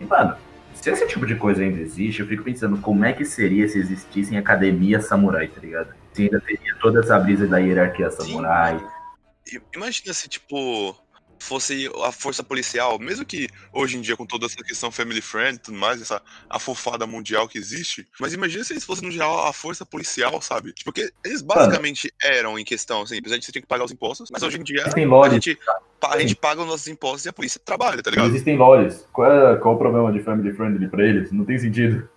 E, 0.00 0.04
mano, 0.04 0.34
se 0.80 0.90
esse 0.90 1.06
tipo 1.06 1.26
de 1.26 1.36
coisa 1.36 1.62
ainda 1.62 1.80
existe, 1.80 2.20
eu 2.20 2.26
fico 2.26 2.42
pensando 2.42 2.78
como 2.78 3.04
é 3.04 3.12
que 3.12 3.24
seria 3.24 3.68
se 3.68 3.78
existissem 3.78 4.38
academia 4.38 5.00
samurai, 5.00 5.48
tá 5.48 5.60
ligado? 5.60 5.94
Se 6.12 6.22
ainda 6.22 6.40
teria 6.40 6.74
toda 6.80 7.00
essa 7.00 7.18
brisa 7.18 7.46
da 7.46 7.58
hierarquia 7.58 8.10
samurai. 8.10 8.78
Sim, 9.44 9.60
imagina 9.74 10.14
se, 10.14 10.28
tipo, 10.28 10.96
fosse 11.38 11.90
a 12.04 12.12
força 12.12 12.42
policial, 12.42 12.98
mesmo 12.98 13.24
que 13.24 13.48
hoje 13.72 13.96
em 13.96 14.00
dia 14.00 14.16
com 14.16 14.26
toda 14.26 14.46
essa 14.46 14.56
questão 14.56 14.90
family 14.90 15.20
friend 15.20 15.56
e 15.56 15.58
tudo 15.58 15.76
mais, 15.76 16.00
essa 16.00 16.22
afofada 16.48 17.06
mundial 17.06 17.48
que 17.48 17.58
existe, 17.58 18.06
mas 18.20 18.32
imagina 18.32 18.62
se 18.62 18.72
eles 18.72 18.84
fossem 18.84 19.06
no 19.06 19.12
geral 19.12 19.46
a 19.46 19.52
força 19.52 19.84
policial, 19.84 20.40
sabe? 20.40 20.74
Porque 20.84 21.10
eles 21.24 21.42
basicamente 21.42 22.12
eram 22.22 22.58
em 22.58 22.64
questão, 22.64 23.02
assim, 23.02 23.18
apesar 23.18 23.38
de 23.38 23.44
você 23.44 23.52
ter 23.52 23.60
que 23.60 23.66
pagar 23.66 23.84
os 23.84 23.92
impostos, 23.92 24.30
mas 24.30 24.42
hoje 24.42 24.58
em 24.58 24.62
dia 24.62 24.84
a 24.84 25.28
gente, 25.28 25.58
a 26.08 26.18
gente 26.18 26.36
paga 26.36 26.62
os 26.62 26.66
nossos 26.66 26.88
impostos 26.88 27.26
e 27.26 27.28
a 27.28 27.32
polícia 27.32 27.60
trabalha, 27.64 28.02
tá 28.02 28.10
ligado? 28.10 28.28
Existem 28.28 28.56
lores. 28.56 29.06
Qual 29.12 29.30
é, 29.30 29.56
qual 29.56 29.74
é 29.74 29.76
o 29.76 29.78
problema 29.78 30.12
de 30.12 30.20
family 30.20 30.52
friendly 30.52 30.88
pra 30.88 31.04
eles? 31.04 31.32
Não 31.32 31.44
tem 31.44 31.58
sentido. 31.58 32.08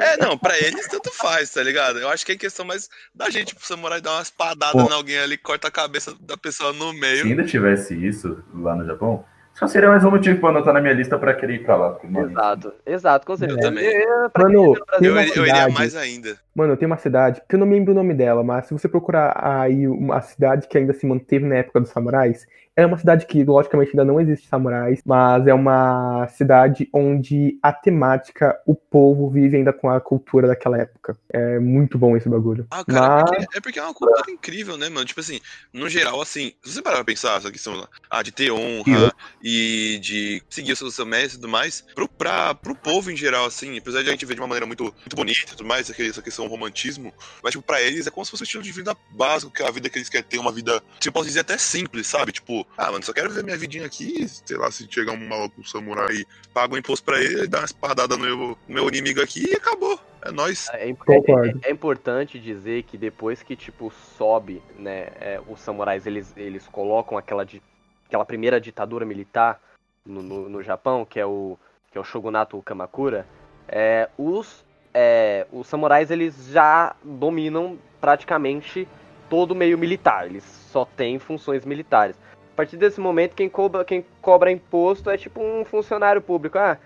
É, 0.00 0.16
não, 0.18 0.38
pra 0.38 0.56
eles 0.58 0.86
tanto 0.88 1.10
faz, 1.10 1.50
tá 1.50 1.62
ligado? 1.62 1.98
Eu 1.98 2.08
acho 2.08 2.24
que 2.24 2.32
é 2.32 2.36
questão 2.36 2.64
mais 2.64 2.88
da 3.14 3.28
gente 3.28 3.54
pro 3.54 3.66
samurai 3.66 4.00
dar 4.00 4.12
uma 4.12 4.22
espadada 4.22 4.80
em 4.80 4.92
alguém 4.92 5.18
ali, 5.18 5.36
corta 5.36 5.68
a 5.68 5.70
cabeça 5.70 6.14
da 6.20 6.36
pessoa 6.36 6.72
no 6.72 6.92
meio. 6.92 7.22
Se 7.22 7.28
ainda 7.28 7.44
tivesse 7.44 7.94
isso 7.94 8.42
lá 8.54 8.76
no 8.76 8.86
Japão, 8.86 9.24
só 9.54 9.66
seria 9.66 9.88
mais 9.88 10.04
um 10.04 10.10
motivo 10.10 10.40
pra 10.40 10.50
anotar 10.50 10.74
na 10.74 10.80
minha 10.80 10.94
lista 10.94 11.18
pra 11.18 11.34
querer 11.34 11.54
ir 11.54 11.64
pra 11.64 11.76
lá. 11.76 11.98
Mano, 12.04 12.30
exato, 12.30 12.72
exato, 12.84 13.26
com 13.26 13.36
certeza. 13.36 13.60
Eu 13.60 13.62
também. 13.62 14.06
Mano, 14.36 14.76
eu, 15.00 15.16
eu 15.16 15.46
iria 15.46 15.68
mais 15.68 15.94
ainda. 15.94 16.38
Mano, 16.54 16.76
tem 16.76 16.86
uma 16.86 16.96
cidade, 16.96 17.42
que 17.48 17.54
eu 17.56 17.58
não 17.58 17.66
me 17.66 17.74
lembro 17.74 17.92
o 17.92 17.96
nome 17.96 18.14
dela, 18.14 18.44
mas 18.44 18.66
se 18.66 18.72
você 18.72 18.88
procurar 18.88 19.32
aí 19.42 19.88
uma 19.88 20.20
cidade 20.20 20.68
que 20.68 20.78
ainda 20.78 20.92
se 20.92 21.06
manteve 21.06 21.44
na 21.44 21.56
época 21.56 21.80
dos 21.80 21.90
samurais, 21.90 22.46
é 22.76 22.84
uma 22.84 22.98
cidade 22.98 23.26
que, 23.26 23.44
logicamente, 23.44 23.90
ainda 23.90 24.04
não 24.04 24.20
existe 24.20 24.48
samurais, 24.48 25.00
mas 25.04 25.46
é 25.46 25.54
uma 25.54 26.26
cidade 26.28 26.88
onde 26.92 27.56
a 27.62 27.72
temática, 27.72 28.58
o 28.66 28.74
povo 28.74 29.30
vive 29.30 29.56
ainda 29.56 29.72
com 29.72 29.88
a 29.88 30.00
cultura 30.00 30.48
daquela 30.48 30.78
época. 30.78 31.16
É 31.32 31.58
muito 31.60 31.96
bom 31.96 32.16
esse 32.16 32.28
bagulho. 32.28 32.66
Ah, 32.70 32.84
cara, 32.84 33.24
mas... 33.30 33.32
é, 33.32 33.44
porque, 33.44 33.58
é, 33.58 33.60
porque, 33.60 33.78
é 33.78 33.82
uma 33.82 33.94
cultura 33.94 34.30
incrível, 34.30 34.76
né, 34.76 34.88
mano? 34.88 35.06
Tipo 35.06 35.20
assim, 35.20 35.40
no 35.72 35.88
geral, 35.88 36.20
assim, 36.20 36.52
se 36.62 36.74
você 36.74 36.82
parar 36.82 36.96
pra 36.96 37.04
pensar 37.04 37.38
essa 37.38 37.52
questão 37.52 37.86
ah, 38.10 38.22
de 38.22 38.32
ter 38.32 38.50
honra 38.50 39.12
e 39.42 39.98
de 40.02 40.42
seguir 40.50 40.72
o 40.72 40.76
seu, 40.76 40.90
seu 40.90 41.06
mestre 41.06 41.38
e 41.38 41.40
tudo 41.40 41.50
mais, 41.50 41.80
pro, 41.94 42.08
pra, 42.08 42.54
pro 42.54 42.74
povo 42.74 43.10
em 43.10 43.16
geral, 43.16 43.46
assim, 43.46 43.78
apesar 43.78 44.02
de 44.02 44.08
a 44.08 44.12
gente 44.12 44.26
ver 44.26 44.34
de 44.34 44.40
uma 44.40 44.48
maneira 44.48 44.66
muito, 44.66 44.84
muito 44.84 45.14
bonita 45.14 45.42
e 45.42 45.56
tudo 45.56 45.64
mais, 45.64 45.88
essa 45.88 46.22
questão 46.22 46.43
romantismo, 46.48 47.12
mas, 47.42 47.52
tipo, 47.52 47.64
pra 47.64 47.80
eles 47.80 48.06
é 48.06 48.10
como 48.10 48.24
se 48.24 48.30
fosse 48.30 48.42
um 48.42 48.44
estilo 48.44 48.62
de 48.62 48.72
vida 48.72 48.96
básico, 49.10 49.52
que 49.52 49.62
é 49.62 49.68
a 49.68 49.70
vida 49.70 49.88
que 49.88 49.98
eles 49.98 50.08
querem 50.08 50.26
ter, 50.26 50.38
uma 50.38 50.52
vida, 50.52 50.82
se 51.00 51.08
eu 51.08 51.12
posso 51.12 51.26
dizer, 51.26 51.40
até 51.40 51.58
simples, 51.58 52.06
sabe? 52.06 52.32
Tipo, 52.32 52.66
ah, 52.76 52.90
mano, 52.90 53.04
só 53.04 53.12
quero 53.12 53.30
ver 53.30 53.44
minha 53.44 53.56
vidinha 53.56 53.86
aqui, 53.86 54.26
sei 54.28 54.56
lá, 54.56 54.70
se 54.70 54.86
chegar 54.90 55.12
um 55.12 55.28
maluco 55.28 55.60
um 55.60 55.64
samurai, 55.64 56.24
paga 56.52 56.74
um 56.74 56.78
imposto 56.78 57.04
pra 57.04 57.20
ele, 57.20 57.46
dá 57.46 57.58
uma 57.58 57.64
espadada 57.64 58.16
no 58.16 58.24
meu, 58.24 58.58
meu 58.68 58.88
inimigo 58.88 59.20
aqui 59.20 59.48
e 59.50 59.54
acabou. 59.56 59.98
É 60.24 60.30
nóis. 60.30 60.68
É, 60.70 60.88
é, 60.88 60.90
é, 60.90 61.68
é, 61.68 61.70
importante 61.70 62.40
dizer 62.40 62.84
que 62.84 62.96
depois 62.96 63.42
que, 63.42 63.54
tipo, 63.54 63.92
sobe, 64.16 64.62
né, 64.78 65.08
é, 65.20 65.40
os 65.46 65.60
samurais, 65.60 66.06
eles, 66.06 66.32
eles 66.34 66.66
colocam 66.66 67.18
aquela, 67.18 67.44
di, 67.44 67.62
aquela 68.06 68.24
primeira 68.24 68.58
ditadura 68.58 69.04
militar 69.04 69.60
no, 70.04 70.22
no, 70.22 70.48
no, 70.48 70.62
Japão, 70.62 71.04
que 71.04 71.20
é 71.20 71.26
o, 71.26 71.58
que 71.90 71.98
é 71.98 72.00
o 72.00 72.04
Shogunato 72.04 72.60
Kamakura, 72.62 73.26
é, 73.68 74.08
os, 74.16 74.64
é, 74.94 75.46
os 75.52 75.66
samurais, 75.66 76.10
eles 76.10 76.48
já 76.50 76.94
dominam 77.02 77.76
praticamente 78.00 78.88
todo 79.28 79.50
o 79.50 79.54
meio 79.54 79.76
militar, 79.76 80.26
eles 80.26 80.44
só 80.44 80.84
têm 80.84 81.18
funções 81.18 81.64
militares. 81.64 82.16
A 82.52 82.56
partir 82.56 82.76
desse 82.76 83.00
momento, 83.00 83.34
quem 83.34 83.48
cobra, 83.48 83.84
quem 83.84 84.04
cobra 84.22 84.52
imposto 84.52 85.10
é 85.10 85.16
tipo 85.16 85.42
um 85.42 85.64
funcionário 85.64 86.22
público. 86.22 86.56
Ah, 86.56 86.78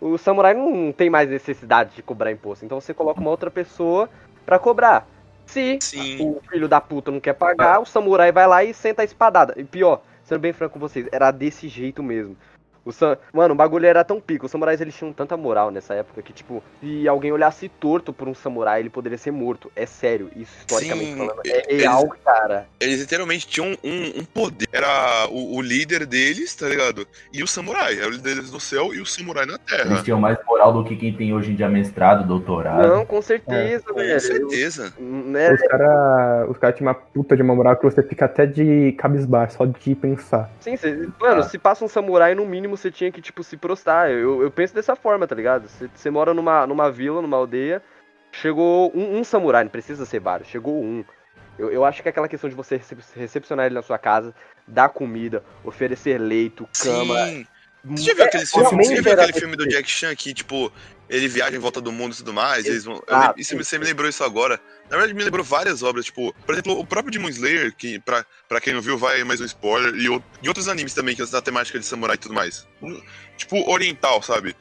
o 0.00 0.18
samurai 0.18 0.52
não 0.52 0.90
tem 0.90 1.08
mais 1.08 1.30
necessidade 1.30 1.94
de 1.94 2.02
cobrar 2.02 2.32
imposto. 2.32 2.64
Então 2.64 2.80
você 2.80 2.92
coloca 2.92 3.20
uma 3.20 3.30
outra 3.30 3.48
pessoa 3.48 4.10
para 4.44 4.58
cobrar. 4.58 5.06
Se 5.46 5.78
Sim. 5.80 6.18
o 6.20 6.40
filho 6.50 6.66
da 6.66 6.80
puta 6.80 7.12
não 7.12 7.20
quer 7.20 7.34
pagar, 7.34 7.78
o 7.78 7.86
samurai 7.86 8.32
vai 8.32 8.48
lá 8.48 8.64
e 8.64 8.74
senta 8.74 9.02
a 9.02 9.04
espadada. 9.04 9.54
E 9.56 9.62
pior, 9.62 10.02
sendo 10.24 10.40
bem 10.40 10.52
franco 10.52 10.74
com 10.74 10.80
vocês, 10.80 11.06
era 11.12 11.30
desse 11.30 11.68
jeito 11.68 12.02
mesmo. 12.02 12.36
O 12.84 12.90
Sam... 12.92 13.16
Mano, 13.32 13.54
o 13.54 13.56
bagulho 13.56 13.86
era 13.86 14.02
tão 14.04 14.20
pico. 14.20 14.46
Os 14.46 14.52
samurais 14.52 14.80
eles 14.80 14.94
tinham 14.96 15.12
tanta 15.12 15.36
moral 15.36 15.70
nessa 15.70 15.94
época 15.94 16.20
que, 16.22 16.32
tipo, 16.32 16.62
se 16.80 17.06
alguém 17.06 17.30
olhasse 17.32 17.68
torto 17.68 18.12
por 18.12 18.28
um 18.28 18.34
samurai, 18.34 18.80
ele 18.80 18.90
poderia 18.90 19.16
ser 19.18 19.30
morto. 19.30 19.70
É 19.76 19.86
sério, 19.86 20.30
isso 20.34 20.52
historicamente 20.58 21.12
Sim, 21.12 21.16
falando. 21.16 21.40
É 21.46 21.62
eles- 21.72 21.82
real, 21.82 22.08
cara. 22.24 22.66
Eles 22.80 23.00
literalmente 23.00 23.46
tinham 23.46 23.68
um, 23.84 24.20
um 24.20 24.24
poder. 24.24 24.68
Era 24.72 25.28
o, 25.30 25.56
o 25.56 25.62
líder 25.62 26.06
deles, 26.06 26.54
tá 26.56 26.68
ligado? 26.68 27.06
E 27.32 27.42
o 27.42 27.46
samurai. 27.46 27.96
Era 27.98 28.08
o 28.08 28.10
líder 28.10 28.34
deles 28.34 28.50
no 28.52 28.58
céu 28.60 28.92
e 28.94 29.00
o 29.00 29.06
samurai 29.06 29.46
na 29.46 29.52
Eles 29.54 29.64
terra. 29.64 30.02
tinham 30.02 30.18
mais 30.20 30.38
moral 30.46 30.72
do 30.72 30.84
que 30.84 30.96
quem 30.96 31.12
tem 31.14 31.32
hoje 31.32 31.52
em 31.52 31.54
dia 31.54 31.68
mestrado, 31.68 32.26
doutorado. 32.26 32.86
Não, 32.88 33.06
com 33.06 33.22
certeza, 33.22 33.84
Com 33.84 33.94
velho. 33.94 34.20
certeza. 34.20 34.92
Né? 34.98 35.52
Os 35.52 35.60
caras 35.62 36.50
os 36.50 36.58
cara 36.58 36.72
tinham 36.72 36.88
uma 36.88 36.94
puta 36.94 37.36
de 37.36 37.42
uma 37.42 37.54
moral 37.54 37.76
que 37.76 37.84
você 37.84 38.02
fica 38.02 38.24
até 38.24 38.44
de 38.46 38.92
cabisbaixo, 38.98 39.56
só 39.56 39.66
de 39.66 39.94
pensar. 39.94 40.50
Sim, 40.60 40.76
cê- 40.76 41.08
mano, 41.20 41.40
Ah. 41.40 41.42
se 41.44 41.58
passa 41.58 41.84
um 41.84 41.88
samurai, 41.88 42.34
no 42.34 42.44
mínimo 42.46 42.71
você 42.76 42.90
tinha 42.90 43.10
que, 43.10 43.20
tipo, 43.20 43.42
se 43.42 43.56
prostrar. 43.56 44.10
Eu, 44.10 44.42
eu 44.42 44.50
penso 44.50 44.74
dessa 44.74 44.96
forma, 44.96 45.26
tá 45.26 45.34
ligado? 45.34 45.68
Você, 45.68 45.88
você 45.94 46.10
mora 46.10 46.32
numa, 46.34 46.66
numa 46.66 46.90
vila, 46.90 47.22
numa 47.22 47.36
aldeia, 47.36 47.82
chegou 48.32 48.90
um, 48.94 49.18
um 49.18 49.24
samurai, 49.24 49.64
não 49.64 49.70
precisa 49.70 50.04
ser 50.04 50.20
vários, 50.20 50.48
chegou 50.48 50.82
um. 50.82 51.04
Eu, 51.58 51.70
eu 51.70 51.84
acho 51.84 52.02
que 52.02 52.08
é 52.08 52.10
aquela 52.10 52.28
questão 52.28 52.48
de 52.48 52.56
você 52.56 52.76
recep- 52.76 53.00
recepcionar 53.14 53.66
ele 53.66 53.74
na 53.74 53.82
sua 53.82 53.98
casa, 53.98 54.34
dar 54.66 54.88
comida, 54.88 55.44
oferecer 55.64 56.18
leito, 56.18 56.66
cama. 56.78 57.26
Sim. 57.26 57.46
Você 57.84 58.04
já 58.04 58.14
viu 58.14 58.24
aquele, 58.24 58.46
filme, 58.46 58.62
realmente 58.70 58.86
você 58.88 58.94
já 58.96 59.02
viu 59.02 59.12
aquele 59.12 59.32
filme 59.40 59.56
do 59.56 59.66
Jack 59.68 59.90
Chan 59.90 60.14
que, 60.14 60.32
tipo, 60.34 60.72
ele 61.10 61.28
viaja 61.28 61.56
em 61.56 61.58
volta 61.60 61.80
do 61.80 61.90
mundo 61.90 62.12
e 62.14 62.16
tudo 62.16 62.32
mais? 62.32 62.64
Eles 62.64 62.84
vão, 62.84 63.02
eu 63.06 63.18
lem- 63.18 63.34
isso, 63.36 63.56
você 63.56 63.78
me 63.78 63.84
lembrou 63.84 64.08
isso 64.08 64.22
agora. 64.22 64.60
Na 64.84 64.96
verdade, 64.96 65.14
me 65.14 65.24
lembrou 65.24 65.44
várias 65.44 65.82
obras, 65.82 66.04
tipo, 66.04 66.32
por 66.46 66.54
exemplo, 66.54 66.78
o 66.78 66.86
próprio 66.86 67.10
Demon 67.12 67.28
Slayer, 67.28 67.74
que 67.74 67.98
pra, 67.98 68.24
pra 68.48 68.60
quem 68.60 68.72
não 68.72 68.80
viu, 68.80 68.96
vai 68.96 69.24
mais 69.24 69.40
um 69.40 69.44
spoiler, 69.44 69.94
e, 69.96 70.08
o- 70.08 70.22
e 70.42 70.48
outros 70.48 70.68
animes 70.68 70.94
também, 70.94 71.16
que 71.16 71.22
é 71.22 71.26
da 71.26 71.42
temática 71.42 71.78
de 71.78 71.84
samurai 71.86 72.14
e 72.14 72.18
tudo 72.18 72.34
mais. 72.34 72.66
Tipo, 73.36 73.68
oriental, 73.70 74.22
sabe? 74.22 74.54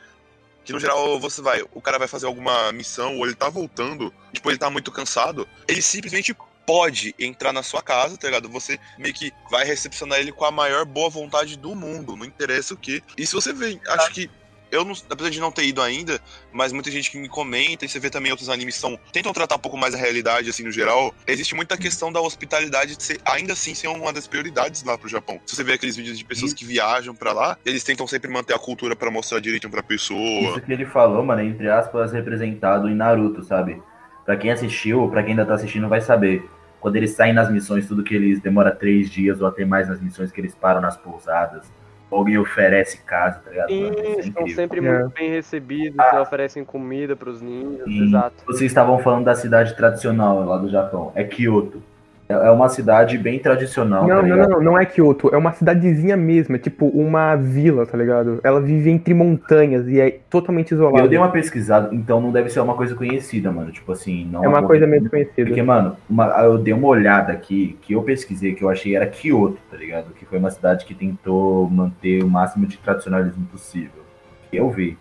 Que 0.63 0.73
no 0.73 0.79
geral 0.79 1.19
você 1.19 1.41
vai, 1.41 1.63
o 1.73 1.81
cara 1.81 1.97
vai 1.99 2.07
fazer 2.07 2.25
alguma 2.27 2.71
missão, 2.71 3.17
ou 3.17 3.25
ele 3.25 3.35
tá 3.35 3.49
voltando, 3.49 4.13
tipo, 4.33 4.49
ele 4.49 4.57
tá 4.57 4.69
muito 4.69 4.91
cansado, 4.91 5.47
ele 5.67 5.81
simplesmente 5.81 6.35
pode 6.65 7.13
entrar 7.19 7.51
na 7.51 7.63
sua 7.63 7.81
casa, 7.81 8.17
tá 8.17 8.27
ligado? 8.27 8.49
Você 8.49 8.79
meio 8.97 9.13
que 9.13 9.31
vai 9.49 9.65
recepcionar 9.65 10.19
ele 10.19 10.31
com 10.31 10.45
a 10.45 10.51
maior 10.51 10.85
boa 10.85 11.09
vontade 11.09 11.57
do 11.57 11.75
mundo, 11.75 12.15
não 12.15 12.25
interessa 12.25 12.73
o 12.73 12.77
que. 12.77 13.03
E 13.17 13.25
se 13.25 13.33
você 13.33 13.53
vê, 13.53 13.79
acho 13.87 14.11
que. 14.11 14.29
Eu 14.71 14.85
não, 14.85 14.93
apesar 15.09 15.29
de 15.29 15.41
não 15.41 15.51
ter 15.51 15.65
ido 15.65 15.81
ainda, 15.81 16.17
mas 16.49 16.71
muita 16.71 16.89
gente 16.89 17.11
que 17.11 17.17
me 17.17 17.27
comenta, 17.27 17.83
e 17.83 17.89
você 17.89 17.99
vê 17.99 18.09
também 18.09 18.31
outros 18.31 18.47
animes 18.47 18.75
são, 18.75 18.97
tentam 19.11 19.33
tratar 19.33 19.57
um 19.57 19.59
pouco 19.59 19.77
mais 19.77 19.93
a 19.93 19.97
realidade, 19.97 20.49
assim, 20.49 20.63
no 20.63 20.71
geral. 20.71 21.13
Existe 21.27 21.53
muita 21.53 21.75
questão 21.75 22.09
da 22.09 22.21
hospitalidade 22.21 22.95
de 22.95 23.03
ser, 23.03 23.19
ainda 23.25 23.51
assim, 23.51 23.75
ser 23.75 23.89
uma 23.89 24.13
das 24.13 24.27
prioridades 24.27 24.81
lá 24.83 24.97
pro 24.97 25.09
Japão. 25.09 25.41
Se 25.45 25.57
você 25.57 25.63
vê 25.65 25.73
aqueles 25.73 25.97
vídeos 25.97 26.17
de 26.17 26.23
pessoas 26.23 26.53
que 26.53 26.63
viajam 26.63 27.13
pra 27.13 27.33
lá, 27.33 27.57
eles 27.65 27.83
tentam 27.83 28.07
sempre 28.07 28.31
manter 28.31 28.53
a 28.53 28.59
cultura 28.59 28.95
pra 28.95 29.11
mostrar 29.11 29.41
direitinho 29.41 29.69
pra 29.69 29.83
pessoa. 29.83 30.51
Isso 30.51 30.61
que 30.61 30.71
ele 30.71 30.85
falou, 30.85 31.21
mano, 31.21 31.41
entre 31.41 31.69
aspas, 31.69 32.13
representado 32.13 32.87
em 32.87 32.95
Naruto, 32.95 33.43
sabe? 33.43 33.83
Pra 34.25 34.35
quem 34.35 34.51
assistiu, 34.51 35.09
pra 35.09 35.21
quem 35.23 35.31
ainda 35.31 35.45
tá 35.45 35.53
assistindo, 35.55 35.87
vai 35.89 36.01
saber. 36.01 36.49
Quando 36.79 36.95
eles 36.95 37.11
saem 37.11 37.33
nas 37.33 37.51
missões, 37.51 37.87
tudo 37.87 38.03
que 38.03 38.15
eles 38.15 38.39
demora 38.39 38.71
três 38.71 39.09
dias 39.09 39.39
ou 39.41 39.47
até 39.47 39.63
mais 39.65 39.87
nas 39.87 40.01
missões 40.01 40.31
que 40.31 40.41
eles 40.41 40.55
param 40.55 40.81
nas 40.81 40.97
pousadas. 40.97 41.71
Alguém 42.09 42.37
oferece 42.37 42.97
casa, 43.03 43.39
tá 43.39 43.49
ligado? 43.51 43.69
Sim, 43.69 43.85
é 43.85 44.19
estão 44.19 44.41
incrível. 44.43 44.55
sempre 44.55 44.79
É. 44.79 44.99
muito 44.99 45.13
bem 45.13 45.29
recebidos, 45.29 45.95
você 45.95 46.17
oferecem 46.17 46.65
comida 46.65 47.15
pros 47.15 47.41
ninhos, 47.41 47.85
Sim. 47.85 48.03
exato. 48.03 48.43
Vocês 48.45 48.69
estavam 48.69 48.99
falando 48.99 49.23
da 49.25 49.33
cidade 49.35 49.75
tradicional 49.77 50.43
lá 50.43 50.57
do 50.57 50.69
Japão. 50.69 51.11
É 51.15 51.23
Kyoto. 51.23 51.81
É 52.31 52.47
é 52.47 52.51
uma 52.51 52.69
cidade 52.69 53.17
bem 53.17 53.39
tradicional, 53.39 54.07
Não, 54.07 54.21
tá 54.21 54.27
não, 54.27 54.49
não, 54.49 54.61
não 54.61 54.79
é 54.79 54.85
Kyoto, 54.85 55.29
é 55.33 55.37
uma 55.37 55.51
cidadezinha 55.51 56.15
mesmo, 56.17 56.55
é 56.55 56.59
tipo 56.59 56.87
uma 56.87 57.35
vila, 57.35 57.85
tá 57.85 57.97
ligado? 57.97 58.39
Ela 58.43 58.59
vive 58.61 58.89
entre 58.89 59.13
montanhas 59.13 59.87
e 59.87 59.99
é 59.99 60.19
totalmente 60.29 60.71
isolada. 60.71 61.03
Eu 61.03 61.07
dei 61.07 61.17
uma 61.17 61.29
pesquisada, 61.31 61.93
então 61.93 62.19
não 62.21 62.31
deve 62.31 62.49
ser 62.49 62.59
uma 62.59 62.73
coisa 62.73 62.95
conhecida, 62.95 63.51
mano. 63.51 63.71
Tipo 63.71 63.91
assim, 63.91 64.25
não 64.31 64.43
É 64.43 64.47
uma 64.47 64.63
coisa 64.63 64.87
meio 64.87 65.01
desconhecida. 65.01 65.45
Porque, 65.45 65.61
mano, 65.61 65.95
uma- 66.09 66.27
eu 66.43 66.57
dei 66.57 66.73
uma 66.73 66.87
olhada 66.87 67.31
aqui, 67.31 67.77
que 67.81 67.93
eu 67.93 68.01
pesquisei, 68.03 68.53
que 68.53 68.63
eu 68.63 68.69
achei 68.69 68.95
era 68.95 69.05
Kyoto, 69.05 69.57
tá 69.69 69.77
ligado? 69.77 70.13
Que 70.13 70.25
foi 70.25 70.39
uma 70.39 70.51
cidade 70.51 70.85
que 70.85 70.93
tentou 70.93 71.69
manter 71.69 72.23
o 72.23 72.29
máximo 72.29 72.65
de 72.65 72.77
tradicionalismo 72.77 73.45
possível. 73.47 74.01
Que 74.49 74.57
eu 74.57 74.69
vi. 74.69 74.97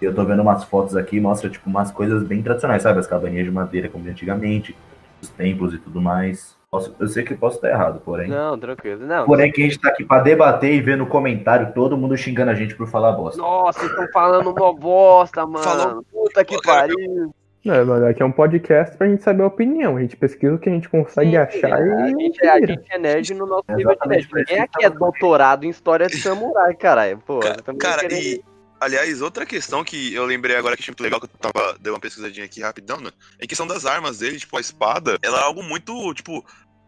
Eu 0.00 0.14
tô 0.14 0.24
vendo 0.24 0.42
umas 0.42 0.64
fotos 0.64 0.96
aqui, 0.96 1.18
mostra, 1.20 1.48
tipo, 1.48 1.70
umas 1.70 1.90
coisas 1.90 2.22
bem 2.24 2.42
tradicionais, 2.42 2.82
sabe? 2.82 2.98
As 2.98 3.06
cabaninhas 3.06 3.44
de 3.46 3.50
madeira, 3.50 3.88
como 3.88 4.04
de 4.04 4.10
antigamente, 4.10 4.76
os 5.24 5.30
templos 5.30 5.74
e 5.74 5.78
tudo 5.78 6.00
mais. 6.00 6.56
Posso- 6.70 6.94
eu 6.98 7.06
sei 7.06 7.22
que 7.22 7.32
eu 7.32 7.38
posso 7.38 7.56
estar 7.56 7.68
errado, 7.68 8.00
porém. 8.04 8.28
Não, 8.28 8.58
tranquilo. 8.58 9.06
Não, 9.06 9.26
Porém, 9.26 9.52
que 9.52 9.62
a 9.62 9.64
gente 9.64 9.78
tá 9.80 9.90
aqui 9.90 10.04
pra 10.04 10.20
debater 10.20 10.72
e 10.74 10.80
ver 10.80 10.96
no 10.96 11.06
comentário 11.06 11.72
todo 11.72 11.96
mundo 11.96 12.16
xingando 12.16 12.50
a 12.50 12.54
gente 12.54 12.74
por 12.74 12.88
falar 12.88 13.12
bosta. 13.12 13.40
Nossa, 13.40 13.78
vocês 13.78 13.90
estão 13.92 14.08
falando 14.12 14.52
mó 14.52 14.72
bosta, 14.72 15.46
mano. 15.46 15.58
Falando- 15.64 16.02
Puta 16.12 16.44
que 16.44 16.60
cara, 16.60 16.88
pariu. 16.88 17.32
Não, 17.64 17.86
mano, 17.86 18.06
aqui 18.06 18.22
é 18.22 18.26
um 18.26 18.32
podcast 18.32 18.94
pra 18.96 19.06
gente 19.08 19.22
saber 19.22 19.42
a 19.42 19.46
opinião. 19.46 19.96
A 19.96 20.00
gente 20.00 20.16
pesquisa 20.16 20.54
o 20.54 20.58
que 20.58 20.68
a 20.68 20.72
gente 20.72 20.88
consegue 20.88 21.30
Sim, 21.30 21.36
achar 21.36 21.72
a, 21.74 21.80
e. 21.80 22.10
gente, 22.10 22.46
a 22.46 22.58
gente 22.66 22.82
é 22.92 22.98
nerd 22.98 23.32
no 23.34 23.46
nosso 23.46 23.64
nível 23.70 23.96
de 24.02 24.08
nerd. 24.08 24.28
Ninguém 24.34 24.60
aqui 24.60 24.84
é 24.84 24.90
doutorado 24.90 25.64
em 25.64 25.68
história 25.70 26.06
de 26.08 26.16
samurai, 26.20 26.74
caralho. 26.74 27.18
Pô, 27.24 27.38
Cara, 27.78 28.00
querendo- 28.00 28.20
e. 28.20 28.44
Aliás, 28.84 29.22
outra 29.22 29.46
questão 29.46 29.82
que 29.82 30.12
eu 30.12 30.26
lembrei 30.26 30.56
agora 30.56 30.76
que 30.76 30.82
achei 30.82 30.92
muito 30.92 31.02
legal, 31.02 31.18
que 31.18 31.24
eu 31.26 31.30
tava, 31.52 31.78
dei 31.80 31.90
uma 31.90 31.98
pesquisadinha 31.98 32.44
aqui 32.44 32.60
rapidão, 32.60 33.00
né? 33.00 33.10
É 33.40 33.44
a 33.44 33.48
questão 33.48 33.66
das 33.66 33.86
armas 33.86 34.18
dele, 34.18 34.38
tipo, 34.38 34.56
a 34.58 34.60
espada, 34.60 35.18
ela 35.22 35.38
é 35.38 35.42
algo 35.42 35.62
muito, 35.62 36.12
tipo, 36.12 36.44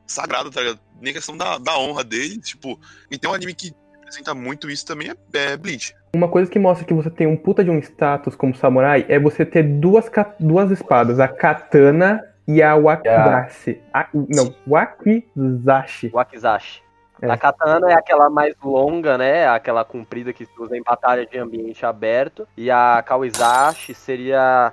sagrado, 0.06 0.50
tá 0.50 0.60
ligado? 0.60 0.80
Nem 1.00 1.14
questão 1.14 1.36
da, 1.36 1.56
da 1.56 1.78
honra 1.78 2.04
dele, 2.04 2.38
tipo. 2.38 2.78
E 3.10 3.16
tem 3.16 3.30
um 3.30 3.34
anime 3.34 3.54
que 3.54 3.72
representa 3.94 4.34
muito 4.34 4.68
isso 4.70 4.84
também, 4.84 5.10
é, 5.10 5.52
é 5.52 5.56
Bleach. 5.56 5.94
Uma 6.14 6.28
coisa 6.28 6.50
que 6.50 6.58
mostra 6.58 6.86
que 6.86 6.92
você 6.94 7.10
tem 7.10 7.26
um 7.26 7.36
puta 7.36 7.64
de 7.64 7.70
um 7.70 7.78
status 7.78 8.36
como 8.36 8.54
samurai 8.54 9.06
é 9.08 9.18
você 9.18 9.44
ter 9.44 9.62
duas, 9.62 10.04
duas 10.38 10.70
espadas, 10.70 11.18
a 11.18 11.28
katana 11.28 12.22
e 12.46 12.62
a 12.62 12.74
wakizashi. 12.76 13.80
A- 13.92 14.08
não, 14.12 14.54
wakizashi. 14.66 16.10
Wakizashi. 16.12 16.82
É. 17.22 17.30
A 17.30 17.36
katana 17.36 17.90
é 17.90 17.94
aquela 17.94 18.28
mais 18.28 18.54
longa, 18.62 19.16
né? 19.16 19.46
Aquela 19.48 19.84
comprida 19.84 20.32
que 20.32 20.44
se 20.44 20.52
usa 20.60 20.76
em 20.76 20.82
batalha 20.82 21.24
de 21.26 21.38
ambiente 21.38 21.84
aberto. 21.86 22.46
E 22.56 22.70
a 22.70 23.02
kawizashi 23.06 23.94
seria 23.94 24.72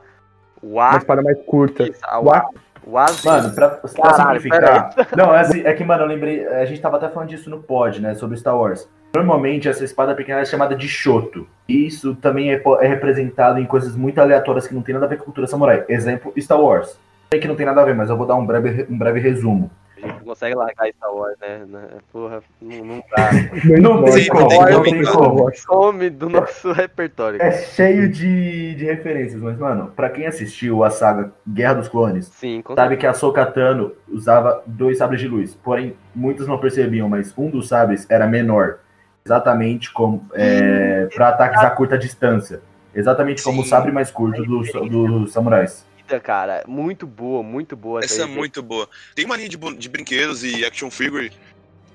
o 0.62 0.74
Uma 0.76 0.98
espada 0.98 1.22
mais 1.22 1.38
curta. 1.46 1.86
a 2.04 2.20
Wa- 2.20 2.50
wa... 2.86 3.02
wazi- 3.06 3.26
Mano, 3.28 3.54
pra, 3.56 3.70
pra 3.70 3.90
Caralho, 3.90 4.42
simplificar. 4.42 4.94
Não, 5.16 5.34
é, 5.34 5.40
assim, 5.40 5.62
é 5.66 5.74
que, 5.74 5.84
mano, 5.86 6.04
eu 6.04 6.08
lembrei. 6.08 6.46
A 6.48 6.66
gente 6.66 6.82
tava 6.82 6.98
até 6.98 7.08
falando 7.10 7.30
disso 7.30 7.50
no 7.50 7.64
pod, 7.64 8.02
né? 8.02 8.14
Sobre 8.16 8.38
Star 8.38 8.58
Wars. 8.58 8.90
Normalmente 9.16 9.70
essa 9.70 9.86
espada 9.86 10.16
pequena 10.16 10.40
é 10.42 10.46
chamada 10.46 10.76
de 10.76 10.88
Shoto. 10.88 11.48
E 11.70 11.86
isso 11.88 12.16
também 12.16 12.52
é, 12.52 12.62
é 12.82 12.88
representado 12.88 13.60
em 13.60 13.66
coisas 13.66 13.96
muito 13.96 14.20
aleatórias 14.20 14.68
que 14.68 14.74
não 14.74 14.82
tem 14.82 14.94
nada 14.94 15.06
a 15.06 15.10
ver 15.10 15.16
com 15.18 15.22
a 15.22 15.26
cultura 15.26 15.48
samurai. 15.48 15.86
Exemplo, 15.88 16.34
Star 16.40 16.60
Wars. 16.60 17.00
Sei 17.32 17.40
que 17.40 17.48
não 17.48 17.56
tem 17.56 17.66
nada 17.66 17.82
a 17.82 17.86
ver, 17.86 17.96
mas 17.96 18.10
eu 18.10 18.18
vou 18.18 18.26
dar 18.28 18.36
um 18.36 18.46
breve, 18.46 18.86
um 18.90 18.98
breve 18.98 19.20
resumo. 19.20 19.72
A 20.04 20.08
gente 20.08 20.18
não 20.18 20.26
consegue 20.26 20.56
largar 20.56 20.90
Star 20.90 21.16
Wars, 21.16 21.38
né? 21.40 21.66
Né? 21.66 21.88
Porra, 22.12 22.44
não, 22.62 22.86
não 22.86 23.04
dá. 23.16 23.32
Não 23.64 24.84
tem 24.84 25.02
não 25.02 25.12
como. 25.14 25.56
Some 25.56 26.10
do 26.10 26.30
nosso 26.30 26.72
repertório. 26.74 27.42
É 27.42 27.52
cheio 27.52 28.10
de, 28.10 28.76
de 28.76 28.86
referências, 28.86 29.42
mas, 29.42 29.58
mano, 29.58 29.92
pra 29.96 30.10
quem 30.10 30.28
assistiu 30.28 30.84
a 30.84 30.90
saga 30.90 31.32
Guerra 31.48 31.76
dos 31.76 31.88
Clones, 31.88 32.26
Sim, 32.28 32.62
sabe 32.76 32.98
que 32.98 33.08
a 33.08 33.12
Ahsoka 33.12 33.46
Tano 33.46 33.94
usava 34.10 34.62
dois 34.66 34.98
sabres 34.98 35.22
de 35.22 35.28
luz. 35.28 35.56
Porém, 35.56 35.96
muitos 36.14 36.48
não 36.48 36.58
percebiam, 36.58 37.08
mas 37.08 37.34
um 37.38 37.50
dos 37.50 37.70
sabres 37.70 38.06
era 38.10 38.28
menor. 38.28 38.80
Exatamente 39.26 39.92
como 39.94 40.28
é, 40.34 41.08
para 41.16 41.30
ataques 41.30 41.62
a 41.62 41.70
curta 41.70 41.98
distância. 41.98 42.62
Exatamente 42.94 43.42
como 43.42 43.62
o 43.62 43.64
Sim. 43.64 43.70
sabre 43.70 43.92
mais 43.92 44.12
curto 44.12 44.44
dos 44.44 44.70
dos 44.74 45.32
samurais. 45.32 45.86
Certeza, 46.04 46.20
cara. 46.20 46.64
Muito 46.68 47.08
boa, 47.08 47.42
muito 47.44 47.76
boa. 47.76 48.04
Essa 48.04 48.24
é 48.24 48.26
aí. 48.26 48.32
muito 48.32 48.62
boa. 48.62 48.88
Tem 49.16 49.26
uma 49.26 49.36
linha 49.36 49.50
de, 49.50 49.58
de 49.58 49.90
brinquedos 49.90 50.44
e 50.44 50.66
action 50.66 50.90
figure 50.90 51.32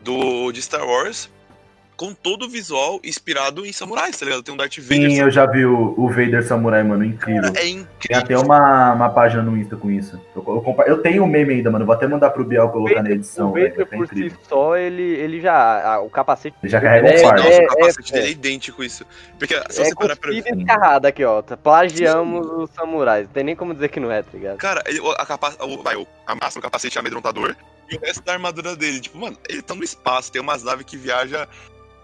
do, 0.02 0.50
de 0.52 0.62
Star 0.62 0.86
Wars 0.86 1.30
com 1.98 2.14
todo 2.14 2.44
o 2.46 2.48
visual 2.48 3.00
inspirado 3.02 3.66
em 3.66 3.72
samurais, 3.72 4.16
tá 4.16 4.24
ligado? 4.24 4.42
Tem 4.44 4.54
um 4.54 4.56
Darth 4.56 4.78
Vader. 4.78 5.10
Sim, 5.10 5.18
eu 5.20 5.30
já 5.32 5.44
vi 5.46 5.66
o, 5.66 5.94
o 5.98 6.08
Vader 6.08 6.46
Samurai, 6.46 6.80
mano, 6.84 7.04
incrível. 7.04 7.48
É 7.48 7.50
Tem 7.50 7.74
incrível. 7.78 8.22
até 8.22 8.38
uma, 8.38 8.92
uma 8.94 9.10
página 9.10 9.42
no 9.42 9.56
Insta 9.58 9.74
com 9.76 9.90
isso. 9.90 10.14
Eu, 10.34 10.44
eu, 10.46 10.60
compa- 10.62 10.84
eu 10.84 11.02
tenho 11.02 11.24
o 11.24 11.26
meme 11.26 11.54
ainda, 11.54 11.72
mano. 11.72 11.84
Vou 11.84 11.92
até 11.92 12.06
mandar 12.06 12.30
pro 12.30 12.44
Biel 12.44 12.68
colocar 12.68 13.02
na 13.02 13.10
edição. 13.10 13.48
O 13.50 13.52
Vader 13.52 13.74
tá 13.74 13.96
por 13.96 14.06
si 14.06 14.32
só, 14.48 14.76
ele, 14.76 15.02
ele 15.02 15.40
já. 15.40 15.94
a- 15.94 16.00
o 16.00 16.08
capacete. 16.08 16.56
Ele 16.62 16.70
já 16.70 16.80
carrega 16.80 17.06
um 17.06 17.10
É, 17.10 17.18
fardo. 17.18 17.42
Nossa, 17.42 17.54
é, 17.54 17.64
o 17.64 17.68
capacete 17.68 18.12
é, 18.12 18.14
dele 18.14 18.26
é. 18.26 18.28
é 18.28 18.32
idêntico 18.32 18.84
isso. 18.84 19.04
Porque 19.36 19.54
se 19.68 19.80
É 19.80 19.84
você 19.86 19.94
parar 19.96 20.16
pra 20.16 20.32
e 20.32 20.38
escarrado 20.38 21.06
aqui, 21.08 21.24
ó. 21.24 21.42
Tá- 21.42 21.56
Plagiamos 21.56 22.46
os 22.46 22.70
samurais. 22.70 23.26
Não 23.26 23.32
tem 23.32 23.42
nem 23.42 23.56
como 23.56 23.74
dizer 23.74 23.88
que 23.88 23.98
não 23.98 24.12
é, 24.12 24.22
tá 24.22 24.30
ligado? 24.32 24.56
Cara, 24.58 24.84
ele, 24.86 25.00
a, 25.18 25.26
capa, 25.26 25.52
o, 25.64 25.82
vai, 25.82 25.96
o, 25.96 26.06
a 26.24 26.34
massa, 26.36 26.60
o 26.60 26.62
capacete 26.62 26.96
é 26.96 27.00
amedrontador. 27.00 27.56
E 27.90 27.96
o 27.96 28.00
resto 28.00 28.22
da 28.22 28.34
armadura 28.34 28.76
dele, 28.76 29.00
tipo, 29.00 29.18
mano, 29.18 29.36
ele 29.48 29.62
tá 29.62 29.74
no 29.74 29.82
espaço, 29.82 30.30
tem 30.30 30.40
umas 30.42 30.62
naves 30.62 30.84
que 30.84 30.96
viajam 30.96 31.44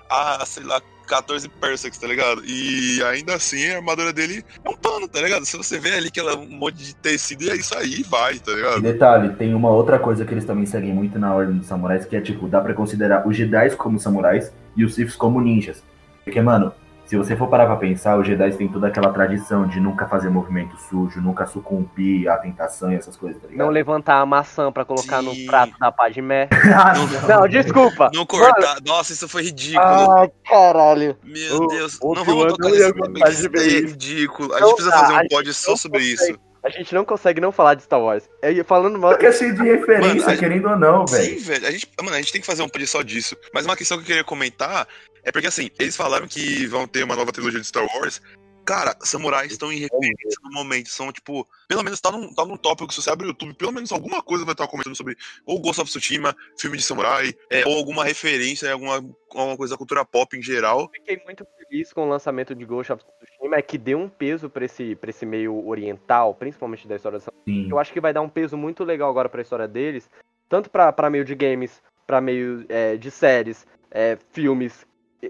a, 0.08 0.44
sei 0.46 0.64
lá, 0.64 0.80
14 1.06 1.48
parsecs, 1.48 1.98
tá 1.98 2.06
ligado? 2.06 2.42
E 2.46 3.02
ainda 3.04 3.34
assim 3.34 3.68
a 3.70 3.76
armadura 3.76 4.12
dele 4.12 4.44
é 4.64 4.68
um 4.70 4.76
pano, 4.76 5.06
tá 5.06 5.20
ligado? 5.20 5.44
Se 5.44 5.56
você 5.56 5.78
vê 5.78 5.94
ali 5.94 6.10
que 6.10 6.18
ela 6.18 6.32
é 6.32 6.36
um 6.36 6.48
monte 6.48 6.76
de 6.76 6.94
tecido, 6.96 7.44
e 7.44 7.50
é 7.50 7.56
isso 7.56 7.76
aí, 7.76 8.02
vai, 8.02 8.38
tá 8.38 8.52
E 8.52 8.56
ligado? 8.56 8.80
detalhe, 8.80 9.34
tem 9.34 9.54
uma 9.54 9.70
outra 9.70 9.98
coisa 9.98 10.24
que 10.24 10.32
eles 10.32 10.44
também 10.46 10.64
seguem 10.66 10.94
muito 10.94 11.18
na 11.18 11.34
ordem 11.34 11.58
dos 11.58 11.66
samurais, 11.66 12.06
que 12.06 12.16
é 12.16 12.20
tipo, 12.20 12.48
dá 12.48 12.60
pra 12.60 12.72
considerar 12.74 13.26
os 13.28 13.36
Jedi 13.36 13.70
como 13.76 13.98
samurais 13.98 14.50
e 14.76 14.84
os 14.84 14.94
Siths 14.94 15.14
como 15.16 15.40
ninjas. 15.40 15.82
Porque, 16.24 16.40
mano, 16.40 16.72
se 17.14 17.18
você 17.18 17.36
for 17.36 17.46
parar 17.46 17.66
pra 17.66 17.76
pensar, 17.76 18.18
os 18.18 18.26
Jedi 18.26 18.50
têm 18.56 18.66
toda 18.66 18.88
aquela 18.88 19.12
tradição 19.12 19.68
de 19.68 19.78
nunca 19.78 20.08
fazer 20.08 20.28
movimento 20.30 20.76
sujo, 20.76 21.20
nunca 21.20 21.46
sucumbir 21.46 22.28
à 22.28 22.36
tentação 22.38 22.90
e 22.92 22.96
essas 22.96 23.16
coisas, 23.16 23.40
tá 23.40 23.46
ligado? 23.46 23.64
Não 23.64 23.72
levantar 23.72 24.16
a 24.20 24.26
maçã 24.26 24.72
pra 24.72 24.84
colocar 24.84 25.20
Sim. 25.22 25.26
no 25.44 25.46
prato 25.46 25.78
da 25.78 25.92
Padmé. 25.92 26.48
Ah, 26.74 26.92
Não, 27.28 27.46
desculpa. 27.48 28.10
Não 28.12 28.26
cortar. 28.26 28.78
Nossa, 28.84 29.12
isso 29.12 29.28
foi 29.28 29.44
ridículo. 29.44 29.84
Ah, 29.86 30.28
caralho. 30.48 31.16
Meu 31.22 31.56
o- 31.56 31.66
Deus. 31.68 31.98
o 32.02 32.14
não 32.16 32.24
vamos 32.24 32.46
tocar 32.52 32.68
não 32.68 32.74
nesse 32.76 33.48
tema, 33.48 33.62
é 33.64 33.68
ridículo. 33.68 34.52
A 34.54 34.58
Não 34.60 34.66
gente 34.68 34.76
precisa 34.76 34.96
dá, 34.96 35.06
fazer 35.06 35.24
um 35.24 35.28
pod 35.28 35.54
só 35.54 35.70
não 35.70 35.76
sobre 35.76 36.02
isso. 36.02 36.38
A 36.64 36.70
gente 36.70 36.94
não 36.94 37.04
consegue 37.04 37.40
não 37.42 37.52
falar 37.52 37.74
de 37.74 37.82
Star 37.82 38.00
Wars. 38.00 38.28
É, 38.40 38.64
falando 38.64 38.98
mal. 38.98 39.10
Porque 39.12 39.26
é 39.26 39.32
cheio 39.32 39.54
de 39.54 39.62
referência, 39.62 40.14
Mano, 40.14 40.30
a- 40.30 40.36
querendo 40.36 40.68
ou 40.70 40.76
não, 40.78 41.06
Sim, 41.06 41.16
velho. 41.16 41.40
velho. 41.40 41.66
A 41.66 41.70
gente, 41.70 41.88
mano, 42.02 42.16
a 42.16 42.20
gente 42.20 42.32
tem 42.32 42.40
que 42.40 42.46
fazer 42.46 42.62
um 42.62 42.68
pod 42.68 42.86
só 42.86 43.02
disso. 43.02 43.36
Mas 43.52 43.66
uma 43.66 43.76
questão 43.76 43.98
que 43.98 44.02
eu 44.04 44.06
queria 44.06 44.24
comentar 44.24 44.88
é 45.22 45.30
porque, 45.30 45.46
assim, 45.46 45.68
eles 45.78 45.94
falaram 45.94 46.26
que 46.26 46.66
vão 46.66 46.86
ter 46.86 47.04
uma 47.04 47.16
nova 47.16 47.32
trilogia 47.32 47.60
de 47.60 47.66
Star 47.66 47.84
Wars. 47.84 48.22
Cara, 48.64 48.96
samurais 49.02 49.52
estão 49.52 49.70
em 49.70 49.78
referência 49.78 50.38
no 50.42 50.50
momento. 50.52 50.88
São, 50.88 51.12
tipo, 51.12 51.46
pelo 51.68 51.82
menos 51.82 52.00
tá 52.00 52.10
num, 52.10 52.32
tá 52.34 52.46
num 52.46 52.56
tópico. 52.56 52.90
Se 52.94 53.02
você 53.02 53.10
abre 53.10 53.26
o 53.26 53.28
YouTube, 53.28 53.52
pelo 53.52 53.70
menos 53.72 53.92
alguma 53.92 54.22
coisa 54.22 54.42
vai 54.46 54.54
estar 54.54 54.66
comentando 54.66 54.96
sobre 54.96 55.16
ou 55.44 55.60
Ghost 55.60 55.82
of 55.82 55.90
Tsushima, 55.90 56.34
filme 56.58 56.78
de 56.78 56.82
samurai, 56.82 57.34
é, 57.50 57.66
ou 57.66 57.76
alguma 57.76 58.04
referência, 58.04 58.72
alguma, 58.72 58.94
alguma 59.34 59.56
coisa 59.58 59.74
da 59.74 59.76
cultura 59.76 60.02
pop 60.02 60.34
em 60.34 60.42
geral. 60.42 60.88
fiquei 60.94 61.20
muito 61.26 61.44
feliz 61.74 61.92
com 61.92 62.04
o 62.04 62.08
lançamento 62.08 62.54
de 62.54 62.64
Ghost 62.64 62.92
of 62.92 63.04
Tsushima, 63.04 63.56
é 63.56 63.62
que 63.62 63.76
deu 63.76 63.98
um 63.98 64.08
peso 64.08 64.48
pra 64.48 64.64
esse, 64.64 64.94
pra 64.94 65.10
esse 65.10 65.26
meio 65.26 65.66
oriental, 65.66 66.32
principalmente 66.32 66.86
da 66.86 66.94
história 66.94 67.18
da 67.18 67.24
Sim. 67.44 67.68
Eu 67.68 67.78
acho 67.78 67.92
que 67.92 68.00
vai 68.00 68.12
dar 68.12 68.22
um 68.22 68.28
peso 68.28 68.56
muito 68.56 68.84
legal 68.84 69.10
agora 69.10 69.28
pra 69.28 69.42
história 69.42 69.66
deles, 69.66 70.08
tanto 70.48 70.70
pra, 70.70 70.92
pra 70.92 71.10
meio 71.10 71.24
de 71.24 71.34
games, 71.34 71.82
pra 72.06 72.20
meio 72.20 72.64
é, 72.68 72.96
de 72.96 73.10
séries, 73.10 73.66
é, 73.90 74.16
filmes. 74.30 74.86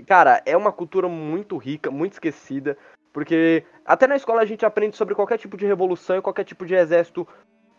Cara, 0.06 0.42
é 0.44 0.56
uma 0.56 0.70
cultura 0.70 1.08
muito 1.08 1.56
rica, 1.56 1.90
muito 1.90 2.12
esquecida, 2.12 2.76
porque 3.12 3.64
até 3.84 4.06
na 4.06 4.16
escola 4.16 4.42
a 4.42 4.46
gente 4.46 4.66
aprende 4.66 4.96
sobre 4.96 5.14
qualquer 5.14 5.38
tipo 5.38 5.56
de 5.56 5.66
revolução 5.66 6.18
e 6.18 6.22
qualquer 6.22 6.44
tipo 6.44 6.66
de 6.66 6.74
exército 6.74 7.26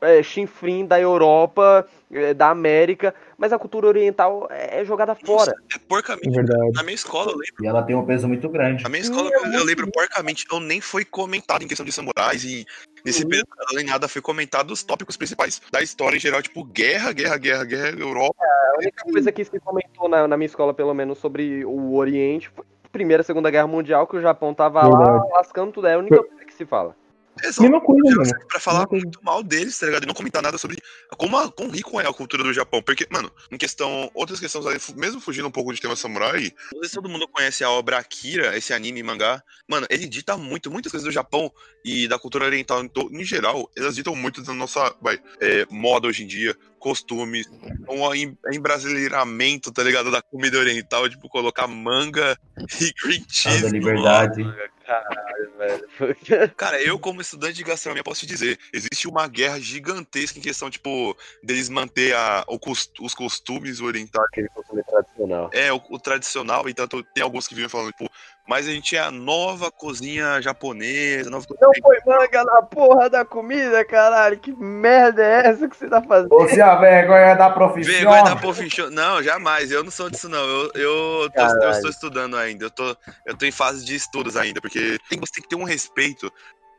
é, 0.01 0.21
chinfrim 0.21 0.85
da 0.85 0.99
Europa, 0.99 1.87
é, 2.11 2.33
da 2.33 2.49
América, 2.49 3.13
mas 3.37 3.51
a 3.53 3.59
cultura 3.59 3.87
oriental 3.87 4.47
é 4.51 4.65
é 4.75 4.85
jogada 4.85 5.15
fora. 5.15 5.53
É 5.73 5.79
porcamente. 5.87 6.29
Verdade. 6.29 6.71
Na 6.73 6.83
minha 6.83 6.95
escola, 6.95 7.31
eu 7.31 7.37
lembro. 7.37 7.63
E 7.63 7.67
ela 7.67 7.83
tem 7.83 7.95
um 7.95 8.05
peso 8.05 8.27
muito 8.27 8.49
grande. 8.49 8.83
Na 8.83 8.89
minha 8.89 9.01
escola, 9.01 9.29
Sim, 9.29 9.33
é 9.33 9.37
eu, 9.37 9.59
eu 9.59 9.63
lembro 9.63 9.89
porcamente, 9.91 10.45
eu 10.51 10.59
nem 10.59 10.81
foi 10.81 11.05
comentado 11.05 11.63
em 11.63 11.67
questão 11.67 11.85
de 11.85 11.91
samurais 11.91 12.43
e 12.43 12.65
nesse 13.03 13.23
Uhum. 13.23 13.29
período 13.29 13.47
nem 13.73 13.85
nada 13.85 14.07
foi 14.07 14.21
comentado 14.21 14.71
os 14.71 14.83
tópicos 14.83 15.15
principais 15.15 15.61
da 15.71 15.81
história 15.81 16.17
em 16.17 16.19
geral, 16.19 16.41
tipo 16.41 16.63
guerra, 16.63 17.11
guerra, 17.13 17.37
guerra, 17.37 17.63
guerra, 17.63 17.99
Europa. 17.99 18.35
A 18.43 18.79
única 18.79 19.03
coisa 19.03 19.31
que 19.31 19.45
se 19.45 19.59
comentou 19.59 20.09
na, 20.09 20.27
na 20.27 20.35
minha 20.35 20.47
escola, 20.47 20.73
pelo 20.73 20.93
menos, 20.93 21.17
sobre 21.19 21.63
o 21.63 21.95
Oriente 21.95 22.49
foi 22.49 22.65
a 22.83 22.89
Primeira 22.89 23.21
e 23.21 23.25
Segunda 23.25 23.49
Guerra 23.49 23.67
Mundial, 23.67 24.07
que 24.07 24.17
o 24.17 24.21
Japão 24.21 24.53
tava 24.53 24.81
lá 24.87 24.97
Verdade. 24.97 25.31
lascando 25.31 25.71
tudo. 25.71 25.87
É 25.87 25.93
a 25.93 25.99
única 25.99 26.21
coisa 26.21 26.45
que 26.45 26.53
se 26.53 26.65
fala. 26.65 26.95
Exato. 27.43 27.63
Mesma 27.63 27.81
coisa, 27.81 28.15
mano. 28.15 28.47
Pra 28.47 28.59
falar 28.59 28.79
Mesma 28.79 28.87
coisa. 28.89 29.05
muito 29.05 29.23
mal 29.23 29.43
deles, 29.43 29.77
tá 29.77 29.85
ligado? 29.85 30.03
E 30.03 30.07
não 30.07 30.13
comentar 30.13 30.41
nada 30.41 30.57
sobre 30.57 30.77
como 31.17 31.51
quão 31.51 31.69
rico 31.69 31.99
é 31.99 32.07
a 32.07 32.13
cultura 32.13 32.43
do 32.43 32.53
Japão. 32.53 32.81
Porque, 32.81 33.07
mano, 33.11 33.31
em 33.51 33.57
questão. 33.57 34.09
Outras 34.13 34.39
questões, 34.39 34.93
mesmo 34.95 35.19
fugindo 35.19 35.47
um 35.47 35.51
pouco 35.51 35.73
de 35.73 35.81
tema 35.81 35.95
samurai, 35.95 36.51
não 36.73 36.79
sei 36.81 36.89
se 36.89 36.95
todo 36.95 37.09
mundo 37.09 37.27
conhece 37.27 37.63
a 37.63 37.69
obra 37.69 37.97
Akira, 37.97 38.57
esse 38.57 38.73
anime 38.73 39.03
mangá. 39.03 39.43
Mano, 39.67 39.85
ele 39.89 40.07
dita 40.07 40.37
muito, 40.37 40.71
muitas 40.71 40.91
coisas 40.91 41.05
do 41.05 41.11
Japão 41.11 41.51
e 41.83 42.07
da 42.07 42.17
cultura 42.17 42.45
oriental 42.45 42.83
em 43.11 43.23
geral. 43.23 43.69
Elas 43.75 43.95
ditam 43.95 44.15
muito 44.15 44.41
da 44.41 44.53
nossa 44.53 44.95
vai, 45.01 45.19
é, 45.39 45.65
moda 45.69 46.07
hoje 46.07 46.23
em 46.23 46.27
dia, 46.27 46.55
costumes, 46.85 47.47
um 47.89 48.13
em- 48.13 48.37
embrasileiramento, 48.53 49.71
tá 49.71 49.81
ligado? 49.81 50.11
Da 50.11 50.21
comida 50.21 50.59
oriental, 50.59 51.09
tipo, 51.09 51.27
colocar 51.27 51.65
manga 51.65 52.37
e 52.79 52.93
green 53.03 53.25
cheese. 53.27 53.63
da 53.63 53.69
no 53.69 53.73
liberdade. 53.73 54.43
Caralho, 54.85 55.51
velho. 55.57 56.51
Cara, 56.55 56.79
eu 56.79 56.99
como 56.99 57.19
estudante 57.19 57.55
de 57.55 57.63
gastronomia 57.63 58.03
posso 58.03 58.19
te 58.19 58.27
dizer, 58.27 58.59
existe 58.71 59.07
uma 59.07 59.27
guerra 59.27 59.59
gigantesca 59.59 60.37
em 60.37 60.41
questão, 60.43 60.69
tipo, 60.69 61.17
deles 61.41 61.69
manter 61.69 62.15
a, 62.15 62.45
o 62.47 62.59
cos- 62.59 62.91
os 63.01 63.15
costumes 63.15 63.81
orientais. 63.81 64.27
Aquele 64.27 64.49
costume 64.49 64.83
tradicional. 64.83 65.49
É, 65.51 65.73
o, 65.73 65.81
o 65.89 65.97
tradicional, 65.97 66.69
e 66.69 66.73
tanto 66.75 67.01
tem 67.15 67.23
alguns 67.23 67.47
que 67.47 67.55
vivem 67.55 67.67
falando, 67.67 67.93
tipo, 67.93 68.07
mas 68.47 68.67
a 68.67 68.71
gente 68.71 68.95
é 68.95 68.99
a 68.99 69.09
nova 69.11 69.71
cozinha 69.71 70.41
japonesa, 70.41 71.29
nova 71.29 71.45
cozinha... 71.47 71.67
Não 71.67 71.73
foi 71.81 71.97
manga 72.05 72.43
na 72.43 72.61
porra 72.61 73.09
da 73.09 73.25
comida, 73.25 73.83
caralho. 73.83 74.37
Que 74.37 74.51
merda 74.51 75.23
é 75.23 75.47
essa 75.47 75.67
que 75.67 75.75
você 75.75 75.87
tá 75.89 76.01
fazendo? 76.01 76.29
Você 76.29 76.61
a 76.61 76.75
vergonha 76.75 77.35
da 77.35 77.49
profissão. 77.49 77.93
Vergonha 77.93 78.23
da 78.23 78.35
profissão. 78.35 78.89
Não, 78.91 79.23
jamais, 79.23 79.71
eu 79.71 79.83
não 79.83 79.91
sou 79.91 80.09
disso, 80.09 80.29
não. 80.29 80.39
Eu, 80.39 80.71
eu, 80.75 81.29
tô- 81.31 81.63
eu 81.63 81.71
estou 81.71 81.89
estudando 81.89 82.37
ainda, 82.37 82.65
eu 82.65 82.71
tô, 82.71 82.95
eu 83.25 83.35
tô 83.35 83.45
em 83.45 83.51
fase 83.51 83.83
de 83.83 83.95
estudos 83.95 84.37
ainda, 84.37 84.61
porque 84.61 84.97
tem, 85.09 85.19
você 85.19 85.33
tem 85.33 85.43
que 85.43 85.49
ter 85.49 85.55
um 85.55 85.63
respeito, 85.63 86.31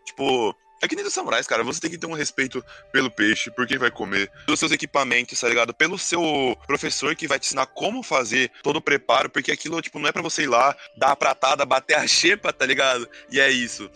tipo... 0.05 0.55
É 0.83 0.89
que 0.89 0.95
nem 0.95 1.05
dos 1.05 1.15
samurais, 1.15 1.47
cara. 1.47 1.65
Você 1.65 1.81
tem 1.81 1.91
que 1.91 1.99
ter 1.99 2.07
um 2.07 2.13
respeito 2.13 2.65
pelo 2.93 3.11
peixe, 3.11 3.51
por 3.51 3.67
quem 3.67 3.79
vai 3.79 3.91
comer, 3.91 4.31
pelos 4.45 4.61
seus 4.61 4.73
equipamentos, 4.73 5.41
tá 5.41 5.49
ligado? 5.49 5.73
Pelo 5.73 5.99
seu 5.99 6.57
professor 6.67 7.15
que 7.15 7.27
vai 7.27 7.39
te 7.39 7.47
ensinar 7.47 7.67
como 7.67 8.03
fazer 8.03 8.51
todo 8.63 8.77
o 8.77 8.83
preparo, 8.83 9.31
porque 9.31 9.51
aquilo, 9.51 9.81
tipo, 9.81 9.99
não 9.99 10.09
é 10.09 10.13
pra 10.13 10.23
você 10.23 10.43
ir 10.43 10.49
lá, 10.49 10.77
dar 10.97 11.13
a 11.13 11.17
pratada, 11.17 11.65
bater 11.65 11.95
a 11.95 12.07
xepa, 12.09 12.53
tá 12.53 12.67
ligado? 12.67 13.09
E 13.31 13.41
é 13.41 13.51
isso. 13.51 13.91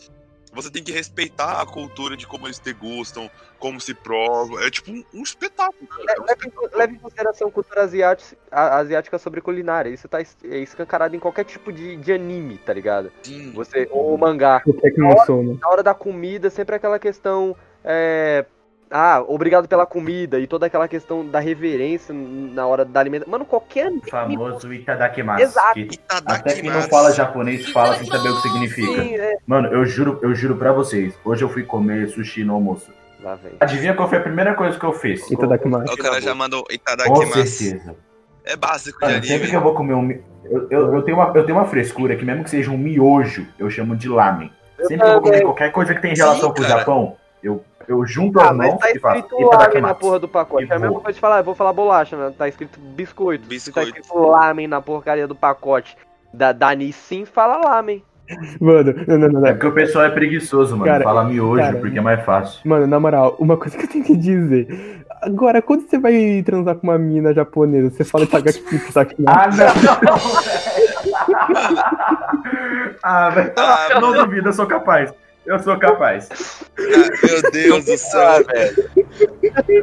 Você 0.52 0.70
tem 0.70 0.82
que 0.82 0.90
respeitar 0.90 1.60
a 1.62 1.66
cultura 1.66 2.16
de 2.16 2.26
como 2.26 2.46
eles 2.46 2.58
degustam, 2.58 3.30
como 3.58 3.80
se 3.80 3.94
provam. 3.94 4.58
É 4.60 4.68
tipo 4.70 4.90
um, 4.90 5.04
um 5.14 5.22
espetáculo. 5.22 5.88
É 6.08 6.20
um 6.20 6.24
Leve, 6.24 6.48
em- 6.48 6.76
leve 6.76 6.94
em 6.94 6.98
consideração 6.98 7.48
a 7.48 7.50
cultura 7.52 7.82
asiática, 7.82 8.36
a- 8.50 8.78
asiática 8.78 9.18
sobre 9.18 9.40
culinária. 9.40 9.90
Isso 9.90 10.08
tá 10.08 10.20
es- 10.20 10.36
é 10.44 10.58
escancarado 10.58 11.14
em 11.14 11.20
qualquer 11.20 11.44
tipo 11.44 11.72
de, 11.72 11.96
de 11.96 12.12
anime, 12.12 12.58
tá 12.58 12.72
ligado? 12.72 13.12
espetáculo. 13.22 13.52
Você, 13.54 13.86
ou 13.92 14.16
mangá. 14.18 14.60
O 14.66 14.72
que 14.74 14.88
é 14.88 14.90
que 14.90 15.00
não 15.00 15.16
sou, 15.24 15.42
né? 15.42 15.56
Na 15.60 15.68
hora 15.68 15.82
da 15.84 15.94
comida, 15.94 16.50
sempre 16.50 16.74
aquela 16.74 16.98
questão. 16.98 17.56
É, 17.84 18.44
ah, 18.90 19.22
obrigado 19.28 19.68
pela 19.68 19.86
comida. 19.86 20.40
E 20.40 20.46
toda 20.46 20.66
aquela 20.66 20.88
questão 20.88 21.24
da 21.24 21.38
reverência 21.38 22.12
na 22.12 22.66
hora 22.66 22.84
da 22.84 22.98
alimentação. 22.98 23.30
Mano, 23.30 23.44
qualquer 23.44 23.86
anime. 23.86 24.02
O 24.04 24.10
famoso 24.10 24.72
Itadakimasu. 24.72 25.42
Exato. 25.42 25.74
que 25.74 25.80
Itadakimasu. 25.80 26.40
Até 26.40 26.60
quem 26.60 26.70
não 26.70 26.82
fala 26.82 27.12
japonês 27.12 27.68
fala 27.70 27.96
sem 27.96 28.06
saber 28.06 28.30
o 28.30 28.36
que 28.36 28.42
significa. 28.42 29.02
Sim, 29.02 29.14
é. 29.14 29.36
Mano, 29.46 29.68
eu 29.68 29.84
juro, 29.84 30.18
eu 30.22 30.34
juro 30.34 30.56
pra 30.56 30.72
vocês. 30.72 31.14
Hoje 31.24 31.44
eu 31.44 31.48
fui 31.48 31.62
comer 31.62 32.08
sushi 32.08 32.42
no 32.42 32.54
almoço. 32.54 32.90
Lá 33.22 33.36
vem. 33.36 33.52
Adivinha 33.60 33.94
qual 33.94 34.08
foi 34.08 34.18
a 34.18 34.22
primeira 34.22 34.54
coisa 34.54 34.78
que 34.78 34.84
eu 34.84 34.92
fiz? 34.92 35.30
Itadakimasu. 35.30 35.92
O 35.92 35.96
cara 35.96 36.20
já 36.20 36.34
mandou 36.34 36.64
Com 36.64 36.72
Itadakimasu. 36.72 37.46
certeza. 37.46 37.96
É 38.44 38.56
básico 38.56 38.98
de 38.98 39.04
anime. 39.04 39.26
sempre 39.26 39.48
que 39.48 39.54
eu 39.54 39.60
vou 39.60 39.74
comer 39.74 39.94
um. 39.94 40.10
Eu, 40.44 40.66
eu, 40.68 40.94
eu 40.94 41.02
tenho 41.02 41.16
uma, 41.16 41.32
eu 41.36 41.44
tenho 41.46 41.56
uma 41.56 41.66
frescura 41.66 42.16
que, 42.16 42.24
mesmo 42.24 42.42
que 42.42 42.50
seja 42.50 42.70
um 42.70 42.78
miojo, 42.78 43.46
eu 43.56 43.70
chamo 43.70 43.94
de 43.94 44.08
lamen. 44.08 44.50
Sempre 44.80 44.98
que 44.98 45.04
eu 45.04 45.12
vou 45.12 45.22
comer 45.22 45.42
qualquer 45.42 45.70
coisa 45.70 45.94
que 45.94 46.02
tem 46.02 46.14
relação 46.14 46.48
Sim, 46.48 46.54
com 46.56 46.62
o. 46.62 46.64
Japão, 46.64 47.16
eu, 47.42 47.62
eu 47.88 48.04
junto 48.06 48.38
Ah, 48.40 48.50
as 48.50 48.56
mãos 48.56 48.78
tá 48.78 48.90
e 48.90 48.98
faço. 48.98 49.18
escrito 49.20 49.40
lamen 49.50 49.82
na 49.82 49.94
porra 49.94 50.18
do 50.18 50.28
pacote. 50.28 50.70
É 50.70 50.76
a 50.76 50.78
mesma 50.78 51.00
coisa 51.00 51.14
de 51.14 51.20
falar, 51.20 51.38
eu 51.38 51.44
vou 51.44 51.54
falar 51.54 51.72
bolacha, 51.72 52.16
né? 52.16 52.32
Tá 52.36 52.48
escrito 52.48 52.78
biscoito. 52.80 53.44
Tá 53.44 53.48
Biscoito. 53.48 53.88
escrito 53.88 54.18
lamen 54.18 54.66
na 54.68 54.80
porcaria 54.80 55.26
do 55.26 55.34
pacote. 55.34 55.96
Da, 56.32 56.52
da 56.52 56.74
Nissin 56.74 57.24
fala 57.24 57.56
lamen. 57.56 58.04
Mano, 58.60 58.94
não, 59.08 59.18
não, 59.18 59.28
não, 59.28 59.40
É 59.44 59.48
não. 59.50 59.52
porque 59.54 59.66
o 59.66 59.72
pessoal 59.72 60.04
é 60.04 60.10
preguiçoso, 60.10 60.76
mano. 60.76 60.84
Cara, 60.88 61.02
Fala 61.02 61.24
miojo 61.24 61.60
cara, 61.60 61.76
porque 61.78 61.98
é 61.98 62.00
mais 62.00 62.24
fácil. 62.24 62.60
Mano, 62.64 62.86
na 62.86 63.00
moral, 63.00 63.34
uma 63.40 63.56
coisa 63.56 63.76
que 63.76 63.84
eu 63.84 63.88
tenho 63.88 64.04
que 64.04 64.16
dizer. 64.16 65.04
Agora, 65.20 65.60
quando 65.60 65.80
você 65.88 65.98
vai 65.98 66.40
transar 66.46 66.76
com 66.76 66.86
uma 66.86 66.96
mina 66.96 67.34
japonesa, 67.34 67.90
você 67.90 68.04
fala 68.04 68.22
Itagaki 68.24 68.60
Itadakimasu. 68.72 69.62
Ah, 69.62 69.98
não! 70.04 70.16
ah, 73.02 73.30
velho. 73.30 73.52
Ah, 73.56 74.00
não 74.00 74.12
duvido, 74.12 74.48
eu 74.48 74.52
sou 74.52 74.66
capaz. 74.66 75.12
Eu 75.50 75.58
sou 75.58 75.76
capaz. 75.78 76.28
Ah, 76.78 77.26
meu 77.26 77.50
Deus 77.50 77.84
do 77.84 77.92
Ah, 77.92 77.96
céu. 77.96 78.44
velho. 78.46 78.90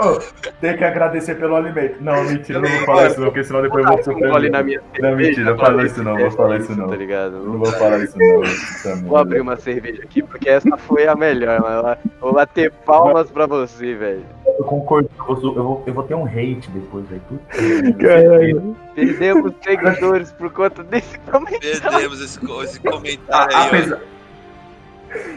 Ô, 0.01 0.19
tem 0.61 0.77
que 0.77 0.83
agradecer 0.85 1.35
pelo 1.35 1.57
alimento. 1.57 2.01
Não, 2.01 2.23
mentira, 2.23 2.61
não 2.61 2.69
vou 2.69 2.85
falar 2.85 3.07
isso 3.07 3.19
não, 3.19 3.27
porque 3.27 3.43
senão 3.43 3.61
depois 3.61 3.83
eu 3.83 3.91
vou 3.91 3.99
Um 3.99 4.03
sofrer. 4.03 4.49
na 4.49 4.63
minha 4.63 4.81
Não, 5.01 5.15
mentira, 5.17 5.51
não 5.51 5.57
fala 5.57 5.85
isso 5.85 6.01
não, 6.01 6.17
vou 6.17 6.31
falar 6.31 6.57
isso 6.59 6.73
não. 6.73 6.87
Tá 6.87 6.95
ligado? 6.95 7.43
Não 7.43 7.59
vou 7.59 7.71
falar 7.73 7.99
isso 7.99 8.17
não. 8.17 9.01
Vou 9.09 9.17
abrir 9.17 9.41
uma 9.41 9.57
cerveja 9.57 10.03
aqui, 10.03 10.23
porque 10.23 10.47
essa 10.49 10.77
foi 10.77 11.05
a 11.05 11.15
melhor, 11.15 11.59
mano. 11.59 11.97
Vou 12.21 12.31
bater 12.33 12.71
palmas 12.71 13.29
pra 13.29 13.45
você, 13.45 13.93
velho. 13.93 14.23
Eu 14.57 14.63
concordo, 14.63 15.09
eu 15.19 15.25
vou, 15.35 15.53
eu 15.57 15.63
vou, 15.63 15.83
eu 15.85 16.03
ter 16.03 16.15
um 16.15 16.25
hate 16.25 16.69
depois, 16.71 17.05
velho. 17.09 17.93
Caralho. 17.99 18.73
Perdemos 18.95 19.51
seguidores 19.61 20.31
por 20.31 20.49
conta 20.49 20.81
desse 20.81 21.19
comentário. 21.29 21.81
Perdemos 21.81 22.21
esse, 22.21 22.39
esse 22.63 22.79
comentário 22.79 23.55
aí, 23.57 23.91
ó. 23.91 24.16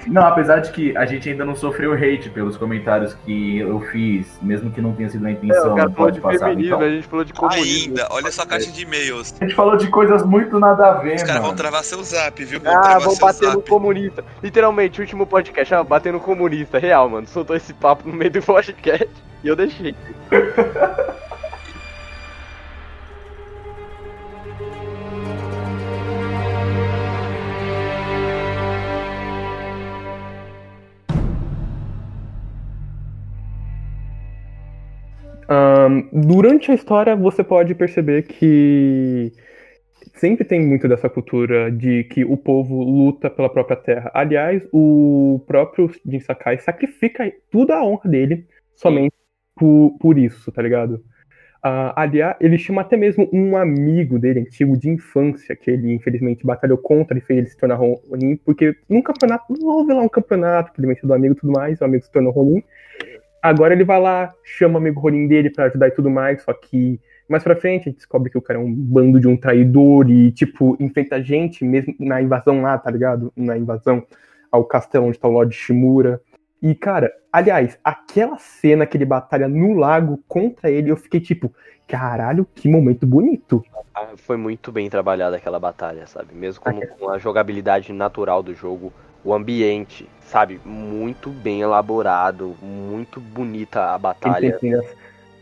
Não, 0.07 0.23
apesar 0.23 0.59
de 0.61 0.71
que 0.73 0.97
a 0.97 1.05
gente 1.07 1.29
ainda 1.29 1.45
não 1.45 1.55
sofreu 1.55 1.93
hate 1.93 2.29
pelos 2.31 2.57
comentários 2.57 3.15
que 3.25 3.59
eu 3.59 3.81
fiz, 3.93 4.27
mesmo 4.43 4.71
que 4.71 4.81
não 4.81 4.93
tenha 4.93 5.09
sido 5.09 5.23
na 5.23 5.31
É, 5.31 5.33
intenção 5.33 5.73
o 5.73 5.77
cara 5.77 5.89
no 5.89 5.95
falou 5.95 6.09
pod 6.09 6.15
de 6.15 6.21
passado. 6.21 6.49
feminismo, 6.51 6.75
Então, 6.77 6.87
a 6.87 6.91
gente 6.91 7.07
falou 7.07 7.25
de 7.25 7.33
comunismo. 7.33 7.89
Ainda, 7.99 8.09
olha 8.11 8.33
só 8.33 8.43
a 8.43 8.47
caixa 8.47 8.71
de 8.71 8.83
e-mails. 8.83 9.35
a 9.41 9.45
gente 9.45 9.55
falou 9.55 9.77
de 9.77 9.89
coisas 9.89 10.25
muito 10.25 10.59
nada 10.59 10.87
a 10.89 10.93
ver, 10.95 11.17
Os 11.17 11.23
caras 11.23 11.43
vão 11.43 11.55
travar 11.55 11.85
seu 11.85 12.03
zap, 12.03 12.45
viu? 12.45 12.61
Vão 12.61 12.73
Ah, 12.77 12.99
vão 12.99 13.17
bater 13.17 13.47
no 13.47 13.53
zap. 13.55 13.69
comunista. 13.69 14.25
Literalmente, 14.43 15.01
último 15.01 15.27
podcast, 15.27 15.75
ah, 15.75 15.85
bater 15.85 16.13
no 16.13 16.21
comunista. 16.21 16.79
Real, 16.79 17.09
mano. 17.09 17.27
Soltou 17.27 17.55
esse 17.57 17.73
papo 17.75 18.09
no 18.09 18.15
meio 18.15 18.31
do 18.31 18.43
podcast 18.43 19.09
e 19.45 19.49
eu 19.49 19.57
deixei. 19.57 19.95
Um, 35.51 36.09
durante 36.13 36.71
a 36.71 36.75
história, 36.75 37.17
você 37.17 37.43
pode 37.43 37.75
perceber 37.75 38.23
que 38.23 39.33
sempre 40.15 40.45
tem 40.45 40.65
muito 40.65 40.87
dessa 40.87 41.09
cultura 41.09 41.73
de 41.73 42.05
que 42.05 42.25
o 42.25 42.37
povo 42.37 42.85
luta 42.85 43.29
pela 43.29 43.49
própria 43.49 43.77
terra. 43.77 44.11
Aliás, 44.15 44.63
o 44.73 45.43
próprio 45.49 45.91
Jin 46.07 46.21
Sakai 46.21 46.59
sacrifica 46.59 47.33
tudo 47.51 47.73
a 47.73 47.85
honra 47.85 48.09
dele 48.09 48.47
somente 48.77 49.15
por, 49.57 49.97
por 49.99 50.19
isso, 50.19 50.53
tá 50.53 50.63
ligado? 50.63 51.03
Uh, 51.65 51.93
aliás, 51.97 52.37
ele 52.41 52.57
chama 52.57 52.83
até 52.83 52.97
mesmo 52.97 53.29
um 53.33 53.57
amigo 53.57 54.19
dele, 54.19 54.41
antigo 54.41 54.79
de 54.79 54.89
infância, 54.89 55.55
que 55.57 55.71
ele 55.71 55.93
infelizmente 55.93 56.47
batalhou 56.47 56.79
contra 56.79 57.19
e 57.19 57.21
fez 57.21 57.39
ele 57.39 57.49
se 57.49 57.57
tornar 57.57 57.77
Ronin, 57.77 58.37
porque 58.37 58.75
num 58.89 59.03
campeonato, 59.03 59.45
não 59.51 59.69
houve 59.69 59.93
lá 59.93 60.01
um 60.01 60.09
campeonato, 60.09 60.73
que 60.73 60.81
ele 60.81 60.87
venceu 60.87 61.07
do 61.09 61.13
amigo 61.13 61.35
e 61.35 61.37
tudo 61.39 61.53
mais, 61.53 61.81
o 61.81 61.85
amigo 61.85 62.05
se 62.05 62.13
tornou 62.13 62.33
Ronin. 62.33 62.63
Agora 63.43 63.73
ele 63.73 63.85
vai 63.85 64.01
lá, 64.01 64.35
chama 64.45 64.75
o 64.75 64.79
amigo 64.79 65.01
Ronin 65.01 65.27
dele 65.27 65.51
para 65.51 65.65
ajudar 65.65 65.89
e 65.89 65.93
tudo 65.93 66.11
mais, 66.11 66.43
só 66.43 66.53
que 66.53 67.01
mais 67.29 67.45
pra 67.45 67.57
frente 67.57 67.83
a 67.83 67.85
gente 67.85 67.99
descobre 67.99 68.29
que 68.29 68.37
o 68.37 68.43
cara 68.43 68.59
é 68.59 68.63
um 68.63 68.75
bando 68.75 69.21
de 69.21 69.29
um 69.29 69.37
traidor 69.37 70.11
e, 70.11 70.33
tipo, 70.33 70.77
enfrenta 70.81 71.17
a 71.17 71.23
gente 71.23 71.65
mesmo 71.65 71.95
na 71.99 72.21
invasão 72.21 72.61
lá, 72.61 72.77
tá 72.77 72.91
ligado? 72.91 73.33
Na 73.37 73.57
invasão 73.57 74.05
ao 74.51 74.65
castelo 74.65 75.07
onde 75.07 75.19
tá 75.19 75.29
o 75.29 75.31
Lord 75.31 75.55
Shimura. 75.55 76.21
E, 76.61 76.75
cara, 76.75 77.11
aliás, 77.33 77.79
aquela 77.85 78.37
cena 78.37 78.85
que 78.85 78.97
ele 78.97 79.05
batalha 79.05 79.49
no 79.49 79.75
lago 79.75 80.23
contra 80.27 80.71
ele, 80.71 80.91
eu 80.91 80.97
fiquei 80.97 81.21
tipo, 81.21 81.55
caralho, 81.87 82.47
que 82.55 82.69
momento 82.69 83.07
bonito. 83.07 83.65
Ah, 83.95 84.09
foi 84.17 84.37
muito 84.37 84.73
bem 84.73 84.91
trabalhada 84.91 85.37
aquela 85.37 85.61
batalha, 85.61 86.07
sabe? 86.07 86.35
Mesmo 86.35 86.63
com, 86.63 86.81
com 86.81 87.11
a 87.11 87.19
jogabilidade 87.19 87.93
natural 87.93 88.43
do 88.43 88.53
jogo, 88.55 88.93
o 89.25 89.33
ambiente, 89.33 90.09
sabe? 90.31 90.61
Muito 90.65 91.31
bem 91.31 91.61
elaborado, 91.61 92.55
muito 92.63 93.21
bonita 93.21 93.93
a 93.93 93.99
batalha. 93.99 94.59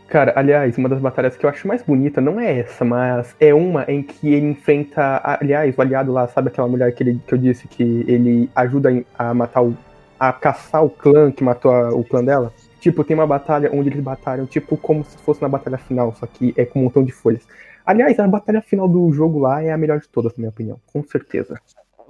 Cara, 0.07 0.33
aliás, 0.35 0.75
uma 0.75 0.89
das 0.89 0.99
batalhas 0.99 1.37
que 1.37 1.45
eu 1.45 1.49
acho 1.49 1.67
mais 1.67 1.83
bonita 1.83 2.19
não 2.19 2.39
é 2.39 2.61
essa, 2.61 2.83
mas 2.83 3.35
é 3.39 3.53
uma 3.53 3.85
em 3.87 4.01
que 4.01 4.33
ele 4.33 4.47
enfrenta. 4.47 5.21
Aliás, 5.23 5.77
o 5.77 5.81
aliado 5.81 6.11
lá, 6.11 6.27
sabe 6.27 6.47
aquela 6.47 6.67
mulher 6.67 6.91
que, 6.93 7.03
ele, 7.03 7.21
que 7.27 7.33
eu 7.33 7.37
disse 7.37 7.67
que 7.67 7.83
ele 8.07 8.49
ajuda 8.55 8.89
a 9.17 9.33
matar 9.33 9.61
o 9.61 9.77
a 10.19 10.33
caçar 10.33 10.83
o 10.83 10.89
clã 10.89 11.31
que 11.31 11.43
matou 11.43 11.71
a, 11.71 11.93
o 11.93 12.03
clã 12.03 12.23
dela. 12.23 12.51
Tipo, 12.81 13.05
tem 13.05 13.15
uma 13.15 13.25
batalha 13.25 13.69
onde 13.73 13.89
eles 13.89 14.01
batalham, 14.01 14.45
tipo, 14.45 14.75
como 14.75 15.05
se 15.05 15.17
fosse 15.19 15.41
na 15.41 15.47
batalha 15.47 15.77
final, 15.77 16.13
só 16.15 16.25
que 16.25 16.53
é 16.57 16.65
com 16.65 16.79
um 16.79 16.83
montão 16.83 17.03
de 17.03 17.11
folhas. 17.11 17.47
Aliás, 17.85 18.19
a 18.19 18.27
batalha 18.27 18.61
final 18.61 18.87
do 18.87 19.09
jogo 19.13 19.39
lá 19.39 19.63
é 19.63 19.71
a 19.71 19.77
melhor 19.77 19.99
de 19.99 20.09
todas, 20.09 20.33
na 20.33 20.39
minha 20.39 20.49
opinião, 20.49 20.79
com 20.91 21.01
certeza. 21.03 21.59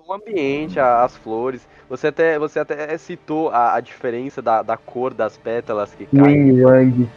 O 0.10 0.14
ambiente, 0.14 0.80
as 0.80 1.16
flores. 1.18 1.68
Você 1.88 2.08
até, 2.08 2.40
você 2.40 2.58
até 2.58 2.98
citou 2.98 3.52
a, 3.52 3.76
a 3.76 3.80
diferença 3.80 4.42
da, 4.42 4.64
da 4.64 4.76
cor 4.76 5.14
das 5.14 5.38
pétalas 5.38 5.94
que 5.94 6.08
caem. 6.08 6.58
Yang. 6.58 7.08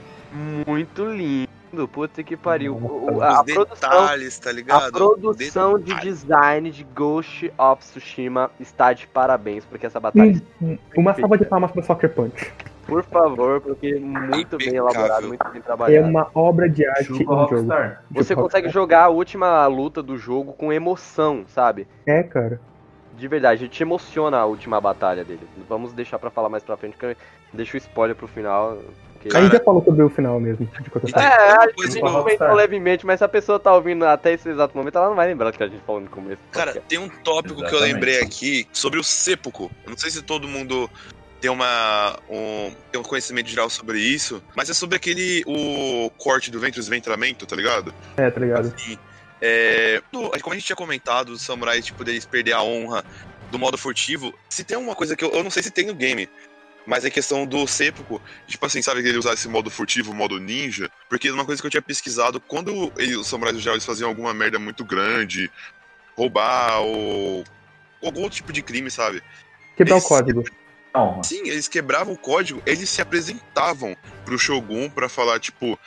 Muito 0.67 1.07
lindo. 1.07 1.89
Puta 1.91 2.23
que 2.23 2.37
pariu. 2.37 2.77
O, 2.77 3.23
a, 3.23 3.41
a 3.41 3.43
detalhes, 3.43 3.55
produção, 3.55 4.43
tá 4.43 4.53
ligado? 4.53 4.89
A 4.89 4.93
produção 4.93 5.79
de 5.79 5.99
design 6.03 6.71
de 6.71 6.85
Ghost 6.95 7.51
of 7.57 7.83
Tsushima 7.83 8.51
está 8.61 8.93
de 8.93 9.07
parabéns, 9.07 9.65
porque 9.65 9.87
essa 9.87 9.99
batalha. 9.99 10.43
Hum, 10.61 10.77
uma 10.95 11.15
salva 11.15 11.39
de 11.39 11.47
palmas 11.47 11.73
para 11.73 11.83
Soccer 11.83 12.11
Punch. 12.11 12.53
Por 12.87 13.03
favor, 13.05 13.63
porque 13.63 13.95
muito 13.95 14.59
bem 14.59 14.75
elaborado, 14.75 15.29
muito 15.29 15.51
bem 15.51 15.63
trabalhado. 15.63 16.05
É 16.05 16.07
uma 16.07 16.29
obra 16.35 16.69
de 16.69 16.87
arte 16.87 17.11
no 17.11 17.17
jogo. 17.17 17.73
Você 18.11 18.35
consegue 18.35 18.69
jogar 18.69 19.05
a 19.05 19.09
última 19.09 19.67
luta 19.67 20.03
do 20.03 20.19
jogo 20.19 20.53
com 20.53 20.71
emoção, 20.71 21.45
sabe? 21.49 21.89
É, 22.05 22.23
cara. 22.23 22.61
De 23.23 23.29
verdade, 23.29 23.69
te 23.69 23.85
emociona 23.85 24.37
a 24.37 24.45
última 24.45 24.81
batalha 24.81 25.23
dele. 25.23 25.47
Vamos 25.69 25.93
deixar 25.93 26.19
para 26.19 26.29
falar 26.29 26.49
mais 26.49 26.65
pra 26.65 26.77
frente, 26.77 26.97
porque 26.99 27.17
deixa 27.53 27.77
o 27.77 27.79
spoiler 27.79 28.17
pro 28.17 28.27
final. 28.27 28.77
Porque... 29.13 29.37
A 29.37 29.41
gente 29.41 29.53
já 29.53 29.61
falou 29.61 29.81
sobre 29.85 30.03
o 30.03 30.11
final 30.11 30.41
mesmo. 30.41 30.69
é, 31.15 31.21
a 31.21 31.69
gente 31.69 32.01
comentou 32.01 32.53
levemente, 32.53 33.07
mas 33.07 33.19
se 33.19 33.25
a 33.25 33.29
pessoa 33.29 33.61
tá 33.61 33.73
ouvindo 33.73 34.05
até 34.05 34.33
esse 34.33 34.49
exato 34.49 34.77
momento, 34.77 34.99
ela 34.99 35.07
não 35.07 35.15
vai 35.15 35.29
lembrar 35.29 35.53
do 35.53 35.57
que 35.57 35.63
a 35.63 35.69
gente 35.69 35.85
falou 35.85 36.01
no 36.01 36.11
começo. 36.11 36.41
Cara, 36.51 36.83
tem 36.89 36.99
um 36.99 37.09
tópico 37.09 37.61
Exatamente. 37.61 37.69
que 37.71 37.77
eu 37.77 37.81
lembrei 37.81 38.21
aqui 38.21 38.67
sobre 38.73 38.99
o 38.99 39.05
seppuku. 39.05 39.71
Eu 39.85 39.91
não 39.91 39.97
sei 39.97 40.11
se 40.11 40.21
todo 40.21 40.49
mundo 40.49 40.91
tem 41.41 41.49
uma 41.49 42.19
um, 42.29 42.73
tem 42.91 43.01
um 43.01 43.05
conhecimento 43.05 43.49
geral 43.49 43.71
sobre 43.71 44.01
isso, 44.01 44.43
mas 44.57 44.69
é 44.69 44.75
sobre 44.75 44.97
aquele 44.97 45.45
o 45.47 46.11
corte 46.19 46.51
do 46.51 46.59
ventre, 46.59 46.81
desventramento, 46.81 47.47
tá 47.47 47.55
ligado? 47.55 47.95
É, 48.17 48.29
tá 48.29 48.41
ligado. 48.41 48.67
Assim, 48.67 48.99
é, 49.45 50.01
como 50.41 50.53
a 50.53 50.55
gente 50.55 50.67
tinha 50.67 50.77
comentado, 50.77 51.31
os 51.31 51.43
samurais 51.43 51.85
tipo 51.85 52.05
deles 52.05 52.25
perder 52.25 52.53
a 52.53 52.63
honra 52.63 53.05
do 53.51 53.59
modo 53.59 53.77
furtivo, 53.77 54.33
se 54.49 54.63
tem 54.63 54.79
uma 54.79 54.95
coisa 54.95 55.17
que 55.17 55.25
eu, 55.25 55.33
eu 55.33 55.43
não 55.43 55.51
sei 55.51 55.65
se 55.65 55.71
tem 55.71 55.87
no 55.87 55.95
game, 55.97 56.29
mas 56.87 57.05
é 57.05 57.11
questão 57.11 57.45
do 57.45 57.67
seppuku, 57.67 58.23
tipo 58.47 58.65
assim, 58.65 58.81
sabe, 58.81 59.01
ele 59.01 59.19
usar 59.19 59.35
esse 59.35 59.49
modo 59.49 59.69
furtivo, 59.69 60.15
modo 60.15 60.39
ninja, 60.39 60.89
porque 61.09 61.29
uma 61.31 61.45
coisa 61.45 61.61
que 61.61 61.67
eu 61.67 61.71
tinha 61.71 61.83
pesquisado, 61.83 62.41
quando 62.41 62.93
ele, 62.97 63.17
os 63.17 63.27
samurais 63.27 63.61
do 63.61 63.71
eles 63.71 63.85
faziam 63.85 64.09
alguma 64.09 64.33
merda 64.33 64.61
muito 64.61 64.85
grande, 64.85 65.51
roubar 66.17 66.81
ou 66.81 67.45
algum 68.03 68.29
tipo 68.29 68.53
de 68.53 68.63
crime, 68.63 68.91
sabe? 68.91 69.23
Quebrar 69.77 69.97
o 69.97 70.03
código. 70.03 70.45
Sim, 71.25 71.49
eles 71.49 71.67
quebravam 71.67 72.15
o 72.15 72.19
código, 72.19 72.63
eles 72.65 72.89
se 72.89 73.03
apresentavam 73.03 73.97
pro 74.25 74.39
Shogun 74.39 74.89
pra 74.89 75.09
falar, 75.09 75.41
tipo, 75.41 75.79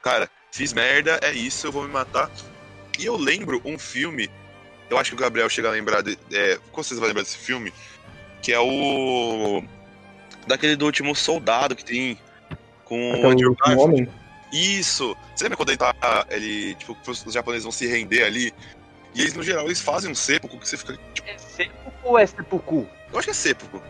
cara, 0.00 0.30
fiz 0.52 0.72
merda, 0.72 1.18
é 1.22 1.32
isso, 1.32 1.66
eu 1.66 1.72
vou 1.72 1.82
me 1.82 1.90
matar. 1.90 2.30
E 2.98 3.04
eu 3.04 3.16
lembro 3.16 3.60
um 3.64 3.78
filme, 3.78 4.30
eu 4.90 4.98
acho 4.98 5.10
que 5.10 5.16
o 5.16 5.18
Gabriel 5.18 5.48
chega 5.48 5.68
a 5.68 5.72
lembrar, 5.72 6.02
de, 6.02 6.18
é, 6.32 6.58
como 6.70 6.84
vocês 6.84 6.98
vão 6.98 7.08
lembrar 7.08 7.22
desse 7.22 7.38
filme? 7.38 7.72
Que 8.42 8.52
é 8.52 8.60
o 8.60 9.62
daquele 10.46 10.76
do 10.76 10.84
último 10.84 11.14
soldado 11.14 11.74
que 11.74 11.84
tem 11.84 12.18
com 12.84 13.22
o 13.22 13.30
Andrew 13.30 13.56
Garfield. 13.56 14.10
Isso! 14.52 15.16
Você 15.34 15.44
lembra 15.44 15.56
quando 15.56 15.70
ele 15.70 15.78
tá. 15.78 15.94
Ele, 16.30 16.74
tipo, 16.76 16.96
os 17.06 17.32
japoneses 17.32 17.64
vão 17.64 17.72
se 17.72 17.86
render 17.86 18.22
ali? 18.22 18.52
E 19.14 19.22
eles, 19.22 19.34
no 19.34 19.42
geral, 19.42 19.64
eles 19.64 19.80
fazem 19.80 20.10
um 20.10 20.14
seppuku 20.14 20.58
que 20.58 20.68
você 20.68 20.76
fica. 20.76 20.98
Tipo... 21.12 21.28
É 21.28 21.38
seppuku 21.38 21.92
ou 22.02 22.18
é 22.18 22.26
seppuku? 22.26 22.86
Eu 23.12 23.18
acho 23.18 23.26
que 23.26 23.30
é 23.30 23.34
seppuku. 23.34 23.82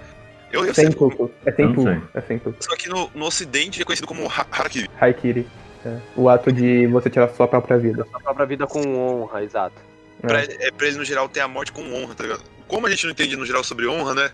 Eu, 0.52 0.64
eu 0.64 0.74
seppuku. 0.74 1.30
É 1.44 1.52
seppuku. 1.52 1.88
É 2.14 2.20
seppuku. 2.20 2.56
Só 2.60 2.76
que 2.76 2.88
no, 2.88 3.10
no 3.14 3.26
ocidente 3.26 3.82
é 3.82 3.84
conhecido 3.84 4.06
como 4.06 4.26
harakiri. 4.28 4.88
Harakiri. 5.00 5.48
É. 5.84 5.98
O 6.16 6.28
ato 6.28 6.50
de 6.52 6.86
você 6.86 7.10
tirar 7.10 7.28
sua 7.28 7.46
própria 7.46 7.78
vida. 7.78 8.06
Sua 8.10 8.20
própria 8.20 8.46
vida 8.46 8.66
com 8.66 8.80
honra, 8.96 9.42
exato. 9.42 9.76
É. 10.22 10.26
Pra, 10.26 10.40
é 10.42 10.70
pra 10.70 10.86
eles, 10.86 10.96
no 10.96 11.04
geral, 11.04 11.28
ter 11.28 11.40
a 11.40 11.48
morte 11.48 11.72
com 11.72 11.82
honra, 11.82 12.14
tá 12.14 12.22
ligado? 12.22 12.42
Como 12.66 12.86
a 12.86 12.90
gente 12.90 13.04
não 13.04 13.12
entende, 13.12 13.36
no 13.36 13.44
geral, 13.44 13.62
sobre 13.62 13.86
honra, 13.86 14.14
né? 14.14 14.30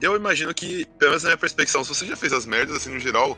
eu 0.00 0.16
imagino 0.16 0.54
que, 0.54 0.86
pelo 0.98 1.10
menos 1.10 1.22
na 1.24 1.30
minha 1.30 1.38
perspectiva, 1.38 1.82
se 1.82 1.88
você 1.88 2.06
já 2.06 2.16
fez 2.16 2.32
as 2.32 2.46
merdas, 2.46 2.76
assim, 2.76 2.92
no 2.92 3.00
geral, 3.00 3.36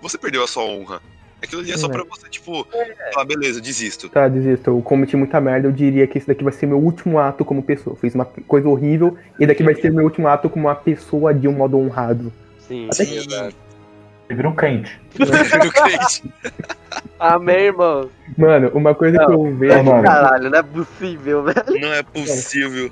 você 0.00 0.16
perdeu 0.16 0.42
a 0.42 0.46
sua 0.46 0.64
honra. 0.64 1.00
Aquilo 1.42 1.60
ali 1.60 1.72
é 1.72 1.76
só 1.76 1.88
é. 1.88 1.90
pra 1.90 2.04
você, 2.04 2.28
tipo, 2.28 2.66
é. 2.72 3.12
falar, 3.12 3.26
beleza, 3.26 3.60
desisto. 3.60 4.08
Tá, 4.08 4.28
desisto. 4.28 4.70
Eu 4.70 4.80
cometi 4.80 5.16
muita 5.16 5.40
merda, 5.40 5.66
eu 5.66 5.72
diria 5.72 6.06
que 6.06 6.16
esse 6.16 6.26
daqui 6.26 6.44
vai 6.44 6.52
ser 6.52 6.66
meu 6.66 6.78
último 6.78 7.18
ato 7.18 7.44
como 7.44 7.62
pessoa. 7.62 7.96
Fiz 7.96 8.14
uma 8.14 8.24
coisa 8.24 8.68
horrível, 8.68 9.18
e 9.40 9.46
daqui 9.46 9.64
vai 9.64 9.74
ser 9.74 9.90
meu 9.90 10.04
último 10.04 10.28
ato 10.28 10.48
como 10.48 10.68
uma 10.68 10.74
pessoa 10.74 11.34
de 11.34 11.48
um 11.48 11.52
modo 11.52 11.76
honrado. 11.76 12.32
Sim, 12.60 12.86
Até 12.86 13.04
sim, 13.04 13.26
que... 13.26 13.54
Você 14.32 14.36
vira 14.36 14.48
um 14.48 14.54
crente. 14.54 14.98
Vira 15.14 15.66
um 15.66 15.70
crente. 15.70 16.24
Amém, 17.20 17.66
irmão. 17.66 18.08
Mano, 18.36 18.70
uma 18.72 18.94
coisa 18.94 19.18
não, 19.18 19.26
que 19.26 19.32
eu 19.32 19.56
vejo. 19.56 20.02
Caralho, 20.02 20.50
não 20.50 20.58
é 20.58 20.62
possível, 20.62 21.42
velho. 21.42 21.80
Não 21.80 21.92
é 21.92 22.02
possível. 22.02 22.90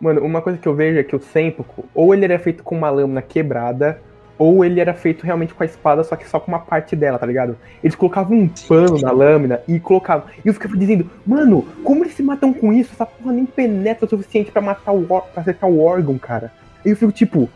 Mano, 0.00 0.20
uma 0.24 0.42
coisa 0.42 0.58
que 0.58 0.66
eu 0.66 0.74
vejo 0.74 0.98
é 0.98 1.04
que 1.04 1.14
o 1.14 1.20
Senpoku, 1.20 1.84
ou 1.94 2.12
ele 2.12 2.24
era 2.24 2.38
feito 2.40 2.64
com 2.64 2.76
uma 2.76 2.90
lâmina 2.90 3.22
quebrada, 3.22 4.00
ou 4.36 4.64
ele 4.64 4.80
era 4.80 4.92
feito 4.92 5.24
realmente 5.24 5.54
com 5.54 5.62
a 5.62 5.66
espada, 5.66 6.02
só 6.02 6.16
que 6.16 6.28
só 6.28 6.40
com 6.40 6.50
uma 6.50 6.58
parte 6.58 6.96
dela, 6.96 7.18
tá 7.18 7.26
ligado? 7.26 7.56
Eles 7.84 7.94
colocavam 7.94 8.36
um 8.36 8.48
pano 8.66 8.98
na 8.98 9.12
lâmina 9.12 9.60
e 9.68 9.78
colocavam. 9.78 10.26
E 10.44 10.48
eu 10.48 10.54
ficava 10.54 10.76
dizendo, 10.76 11.08
mano, 11.24 11.68
como 11.84 12.02
eles 12.02 12.14
se 12.14 12.22
matam 12.22 12.52
com 12.52 12.72
isso? 12.72 12.90
Essa 12.94 13.06
porra 13.06 13.32
nem 13.32 13.46
penetra 13.46 14.06
o 14.06 14.08
suficiente 14.08 14.50
para 14.50 14.62
matar 14.62 14.92
o 14.92 15.04
pra 15.04 15.22
acertar 15.36 15.70
o 15.70 15.80
órgão, 15.80 16.18
cara. 16.18 16.50
E 16.84 16.88
eu 16.88 16.96
fico 16.96 17.12
tipo, 17.12 17.48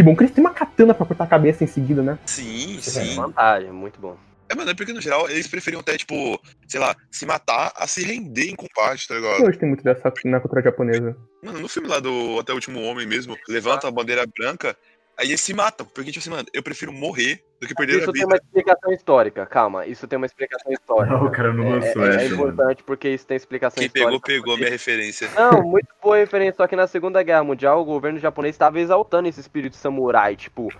que 0.00 0.02
bom 0.02 0.16
que 0.16 0.22
eles 0.22 0.34
têm 0.34 0.42
uma 0.42 0.54
katana 0.54 0.94
pra 0.94 1.04
cortar 1.04 1.24
a 1.24 1.26
cabeça 1.26 1.62
em 1.62 1.66
seguida, 1.66 2.02
né? 2.02 2.18
Sim, 2.24 2.78
sim. 2.80 3.12
É 3.12 3.16
vantagem, 3.16 3.70
muito 3.70 4.00
bom. 4.00 4.16
É, 4.48 4.54
mano, 4.54 4.70
é 4.70 4.74
porque 4.74 4.94
no 4.94 5.00
geral 5.00 5.28
eles 5.28 5.46
preferiam 5.46 5.80
até, 5.80 5.94
tipo, 5.98 6.40
sei 6.66 6.80
lá, 6.80 6.96
se 7.10 7.26
matar 7.26 7.70
a 7.76 7.86
se 7.86 8.02
render 8.02 8.48
em 8.48 8.56
combate, 8.56 9.06
tá 9.06 9.14
ligado? 9.14 9.44
Hoje 9.44 9.58
tem 9.58 9.68
muito 9.68 9.84
dessa 9.84 10.10
na 10.24 10.40
cultura 10.40 10.62
japonesa. 10.62 11.14
Mano, 11.42 11.60
no 11.60 11.68
filme 11.68 11.86
lá 11.86 12.00
do 12.00 12.38
Até 12.40 12.50
o 12.52 12.54
Último 12.54 12.80
Homem 12.80 13.06
mesmo, 13.06 13.36
levanta 13.46 13.88
a 13.88 13.90
bandeira 13.90 14.24
branca, 14.26 14.74
aí 15.20 15.28
eles 15.28 15.40
se 15.40 15.52
matam. 15.54 15.86
Porque, 15.86 16.10
tipo 16.10 16.20
assim, 16.20 16.30
mano, 16.30 16.48
eu 16.52 16.62
prefiro 16.62 16.92
morrer 16.92 17.44
do 17.60 17.68
que 17.68 17.74
perder 17.74 17.98
isso 17.98 18.10
a 18.10 18.12
vida. 18.12 18.18
Isso 18.18 18.18
tem 18.18 18.24
uma 18.24 18.36
explicação 18.36 18.92
histórica, 18.92 19.46
calma, 19.46 19.86
isso 19.86 20.08
tem 20.08 20.16
uma 20.16 20.26
explicação 20.26 20.72
histórica. 20.72 21.14
Não, 21.14 21.26
o 21.26 21.30
cara 21.30 21.52
não 21.52 21.68
lançou 21.68 22.04
é, 22.04 22.08
essa. 22.08 22.20
É 22.22 22.26
importante 22.26 22.82
porque 22.82 23.08
isso 23.10 23.26
tem 23.26 23.36
explicação 23.36 23.78
Quem 23.80 23.86
histórica. 23.86 24.10
Quem 24.10 24.20
pegou, 24.20 24.42
pegou 24.42 24.54
a 24.54 24.56
minha 24.56 24.70
referência. 24.70 25.28
Não, 25.36 25.62
muito 25.62 25.88
boa 26.02 26.16
referência, 26.16 26.54
só 26.56 26.66
que 26.66 26.74
na 26.74 26.86
Segunda 26.86 27.22
Guerra 27.22 27.44
Mundial 27.44 27.80
o 27.80 27.84
governo 27.84 28.18
japonês 28.18 28.54
estava 28.54 28.80
exaltando 28.80 29.28
esse 29.28 29.40
espírito 29.40 29.76
samurai, 29.76 30.34
tipo, 30.34 30.72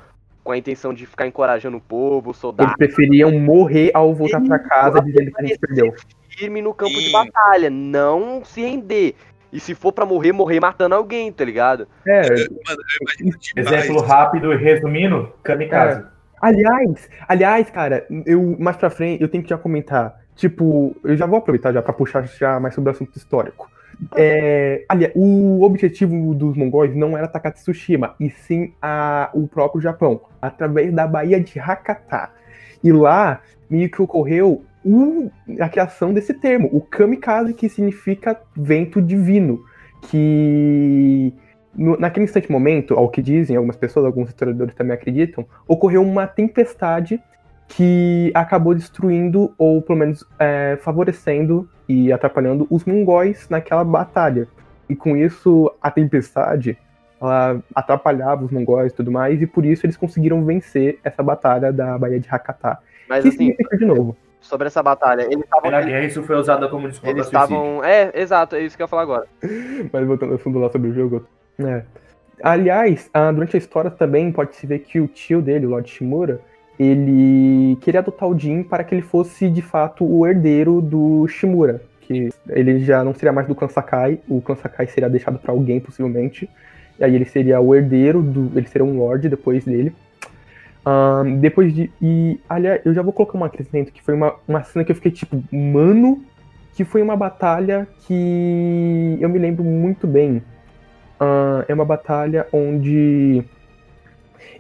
com 0.43 0.53
a 0.53 0.57
intenção 0.57 0.95
de 0.95 1.07
ficar 1.07 1.26
encorajando 1.26 1.76
o 1.76 1.80
povo, 1.80 2.30
os 2.30 2.38
soldados. 2.38 2.74
Eles 2.78 2.95
preferiam 2.95 3.30
morrer 3.38 3.91
ao 3.93 4.14
voltar 4.14 4.41
para 4.41 4.59
casa 4.59 5.01
dizendo 5.03 5.30
que 5.30 5.43
a 5.43 5.47
gente 5.47 5.59
perdeu. 5.59 5.95
Firme 6.30 6.62
no 6.62 6.72
campo 6.72 6.99
de 6.99 7.11
batalha, 7.11 7.68
não 7.68 8.43
se 8.45 8.62
render. 8.62 9.14
E 9.53 9.59
se 9.59 9.75
for 9.75 9.93
para 9.93 10.07
morrer, 10.07 10.33
morrer 10.33 10.61
matando 10.61 10.95
alguém, 10.95 11.33
tá 11.33 11.45
ligado? 11.45 11.89
É. 12.07 12.23
Exemplo 13.57 14.01
rápido 14.01 14.53
e 14.53 14.57
resumindo, 14.57 15.33
kamikaze. 15.43 16.05
Aliás, 16.41 17.11
aliás, 17.29 17.71
cara, 17.71 18.07
eu 18.25 18.57
mais 18.59 18.77
pra 18.77 18.89
frente 18.89 19.23
eu 19.23 19.29
tenho 19.29 19.43
que 19.43 19.51
já 19.51 19.59
comentar. 19.59 20.21
Tipo, 20.35 20.97
eu 21.05 21.17
já 21.17 21.27
vou 21.27 21.39
aproveitar 21.39 21.73
já 21.73 21.83
pra 21.83 21.93
puxar 21.93 22.27
já 22.27 22.59
mais 22.59 22.75
sobre 22.75 22.91
o 22.91 22.93
assunto 22.93 23.17
histórico. 23.17 23.71
É, 24.17 24.85
aliás, 24.89 25.13
o 25.15 25.63
objetivo 25.63 26.35
dos 26.35 26.57
mongóis 26.57 26.95
não 26.97 27.17
era 27.17 27.27
atacar 27.27 27.53
Tsushima, 27.53 28.15
e 28.19 28.31
sim 28.31 28.73
a, 28.81 29.29
o 29.35 29.47
próprio 29.47 29.83
Japão, 29.83 30.23
através 30.41 30.93
da 30.93 31.07
Baía 31.07 31.39
de 31.39 31.59
Hakata. 31.59 32.31
E 32.83 32.91
lá 32.91 33.43
meio 33.69 33.91
que 33.91 34.01
ocorreu 34.01 34.65
o, 34.85 35.31
a 35.59 35.68
criação 35.68 36.12
desse 36.12 36.35
termo, 36.35 36.68
o 36.72 36.81
kamikaze, 36.81 37.55
que 37.55 37.68
significa 37.68 38.41
vento 38.57 39.01
divino. 39.01 39.62
Que 40.03 41.33
no, 41.76 41.97
naquele 41.99 42.24
instante 42.24 42.51
momento, 42.51 42.95
ao 42.95 43.09
que 43.09 43.22
dizem 43.22 43.57
algumas 43.57 43.76
pessoas, 43.76 44.07
alguns 44.07 44.28
historiadores 44.28 44.74
também 44.74 44.95
acreditam, 44.95 45.47
ocorreu 45.68 46.03
uma 46.03 46.26
tempestade 46.26 47.22
que 47.68 48.33
acabou 48.35 48.74
destruindo, 48.74 49.55
ou 49.57 49.81
pelo 49.81 49.99
menos 49.99 50.24
é, 50.39 50.76
favorecendo 50.81 51.68
e 51.89 52.12
atrapalhando 52.12 52.66
os 52.68 52.85
mongóis 52.85 53.49
naquela 53.49 53.85
batalha. 53.85 54.49
E 54.89 54.97
com 54.97 55.16
isso, 55.16 55.72
a 55.81 55.91
tempestade 55.91 56.76
ela 57.20 57.62
atrapalhava 57.74 58.45
os 58.45 58.51
mongóis 58.51 58.93
e 58.93 58.97
tudo 58.97 59.12
mais, 59.12 59.41
e 59.41 59.47
por 59.47 59.64
isso 59.64 59.85
eles 59.87 59.97
conseguiram 59.97 60.45
vencer 60.45 60.99
essa 61.05 61.22
batalha 61.22 61.72
da 61.72 61.97
Baía 61.99 62.18
de 62.18 62.28
Hakata. 62.28 62.78
Mas 63.09 63.22
que 63.22 63.28
assim, 63.28 63.39
significa 63.39 63.76
de 63.76 63.85
novo. 63.85 64.16
Sobre 64.41 64.66
essa 64.66 64.82
batalha, 64.82 65.22
eles. 65.22 65.45
Na 65.62 65.82
guerra 65.82 66.05
isso 66.05 66.22
foi 66.22 66.36
usado 66.36 66.68
como 66.68 66.88
desculpa 66.88 67.11
Eles 67.11 67.26
estavam. 67.26 67.84
É, 67.84 68.11
exato, 68.14 68.57
é 68.57 68.62
isso 68.62 68.76
que 68.76 68.82
eu 68.82 68.84
ia 68.84 68.88
falar 68.88 69.03
agora. 69.03 69.26
Mas 69.93 70.07
voltando 70.07 70.32
ao 70.32 70.38
fundo 70.38 70.59
lá 70.59 70.70
sobre 70.70 70.91
o 70.91 70.95
jogo. 70.95 71.26
É. 71.59 71.82
Aliás, 72.43 73.11
ah, 73.12 73.30
durante 73.30 73.57
a 73.57 73.59
história 73.59 73.91
também 73.91 74.32
pode-se 74.32 74.66
ver 74.66 74.80
que 74.80 74.99
o 74.99 75.07
tio 75.07 75.43
dele, 75.43 75.66
o 75.66 75.70
Lord 75.70 75.88
Shimura, 75.91 76.41
ele 76.78 77.76
queria 77.82 78.01
adotar 78.01 78.26
o 78.26 78.38
Jin 78.38 78.62
para 78.62 78.82
que 78.82 78.95
ele 78.95 79.03
fosse 79.03 79.51
de 79.51 79.61
fato 79.61 80.05
o 80.05 80.26
herdeiro 80.26 80.80
do 80.80 81.28
Shimura. 81.28 81.82
Que 82.01 82.30
ele 82.49 82.80
já 82.80 83.05
não 83.05 83.12
seria 83.12 83.32
mais 83.32 83.47
do 83.47 83.55
clã 83.55 83.68
Sakai, 83.68 84.18
o 84.26 84.41
clã 84.41 84.57
Sakai 84.57 84.86
seria 84.86 85.11
deixado 85.11 85.38
para 85.38 85.53
alguém 85.53 85.78
possivelmente. 85.78 86.49
E 86.99 87.05
aí 87.05 87.14
ele 87.14 87.26
seria 87.26 87.61
o 87.61 87.74
herdeiro 87.74 88.22
do. 88.22 88.59
Ele 88.59 88.66
seria 88.66 88.84
um 88.84 88.99
Lord 88.99 89.28
depois 89.28 89.64
dele. 89.64 89.95
Ahn, 90.85 91.39
depois 91.41 91.74
de. 91.74 91.91
E, 92.01 92.41
aliás, 92.49 92.81
eu 92.85 92.95
já 92.95 93.03
vou 93.03 93.12
colocar 93.12 93.37
uma 93.37 93.47
acrescento 93.47 93.93
que 93.93 94.03
foi 94.03 94.14
uma, 94.14 94.35
uma 94.49 94.62
cena 94.62 94.85
que 94.85 94.93
eu 94.93 94.97
fiquei 94.97 95.11
tipo, 95.11 95.43
mano, 95.53 96.24
que 96.74 96.85
foi 96.85 97.03
uma 97.03 97.16
batalha 97.16 97.87
que 98.07 99.18
eu 99.20 99.28
me 99.28 99.39
lembro 99.39 99.64
muito 99.64 100.07
bem. 100.07 100.43
Ah, 101.18 101.64
é 101.68 101.74
uma 101.74 101.85
batalha 101.85 102.47
onde 102.51 103.45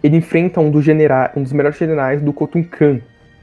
ele 0.02 0.16
enfrenta 0.16 0.60
um 0.60 0.70
dos 0.70 0.84
generais, 0.84 1.30
um 1.34 1.42
dos 1.42 1.52
melhores 1.52 1.78
generais 1.78 2.20
do 2.20 2.32
Khotun 2.32 2.64
Khan. 2.64 3.00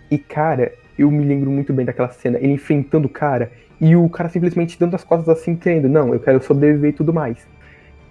E 0.10 0.18
cara, 0.18 0.72
eu 0.98 1.10
me 1.10 1.24
lembro 1.26 1.50
muito 1.50 1.74
bem 1.74 1.86
daquela 1.86 2.10
cena, 2.10 2.38
ele 2.38 2.54
enfrentando 2.54 3.08
o 3.08 3.10
cara 3.10 3.52
e 3.82 3.96
o 3.96 4.08
cara 4.10 4.30
simplesmente 4.30 4.80
dando 4.80 4.96
as 4.96 5.04
costas 5.04 5.30
assim, 5.30 5.56
querendo, 5.56 5.90
não, 5.90 6.14
eu 6.14 6.20
quero 6.20 6.42
sobreviver 6.44 6.92
e 6.92 6.94
tudo 6.94 7.14
mais. 7.14 7.48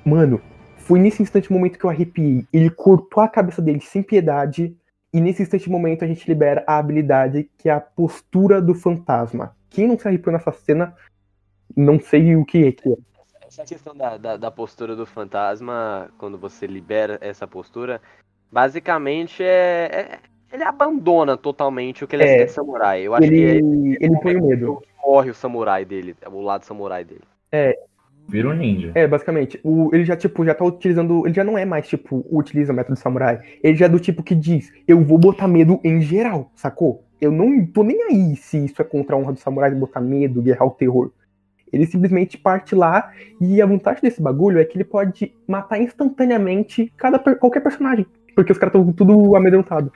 Mano, 0.05 0.41
foi 0.87 1.01
nesse 1.01 1.21
instante 1.23 1.53
momento 1.53 1.79
que 1.79 1.85
eu 1.85 1.91
arrepiei. 1.91 2.47
Ele 2.53 2.71
cortou 2.71 3.23
a 3.23 3.29
cabeça 3.29 3.61
dele 3.61 3.81
sem 3.81 4.03
piedade. 4.03 4.77
E 5.13 5.21
nesse 5.21 5.43
instante 5.43 5.69
momento 5.69 6.05
a 6.05 6.07
gente 6.07 6.27
libera 6.29 6.63
a 6.67 6.79
habilidade 6.79 7.51
que 7.59 7.69
é 7.69 7.73
a 7.73 7.81
postura 7.81 8.61
do 8.63 8.75
fantasma. 8.75 9.57
Quem 9.69 9.89
não 9.89 9.99
se 9.99 10.07
arrepiou 10.07 10.33
nessa 10.33 10.53
cena, 10.53 10.95
não 11.77 11.99
sei 11.99 12.37
o 12.37 12.45
que 12.45 12.67
é 12.67 12.73
que 12.73 12.89
é. 12.93 12.97
Essa 13.47 13.65
questão 13.65 13.97
da, 13.97 14.17
da, 14.17 14.37
da 14.37 14.51
postura 14.51 14.95
do 14.95 15.07
fantasma, 15.07 16.09
quando 16.19 16.37
você 16.39 16.67
libera 16.67 17.19
essa 17.21 17.47
postura, 17.47 18.01
basicamente 18.51 19.43
é. 19.43 19.89
é- 19.93 20.19
ele 20.53 20.63
abandona 20.63 21.37
totalmente 21.37 22.05
o 22.05 22.07
que 22.07 22.15
ele 22.15 22.23
é, 22.23 22.43
É. 22.43 22.47
samurai. 22.47 23.03
Eu 23.03 23.15
acho 23.15 23.29
que 23.29 23.35
é 23.35 23.57
Ele, 23.57 23.97
ele 24.01 24.21
põe 24.21 24.37
o 24.37 24.45
medo. 24.47 24.81
que 24.83 24.89
morre 25.05 25.31
o 25.31 25.35
samurai 25.35 25.85
dele, 25.85 26.15
o 26.31 26.41
lado 26.41 26.65
samurai 26.65 27.05
dele. 27.05 27.25
Vira 28.29 28.49
um 28.49 28.53
ninja. 28.55 28.91
É, 28.95 29.07
basicamente. 29.07 29.61
O, 29.63 29.91
ele 29.95 30.05
já, 30.05 30.17
tipo, 30.17 30.45
já 30.45 30.55
tá 30.55 30.65
utilizando. 30.65 31.27
Ele 31.27 31.35
já 31.35 31.45
não 31.45 31.57
é 31.57 31.65
mais, 31.65 31.87
tipo, 31.89 32.25
utiliza 32.31 32.73
o 32.73 32.77
método 32.77 32.99
samurai. 32.99 33.41
Ele 33.63 33.77
já 33.77 33.87
é 33.87 33.89
do 33.89 34.01
tipo 34.01 34.23
que 34.23 34.35
diz, 34.35 34.73
eu 34.87 35.01
vou 35.03 35.17
botar 35.19 35.47
medo 35.47 35.79
em 35.85 36.01
geral, 36.01 36.51
sacou? 36.55 37.05
Eu 37.21 37.31
não 37.31 37.65
tô 37.65 37.83
nem 37.83 38.03
aí 38.05 38.37
se 38.37 38.65
isso 38.65 38.83
é 38.83 38.85
contra 38.85 39.15
a 39.17 39.19
honra 39.19 39.33
do 39.33 39.39
samurai 39.39 39.71
de 39.71 39.77
botar 39.77 40.01
medo, 40.01 40.43
guerrar 40.43 40.67
o 40.67 40.71
terror. 40.73 41.11
Ele 41.73 41.87
simplesmente 41.87 42.37
parte 42.39 42.75
lá 42.75 43.11
e 43.41 43.61
a 43.63 43.67
vantagem 43.67 44.03
desse 44.03 44.21
bagulho 44.23 44.59
é 44.59 44.65
que 44.65 44.77
ele 44.77 44.85
pode 44.85 45.33
matar 45.49 45.81
instantaneamente 45.81 46.93
cada, 46.97 47.19
qualquer 47.37 47.61
personagem. 47.61 48.07
Porque 48.35 48.53
os 48.53 48.59
caras 48.59 48.75
estão 48.75 48.93
tudo 48.93 49.35
amedrontados. 49.37 49.91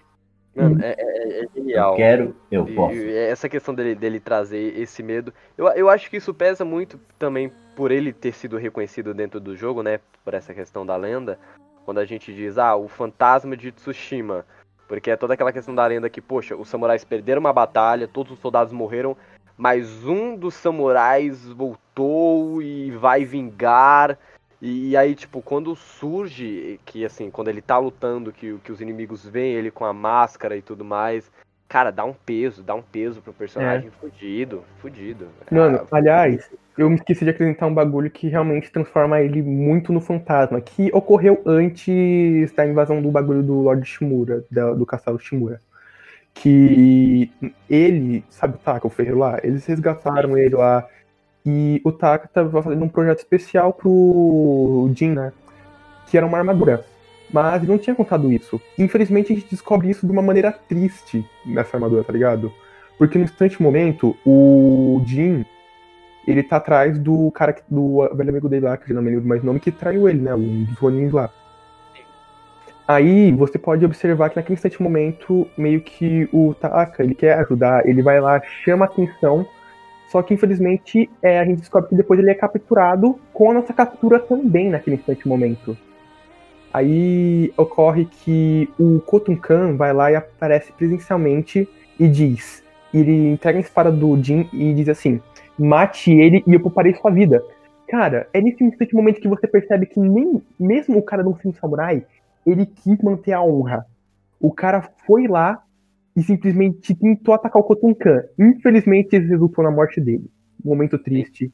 Mano, 0.56 0.74
Uhum. 0.76 0.80
é, 0.82 0.94
é- 0.98 1.40
é 1.40 1.44
Eu 1.44 1.48
genial. 1.54 1.94
quero, 1.96 2.34
eu 2.50 2.66
E- 2.68 2.74
posso. 2.74 2.94
e 2.96 3.12
essa 3.16 3.48
questão 3.48 3.72
dele, 3.74 3.94
dele 3.94 4.18
trazer 4.18 4.76
esse 4.78 5.00
medo, 5.02 5.32
eu, 5.56 5.66
eu 5.68 5.88
acho 5.88 6.10
que 6.10 6.16
isso 6.16 6.34
pesa 6.34 6.64
muito 6.64 6.98
também 7.18 7.52
por 7.80 7.90
ele 7.90 8.12
ter 8.12 8.34
sido 8.34 8.58
reconhecido 8.58 9.14
dentro 9.14 9.40
do 9.40 9.56
jogo, 9.56 9.82
né? 9.82 10.00
Por 10.22 10.34
essa 10.34 10.52
questão 10.52 10.84
da 10.84 10.96
lenda. 10.96 11.38
Quando 11.86 11.96
a 11.96 12.04
gente 12.04 12.30
diz, 12.30 12.58
ah, 12.58 12.76
o 12.76 12.88
fantasma 12.88 13.56
de 13.56 13.72
Tsushima. 13.72 14.44
Porque 14.86 15.10
é 15.10 15.16
toda 15.16 15.32
aquela 15.32 15.50
questão 15.50 15.74
da 15.74 15.86
lenda 15.86 16.10
que, 16.10 16.20
poxa, 16.20 16.54
os 16.54 16.68
samurais 16.68 17.04
perderam 17.04 17.40
uma 17.40 17.54
batalha, 17.54 18.06
todos 18.06 18.34
os 18.34 18.38
soldados 18.38 18.70
morreram, 18.70 19.16
mas 19.56 20.04
um 20.04 20.36
dos 20.36 20.52
samurais 20.52 21.48
voltou 21.48 22.60
e 22.60 22.90
vai 22.90 23.24
vingar. 23.24 24.18
E, 24.60 24.94
aí, 24.94 25.14
tipo, 25.14 25.40
quando 25.40 25.74
surge, 25.74 26.78
que 26.84 27.02
assim, 27.02 27.30
quando 27.30 27.48
ele 27.48 27.62
tá 27.62 27.78
lutando, 27.78 28.30
que, 28.30 28.58
que 28.58 28.72
os 28.72 28.82
inimigos 28.82 29.24
veem 29.24 29.54
ele 29.54 29.70
com 29.70 29.86
a 29.86 29.92
máscara 29.94 30.54
e 30.54 30.60
tudo 30.60 30.84
mais, 30.84 31.32
cara, 31.70 31.92
dá 31.92 32.04
um 32.04 32.12
peso, 32.12 32.64
dá 32.64 32.74
um 32.74 32.82
peso 32.82 33.22
pro 33.22 33.32
personagem 33.32 33.90
fudido, 34.00 34.64
fudido. 34.82 35.28
Mano, 35.52 35.86
Ah, 35.90 35.96
aliás, 35.96 36.50
eu 36.76 36.90
me 36.90 36.96
esqueci 36.96 37.24
de 37.24 37.30
acrescentar 37.30 37.68
um 37.68 37.72
bagulho 37.74 38.10
que 38.10 38.26
realmente 38.26 38.72
transforma 38.72 39.20
ele 39.20 39.40
muito 39.40 39.92
no 39.92 40.00
fantasma, 40.00 40.60
que 40.60 40.90
ocorreu 40.92 41.40
antes 41.46 42.52
da 42.54 42.66
invasão 42.66 43.00
do 43.00 43.08
bagulho 43.10 43.40
do 43.42 43.60
Lord 43.60 43.86
Shimura, 43.86 44.44
da- 44.50 44.72
do 44.72 44.84
castelo 44.84 45.18
Shimura. 45.20 45.60
Que 46.34 47.30
ele, 47.68 48.24
sabe 48.30 48.56
o 48.56 48.58
Taka, 48.58 48.86
o 48.86 48.90
ferreiro 48.90 49.18
lá? 49.18 49.38
Eles 49.42 49.64
resgataram 49.66 50.36
ele 50.36 50.56
lá. 50.56 50.84
E 51.46 51.80
o 51.84 51.92
Taka 51.92 52.28
tava 52.28 52.62
fazendo 52.62 52.84
um 52.84 52.88
projeto 52.88 53.18
especial 53.18 53.72
pro 53.72 54.90
Jin, 54.94 55.10
né? 55.10 55.32
Que 56.10 56.16
era 56.16 56.26
uma 56.26 56.38
armadura. 56.38 56.84
Mas 57.32 57.62
ele 57.62 57.70
não 57.70 57.78
tinha 57.78 57.94
contado 57.94 58.32
isso. 58.32 58.60
Infelizmente 58.78 59.32
a 59.32 59.36
gente 59.36 59.50
descobre 59.50 59.88
isso 59.88 60.06
de 60.06 60.12
uma 60.12 60.22
maneira 60.22 60.50
triste 60.50 61.24
nessa 61.46 61.76
armadura, 61.76 62.02
tá 62.02 62.12
ligado? 62.12 62.52
Porque 62.98 63.16
no 63.16 63.24
instante 63.24 63.62
momento, 63.62 64.16
o 64.26 65.00
Jin, 65.06 65.44
ele 66.26 66.42
tá 66.42 66.56
atrás 66.56 66.98
do 66.98 67.30
cara, 67.30 67.52
que- 67.52 67.62
do 67.68 68.08
velho 68.14 68.30
amigo 68.30 68.48
dele 68.48 68.66
lá, 68.66 68.76
que 68.76 68.90
eu 68.90 68.94
não 68.94 69.02
me 69.02 69.10
lembro 69.10 69.26
mais 69.26 69.42
o 69.42 69.46
nome, 69.46 69.60
que 69.60 69.70
traiu 69.70 70.08
ele, 70.08 70.20
né? 70.20 70.34
Um 70.34 70.64
dos 70.64 70.76
Ronin 70.78 71.08
lá. 71.08 71.30
Aí 72.86 73.30
você 73.30 73.56
pode 73.56 73.84
observar 73.84 74.30
que 74.30 74.36
naquele 74.36 74.54
instante 74.54 74.82
momento, 74.82 75.46
meio 75.56 75.80
que 75.80 76.28
o 76.32 76.52
Taka, 76.54 77.04
ele 77.04 77.14
quer 77.14 77.38
ajudar, 77.38 77.86
ele 77.86 78.02
vai 78.02 78.20
lá, 78.20 78.42
chama 78.64 78.84
atenção, 78.84 79.46
só 80.08 80.20
que 80.22 80.34
infelizmente 80.34 81.08
é, 81.22 81.38
a 81.38 81.44
gente 81.44 81.60
descobre 81.60 81.90
que 81.90 81.94
depois 81.94 82.18
ele 82.18 82.30
é 82.30 82.34
capturado 82.34 83.16
com 83.32 83.48
a 83.48 83.54
nossa 83.54 83.72
captura 83.72 84.18
também 84.18 84.68
naquele 84.68 84.96
instante 84.96 85.28
momento. 85.28 85.78
Aí 86.72 87.52
ocorre 87.56 88.04
que 88.04 88.68
o 88.78 89.00
Khotun 89.00 89.36
vai 89.76 89.92
lá 89.92 90.12
e 90.12 90.16
aparece 90.16 90.72
presencialmente 90.72 91.68
e 91.98 92.08
diz, 92.08 92.62
ele 92.94 93.32
entrega 93.32 93.58
a 93.58 93.60
espada 93.60 93.90
do 93.90 94.16
Jin 94.22 94.48
e 94.52 94.72
diz 94.74 94.88
assim, 94.88 95.20
mate 95.58 96.12
ele 96.12 96.44
e 96.46 96.54
eu 96.54 96.60
pouparei 96.60 96.94
sua 96.94 97.10
vida. 97.10 97.42
Cara, 97.88 98.28
é 98.32 98.40
nesse 98.40 98.62
instante 98.62 98.94
momento 98.94 99.20
que 99.20 99.28
você 99.28 99.48
percebe 99.48 99.86
que 99.86 99.98
nem 99.98 100.40
mesmo 100.58 100.98
o 100.98 101.02
cara 101.02 101.24
não 101.24 101.36
sendo 101.36 101.56
samurai, 101.56 102.04
ele 102.46 102.64
quis 102.64 102.98
manter 103.02 103.32
a 103.32 103.42
honra. 103.42 103.84
O 104.40 104.52
cara 104.52 104.88
foi 105.04 105.26
lá 105.26 105.62
e 106.16 106.22
simplesmente 106.22 106.94
tentou 106.94 107.34
atacar 107.34 107.60
o 107.60 107.64
Khotun. 107.64 107.94
Infelizmente, 108.38 109.16
isso 109.16 109.28
resultou 109.28 109.64
na 109.64 109.70
morte 109.70 110.00
dele. 110.00 110.30
Momento 110.64 110.98
triste, 110.98 111.52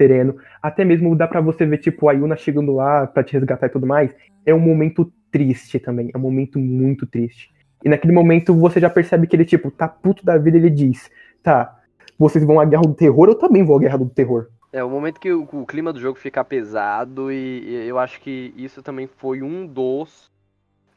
sereno. 0.00 0.36
Até 0.62 0.82
mesmo 0.84 1.14
dá 1.14 1.28
pra 1.28 1.42
você 1.42 1.66
ver, 1.66 1.76
tipo, 1.78 2.08
a 2.08 2.12
Yuna 2.12 2.36
chegando 2.36 2.72
lá 2.74 3.06
pra 3.06 3.22
te 3.22 3.34
resgatar 3.34 3.66
e 3.66 3.70
tudo 3.70 3.86
mais. 3.86 4.14
É 4.46 4.54
um 4.54 4.58
momento 4.58 5.12
triste 5.30 5.78
também. 5.78 6.10
É 6.14 6.16
um 6.16 6.20
momento 6.22 6.58
muito 6.58 7.06
triste. 7.06 7.52
E 7.84 7.88
naquele 7.88 8.12
momento 8.14 8.54
você 8.54 8.80
já 8.80 8.88
percebe 8.88 9.26
que 9.26 9.36
ele, 9.36 9.44
tipo, 9.44 9.70
tá 9.70 9.86
puto 9.86 10.24
da 10.24 10.38
vida. 10.38 10.56
Ele 10.56 10.70
diz: 10.70 11.10
Tá, 11.42 11.78
vocês 12.18 12.44
vão 12.44 12.58
à 12.58 12.64
guerra 12.64 12.82
do 12.82 12.94
terror, 12.94 13.28
eu 13.28 13.34
também 13.34 13.62
vou 13.62 13.76
à 13.76 13.80
guerra 13.80 13.98
do 13.98 14.08
terror. 14.08 14.46
É 14.72 14.82
o 14.84 14.88
momento 14.88 15.18
que 15.20 15.32
o, 15.32 15.42
o 15.52 15.66
clima 15.66 15.92
do 15.92 16.00
jogo 16.00 16.18
fica 16.18 16.44
pesado 16.44 17.30
e, 17.32 17.64
e 17.66 17.88
eu 17.88 17.98
acho 17.98 18.20
que 18.20 18.54
isso 18.56 18.82
também 18.82 19.06
foi 19.18 19.42
um 19.42 19.66
dos 19.66 20.30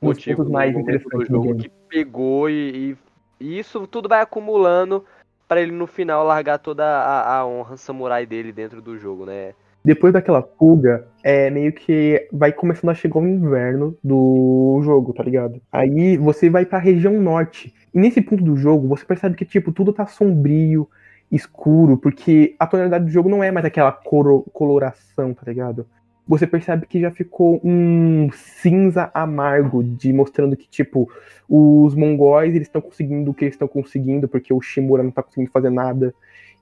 Um 0.01 0.08
motivos 0.08 0.47
mais 0.47 0.74
do 0.74 0.80
interessantes 0.80 1.28
do 1.28 1.36
jogo 1.36 1.56
que 1.56 1.70
pegou 1.89 2.49
e, 2.49 2.91
e- 2.91 2.97
e 3.39 3.60
isso 3.60 3.88
tudo 3.88 4.08
vai 4.08 4.22
acumulando 4.22 5.04
pra 5.48 5.62
ele 5.62 5.72
no 5.72 5.88
final 5.88 6.24
largar 6.26 6.58
toda 6.58 6.86
a, 6.86 7.38
a 7.38 7.46
honra 7.46 7.78
samurai 7.78 8.26
dele 8.26 8.52
dentro 8.52 8.82
do 8.82 8.98
jogo, 8.98 9.26
né? 9.26 9.54
Depois 9.86 10.14
daquela 10.14 10.41
fuga, 10.41 11.06
é 11.22 11.50
meio 11.50 11.74
que 11.74 12.28
vai 12.32 12.54
começando 12.54 12.91
a 12.91 12.96
chegar 12.96 13.20
o 13.20 13.28
inverno 13.28 13.98
do 14.02 14.80
jogo, 14.82 15.14
tá 15.14 15.22
ligado? 15.22 15.62
Aí 15.70 16.16
você 16.16 16.50
vai 16.50 16.66
pra 16.66 16.80
região 16.80 17.20
norte. 17.20 17.74
E 17.94 18.00
nesse 18.00 18.22
ponto 18.22 18.41
do 18.41 18.56
jogo, 18.56 18.88
você 18.88 19.04
percebe 19.04 19.36
que, 19.36 19.44
tipo, 19.44 19.74
tudo 19.74 19.91
tá 19.91 20.08
sombrio, 20.08 20.89
escuro, 21.30 21.98
porque 21.98 22.56
a 22.58 22.66
tonalidade 22.66 23.06
do 23.06 23.12
jogo 23.12 23.28
não 23.28 23.44
é 23.44 23.52
mais 23.52 23.66
aquela 23.66 23.91
coloração, 23.91 25.34
tá 25.34 25.44
ligado? 25.46 25.86
Você 26.28 26.48
percebe 26.48 26.86
que 26.86 27.02
já 27.02 27.12
ficou 27.12 27.60
um 27.64 28.30
cinza 28.32 29.12
amargo, 29.14 29.84
de 29.84 30.14
mostrando 30.14 30.56
que, 30.56 30.68
tipo, 30.68 31.10
os 31.50 31.96
mongóis 31.96 32.56
eles 32.56 32.68
estão 32.68 32.82
conseguindo 32.82 33.32
o 33.32 33.34
que 33.34 33.46
eles 33.46 33.56
estão 33.56 33.68
conseguindo, 33.68 34.28
porque 34.28 34.54
o 34.54 34.62
Shimura 34.62 35.04
não 35.04 35.12
tá 35.12 35.22
conseguindo 35.22 35.52
fazer 35.52 35.70
nada 35.70 36.14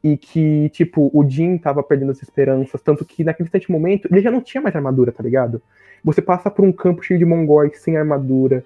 e 0.03 0.18
que, 0.18 0.70
tipo, 0.70 1.12
o 1.14 1.28
Jin 1.28 1.57
tava 1.57 1.84
perdendo 1.84 2.12
as 2.12 2.22
esperanças, 2.22 2.82
tanto 2.82 3.05
que 3.05 3.24
naquele 3.24 3.47
instante 3.47 3.72
momento 3.72 4.07
ele 4.12 4.22
já 4.22 4.32
não 4.32 4.41
tinha 4.41 4.62
mais 4.62 4.76
armadura, 4.76 5.12
tá 5.12 5.22
ligado? 5.22 5.62
Você 6.03 6.22
passa 6.22 6.49
por 6.49 6.66
um 6.66 6.72
campo 6.72 7.03
cheio 7.03 7.20
de 7.20 7.26
mongóis 7.26 7.80
sem 7.80 7.97
armadura, 7.97 8.66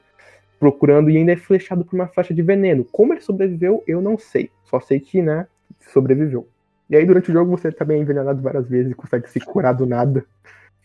procurando 0.57 1.09
e 1.09 1.17
ainda 1.17 1.33
é 1.33 1.35
flechado 1.35 1.83
por 1.83 1.95
uma 1.95 2.07
flecha 2.07 2.33
de 2.33 2.41
veneno. 2.41 2.85
Como 2.85 3.13
ele 3.13 3.21
sobreviveu, 3.21 3.83
eu 3.85 4.01
não 4.01 4.17
sei. 4.17 4.49
Só 4.63 4.79
sei 4.79 4.99
que, 4.99 5.21
né, 5.21 5.45
sobreviveu. 5.91 6.47
E 6.89 6.95
aí 6.95 7.05
durante 7.05 7.29
o 7.29 7.33
jogo 7.33 7.51
você 7.51 7.71
também 7.71 7.97
é 7.97 8.01
envenenado 8.01 8.41
várias 8.41 8.67
vezes 8.69 8.91
e 8.91 8.95
consegue 8.95 9.29
se 9.29 9.39
curar 9.39 9.73
do 9.73 9.85
nada. 9.85 10.25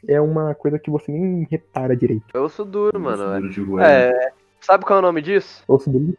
É 0.08 0.20
uma 0.20 0.54
coisa 0.54 0.78
que 0.78 0.90
você 0.90 1.12
nem 1.12 1.46
repara 1.50 1.96
direito. 1.96 2.24
Eu 2.32 2.48
sou 2.48 2.64
duro, 2.64 2.98
mano. 2.98 3.40
Duro 3.50 3.80
é, 3.80 4.32
sabe 4.60 4.84
qual 4.84 4.98
é 4.98 5.00
o 5.00 5.02
nome 5.02 5.22
disso? 5.22 5.62
Osso 5.68 5.90
duro. 5.90 6.16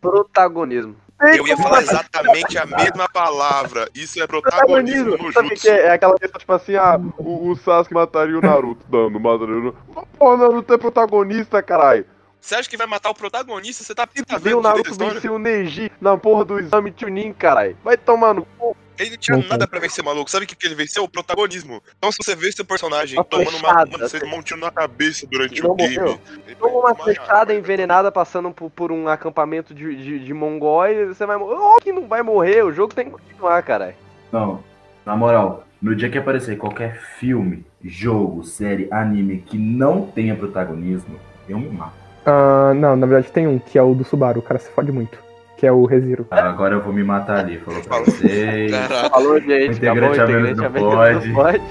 Protagonismo. 0.00 0.96
Eu 1.20 1.46
ia 1.46 1.56
falar 1.56 1.82
exatamente 1.82 2.58
a 2.58 2.66
mesma 2.66 3.08
palavra. 3.08 3.88
Isso 3.94 4.20
é 4.20 4.26
protagonismo 4.26 5.16
no 5.16 5.32
Sabe 5.32 5.50
que 5.50 5.68
é? 5.68 5.86
é 5.86 5.90
aquela 5.92 6.18
questão, 6.18 6.38
tipo 6.40 6.52
assim, 6.52 6.74
ah, 6.74 6.98
o, 7.16 7.50
o 7.50 7.56
Sasuke 7.56 7.94
mataria 7.94 8.36
o 8.36 8.40
Naruto, 8.40 8.84
dando, 8.88 9.20
mataria 9.20 9.72
Pô, 10.18 10.34
o 10.34 10.36
Naruto 10.36 10.74
é 10.74 10.78
protagonista, 10.78 11.62
caralho. 11.62 12.04
Você 12.40 12.56
acha 12.56 12.68
que 12.68 12.76
vai 12.76 12.88
matar 12.88 13.10
o 13.10 13.14
protagonista? 13.14 13.84
Você 13.84 13.94
tá, 13.94 14.04
tá 14.04 14.38
vendo 14.38 14.58
o 14.58 14.62
Naruto 14.62 14.94
vencer 14.96 15.30
o 15.30 15.38
Neji 15.38 15.92
na 16.00 16.16
porra 16.16 16.44
do 16.44 16.58
exame 16.58 16.92
Chunin, 16.96 17.32
caralho. 17.32 17.76
Vai 17.84 17.96
tomar 17.96 18.34
no 18.34 18.44
cu. 18.44 18.76
Ele 19.02 19.10
não 19.10 19.18
tinha 19.18 19.36
nada 19.38 19.66
pra 19.66 19.80
vencer, 19.80 20.04
maluco. 20.04 20.30
Sabe 20.30 20.44
o 20.44 20.48
que, 20.48 20.54
que 20.54 20.66
ele 20.66 20.74
venceu? 20.74 21.04
O 21.04 21.08
protagonismo. 21.08 21.82
Então, 21.98 22.10
se 22.10 22.18
você 22.22 22.34
vê 22.34 22.50
seu 22.52 22.64
personagem 22.64 23.18
uma 23.18 23.24
tomando 23.24 23.56
uma, 23.56 23.84
uma, 23.84 23.98
você 23.98 24.24
um 24.24 24.42
tiro 24.42 24.60
na 24.60 24.70
cabeça 24.70 25.26
durante 25.30 25.64
o 25.64 25.74
game. 25.74 26.18
Toma 26.58 26.78
uma 26.78 26.94
flechada 26.94 27.54
envenenada 27.54 28.10
passando 28.12 28.50
por, 28.50 28.70
por 28.70 28.92
um 28.92 29.08
acampamento 29.08 29.74
de, 29.74 29.96
de, 29.96 30.18
de 30.24 30.34
mongóis, 30.34 31.08
você 31.08 31.26
vai 31.26 31.36
morrer. 31.36 31.56
Oh, 31.56 31.80
que 31.80 31.92
não 31.92 32.06
vai 32.06 32.22
morrer, 32.22 32.62
o 32.62 32.72
jogo 32.72 32.94
tem 32.94 33.06
que 33.06 33.12
continuar, 33.12 33.62
caralho. 33.62 33.94
Não, 34.30 34.62
na 35.04 35.16
moral, 35.16 35.66
no 35.80 35.94
dia 35.94 36.08
que 36.08 36.18
aparecer 36.18 36.56
qualquer 36.56 37.00
filme, 37.18 37.64
jogo, 37.82 38.44
série, 38.44 38.88
anime 38.90 39.38
que 39.38 39.58
não 39.58 40.06
tenha 40.06 40.34
protagonismo, 40.34 41.18
eu 41.48 41.58
me 41.58 41.68
mato. 41.68 42.02
Uh, 42.24 42.72
não, 42.74 42.94
na 42.94 43.06
verdade 43.06 43.32
tem 43.32 43.48
um, 43.48 43.58
que 43.58 43.76
é 43.76 43.82
o 43.82 43.94
do 43.94 44.04
Subaru, 44.04 44.38
o 44.38 44.42
cara 44.42 44.60
se 44.60 44.70
fode 44.70 44.92
muito 44.92 45.21
que 45.62 45.66
é 45.68 45.70
o 45.70 45.84
Reziro. 45.84 46.26
Ah, 46.28 46.48
agora 46.48 46.74
eu 46.74 46.82
vou 46.82 46.92
me 46.92 47.04
matar 47.04 47.38
ali, 47.38 47.56
falou 47.56 47.80
pra 47.82 48.00
vocês. 48.00 48.72
Falou, 49.12 49.40
gente. 49.40 49.68
O 49.68 49.72
integrante 49.76 50.20
acabou, 50.20 50.50
integrante 50.50 50.60
não, 50.60 50.72
pode. 50.72 51.28
não 51.28 51.34
pode. 51.36 51.62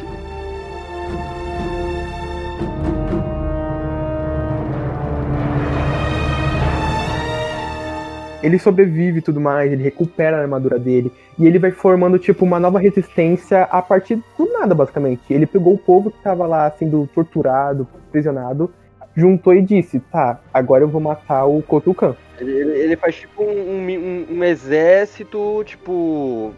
Ele 8.42 8.58
sobrevive 8.58 9.20
e 9.20 9.22
tudo 9.22 9.42
mais, 9.42 9.70
ele 9.70 9.84
recupera 9.84 10.38
a 10.38 10.42
armadura 10.42 10.80
dele. 10.80 11.12
E 11.38 11.46
ele 11.46 11.60
vai 11.60 11.72
formando, 11.72 12.18
tipo, 12.18 12.46
uma 12.46 12.62
nova 12.62 12.80
resistência 12.80 13.64
a 13.64 13.82
partir 13.82 14.24
do 14.38 14.54
nada, 14.54 14.74
basicamente. 14.74 15.22
Ele 15.30 15.46
pegou 15.46 15.74
o 15.74 15.78
povo 15.78 16.12
que 16.12 16.24
tava 16.24 16.48
lá 16.48 16.72
sendo 16.72 17.10
torturado, 17.14 17.86
prisionado, 18.10 18.72
juntou 19.16 19.54
e 19.54 19.62
disse: 19.62 20.00
tá, 20.00 20.40
agora 20.54 20.84
eu 20.84 20.88
vou 20.88 21.02
matar 21.02 21.46
o 21.46 21.62
Kotukan. 21.62 22.16
Ele, 22.40 22.52
ele, 22.52 22.80
ele 22.80 22.98
faz 22.98 23.16
tipo 23.16 23.44
um, 23.44 23.80
um, 23.80 24.28
um 24.30 24.44
exército, 24.44 25.64
tipo. 25.66 26.54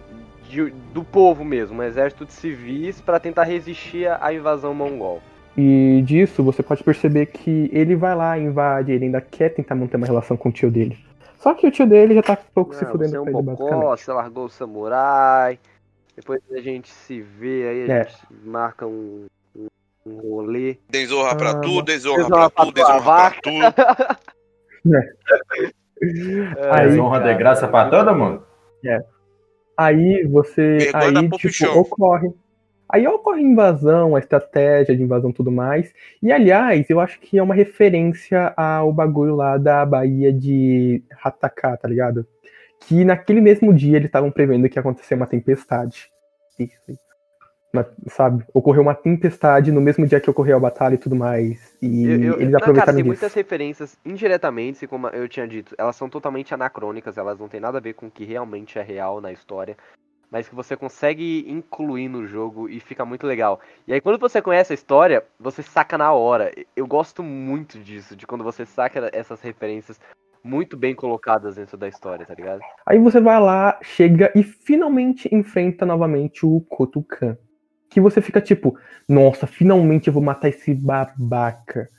De, 0.50 0.70
do 0.94 1.04
povo 1.04 1.44
mesmo, 1.44 1.80
um 1.80 1.84
exército 1.84 2.26
de 2.26 2.34
civis 2.34 3.02
para 3.02 3.20
tentar 3.20 3.44
resistir 3.44 4.08
à 4.08 4.32
invasão 4.32 4.72
mongol. 4.72 5.20
E 5.58 6.04
disso 6.06 6.44
você 6.44 6.62
pode 6.62 6.84
perceber 6.84 7.28
que 7.28 7.72
ele 7.74 7.96
vai 7.96 8.16
lá, 8.16 8.38
invade, 8.38 8.92
ele 8.92 9.06
ainda 9.06 9.20
quer 9.20 9.50
tentar 9.50 9.74
manter 9.74 9.98
uma 9.98 10.06
relação 10.06 10.38
com 10.38 10.50
o 10.50 10.52
tio 10.52 10.70
dele. 10.70 10.98
Só 11.40 11.54
que 11.54 11.66
o 11.66 11.72
tio 11.72 11.88
dele 11.88 12.14
já 12.16 12.22
tá 12.22 12.34
um 12.34 12.54
pouco 12.54 12.72
Não, 12.72 12.80
se 12.80 12.86
fudendo 12.86 13.12
você 13.12 13.18
é 13.18 13.20
um 13.20 13.28
ele, 13.28 13.42
bocó, 13.42 13.98
Você 13.98 14.14
largou 14.14 14.46
o 14.46 14.50
samurai. 14.50 15.60
Depois 16.16 16.42
a 16.52 16.60
gente 16.60 16.90
se 16.90 17.20
vê 17.22 17.68
aí, 17.68 17.92
a 17.92 17.96
é. 17.96 18.04
gente 18.04 18.18
marca 18.46 18.86
um 18.86 19.26
Desonra 20.90 21.32
ah, 21.32 21.36
pra 21.36 21.60
tudo, 21.60 21.84
desonra, 21.84 22.24
desonra 22.24 22.50
pra, 22.50 22.66
tudo, 22.66 22.74
desonra 22.74 23.02
pra 23.02 23.42
tudo. 23.42 24.96
é. 24.96 25.74
Aí, 26.72 26.90
desonra 26.90 27.20
de 27.22 27.34
graça 27.36 27.68
pra 27.68 27.90
todo 27.90 28.16
mundo? 28.16 28.44
É. 28.86 29.02
Aí 29.78 30.24
você. 30.26 30.92
aí, 30.94 31.30
tipo, 31.30 31.80
ocorre. 31.80 32.30
Aí 32.90 33.08
ocorre 33.08 33.40
a 33.40 33.44
invasão, 33.44 34.16
a 34.16 34.20
estratégia 34.20 34.96
de 34.96 35.02
invasão 35.02 35.32
e 35.32 35.34
tudo 35.34 35.52
mais. 35.52 35.92
E 36.22 36.32
aliás, 36.32 36.88
eu 36.90 37.00
acho 37.00 37.20
que 37.20 37.40
é 37.40 37.44
uma 37.44 37.56
referência 37.56 38.54
ao 38.56 38.94
bagulho 38.94 39.36
lá 39.36 39.58
da 39.58 39.86
Bahia 39.86 40.32
de 40.32 41.02
Hataka, 41.24 41.78
tá 41.78 41.88
ligado? 41.88 42.28
Que 42.82 43.04
naquele 43.04 43.42
mesmo 43.42 43.74
dia 43.74 43.96
eles 43.96 44.08
estavam 44.08 44.30
prevendo 44.30 44.70
que 44.70 44.78
ia 44.78 44.82
acontecer 44.82 45.16
uma 45.16 45.26
tempestade. 45.26 46.12
Isso, 46.60 47.00
sabe, 48.08 48.46
ocorreu 48.54 48.84
uma 48.84 48.94
tempestade 48.94 49.72
no 49.72 49.82
mesmo 49.82 50.06
dia 50.06 50.20
que 50.20 50.30
ocorreu 50.30 50.58
a 50.58 50.60
batalha 50.60 50.94
e 50.94 50.98
tudo 50.98 51.16
mais. 51.16 51.76
E 51.82 52.06
eu, 52.06 52.24
eu, 52.24 52.42
eles 52.42 52.54
aproveitaram 52.54 52.76
cara, 52.76 52.94
tem 52.94 53.04
muitas 53.04 53.34
referências 53.34 53.98
indiretamente, 54.06 54.86
como 54.86 55.08
eu 55.08 55.28
tinha 55.28 55.48
dito, 55.48 55.74
elas 55.78 55.96
são 55.96 56.08
totalmente 56.08 56.54
anacrônicas, 56.54 57.18
elas 57.18 57.40
não 57.40 57.48
têm 57.48 57.60
nada 57.60 57.80
a 57.80 57.82
ver 57.82 57.94
com 57.94 58.08
o 58.08 58.12
que 58.12 58.26
realmente 58.26 58.78
é 58.78 58.84
real 58.84 59.20
na 59.20 59.32
história, 59.32 59.76
mas 60.30 60.48
que 60.48 60.54
você 60.54 60.76
consegue 60.76 61.46
incluir 61.50 62.08
no 62.10 62.28
jogo 62.28 62.70
e 62.70 62.80
fica 62.80 63.04
muito 63.04 63.26
legal. 63.26 63.60
E 63.88 63.94
aí 63.94 64.02
quando 64.02 64.20
você 64.20 64.40
conhece 64.42 64.72
a 64.72 64.76
história, 64.76 65.24
você 65.40 65.64
saca 65.64 65.98
na 65.98 66.12
hora. 66.14 66.52
Eu 66.76 66.86
gosto 66.86 67.24
muito 67.24 67.80
disso, 67.80 68.16
de 68.16 68.28
quando 68.28 68.44
você 68.44 68.66
saca 68.68 69.10
essas 69.12 69.42
referências 69.42 70.00
muito 70.44 70.76
bem 70.76 70.94
colocadas 70.94 71.56
dentro 71.56 71.78
da 71.78 71.88
história, 71.88 72.26
tá 72.26 72.36
ligado? 72.36 72.60
Aí 72.86 73.00
você 73.00 73.20
vai 73.20 73.40
lá, 73.40 73.80
chega 73.82 74.32
e 74.36 74.44
finalmente 74.44 75.34
enfrenta 75.34 75.86
novamente 75.86 76.46
o 76.46 76.60
Kotukan 76.62 77.38
que 77.94 78.02
você 78.02 78.22
fica 78.22 78.42
tipo, 78.42 78.78
nossa, 79.08 79.48
finalmente 79.48 80.08
eu 80.08 80.14
vou 80.14 80.24
matar 80.24 80.50
esse 80.50 80.74
babaca. 80.74 81.90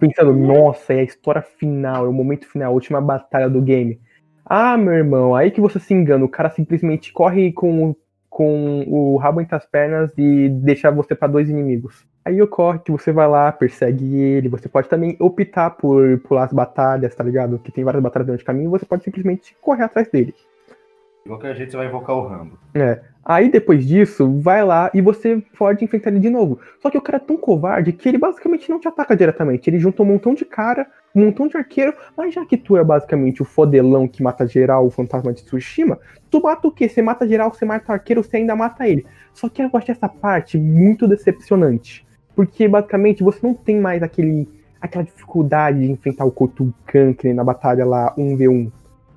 Pensando, 0.00 0.32
nossa, 0.34 0.94
é 0.94 1.00
a 1.00 1.04
história 1.04 1.42
final, 1.42 2.06
é 2.06 2.08
o 2.08 2.12
momento 2.12 2.46
final, 2.46 2.72
a 2.72 2.74
última 2.74 3.00
batalha 3.00 3.48
do 3.48 3.62
game. 3.62 4.00
Ah, 4.44 4.76
meu 4.76 4.94
irmão, 4.94 5.34
aí 5.34 5.50
que 5.50 5.60
você 5.60 5.78
se 5.78 5.92
engana, 5.94 6.24
o 6.24 6.28
cara 6.28 6.50
simplesmente 6.50 7.12
corre 7.12 7.52
com, 7.52 7.94
com 8.28 8.84
o 8.88 9.16
rabo 9.16 9.40
entre 9.40 9.54
as 9.56 9.66
pernas 9.66 10.10
e 10.16 10.48
deixa 10.48 10.90
você 10.90 11.14
para 11.14 11.28
dois 11.28 11.48
inimigos. 11.48 12.06
Aí 12.24 12.40
ocorre 12.42 12.80
que 12.80 12.90
você 12.90 13.12
vai 13.12 13.28
lá, 13.28 13.52
persegue 13.52 14.16
ele, 14.16 14.48
você 14.48 14.68
pode 14.68 14.88
também 14.88 15.16
optar 15.20 15.70
por 15.70 16.18
pular 16.20 16.44
as 16.44 16.52
batalhas, 16.52 17.14
tá 17.14 17.22
ligado? 17.22 17.58
Que 17.58 17.70
tem 17.70 17.84
várias 17.84 18.02
batalhas 18.02 18.26
durante 18.26 18.42
o 18.42 18.46
caminho, 18.46 18.70
você 18.70 18.84
pode 18.84 19.04
simplesmente 19.04 19.56
correr 19.60 19.84
atrás 19.84 20.08
dele. 20.10 20.34
De 21.26 21.30
qualquer 21.30 21.56
jeito 21.56 21.72
você 21.72 21.76
vai 21.76 21.88
invocar 21.88 22.14
o 22.14 22.24
Rambo. 22.24 22.56
É. 22.72 23.00
Aí 23.24 23.50
depois 23.50 23.84
disso, 23.84 24.38
vai 24.38 24.64
lá 24.64 24.88
e 24.94 25.00
você 25.00 25.42
pode 25.58 25.84
enfrentar 25.84 26.10
ele 26.10 26.20
de 26.20 26.30
novo. 26.30 26.60
Só 26.80 26.88
que 26.88 26.96
o 26.96 27.00
cara 27.02 27.16
é 27.16 27.20
tão 27.20 27.36
covarde 27.36 27.92
que 27.92 28.08
ele 28.08 28.16
basicamente 28.16 28.70
não 28.70 28.78
te 28.78 28.86
ataca 28.86 29.16
diretamente. 29.16 29.68
Ele 29.68 29.80
junta 29.80 30.04
um 30.04 30.06
montão 30.06 30.34
de 30.34 30.44
cara, 30.44 30.86
um 31.12 31.24
montão 31.24 31.48
de 31.48 31.56
arqueiro, 31.56 31.92
mas 32.16 32.32
já 32.32 32.46
que 32.46 32.56
tu 32.56 32.76
é 32.76 32.84
basicamente 32.84 33.42
o 33.42 33.44
fodelão 33.44 34.06
que 34.06 34.22
mata 34.22 34.46
geral, 34.46 34.86
o 34.86 34.90
fantasma 34.90 35.32
de 35.32 35.42
Tsushima, 35.42 35.98
tu 36.30 36.40
mata 36.40 36.68
o 36.68 36.70
quê? 36.70 36.88
Você 36.88 37.02
mata 37.02 37.26
geral, 37.26 37.52
você 37.52 37.64
mata 37.64 37.92
arqueiro, 37.92 38.22
você 38.22 38.36
ainda 38.36 38.54
mata 38.54 38.86
ele. 38.86 39.04
Só 39.34 39.48
que 39.48 39.60
eu 39.60 39.70
acho 39.72 39.90
essa 39.90 40.08
parte 40.08 40.56
muito 40.56 41.08
decepcionante. 41.08 42.06
Porque 42.36 42.68
basicamente 42.68 43.24
você 43.24 43.44
não 43.44 43.52
tem 43.52 43.80
mais 43.80 44.00
aquele, 44.00 44.48
aquela 44.80 45.02
dificuldade 45.02 45.80
de 45.80 45.90
enfrentar 45.90 46.24
o 46.24 46.30
Kotukan, 46.30 47.14
que 47.14 47.32
na 47.32 47.42
batalha 47.42 47.84
lá 47.84 48.14
1v1 48.14 48.70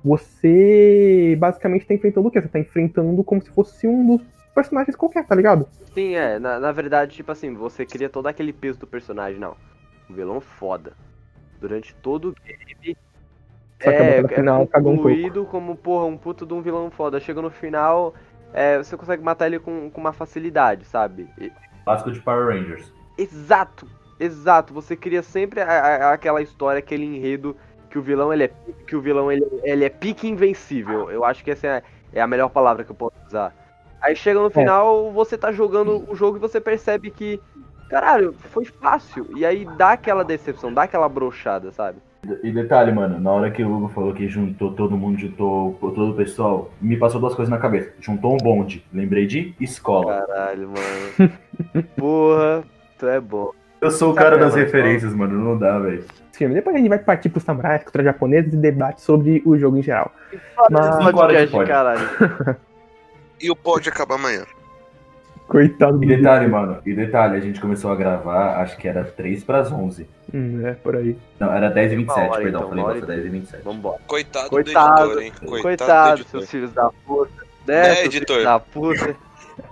você 0.04 1.36
basicamente 1.38 1.86
tá 1.86 1.94
enfrentando 1.94 2.28
o 2.28 2.30
quê? 2.30 2.40
Você 2.40 2.48
tá 2.48 2.58
enfrentando 2.58 3.22
como 3.22 3.42
se 3.42 3.50
fosse 3.50 3.86
um 3.86 4.16
dos 4.16 4.26
personagens 4.54 4.96
qualquer, 4.96 5.26
tá 5.26 5.34
ligado? 5.34 5.68
Sim, 5.94 6.14
é. 6.14 6.38
Na, 6.38 6.58
na 6.58 6.72
verdade, 6.72 7.16
tipo 7.16 7.30
assim, 7.30 7.54
você 7.54 7.84
cria 7.84 8.08
todo 8.08 8.26
aquele 8.26 8.52
peso 8.52 8.78
do 8.78 8.86
personagem, 8.86 9.38
não. 9.38 9.56
Um 10.08 10.14
vilão 10.14 10.40
foda. 10.40 10.92
Durante 11.60 11.94
todo 11.96 12.30
o 12.30 12.34
game. 12.42 12.96
Só 13.82 13.90
é, 13.90 14.20
no 14.20 14.28
final, 14.28 14.68
é 14.72 14.80
concluído 14.80 15.42
um 15.42 15.46
como, 15.46 15.74
porra, 15.74 16.04
um 16.04 16.16
puto 16.16 16.44
de 16.44 16.52
um 16.52 16.60
vilão 16.60 16.90
foda. 16.90 17.18
Chega 17.18 17.40
no 17.40 17.50
final, 17.50 18.14
é, 18.52 18.78
você 18.78 18.96
consegue 18.96 19.22
matar 19.22 19.46
ele 19.46 19.58
com, 19.58 19.90
com 19.90 20.00
uma 20.00 20.12
facilidade, 20.12 20.84
sabe? 20.84 21.28
Básico 21.84 22.12
de 22.12 22.20
Power 22.20 22.48
Rangers. 22.48 22.92
Exato, 23.16 23.86
exato. 24.18 24.74
Você 24.74 24.94
cria 24.94 25.22
sempre 25.22 25.60
a, 25.60 25.66
a, 25.66 26.12
aquela 26.12 26.42
história, 26.42 26.78
aquele 26.78 27.04
enredo 27.04 27.56
que 27.90 27.98
o 27.98 28.02
vilão 28.02 28.32
ele 28.32 28.44
é 28.44 28.50
que 28.86 28.96
o 28.96 29.00
vilão 29.00 29.30
ele, 29.30 29.44
ele 29.62 29.84
é 29.84 29.88
pique 29.88 30.28
invencível. 30.28 31.10
Eu 31.10 31.24
acho 31.24 31.44
que 31.44 31.50
essa 31.50 31.66
é, 31.66 31.82
é 32.12 32.20
a 32.20 32.26
melhor 32.26 32.48
palavra 32.48 32.84
que 32.84 32.90
eu 32.90 32.96
posso 32.96 33.16
usar. 33.26 33.54
Aí 34.00 34.16
chega 34.16 34.40
no 34.40 34.48
final, 34.48 35.12
você 35.12 35.36
tá 35.36 35.52
jogando 35.52 36.10
o 36.10 36.14
jogo 36.14 36.38
e 36.38 36.40
você 36.40 36.58
percebe 36.58 37.10
que, 37.10 37.38
caralho, 37.90 38.32
foi 38.32 38.64
fácil. 38.64 39.26
E 39.36 39.44
aí 39.44 39.66
dá 39.76 39.92
aquela 39.92 40.24
decepção, 40.24 40.72
dá 40.72 40.84
aquela 40.84 41.08
brochada, 41.08 41.70
sabe? 41.70 41.98
E 42.42 42.50
detalhe, 42.50 42.92
mano, 42.92 43.18
na 43.18 43.30
hora 43.30 43.50
que 43.50 43.62
o 43.62 43.74
Hugo 43.74 43.88
falou 43.88 44.14
que 44.14 44.28
juntou 44.28 44.72
todo 44.72 44.96
mundo, 44.96 45.18
juntou 45.18 45.74
todo 45.80 46.10
o 46.10 46.14
pessoal, 46.14 46.70
me 46.80 46.96
passou 46.96 47.20
duas 47.20 47.34
coisas 47.34 47.50
na 47.50 47.58
cabeça. 47.58 47.92
Juntou 47.98 48.34
um 48.34 48.36
bonde, 48.36 48.84
lembrei 48.92 49.26
de 49.26 49.54
escola. 49.60 50.24
Caralho, 50.26 50.68
mano. 50.68 51.32
Porra, 51.96 52.62
tu 52.98 53.06
é 53.06 53.20
bom. 53.20 53.52
Eu 53.80 53.90
sou 53.90 54.12
o 54.12 54.14
cara 54.14 54.36
das 54.36 54.54
referências, 54.54 55.14
mano, 55.14 55.38
não 55.42 55.56
dá, 55.58 55.78
velho. 55.78 56.04
Filme. 56.32 56.54
Depois 56.54 56.74
a 56.74 56.78
gente 56.78 56.88
vai 56.88 56.98
partir 56.98 57.28
pro 57.28 57.40
samurais, 57.40 57.82
cultura 57.82 58.04
japonesa 58.04 58.48
e 58.48 58.56
debate 58.56 59.00
sobre 59.00 59.42
o 59.44 59.56
jogo 59.58 59.76
em 59.78 59.82
geral. 59.82 60.12
Mas- 60.70 61.10
Podcast, 61.12 61.50
pod. 61.50 61.68
caralho. 61.68 62.56
E 63.42 63.50
o 63.50 63.56
pode 63.56 63.88
acabar 63.88 64.16
amanhã. 64.16 64.44
Coitado 65.48 65.96
do 65.96 66.04
E 66.04 66.08
detalhe, 66.08 66.46
mano, 66.46 66.76
e 66.84 66.92
detalhe, 66.94 67.36
a 67.38 67.40
gente 67.40 67.58
começou 67.58 67.90
a 67.90 67.96
gravar, 67.96 68.60
acho 68.60 68.76
que 68.76 68.86
era 68.86 69.02
3 69.02 69.42
pras 69.42 69.72
11. 69.72 70.06
Hum, 70.32 70.60
é, 70.64 70.74
por 70.74 70.94
aí. 70.94 71.16
Não, 71.38 71.50
era 71.50 71.70
10 71.70 71.92
e 71.92 71.96
27, 71.96 72.20
Uma 72.20 72.30
hora, 72.30 72.42
perdão, 72.42 72.60
então, 72.70 72.84
falei 72.84 73.02
e 73.02 73.06
10 73.06 73.24
e 73.24 73.28
27. 73.30 73.64
Vambora. 73.64 73.98
Coitado, 74.06 74.50
Coitado, 74.50 74.96
do 75.14 75.20
editor, 75.20 75.22
hein? 75.22 75.32
Coitado, 75.40 75.62
Coitado, 75.62 76.22
do 76.24 76.28
seus 76.28 76.50
filhos 76.50 76.70
da 76.72 76.90
puta. 77.06 77.32
Né, 77.66 77.82
Né, 77.82 77.94
seus 77.94 78.14
editor? 78.14 78.42
da 78.44 78.60
puta. 78.60 79.16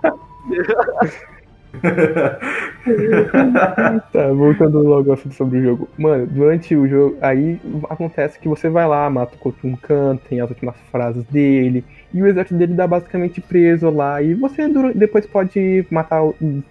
Tá, 4.11 4.31
voltando 4.33 4.79
logo 4.79 5.11
assunto 5.11 5.35
sobre 5.35 5.59
o 5.59 5.61
jogo. 5.61 5.89
Mano, 5.97 6.25
durante 6.25 6.75
o 6.75 6.87
jogo, 6.87 7.17
aí 7.21 7.59
acontece 7.89 8.39
que 8.39 8.47
você 8.47 8.69
vai 8.69 8.87
lá, 8.87 9.09
mata 9.09 9.35
o 9.35 9.37
Kotunkan, 9.37 10.17
tem 10.29 10.41
as 10.41 10.49
últimas 10.49 10.75
frases 10.91 11.23
dele, 11.25 11.83
e 12.13 12.21
o 12.21 12.27
exército 12.27 12.57
dele 12.57 12.73
dá 12.73 12.87
basicamente 12.87 13.41
preso 13.41 13.89
lá, 13.89 14.21
e 14.21 14.33
você 14.33 14.67
depois 14.95 15.25
pode 15.25 15.85
matar, 15.91 16.21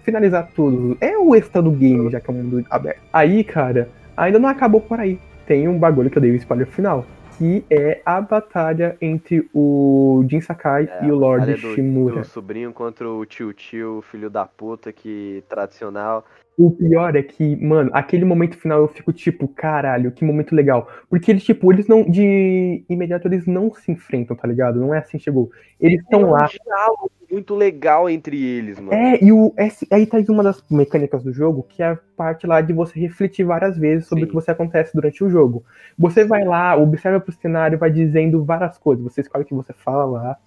finalizar 0.03 0.49
tudo. 0.53 0.97
É 0.99 1.17
o 1.17 1.35
extra 1.35 1.61
do 1.61 1.71
game, 1.71 2.11
já 2.11 2.19
que 2.19 2.29
é 2.29 2.33
um 2.33 2.37
mundo 2.37 2.65
aberto. 2.69 3.01
Aí, 3.13 3.43
cara, 3.43 3.89
ainda 4.17 4.39
não 4.39 4.49
acabou 4.49 4.81
por 4.81 4.99
aí. 4.99 5.19
Tem 5.45 5.67
um 5.67 5.79
bagulho 5.79 6.09
que 6.09 6.17
eu 6.17 6.21
dei 6.21 6.31
o 6.31 6.35
spoiler 6.35 6.67
final. 6.67 7.05
Que 7.39 7.63
é 7.69 8.01
a 8.05 8.19
batalha 8.19 8.97
entre 9.01 9.49
o 9.53 10.25
Jin 10.29 10.41
Sakai 10.41 10.89
É, 10.91 11.05
e 11.05 11.11
o 11.11 11.15
Lord 11.15 11.53
do- 11.53 11.73
Shimura. 11.73 12.15
Do 12.17 12.25
sobrinho 12.25 12.73
contra 12.73 13.09
o 13.09 13.25
tio 13.25 13.53
tio, 13.53 14.01
filho 14.11 14.29
da 14.29 14.45
puta, 14.45 14.91
que 14.91 15.41
tradicional. 15.47 16.25
O 16.61 16.69
pior 16.71 17.15
é 17.15 17.23
que, 17.23 17.55
mano, 17.55 17.89
aquele 17.93 18.25
momento 18.25 18.57
final 18.57 18.81
eu 18.81 18.89
fico 18.89 19.13
tipo, 19.13 19.47
caralho, 19.47 20.11
que 20.11 20.25
momento 20.25 20.53
legal. 20.53 20.89
Porque 21.09 21.31
eles, 21.31 21.41
tipo, 21.41 21.71
eles 21.71 21.87
não. 21.87 22.03
De 22.03 22.83
imediato 22.89 23.29
eles 23.29 23.47
não 23.47 23.73
se 23.73 23.89
enfrentam, 23.89 24.35
tá 24.35 24.45
ligado? 24.45 24.77
Não 24.77 24.93
é 24.93 24.97
assim, 24.97 25.17
chegou. 25.17 25.49
Eles 25.79 26.01
estão 26.01 26.23
um 26.23 26.31
lá. 26.31 26.47
diálogo 26.47 27.09
muito 27.31 27.55
legal 27.55 28.09
entre 28.09 28.43
eles, 28.43 28.77
mano. 28.77 28.93
É, 28.93 29.23
e 29.23 29.31
o. 29.31 29.53
esse- 29.57 29.87
aí 29.89 30.05
tá 30.05 30.17
aí 30.17 30.25
uma 30.27 30.43
das 30.43 30.61
mecânicas 30.69 31.23
do 31.23 31.31
jogo, 31.31 31.63
que 31.63 31.81
é 31.81 31.91
a 31.91 31.99
parte 32.17 32.45
lá 32.45 32.59
de 32.59 32.73
você 32.73 32.99
refletir 32.99 33.45
várias 33.45 33.77
vezes 33.77 34.07
sobre 34.09 34.23
Sim. 34.23 34.25
o 34.25 34.27
que 34.27 34.35
você 34.35 34.51
acontece 34.51 34.93
durante 34.93 35.23
o 35.23 35.29
jogo. 35.29 35.63
Você 35.97 36.25
vai 36.25 36.43
lá, 36.43 36.75
observa 36.75 37.21
pro 37.21 37.31
cenário, 37.31 37.79
vai 37.79 37.89
dizendo 37.89 38.43
várias 38.43 38.77
coisas. 38.77 39.01
Você 39.01 39.21
escolhe 39.21 39.45
o 39.45 39.47
que 39.47 39.53
você 39.53 39.71
fala 39.71 40.03
lá. 40.03 40.37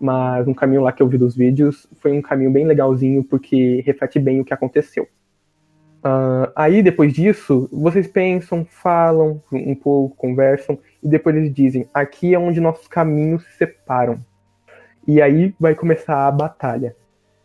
Mas 0.00 0.48
um 0.48 0.54
caminho 0.54 0.82
lá 0.82 0.90
que 0.90 1.00
eu 1.00 1.06
vi 1.06 1.16
dos 1.16 1.36
vídeos 1.36 1.86
foi 2.00 2.10
um 2.10 2.20
caminho 2.20 2.50
bem 2.50 2.66
legalzinho, 2.66 3.22
porque 3.22 3.80
reflete 3.86 4.18
bem 4.18 4.40
o 4.40 4.44
que 4.44 4.52
aconteceu. 4.52 5.06
Ah, 6.04 6.50
aí, 6.56 6.82
depois 6.82 7.12
disso, 7.12 7.68
vocês 7.72 8.08
pensam, 8.08 8.64
falam 8.64 9.40
um 9.52 9.74
pouco, 9.74 10.16
conversam, 10.16 10.78
e 11.02 11.08
depois 11.08 11.36
eles 11.36 11.52
dizem: 11.54 11.88
aqui 11.94 12.34
é 12.34 12.38
onde 12.38 12.60
nossos 12.60 12.88
caminhos 12.88 13.44
se 13.44 13.58
separam. 13.58 14.18
E 15.06 15.20
aí 15.22 15.54
vai 15.58 15.74
começar 15.74 16.26
a 16.26 16.30
batalha. 16.30 16.96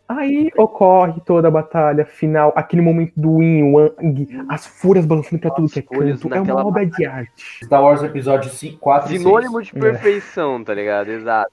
Aí 0.08 0.50
ocorre 0.56 1.20
toda 1.20 1.48
a 1.48 1.50
batalha 1.50 2.04
final, 2.06 2.50
aquele 2.56 2.80
momento 2.80 3.12
do 3.14 3.42
Yin 3.42 3.72
Wang, 3.72 4.46
as 4.48 4.66
fúrias 4.66 5.04
balançando 5.04 5.38
pra 5.38 5.50
tudo 5.50 5.66
As 5.66 5.72
que 5.72 5.80
é 5.80 5.82
folhas 5.82 6.22
canto. 6.22 6.34
É 6.34 6.40
uma 6.40 6.66
obra 6.66 6.86
de 6.86 7.04
arte. 7.04 7.64
Star 7.64 7.82
Wars 7.82 8.02
episódio 8.02 8.50
5, 8.50 8.78
4 8.78 9.08
e 9.08 9.10
6. 9.10 9.22
Sinônimo 9.22 9.62
de 9.62 9.76
É. 9.76 9.80
perfeição, 9.80 10.64
tá 10.64 10.72
ligado? 10.72 11.10
Exato. 11.10 11.52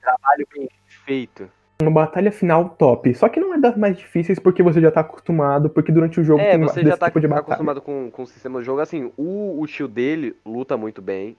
Trabalho 0.00 0.48
bem 0.54 0.68
feito. 1.04 1.46
Uma 1.88 2.02
batalha 2.02 2.32
final 2.32 2.70
top. 2.70 3.14
Só 3.14 3.28
que 3.28 3.38
não 3.40 3.54
é 3.54 3.58
das 3.58 3.76
mais 3.76 3.96
difíceis 3.96 4.38
porque 4.38 4.62
você 4.62 4.80
já 4.80 4.90
tá 4.90 5.00
acostumado, 5.00 5.68
porque 5.70 5.92
durante 5.92 6.20
o 6.20 6.24
jogo 6.24 6.40
É, 6.40 6.52
tem 6.52 6.60
você 6.60 6.80
desse 6.80 6.90
já 6.90 6.96
tá 6.96 7.06
tipo 7.06 7.20
de 7.20 7.28
batalha. 7.28 7.42
acostumado 7.44 7.80
com, 7.80 8.10
com 8.10 8.22
o 8.22 8.26
sistema 8.26 8.58
do 8.58 8.64
jogo. 8.64 8.80
Assim, 8.80 9.12
o, 9.16 9.60
o 9.60 9.66
tio 9.66 9.86
dele 9.88 10.36
luta 10.44 10.76
muito 10.76 11.00
bem. 11.02 11.36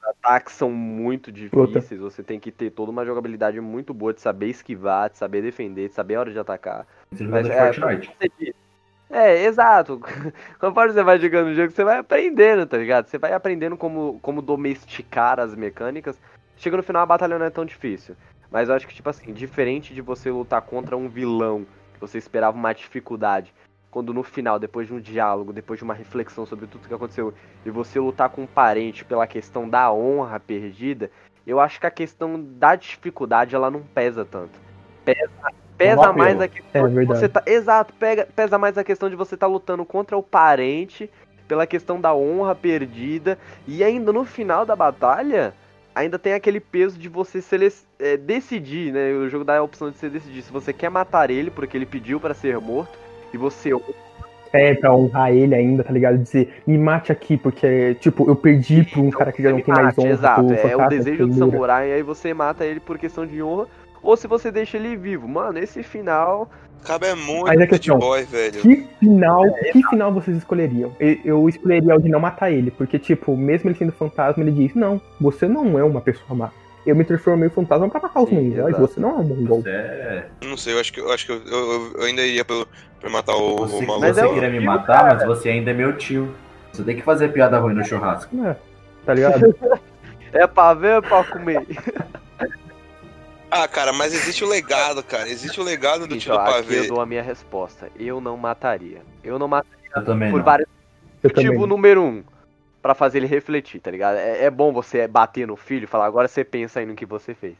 Os 0.00 0.08
ataques 0.08 0.54
são 0.54 0.70
muito 0.70 1.30
difíceis. 1.30 2.00
Você 2.00 2.22
tem 2.22 2.40
que 2.40 2.50
ter 2.50 2.70
toda 2.70 2.90
uma 2.90 3.04
jogabilidade 3.04 3.60
muito 3.60 3.92
boa 3.92 4.12
de 4.14 4.20
saber 4.20 4.46
esquivar, 4.46 5.10
de 5.10 5.18
saber 5.18 5.42
defender, 5.42 5.88
de 5.88 5.94
saber 5.94 6.14
a 6.14 6.20
hora 6.20 6.32
de 6.32 6.38
atacar. 6.38 6.86
Você 7.12 7.24
Mas 7.24 7.48
é, 7.48 7.72
Fortnite. 7.72 8.10
você. 8.18 8.54
É, 9.10 9.44
exato. 9.44 10.00
Conforme 10.60 10.92
você 10.92 11.02
vai 11.02 11.18
jogando 11.18 11.48
o 11.48 11.54
jogo, 11.54 11.70
você 11.72 11.82
vai 11.82 11.98
aprendendo, 11.98 12.64
tá 12.64 12.76
ligado? 12.78 13.06
Você 13.08 13.18
vai 13.18 13.32
aprendendo 13.32 13.76
como, 13.76 14.18
como 14.22 14.40
domesticar 14.40 15.40
as 15.40 15.54
mecânicas. 15.54 16.16
Chega 16.56 16.76
no 16.76 16.82
final, 16.82 17.02
a 17.02 17.06
batalha 17.06 17.38
não 17.38 17.46
é 17.46 17.50
tão 17.50 17.64
difícil. 17.64 18.14
Mas 18.50 18.68
eu 18.68 18.74
acho 18.74 18.86
que, 18.86 18.94
tipo 18.94 19.08
assim, 19.08 19.32
diferente 19.32 19.94
de 19.94 20.00
você 20.00 20.30
lutar 20.30 20.60
contra 20.62 20.96
um 20.96 21.08
vilão, 21.08 21.66
que 21.94 22.00
você 22.00 22.18
esperava 22.18 22.56
uma 22.56 22.72
dificuldade, 22.72 23.54
quando 23.90 24.12
no 24.12 24.22
final, 24.22 24.58
depois 24.58 24.86
de 24.86 24.94
um 24.94 25.00
diálogo, 25.00 25.52
depois 25.52 25.78
de 25.78 25.84
uma 25.84 25.94
reflexão 25.94 26.44
sobre 26.46 26.66
tudo 26.66 26.88
que 26.88 26.94
aconteceu, 26.94 27.32
e 27.64 27.70
você 27.70 27.98
lutar 28.00 28.28
com 28.30 28.42
um 28.42 28.46
parente 28.46 29.04
pela 29.04 29.26
questão 29.26 29.68
da 29.68 29.92
honra 29.92 30.40
perdida, 30.40 31.10
eu 31.46 31.60
acho 31.60 31.80
que 31.80 31.86
a 31.86 31.90
questão 31.90 32.40
da 32.40 32.74
dificuldade, 32.74 33.54
ela 33.54 33.70
não 33.70 33.82
pesa 33.82 34.24
tanto. 34.24 34.58
Pesa, 35.04 35.30
pesa 35.76 36.12
mais 36.12 36.40
a 36.40 36.48
questão 36.48 36.86
É 36.86 36.88
de 36.88 36.94
verdade. 36.94 37.20
você 37.20 37.28
tá, 37.28 37.42
exato, 37.46 37.94
pega, 37.94 38.26
pesa 38.34 38.58
mais 38.58 38.76
a 38.76 38.84
questão 38.84 39.08
de 39.08 39.16
você 39.16 39.34
estar 39.34 39.46
lutando 39.46 39.84
contra 39.84 40.16
o 40.16 40.22
parente 40.22 41.10
pela 41.48 41.66
questão 41.66 42.00
da 42.00 42.14
honra 42.14 42.54
perdida 42.54 43.38
e 43.66 43.82
ainda 43.82 44.12
no 44.12 44.24
final 44.24 44.64
da 44.64 44.76
batalha 44.76 45.52
ainda 45.94 46.18
tem 46.18 46.34
aquele 46.34 46.60
peso 46.60 46.98
de 46.98 47.08
você 47.08 47.40
é, 47.98 48.16
decidir, 48.16 48.92
né? 48.92 49.12
O 49.12 49.28
jogo 49.28 49.44
dá 49.44 49.58
a 49.58 49.62
opção 49.62 49.90
de 49.90 49.96
você 49.96 50.08
decidir 50.08 50.42
se 50.42 50.52
você 50.52 50.72
quer 50.72 50.90
matar 50.90 51.30
ele 51.30 51.50
porque 51.50 51.76
ele 51.76 51.86
pediu 51.86 52.20
pra 52.20 52.34
ser 52.34 52.58
morto 52.58 52.98
e 53.32 53.36
você 53.36 53.70
É, 54.52 54.74
pra 54.74 54.94
honrar 54.94 55.32
ele 55.32 55.54
ainda, 55.54 55.84
tá 55.84 55.92
ligado? 55.92 56.18
Dizer, 56.18 56.62
me 56.66 56.76
mate 56.76 57.12
aqui, 57.12 57.36
porque, 57.36 57.94
tipo, 58.00 58.28
eu 58.28 58.34
perdi 58.34 58.82
pra 58.84 59.00
um 59.00 59.10
cara 59.10 59.32
que 59.32 59.42
já 59.42 59.50
não 59.50 59.60
tem 59.60 59.74
mais 59.74 59.96
honra. 59.96 60.10
Exato, 60.10 60.46
pro 60.46 60.56
é 60.56 60.76
o 60.76 60.88
desejo 60.88 61.26
do 61.28 61.34
samurai 61.34 61.90
e 61.90 61.92
aí 61.94 62.02
você 62.02 62.34
mata 62.34 62.64
ele 62.64 62.80
por 62.80 62.98
questão 62.98 63.26
de 63.26 63.42
honra 63.42 63.66
ou 64.02 64.16
se 64.16 64.26
você 64.26 64.50
deixa 64.50 64.76
ele 64.76 64.96
vivo. 64.96 65.28
Mano, 65.28 65.58
esse 65.58 65.82
final 65.82 66.50
Cabe 66.84 67.06
é 67.06 67.14
muito 67.14 67.46
Mas 67.46 67.60
é 67.60 67.66
questão, 67.66 67.98
boy, 67.98 68.24
velho. 68.24 68.60
Que 68.60 68.86
final, 68.98 69.44
que 69.72 69.82
final 69.88 70.12
vocês 70.12 70.36
escolheriam? 70.36 70.94
Eu, 70.98 71.18
eu 71.24 71.48
escolheria 71.48 71.94
o 71.94 72.00
de 72.00 72.08
não 72.08 72.20
matar 72.20 72.50
ele, 72.50 72.70
porque, 72.70 72.98
tipo, 72.98 73.36
mesmo 73.36 73.68
ele 73.68 73.78
sendo 73.78 73.92
fantasma, 73.92 74.42
ele 74.42 74.52
diz, 74.52 74.74
não, 74.74 75.00
você 75.20 75.46
não 75.46 75.78
é 75.78 75.84
uma 75.84 76.00
pessoa 76.00 76.34
má. 76.34 76.50
Eu 76.86 76.96
me 76.96 77.04
transformei 77.04 77.48
em 77.48 77.50
fantasma 77.50 77.88
pra 77.90 78.00
matar 78.00 78.22
os 78.22 78.30
mongóis, 78.30 78.76
você 78.78 78.98
não 78.98 79.10
é 79.10 79.14
um 79.14 79.24
mongol. 79.24 79.62
É... 79.66 80.26
Não 80.42 80.56
sei, 80.56 80.72
eu 80.74 80.80
acho 80.80 80.92
que 80.92 81.00
eu, 81.00 81.12
acho 81.12 81.26
que 81.26 81.32
eu, 81.32 81.42
eu, 81.46 81.92
eu 81.98 82.02
ainda 82.04 82.22
iria 82.22 82.44
pelo, 82.44 82.66
pra 82.98 83.10
matar 83.10 83.36
o, 83.36 83.58
você, 83.58 83.76
o 83.76 83.86
maluco. 83.86 84.00
Mas 84.00 84.16
você 84.16 84.24
é 84.24 84.28
queria 84.32 84.50
me 84.50 84.60
matar, 84.60 85.02
cara. 85.02 85.14
mas 85.16 85.26
você 85.26 85.50
ainda 85.50 85.70
é 85.70 85.74
meu 85.74 85.96
tio. 85.98 86.34
Você 86.72 86.82
tem 86.82 86.96
que 86.96 87.02
fazer 87.02 87.28
piada 87.32 87.58
ruim 87.58 87.74
no 87.74 87.84
churrasco. 87.84 88.34
É, 88.46 88.56
tá 89.04 89.12
ligado? 89.12 89.54
é 90.32 90.46
pra 90.46 90.72
ver 90.72 90.92
ou 90.92 90.98
é 90.98 91.00
pra 91.02 91.24
comer? 91.24 91.66
Ah, 93.50 93.66
cara, 93.66 93.92
mas 93.92 94.14
existe 94.14 94.44
o 94.44 94.48
legado, 94.48 95.02
cara. 95.02 95.28
Existe 95.28 95.60
o 95.60 95.64
legado 95.64 96.06
do 96.06 96.16
tio 96.16 96.32
Então, 96.32 96.44
do 96.44 96.50
aqui 96.50 96.58
eu 96.58 96.62
pavê. 96.76 96.86
dou 96.86 97.00
a 97.00 97.06
minha 97.06 97.22
resposta. 97.22 97.90
Eu 97.98 98.20
não 98.20 98.36
mataria. 98.36 99.02
Eu 99.24 99.38
não 99.38 99.48
mataria 99.48 99.76
Eu 99.96 100.04
também 100.04 100.30
por 100.30 100.38
não. 100.38 100.44
vários 100.44 100.68
Eu 101.22 101.30
Motivo 101.34 101.66
número 101.66 102.02
um, 102.02 102.22
pra 102.80 102.94
fazer 102.94 103.18
ele 103.18 103.26
refletir, 103.26 103.80
tá 103.80 103.90
ligado? 103.90 104.16
É, 104.16 104.44
é 104.44 104.50
bom 104.50 104.72
você 104.72 105.06
bater 105.08 105.46
no 105.46 105.56
filho 105.56 105.84
e 105.84 105.86
falar, 105.88 106.06
agora 106.06 106.28
você 106.28 106.44
pensa 106.44 106.78
aí 106.80 106.86
no 106.86 106.94
que 106.94 107.04
você 107.04 107.34
fez. 107.34 107.56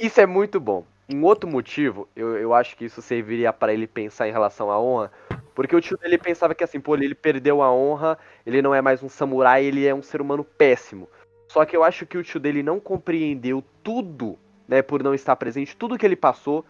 Isso 0.00 0.20
é 0.20 0.26
muito 0.26 0.58
bom. 0.58 0.84
Um 1.08 1.22
outro 1.22 1.48
motivo, 1.48 2.08
eu, 2.16 2.36
eu 2.36 2.52
acho 2.52 2.76
que 2.76 2.84
isso 2.84 3.00
serviria 3.00 3.52
pra 3.52 3.72
ele 3.72 3.86
pensar 3.86 4.28
em 4.28 4.32
relação 4.32 4.72
à 4.72 4.80
honra, 4.80 5.12
porque 5.54 5.76
o 5.76 5.80
tio 5.80 5.96
dele 5.96 6.18
pensava 6.18 6.52
que 6.52 6.64
assim, 6.64 6.80
pô, 6.80 6.96
ele 6.96 7.14
perdeu 7.14 7.62
a 7.62 7.72
honra, 7.72 8.18
ele 8.44 8.60
não 8.60 8.74
é 8.74 8.82
mais 8.82 9.04
um 9.04 9.08
samurai, 9.08 9.64
ele 9.64 9.86
é 9.86 9.94
um 9.94 10.02
ser 10.02 10.20
humano 10.20 10.42
péssimo. 10.42 11.08
Só 11.48 11.64
que 11.64 11.76
eu 11.76 11.84
acho 11.84 12.04
que 12.04 12.18
o 12.18 12.24
tio 12.24 12.40
dele 12.40 12.60
não 12.60 12.80
compreendeu 12.80 13.62
tudo, 13.84 14.36
né, 14.68 14.82
por 14.82 15.02
não 15.02 15.14
estar 15.14 15.36
presente, 15.36 15.76
tudo 15.76 15.98
que 15.98 16.06
ele 16.06 16.16
passou, 16.16 16.64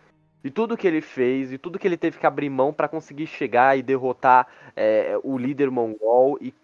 e 0.45 0.51
tudo 0.51 0.77
que 0.77 0.87
ele 0.87 1.01
fez, 1.01 1.53
e 1.53 1.59
tudo 1.59 1.79
que 1.79 1.89
ele 1.89 1.97
teve 1.97 2.19
que 2.19 2.27
abrir 2.27 2.49
mão 2.49 2.73
pra 2.73 2.89
conseguir 2.89 3.27
chegar 3.27 3.77
e 3.77 3.83
derrotar 3.83 4.47
é, 4.77 5.19
o 5.25 5.37
líder 5.37 5.71
mongol 5.71 6.39
e 6.41 6.55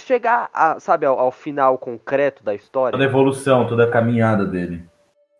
chegar, 0.00 0.50
a, 0.52 0.80
sabe, 0.80 1.06
ao, 1.06 1.18
ao 1.18 1.30
final 1.30 1.78
concreto 1.78 2.42
da 2.42 2.54
história. 2.54 2.92
Toda 2.92 3.04
a 3.04 3.06
evolução, 3.06 3.66
toda 3.66 3.84
a 3.84 3.90
caminhada 3.90 4.44
dele. 4.44 4.84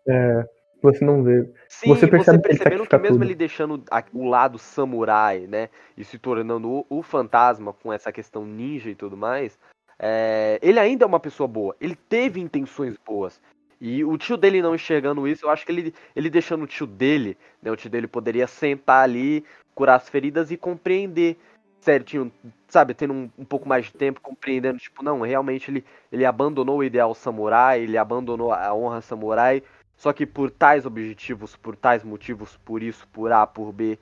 É, 0.07 0.45
você 0.81 1.03
não 1.03 1.23
vê. 1.23 1.49
Sim, 1.67 1.89
você 1.89 2.05
você, 2.05 2.07
percebe 2.07 2.41
que 2.41 2.47
ele 2.47 2.57
percebendo 2.57 2.83
que 2.83 2.89
sacrifica 2.89 2.97
mesmo 2.99 3.15
tudo. 3.17 3.25
ele 3.25 3.35
deixando 3.35 3.83
o 4.13 4.29
lado 4.29 4.57
samurai, 4.57 5.47
né, 5.47 5.69
e 5.97 6.03
se 6.03 6.17
tornando 6.17 6.69
o, 6.69 6.85
o 6.89 7.03
fantasma 7.03 7.73
com 7.73 7.91
essa 7.91 8.11
questão 8.11 8.45
ninja 8.45 8.89
e 8.89 8.95
tudo 8.95 9.17
mais, 9.17 9.59
é, 9.99 10.59
ele 10.61 10.79
ainda 10.79 11.05
é 11.05 11.07
uma 11.07 11.19
pessoa 11.19 11.47
boa. 11.47 11.75
Ele 11.79 11.95
teve 11.95 12.39
intenções 12.39 12.95
boas. 12.97 13.41
E 13.85 14.01
o 14.01 14.17
tio 14.17 14.37
dele 14.37 14.61
não 14.61 14.73
enxergando 14.73 15.27
isso, 15.27 15.45
eu 15.45 15.49
acho 15.49 15.65
que 15.65 15.71
ele, 15.73 15.93
ele 16.15 16.29
deixando 16.29 16.63
o 16.63 16.67
tio 16.67 16.87
dele, 16.87 17.37
né? 17.61 17.69
O 17.69 17.75
tio 17.75 17.89
dele 17.89 18.07
poderia 18.07 18.47
sentar 18.47 19.03
ali, 19.03 19.43
curar 19.75 19.95
as 19.95 20.07
feridas 20.07 20.51
e 20.51 20.55
compreender 20.55 21.37
certinho, 21.81 22.31
sabe, 22.69 22.93
tendo 22.93 23.13
um, 23.13 23.29
um, 23.37 23.43
pouco 23.43 23.67
mais 23.67 23.87
de 23.87 23.91
tempo, 23.91 24.21
compreendendo, 24.21 24.79
tipo, 24.79 25.03
não, 25.03 25.19
realmente 25.19 25.69
ele, 25.69 25.83
ele 26.09 26.23
abandonou 26.25 26.77
o 26.77 26.83
ideal 26.85 27.13
samurai, 27.13 27.81
ele 27.81 27.97
abandonou 27.97 28.53
a 28.53 28.73
honra 28.73 29.01
samurai, 29.01 29.61
só 29.97 30.13
que 30.13 30.25
por 30.25 30.49
tais 30.49 30.85
objetivos, 30.85 31.57
por 31.57 31.75
tais 31.75 32.05
motivos, 32.05 32.57
por 32.63 32.81
isso, 32.81 33.05
por 33.09 33.33
A, 33.33 33.45
por 33.45 33.73
B, 33.73 33.99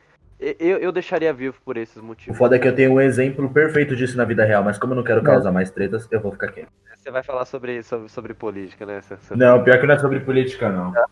eu, 0.59 0.77
eu 0.79 0.91
deixaria 0.91 1.31
vivo 1.31 1.57
por 1.63 1.77
esses 1.77 2.01
motivos. 2.01 2.35
O 2.35 2.37
foda 2.37 2.55
é 2.55 2.59
que 2.59 2.67
eu 2.67 2.75
tenho 2.75 2.93
um 2.93 3.01
exemplo 3.01 3.47
perfeito 3.49 3.95
disso 3.95 4.17
na 4.17 4.25
vida 4.25 4.43
real, 4.43 4.63
mas 4.63 4.77
como 4.77 4.93
eu 4.93 4.97
não 4.97 5.03
quero 5.03 5.21
causar 5.21 5.51
mais 5.51 5.69
tretas, 5.69 6.07
eu 6.11 6.19
vou 6.19 6.31
ficar 6.31 6.51
quieto. 6.51 6.69
Você 6.95 7.11
vai 7.11 7.23
falar 7.23 7.45
sobre, 7.45 7.83
sobre, 7.83 8.09
sobre 8.09 8.33
política, 8.33 8.85
né? 8.85 9.01
Sobre... 9.01 9.37
Não, 9.37 9.63
pior 9.63 9.79
que 9.79 9.85
não 9.85 9.95
é 9.95 9.99
sobre 9.99 10.19
política, 10.19 10.69
não. 10.69 10.93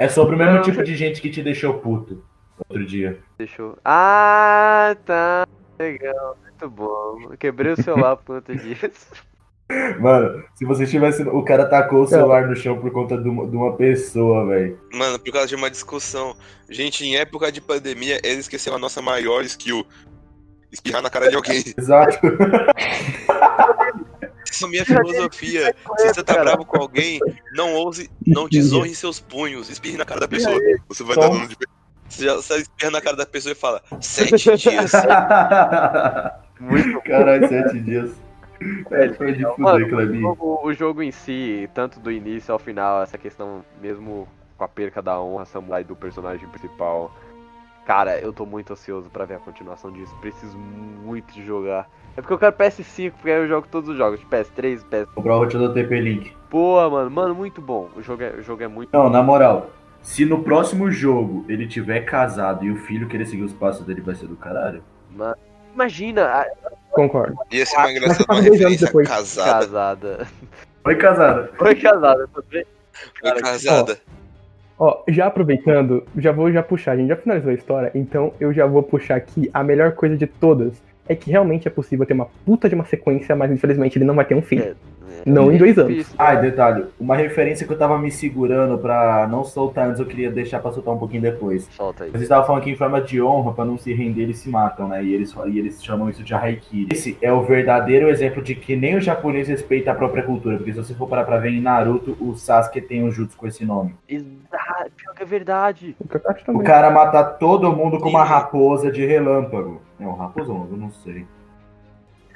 É 0.00 0.08
sobre 0.08 0.34
o 0.34 0.38
mesmo 0.38 0.54
não, 0.54 0.62
tipo 0.62 0.82
de 0.82 0.96
gente 0.96 1.20
que 1.20 1.30
te 1.30 1.42
deixou 1.42 1.78
puto 1.78 2.24
outro 2.58 2.84
dia. 2.84 3.18
Deixou. 3.36 3.78
Ah, 3.84 4.96
tá. 5.04 5.46
Legal, 5.78 6.36
muito 6.42 6.70
bom. 6.70 7.36
quebrei 7.38 7.72
o 7.72 7.82
celular 7.82 8.16
por 8.16 8.36
conta 8.36 8.54
disso. 8.56 9.12
Mano, 10.00 10.42
se 10.54 10.64
você 10.64 10.86
tivesse. 10.86 11.22
O 11.22 11.42
cara 11.42 11.66
tacou 11.66 12.02
o 12.02 12.06
celular 12.06 12.46
no 12.46 12.56
chão 12.56 12.78
por 12.78 12.90
conta 12.90 13.18
de 13.18 13.28
uma, 13.28 13.46
de 13.46 13.54
uma 13.54 13.76
pessoa, 13.76 14.46
velho. 14.46 14.78
Mano, 14.92 15.18
por 15.18 15.32
causa 15.32 15.48
de 15.48 15.54
uma 15.54 15.70
discussão. 15.70 16.34
Gente, 16.70 17.04
em 17.04 17.16
época 17.16 17.52
de 17.52 17.60
pandemia, 17.60 18.18
ele 18.24 18.40
esqueceu 18.40 18.74
a 18.74 18.78
nossa 18.78 19.02
maior 19.02 19.44
skill: 19.44 19.86
espirrar 20.72 21.02
na 21.02 21.10
cara 21.10 21.28
de 21.28 21.36
alguém. 21.36 21.62
Exato. 21.76 22.18
Essa 24.50 24.64
é 24.64 24.66
a 24.66 24.70
minha 24.70 24.84
filosofia. 24.86 25.74
Se 25.98 26.14
você 26.14 26.22
tá 26.22 26.34
bravo 26.42 26.64
com 26.64 26.80
alguém, 26.80 27.20
não 27.52 27.74
ouse, 27.74 28.10
não 28.26 28.48
desonre 28.48 28.94
seus 28.94 29.20
punhos. 29.20 29.68
Espirre 29.68 29.98
na 29.98 30.06
cara 30.06 30.20
da 30.20 30.28
pessoa. 30.28 30.58
Você 30.88 31.04
vai 31.04 31.16
dar 31.16 31.28
dano 31.28 31.46
de. 31.46 31.56
Você 32.08 32.24
já 32.24 32.40
sai 32.40 32.60
espirra 32.60 32.90
na 32.90 33.02
cara 33.02 33.16
da 33.16 33.26
pessoa 33.26 33.52
e 33.52 33.54
fala: 33.54 33.82
Sete 34.00 34.56
dias. 34.56 34.92
Muito 36.58 37.00
Caralho, 37.04 37.46
sete 37.46 37.80
dias. 37.80 38.27
É, 38.90 39.08
foi 39.10 39.32
de 39.32 39.44
fuder, 39.54 39.88
Clebinho. 39.88 40.36
O, 40.38 40.66
o 40.66 40.72
jogo 40.72 41.02
em 41.02 41.10
si, 41.10 41.68
tanto 41.74 42.00
do 42.00 42.10
início 42.10 42.52
ao 42.52 42.58
final, 42.58 43.02
essa 43.02 43.16
questão, 43.16 43.64
mesmo 43.80 44.26
com 44.56 44.64
a 44.64 44.68
perca 44.68 45.00
da 45.00 45.20
honra 45.20 45.44
samurai 45.44 45.84
do 45.84 45.94
personagem 45.94 46.48
principal. 46.48 47.12
Cara, 47.86 48.18
eu 48.18 48.32
tô 48.32 48.44
muito 48.44 48.72
ansioso 48.72 49.08
para 49.08 49.24
ver 49.24 49.36
a 49.36 49.38
continuação 49.38 49.90
disso. 49.90 50.14
Preciso 50.20 50.58
muito 50.58 51.32
jogar. 51.40 51.88
É 52.16 52.20
porque 52.20 52.34
eu 52.34 52.38
quero 52.38 52.54
PS5, 52.54 53.12
porque 53.12 53.30
aí 53.30 53.38
eu 53.38 53.48
jogo 53.48 53.66
todos 53.70 53.88
os 53.88 53.96
jogos, 53.96 54.20
PS3, 54.24 54.82
PS. 54.84 55.14
Comprar 55.14 55.38
o 55.38 55.46
do 55.46 55.72
TP 55.72 56.00
Link. 56.00 56.36
Pô, 56.50 56.76
mano, 56.90 57.10
mano, 57.10 57.34
muito 57.34 57.62
bom. 57.62 57.88
O 57.96 58.02
jogo 58.02 58.22
é, 58.22 58.30
o 58.30 58.42
jogo 58.42 58.62
é 58.62 58.68
muito 58.68 58.90
Não, 58.92 59.08
na 59.08 59.22
moral, 59.22 59.70
se 60.02 60.26
no 60.26 60.42
próximo 60.42 60.90
jogo 60.90 61.44
ele 61.48 61.66
tiver 61.66 62.00
casado 62.00 62.64
e 62.64 62.70
o 62.70 62.76
filho 62.76 63.08
querer 63.08 63.24
seguir 63.24 63.44
os 63.44 63.52
passos 63.52 63.86
dele 63.86 64.00
vai 64.00 64.14
ser 64.14 64.26
do 64.26 64.36
caralho. 64.36 64.82
Mano, 65.16 65.36
imagina. 65.78 66.46
Concordo. 66.90 67.36
Ia 67.52 67.64
ser 67.64 67.76
uma 67.76 67.92
engraçada 67.92 68.24
uma 68.28 68.40
referência 68.40 68.86
depois. 68.86 69.08
casada. 69.08 69.66
Casada. 69.66 70.26
Foi 70.82 70.96
casada. 70.96 71.50
Foi 71.56 71.74
casada. 71.74 72.28
Foi 72.32 73.40
casada. 73.40 73.98
Ó, 74.78 74.86
ó, 74.86 75.02
já 75.08 75.26
aproveitando, 75.26 76.04
já 76.16 76.32
vou 76.32 76.52
já 76.52 76.62
puxar, 76.62 76.92
a 76.92 76.96
gente 76.96 77.08
já 77.08 77.16
finalizou 77.16 77.50
a 77.50 77.54
história, 77.54 77.90
então 77.94 78.32
eu 78.40 78.52
já 78.52 78.66
vou 78.66 78.82
puxar 78.82 79.16
aqui 79.16 79.50
a 79.54 79.62
melhor 79.62 79.92
coisa 79.92 80.16
de 80.16 80.26
todas. 80.26 80.72
É 81.08 81.14
que 81.14 81.30
realmente 81.30 81.66
é 81.66 81.70
possível 81.70 82.04
ter 82.04 82.14
uma 82.14 82.28
puta 82.44 82.68
de 82.68 82.74
uma 82.74 82.84
sequência, 82.84 83.34
mas 83.34 83.50
infelizmente 83.50 83.96
ele 83.98 84.04
não 84.04 84.14
vai 84.14 84.24
ter 84.24 84.34
um 84.34 84.42
fim. 84.42 84.58
É. 84.58 84.74
Não 85.26 85.52
em 85.52 85.56
dois 85.56 85.78
anos. 85.78 86.14
Ah, 86.16 86.34
detalhe, 86.34 86.86
uma 86.98 87.16
referência 87.16 87.66
que 87.66 87.72
eu 87.72 87.78
tava 87.78 87.98
me 87.98 88.10
segurando 88.10 88.78
pra 88.78 89.26
não 89.28 89.44
soltar 89.44 89.88
antes, 89.88 90.00
eu 90.00 90.06
queria 90.06 90.30
deixar 90.30 90.60
pra 90.60 90.72
soltar 90.72 90.94
um 90.94 90.98
pouquinho 90.98 91.22
depois. 91.22 91.68
Solta 91.72 92.04
aí. 92.04 92.10
Vocês 92.10 92.22
estavam 92.22 92.46
falando 92.46 92.62
que 92.62 92.70
em 92.70 92.76
forma 92.76 93.00
de 93.00 93.20
honra, 93.20 93.52
pra 93.52 93.64
não 93.64 93.78
se 93.78 93.92
render, 93.92 94.22
eles 94.22 94.38
se 94.38 94.48
matam, 94.48 94.88
né? 94.88 95.02
E 95.02 95.14
eles, 95.14 95.34
e 95.46 95.58
eles 95.58 95.82
chamam 95.82 96.08
isso 96.08 96.22
de 96.22 96.34
haikiri. 96.34 96.88
Esse 96.92 97.16
é 97.20 97.32
o 97.32 97.42
verdadeiro 97.42 98.08
exemplo 98.08 98.42
de 98.42 98.54
que 98.54 98.76
nem 98.76 98.96
o 98.96 99.00
japonês 99.00 99.48
respeita 99.48 99.90
a 99.90 99.94
própria 99.94 100.22
cultura, 100.22 100.56
porque 100.56 100.72
se 100.72 100.78
você 100.78 100.94
for 100.94 101.08
parar 101.08 101.24
pra 101.24 101.38
ver 101.38 101.50
em 101.50 101.60
Naruto, 101.60 102.16
o 102.20 102.34
Sasuke 102.36 102.80
tem 102.80 103.02
um 103.02 103.10
jutsu 103.10 103.36
com 103.36 103.46
esse 103.46 103.64
nome. 103.64 103.94
Exato, 104.08 104.90
pior 104.96 105.14
que 105.14 105.22
é 105.22 105.26
verdade. 105.26 105.96
O, 105.98 106.58
o 106.58 106.62
cara 106.62 106.90
mata 106.90 107.22
todo 107.24 107.72
mundo 107.72 107.98
com 107.98 108.08
uma 108.08 108.24
raposa 108.24 108.90
de 108.90 109.04
relâmpago. 109.04 109.80
É 110.00 110.06
um 110.06 110.14
raposão, 110.14 110.68
eu 110.70 110.76
não 110.76 110.90
sei. 110.90 111.26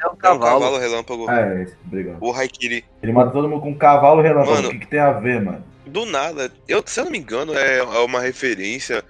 É 0.00 0.06
um 0.08 0.16
cavalo. 0.16 0.44
É 0.44 0.56
um 0.56 0.60
cavalo 0.60 0.78
relâmpago. 0.78 1.26
Ah, 1.28 1.40
é 1.40 1.62
esse, 1.62 1.76
obrigado. 1.86 2.18
O 2.20 2.32
Haikiri. 2.32 2.84
Ele 3.02 3.12
mata 3.12 3.30
todo 3.30 3.48
mundo 3.48 3.62
com 3.62 3.70
um 3.70 3.78
cavalo 3.78 4.20
relâmpago. 4.20 4.54
Mano, 4.54 4.68
o 4.68 4.70
que, 4.72 4.78
que, 4.80 4.86
tem 4.88 4.98
a 4.98 5.12
ver, 5.12 5.40
mano? 5.40 5.64
Do 5.86 6.04
nada. 6.04 6.50
Eu, 6.66 6.82
se 6.84 6.98
eu 7.00 7.04
não 7.04 7.12
me 7.12 7.18
engano, 7.18 7.54
é, 7.54 7.78
é 7.78 7.98
uma 8.04 8.20
referência 8.20 9.04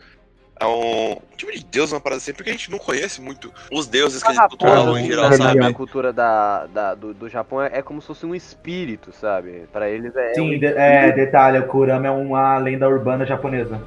a 0.62 0.68
um 0.68 1.16
tipo 1.36 1.50
de 1.50 1.64
deus, 1.64 1.92
uma 1.92 2.00
parada 2.00 2.18
assim, 2.18 2.32
porque 2.32 2.50
a 2.50 2.52
gente 2.52 2.70
não 2.70 2.78
conhece 2.78 3.20
muito 3.20 3.52
os 3.70 3.86
deuses 3.86 4.22
que 4.22 4.28
eles 4.28 4.46
cultuavam 4.46 4.96
em 4.96 5.06
geral, 5.06 5.32
sabe? 5.32 5.64
A 5.64 5.72
cultura 5.72 6.12
da, 6.12 6.66
da 6.66 6.94
do, 6.94 7.12
do, 7.12 7.28
Japão 7.28 7.60
é, 7.60 7.78
é, 7.78 7.82
como 7.82 8.00
se 8.00 8.06
fosse 8.06 8.24
um 8.24 8.34
espírito, 8.34 9.12
sabe? 9.12 9.64
Pra 9.72 9.88
eles 9.88 10.14
é. 10.14 10.34
Sim, 10.34 10.54
um 10.54 10.58
de, 10.58 10.66
é, 10.66 11.10
detalhe, 11.10 11.58
o 11.58 11.66
Kurama 11.66 12.06
é 12.06 12.10
uma 12.10 12.58
lenda 12.58 12.88
urbana 12.88 13.26
japonesa. 13.26 13.80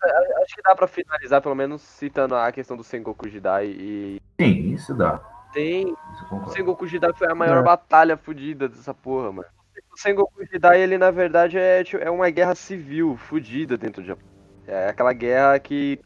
Mas 0.00 0.30
acho 0.42 0.54
que 0.54 0.62
dá 0.62 0.74
pra 0.74 0.86
finalizar, 0.86 1.40
pelo 1.40 1.54
menos, 1.54 1.82
citando 1.82 2.34
a 2.34 2.50
questão 2.52 2.76
do 2.76 2.84
Sengoku 2.84 3.28
Jidai 3.28 3.66
e. 3.66 4.20
Sim, 4.40 4.72
isso 4.72 4.94
dá. 4.94 5.18
Tem. 5.52 5.94
O 6.30 6.48
Sengoku 6.50 6.86
Jidai 6.86 7.12
foi 7.14 7.30
a 7.30 7.34
maior 7.34 7.58
é. 7.58 7.62
batalha 7.62 8.16
fodida 8.16 8.68
dessa 8.68 8.92
porra, 8.92 9.32
mano. 9.32 9.48
O 9.92 9.96
Sengoku 9.96 10.44
Jidai, 10.44 10.80
ele 10.80 10.98
na 10.98 11.10
verdade 11.10 11.56
é, 11.56 11.84
tipo, 11.84 12.02
é 12.02 12.10
uma 12.10 12.28
guerra 12.30 12.54
civil 12.54 13.16
fodida 13.16 13.76
dentro 13.76 14.02
do 14.02 14.06
Japão. 14.06 14.26
É 14.66 14.88
aquela 14.88 15.12
guerra 15.12 15.58
que, 15.58 16.00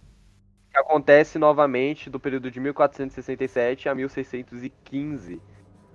que 0.71 0.79
acontece 0.79 1.39
novamente 1.39 2.11
do 2.11 2.21
período 2.21 2.51
de 2.51 2.61
1467 2.61 3.89
a 3.89 3.95
1615. 3.95 5.41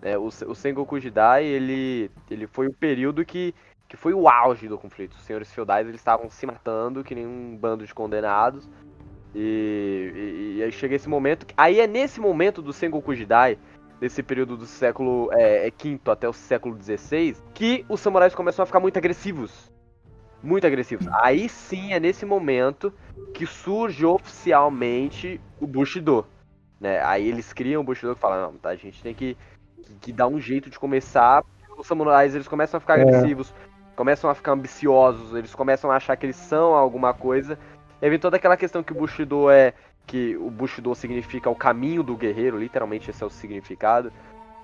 É, 0.02 0.18
o, 0.18 0.26
o 0.26 0.56
Sengoku 0.56 1.00
Jidai, 1.00 1.46
ele, 1.46 2.10
ele 2.30 2.48
foi 2.48 2.68
o 2.68 2.74
período 2.74 3.24
que 3.24 3.54
que 3.94 3.98
foi 3.98 4.12
o 4.12 4.28
auge 4.28 4.68
do 4.68 4.76
conflito. 4.76 5.14
Os 5.14 5.22
senhores 5.22 5.54
feudais 5.54 5.88
eles 5.88 6.02
estavam 6.02 6.28
se 6.28 6.48
matando 6.48 7.04
que 7.04 7.14
nem 7.14 7.28
um 7.28 7.56
bando 7.56 7.86
de 7.86 7.94
condenados. 7.94 8.68
E, 9.36 10.12
e, 10.16 10.58
e 10.58 10.64
aí 10.64 10.72
chega 10.72 10.96
esse 10.96 11.08
momento. 11.08 11.46
Aí 11.56 11.80
é 11.80 11.86
nesse 11.86 12.20
momento 12.20 12.60
do 12.60 12.74
Sengoku 12.74 13.14
Jidai, 13.14 13.56
nesse 14.02 14.24
período 14.24 14.58
do 14.58 14.66
século 14.66 15.30
é, 15.32 15.70
V 15.70 16.00
é 16.08 16.10
até 16.10 16.28
o 16.28 16.34
século 16.34 16.76
XVI, 16.76 17.38
que 17.54 17.86
os 17.88 18.00
samurais 18.00 18.34
começam 18.34 18.64
a 18.64 18.66
ficar 18.66 18.80
muito 18.80 18.98
agressivos. 18.98 19.72
Muito 20.42 20.66
agressivos. 20.66 21.08
Aí 21.22 21.48
sim 21.48 21.94
é 21.94 22.00
nesse 22.00 22.26
momento 22.26 22.92
que 23.32 23.46
surge 23.46 24.04
oficialmente 24.04 25.40
o 25.62 25.68
Bushido. 25.68 26.26
Né? 26.82 27.00
Aí 27.04 27.28
eles 27.28 27.54
criam 27.54 27.82
o 27.82 27.86
Bushido 27.86 28.16
que 28.16 28.22
fala, 28.22 28.42
não, 28.42 28.58
tá, 28.58 28.70
a 28.70 28.76
gente 28.76 29.04
tem 29.04 29.14
que, 29.14 29.38
que, 29.84 29.94
que 30.02 30.12
dar 30.12 30.28
um 30.28 30.40
jeito 30.40 30.68
de 30.68 30.80
começar. 30.80 31.46
Os 31.78 31.86
samurais 31.86 32.34
eles 32.34 32.48
começam 32.48 32.80
a 32.80 32.82
ficar 32.82 32.98
é. 32.98 33.04
agressivos 33.04 33.54
começam 33.96 34.30
a 34.30 34.36
ficar 34.36 34.52
ambiciosos, 34.52 35.36
eles 35.36 35.54
começam 35.54 35.92
a 35.92 35.96
achar 35.96 36.16
que 36.16 36.26
eles 36.26 36.36
são 36.36 36.74
alguma 36.74 37.14
coisa. 37.14 37.58
E 38.02 38.06
aí 38.06 38.10
vem 38.10 38.20
toda 38.20 38.38
aquela 38.38 38.58
questão 38.58 38.84
que 38.84 38.92
o 38.92 38.96
Bushido 38.96 39.50
é. 39.50 39.74
Que 40.06 40.36
o 40.36 40.50
Bushido 40.50 40.94
significa 40.96 41.50
o 41.50 41.56
caminho 41.56 42.04
do 42.04 42.18
guerreiro, 42.18 42.60
literalmente 42.60 43.10
esse 43.10 43.24
é 43.24 43.26
o 43.26 43.30
significado. 43.30 44.12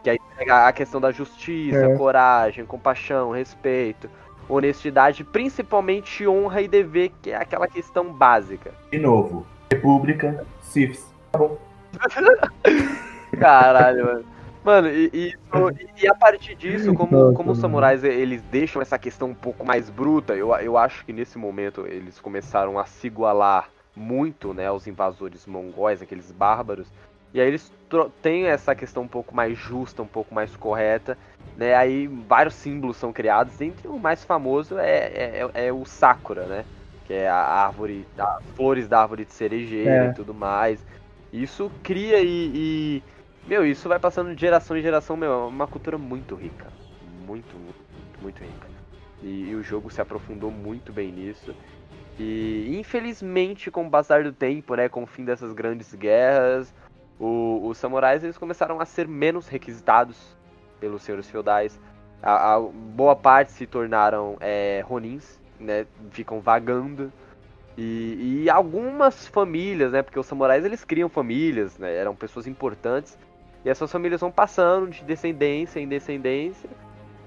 Que 0.03 0.09
aí 0.09 0.17
pega 0.37 0.67
a 0.67 0.73
questão 0.73 0.99
da 0.99 1.11
justiça, 1.11 1.85
é. 1.85 1.97
coragem, 1.97 2.65
compaixão, 2.65 3.31
respeito, 3.31 4.09
honestidade, 4.49 5.23
principalmente 5.23 6.27
honra 6.27 6.61
e 6.61 6.67
dever, 6.67 7.11
que 7.21 7.31
é 7.31 7.35
aquela 7.35 7.67
questão 7.67 8.11
básica. 8.11 8.73
De 8.91 8.99
novo, 8.99 9.45
República, 9.71 10.45
CIFs. 10.61 11.05
Tá 11.31 11.39
bom. 11.39 11.57
Caralho, 13.39 14.05
mano. 14.05 14.38
Mano, 14.63 14.89
e, 14.89 15.09
e, 15.13 15.35
e, 16.03 16.07
a 16.07 16.13
partir 16.15 16.55
disso, 16.55 16.93
como, 16.93 17.33
como 17.33 17.51
os 17.51 17.59
samurais 17.59 18.03
eles 18.03 18.41
deixam 18.51 18.81
essa 18.81 18.99
questão 18.99 19.29
um 19.29 19.35
pouco 19.35 19.65
mais 19.65 19.89
bruta, 19.89 20.35
eu, 20.35 20.53
eu 20.55 20.77
acho 20.77 21.05
que 21.05 21.13
nesse 21.13 21.37
momento 21.37 21.87
eles 21.87 22.19
começaram 22.19 22.77
a 22.77 22.85
se 22.85 23.07
igualar 23.07 23.69
muito, 23.95 24.53
né, 24.53 24.67
aos 24.67 24.85
invasores 24.85 25.45
mongóis, 25.45 26.01
aqueles 26.01 26.31
bárbaros, 26.31 26.87
e 27.33 27.39
aí 27.39 27.47
eles 27.47 27.71
têm 28.21 28.47
essa 28.47 28.75
questão 28.75 29.03
um 29.03 29.07
pouco 29.07 29.33
mais 29.33 29.57
justa, 29.57 30.01
um 30.01 30.07
pouco 30.07 30.35
mais 30.35 30.55
correta, 30.55 31.17
né, 31.55 31.73
aí 31.75 32.07
vários 32.07 32.53
símbolos 32.55 32.97
são 32.97 33.13
criados, 33.13 33.59
entre 33.61 33.87
o 33.87 33.97
mais 33.97 34.25
famoso 34.25 34.77
é, 34.77 35.07
é, 35.07 35.51
é 35.53 35.73
o 35.73 35.85
Sakura, 35.85 36.45
né, 36.45 36.65
que 37.05 37.13
é 37.13 37.29
a 37.29 37.35
árvore, 37.35 38.05
as 38.17 38.43
flores 38.55 38.87
da 38.87 39.01
árvore 39.01 39.25
de 39.25 39.33
cerejeira 39.33 40.05
é. 40.05 40.09
e 40.09 40.13
tudo 40.13 40.33
mais. 40.33 40.85
Isso 41.31 41.71
cria 41.83 42.21
e, 42.21 42.51
e 42.53 43.03
meu, 43.49 43.65
isso 43.65 43.89
vai 43.89 43.97
passando 43.97 44.35
de 44.35 44.39
geração 44.39 44.77
em 44.77 44.81
geração, 44.81 45.17
meu, 45.17 45.31
é 45.31 45.45
uma 45.47 45.65
cultura 45.65 45.97
muito 45.97 46.35
rica. 46.35 46.67
Muito, 47.25 47.57
muito, 47.57 48.21
muito 48.21 48.43
rica. 48.43 48.67
E, 49.23 49.49
e, 49.49 49.55
o 49.55 49.63
jogo 49.63 49.89
se 49.89 49.99
aprofundou 49.99 50.51
muito 50.51 50.93
bem 50.93 51.11
nisso. 51.11 51.55
E 52.19 52.77
infelizmente, 52.79 53.71
com 53.71 53.87
o 53.87 53.89
passar 53.89 54.23
do 54.23 54.31
tempo, 54.31 54.75
né, 54.75 54.87
com 54.87 55.01
o 55.01 55.07
fim 55.07 55.25
dessas 55.25 55.51
grandes 55.51 55.95
guerras, 55.95 56.71
o, 57.19 57.67
os 57.67 57.79
samurais 57.79 58.23
eles 58.23 58.37
começaram 58.37 58.79
a 58.79 58.85
ser 58.85 59.07
menos 59.07 59.47
requisitados 59.47 60.37
pelos 60.79 61.01
senhores 61.01 61.27
feudais. 61.27 61.79
A, 62.21 62.53
a 62.53 62.59
boa 62.59 63.15
parte 63.15 63.51
se 63.51 63.65
tornaram 63.65 64.37
é, 64.39 64.83
ronins, 64.85 65.39
né? 65.59 65.87
Ficam 66.11 66.39
vagando. 66.39 67.11
E, 67.75 68.43
e, 68.43 68.49
algumas 68.49 69.27
famílias, 69.27 69.91
né? 69.91 70.03
Porque 70.03 70.19
os 70.19 70.27
samurais 70.27 70.63
eles 70.63 70.83
criam 70.83 71.09
famílias, 71.09 71.79
né? 71.79 71.95
Eram 71.95 72.15
pessoas 72.15 72.45
importantes. 72.45 73.17
E 73.63 73.69
essas 73.69 73.91
famílias 73.91 74.21
vão 74.21 74.31
passando 74.31 74.89
de 74.89 75.03
descendência 75.03 75.79
em 75.79 75.87
descendência. 75.87 76.69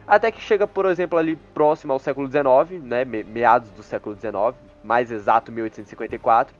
Até 0.07 0.31
que 0.33 0.41
chega, 0.41 0.67
por 0.67 0.87
exemplo, 0.87 1.19
ali 1.19 1.37
próximo 1.55 1.93
ao 1.93 1.99
século 1.99 2.29
XIX, 2.29 2.83
né? 2.83 3.05
Meados 3.05 3.71
do 3.71 3.83
século 3.83 4.17
XIX, 4.17 4.55
mais 4.83 5.11
exato 5.11 5.53
1854. 5.53 6.55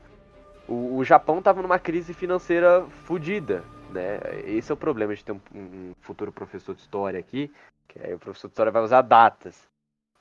O, 0.67 0.97
o 0.97 1.03
Japão 1.03 1.39
estava 1.39 1.61
numa 1.61 1.77
crise 1.77 2.13
financeira 2.13 2.85
fodida, 3.03 3.63
né? 3.89 4.19
Esse 4.45 4.71
é 4.71 4.73
o 4.73 4.77
problema 4.77 5.13
de 5.13 5.23
ter 5.23 5.33
um, 5.33 5.41
um 5.55 5.93
futuro 6.01 6.31
professor 6.31 6.73
de 6.73 6.81
história 6.81 7.19
aqui, 7.19 7.51
que 7.87 7.99
aí 7.99 8.13
o 8.13 8.19
professor 8.19 8.47
de 8.47 8.53
história 8.53 8.71
vai 8.71 8.81
usar 8.81 9.01
datas. 9.01 9.67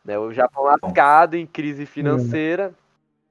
Né? 0.04 0.18
O 0.18 0.32
Japão 0.32 0.64
lascado 0.64 1.36
em 1.36 1.46
crise 1.46 1.86
financeira. 1.86 2.74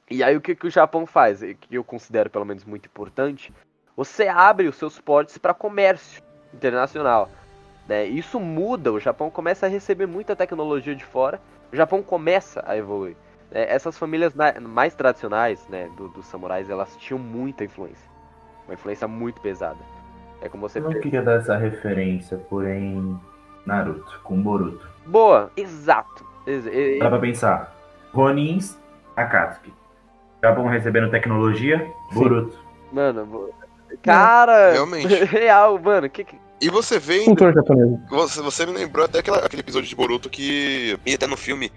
E 0.10 0.24
aí 0.24 0.36
o 0.36 0.42
que, 0.42 0.56
que 0.56 0.68
o 0.68 0.72
Japão 0.72 1.06
faz? 1.06 1.42
Que 1.42 1.76
eu 1.76 1.84
considero 1.84 2.30
pelo 2.30 2.46
menos 2.46 2.64
muito 2.66 2.86
importante. 2.86 3.54
Você 4.02 4.28
abre 4.28 4.68
os 4.68 4.78
seus 4.78 5.00
portos 5.00 5.38
para 5.38 5.54
comércio 5.54 6.24
internacional. 6.52 7.30
Né? 7.88 8.04
Isso 8.06 8.40
muda, 8.40 8.92
o 8.92 9.00
Japão 9.00 9.30
começa 9.30 9.68
a 9.68 9.70
receber 9.70 10.08
muita 10.08 10.36
tecnologia 10.36 10.96
de 10.96 11.06
fora. 11.06 11.40
O 11.72 11.76
Japão 11.76 12.02
começa 12.02 12.64
a 12.66 12.76
evoluir. 12.76 13.16
É, 13.52 13.72
essas 13.72 14.00
famílias 14.00 14.34
mais 14.60 14.96
tradicionais 14.96 15.68
né, 15.70 15.88
dos 15.96 16.12
do 16.14 16.24
samurais, 16.24 16.68
elas 16.68 16.98
tinham 16.98 17.20
muita 17.20 17.64
influência. 17.64 18.10
Uma 18.66 18.74
influência 18.74 19.08
muito 19.08 19.40
pesada. 19.40 19.78
É 20.42 20.50
como 20.50 20.68
você. 20.68 20.80
Eu 20.80 20.90
não 20.90 21.00
queria 21.00 21.22
dar 21.22 21.34
essa 21.34 21.56
referência, 21.56 22.38
porém. 22.50 23.20
Naruto, 23.68 24.20
com 24.24 24.42
Boruto. 24.42 24.90
Boa, 25.06 25.52
exato. 25.56 26.26
Ex 26.48 26.98
Dá 26.98 27.08
pra 27.08 27.20
pensar. 27.20 27.76
Ronins, 28.12 28.80
Akatsuki. 29.16 29.72
Japão 30.42 30.66
recebendo 30.66 31.12
tecnologia, 31.12 31.88
Boruto. 32.12 32.58
Mano, 32.92 33.54
cara. 34.02 34.74
Realmente. 34.74 35.08
Real, 35.26 35.80
mano. 35.80 36.10
Que, 36.10 36.24
que... 36.24 36.36
E 36.62 36.70
você 36.70 37.00
vê. 37.00 37.24
Cultura 37.26 37.54
japonesa. 37.54 38.00
Você, 38.10 38.42
você 38.42 38.66
me 38.66 38.74
lembrou 38.74 39.06
até 39.06 39.20
aquela, 39.20 39.40
aquele 39.40 39.62
episódio 39.62 39.90
de 39.90 39.96
Boruto 39.96 40.30
que. 40.30 40.98
E 41.06 41.14
até 41.14 41.28
no 41.28 41.38
filme 41.38 41.72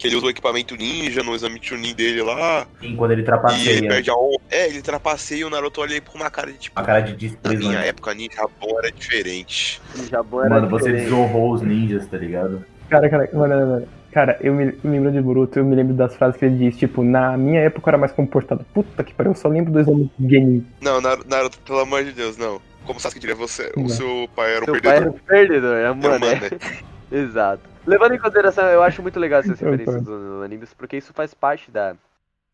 que 0.00 0.06
ele 0.06 0.16
usa 0.16 0.26
o 0.26 0.30
equipamento 0.30 0.74
ninja 0.76 1.22
no 1.22 1.34
exame 1.34 1.60
Chunin 1.60 1.94
dele 1.94 2.22
lá. 2.22 2.66
Sim, 2.80 2.96
quando 2.96 3.10
ele 3.10 3.22
trapaceia. 3.22 3.74
E 3.74 3.76
ele 3.76 3.88
perde 3.88 4.10
a 4.10 4.14
honra. 4.14 4.40
É, 4.50 4.66
ele 4.66 4.80
trapaceia 4.80 5.40
e 5.40 5.44
o 5.44 5.50
Naruto 5.50 5.82
olha 5.82 5.92
aí 5.92 6.00
com 6.00 6.16
uma 6.16 6.30
cara 6.30 6.50
de 6.50 6.58
tipo. 6.58 6.80
Uma 6.80 6.86
cara 6.86 7.00
de 7.00 7.14
desprezo. 7.14 7.62
Na 7.62 7.68
minha 7.68 7.80
época, 7.80 8.14
ninja 8.14 8.36
Japão 8.36 8.78
era 8.78 8.90
diferente. 8.90 9.80
Japão 10.10 10.40
era 10.40 10.48
Mano, 10.54 10.68
diferente. 10.68 11.00
você 11.00 11.04
desonrou 11.04 11.52
os 11.52 11.60
ninjas, 11.60 12.06
tá 12.06 12.16
ligado? 12.16 12.64
Cara, 12.88 13.10
cara, 13.10 13.28
mano, 13.34 13.54
mano. 13.54 13.88
Cara, 14.12 14.36
eu 14.40 14.52
me, 14.52 14.74
lembro 14.82 15.12
de 15.12 15.20
Boruto, 15.20 15.58
eu 15.58 15.64
me 15.64 15.74
lembro 15.76 15.94
das 15.94 16.16
frases 16.16 16.36
que 16.36 16.44
ele 16.44 16.56
diz, 16.58 16.76
tipo, 16.76 17.04
na 17.04 17.36
minha 17.36 17.60
época 17.60 17.88
eu 17.88 17.90
era 17.92 17.98
mais 17.98 18.10
comportado. 18.12 18.64
Puta 18.74 19.04
que 19.04 19.14
pariu, 19.14 19.30
eu 19.32 19.36
só 19.36 19.48
lembro 19.48 19.72
do 19.72 19.78
exame 19.78 20.10
Genin. 20.18 20.66
Não, 20.80 21.00
Nar- 21.00 21.20
Naruto, 21.28 21.58
pelo 21.60 21.78
amor 21.80 22.02
de 22.04 22.12
Deus, 22.12 22.36
não. 22.36 22.60
Como 22.84 22.98
Sasuke 22.98 23.20
diria 23.20 23.36
você, 23.36 23.70
Não. 23.76 23.84
o 23.84 23.88
seu 23.88 24.28
pai 24.34 24.52
era 24.56 24.62
um 24.62 24.64
Seu 24.64 24.74
pai 24.74 24.80
perdedor. 24.82 25.02
era 25.02 25.10
um 25.10 25.18
perdedor, 25.26 25.76
é 25.76 25.82
É 25.84 25.92
mané. 25.94 26.18
mané. 26.18 26.50
Exato. 27.12 27.62
Levando 27.86 28.14
em 28.14 28.18
consideração, 28.18 28.64
eu 28.66 28.82
acho 28.82 29.00
muito 29.02 29.18
legal 29.20 29.40
essas 29.40 29.60
Eu 29.60 29.70
referências 29.70 30.04
concordo. 30.04 30.28
dos 30.34 30.42
animes, 30.44 30.74
porque 30.74 30.96
isso 30.96 31.12
faz 31.14 31.32
parte 31.34 31.70
da, 31.70 31.94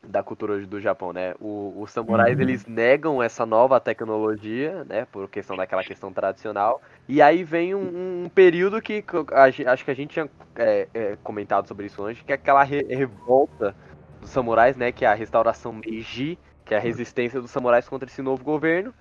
da 0.05 0.23
cultura 0.23 0.53
hoje 0.53 0.65
do 0.65 0.79
Japão, 0.79 1.11
né? 1.11 1.33
O, 1.39 1.81
os 1.81 1.91
samurais, 1.91 2.37
Uhum. 2.37 2.43
eles 2.43 2.65
negam 2.65 3.21
essa 3.21 3.45
nova 3.45 3.79
tecnologia, 3.79 4.83
né? 4.85 5.05
Por 5.05 5.27
questão 5.29 5.55
daquela 5.57 5.83
questão 5.83 6.13
tradicional. 6.13 6.81
E 7.07 7.21
aí 7.21 7.43
vem 7.43 7.75
um, 7.75 8.25
um 8.25 8.29
período 8.29 8.81
que 8.81 9.03
a 9.33 9.43
acho 9.73 9.85
que 9.85 9.91
a 9.91 9.93
gente 9.93 10.11
tinha 10.11 10.29
é, 10.55 10.87
é, 10.93 11.15
comentado 11.17 11.67
sobre 11.67 11.87
isso 11.87 12.03
antes, 12.03 12.21
que 12.23 12.31
é 12.31 12.35
aquela 12.35 12.63
re- 12.63 12.83
revolta 12.89 13.75
dos 14.21 14.29
samurais, 14.29 14.77
né? 14.77 14.91
Que 14.91 15.05
é 15.05 15.07
a 15.07 15.13
restauração 15.13 15.73
Meiji, 15.73 16.37
que 16.65 16.73
é 16.73 16.77
a 16.77 16.81
resistência 16.81 17.41
dos 17.41 17.51
samurais 17.51 17.87
contra 17.89 18.07
esse 18.09 18.21
novo 18.21 18.43
governo. 18.43 18.93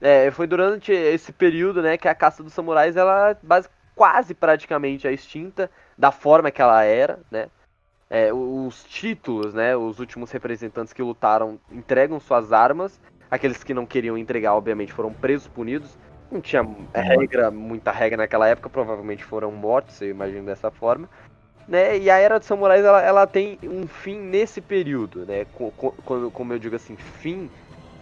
É, 0.00 0.30
foi 0.30 0.46
durante 0.46 0.92
esse 0.92 1.32
período, 1.32 1.82
né, 1.82 1.98
que 1.98 2.06
a 2.06 2.14
caça 2.14 2.42
dos 2.42 2.52
samurais, 2.52 2.96
ela 2.96 3.36
base, 3.42 3.68
quase 3.96 4.32
praticamente 4.34 5.08
é 5.08 5.12
extinta 5.12 5.68
da 5.96 6.12
forma 6.12 6.50
que 6.52 6.62
ela 6.62 6.84
era, 6.84 7.18
né? 7.30 7.50
É, 8.10 8.32
os 8.32 8.84
títulos, 8.84 9.52
né, 9.52 9.76
os 9.76 9.98
últimos 9.98 10.30
representantes 10.30 10.92
que 10.92 11.02
lutaram 11.02 11.60
entregam 11.70 12.18
suas 12.18 12.52
armas, 12.52 12.98
aqueles 13.30 13.62
que 13.62 13.74
não 13.74 13.84
queriam 13.84 14.16
entregar, 14.16 14.54
obviamente, 14.54 14.92
foram 14.92 15.12
presos, 15.12 15.46
punidos. 15.48 15.96
Não 16.30 16.40
tinha 16.40 16.66
regra, 16.94 17.50
muita 17.50 17.90
regra 17.90 18.18
naquela 18.18 18.46
época, 18.46 18.68
provavelmente 18.68 19.24
foram 19.24 19.50
mortos, 19.50 20.00
eu 20.00 20.10
imagino 20.10 20.44
dessa 20.46 20.70
forma. 20.70 21.08
Né? 21.66 21.98
E 21.98 22.10
a 22.10 22.16
era 22.16 22.38
dos 22.38 22.48
samurais 22.48 22.82
ela, 22.82 23.02
ela 23.02 23.26
tem 23.26 23.58
um 23.62 23.86
fim 23.86 24.18
nesse 24.18 24.60
período, 24.60 25.26
né? 25.26 25.46
Quando, 26.04 26.30
como 26.30 26.52
eu 26.54 26.58
digo 26.58 26.76
assim, 26.76 26.96
fim, 26.96 27.50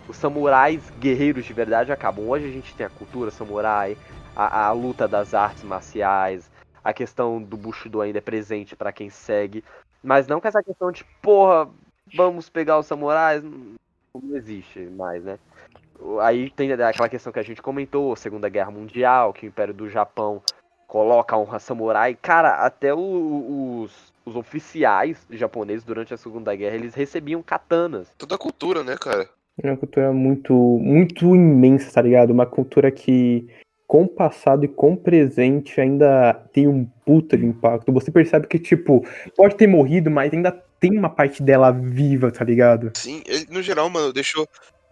os 0.09 0.16
samurais 0.16 0.89
guerreiros 1.01 1.45
de 1.45 1.53
verdade 1.53 1.91
acabam. 1.91 2.28
Hoje 2.28 2.47
a 2.47 2.53
gente 2.53 2.74
tem 2.77 2.87
a 2.87 2.91
cultura 2.91 3.31
samurai, 3.31 3.97
a, 4.37 4.66
a 4.66 4.73
luta 4.73 5.09
das 5.09 5.35
artes 5.35 5.65
marciais, 5.65 6.49
a 6.85 6.93
questão 6.93 7.43
do 7.43 7.57
Bushido 7.57 8.01
ainda 8.01 8.19
é 8.19 8.20
presente 8.20 8.77
pra 8.77 8.93
quem 8.93 9.11
segue, 9.11 9.65
mas 10.07 10.27
não 10.27 10.41
com 10.41 10.49
essa 10.49 10.62
questão 10.62 10.91
de, 10.93 11.05
porra, 11.20 11.69
vamos 12.15 12.49
pegar 12.49 12.78
os 12.78 12.87
samurais, 12.87 13.43
não, 13.43 13.74
existe 14.37 14.78
mais, 14.81 15.23
né? 15.24 15.39
Aí 16.20 16.51
tem 16.51 16.73
aquela 16.73 17.09
questão 17.09 17.33
que 17.33 17.39
a 17.39 17.43
gente 17.43 17.61
comentou, 17.61 18.15
Segunda 18.16 18.49
Guerra 18.49 18.70
Mundial, 18.70 19.33
que 19.33 19.47
o 19.47 19.49
Império 19.49 19.74
do 19.74 19.89
Japão 19.89 20.41
coloca 20.87 21.35
a 21.35 21.39
honra 21.39 21.59
samurai. 21.59 22.15
Cara, 22.15 22.65
até 22.65 22.95
o- 22.95 23.83
os, 23.83 24.12
os 24.24 24.37
oficiais 24.37 25.27
japoneses 25.31 25.85
durante 25.85 26.15
a 26.15 26.16
Segunda 26.16 26.55
Guerra, 26.55 26.77
eles 26.77 26.95
recebiam 26.95 27.43
katanas. 27.43 28.09
Toda 28.16 28.35
a 28.37 28.39
cultura, 28.39 28.85
né, 28.85 28.97
cara? 28.97 29.28
É 29.62 29.70
uma 29.70 29.77
cultura 29.77 30.12
muito, 30.12 30.53
muito 30.53 31.35
imensa, 31.35 31.91
tá 31.93 32.03
ligado? 32.03 32.31
Uma 32.31 32.47
cultura 32.47 32.91
que, 32.91 33.49
com 33.87 34.03
o 34.03 34.09
passado 34.09 34.65
e 34.65 34.69
com 34.69 34.95
o 34.95 34.97
presente, 34.97 35.81
ainda 35.81 36.35
tem 36.53 36.67
um 36.67 36.85
puta 37.05 37.37
de 37.37 37.47
impacto. 37.47 37.93
Você 37.93 38.11
percebe 38.11 38.47
que, 38.47 38.59
tipo, 38.59 39.07
pode 39.37 39.57
ter 39.57 39.67
morrido, 39.67 40.11
mas 40.11 40.33
ainda 40.33 40.51
tem 40.81 40.99
uma 40.99 41.09
parte 41.09 41.43
dela 41.43 41.71
viva, 41.71 42.31
tá 42.31 42.45
ligado? 42.45 42.91
Sim, 42.95 43.23
ele, 43.27 43.47
no 43.51 43.63
geral, 43.63 43.89
mano, 43.89 44.13
deixou, 44.13 44.47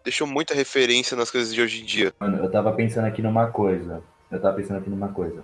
deixou 0.04 0.26
muita 0.26 0.54
referência 0.54 1.16
nas 1.16 1.30
coisas 1.30 1.52
de 1.52 1.60
hoje 1.60 1.82
em 1.82 1.84
dia. 1.84 2.12
Mano, 2.20 2.38
eu 2.38 2.50
tava 2.50 2.72
pensando 2.72 3.06
aqui 3.06 3.20
numa 3.20 3.48
coisa. 3.48 4.02
Eu 4.30 4.40
tava 4.40 4.56
pensando 4.56 4.78
aqui 4.78 4.90
numa 4.90 5.08
coisa. 5.08 5.42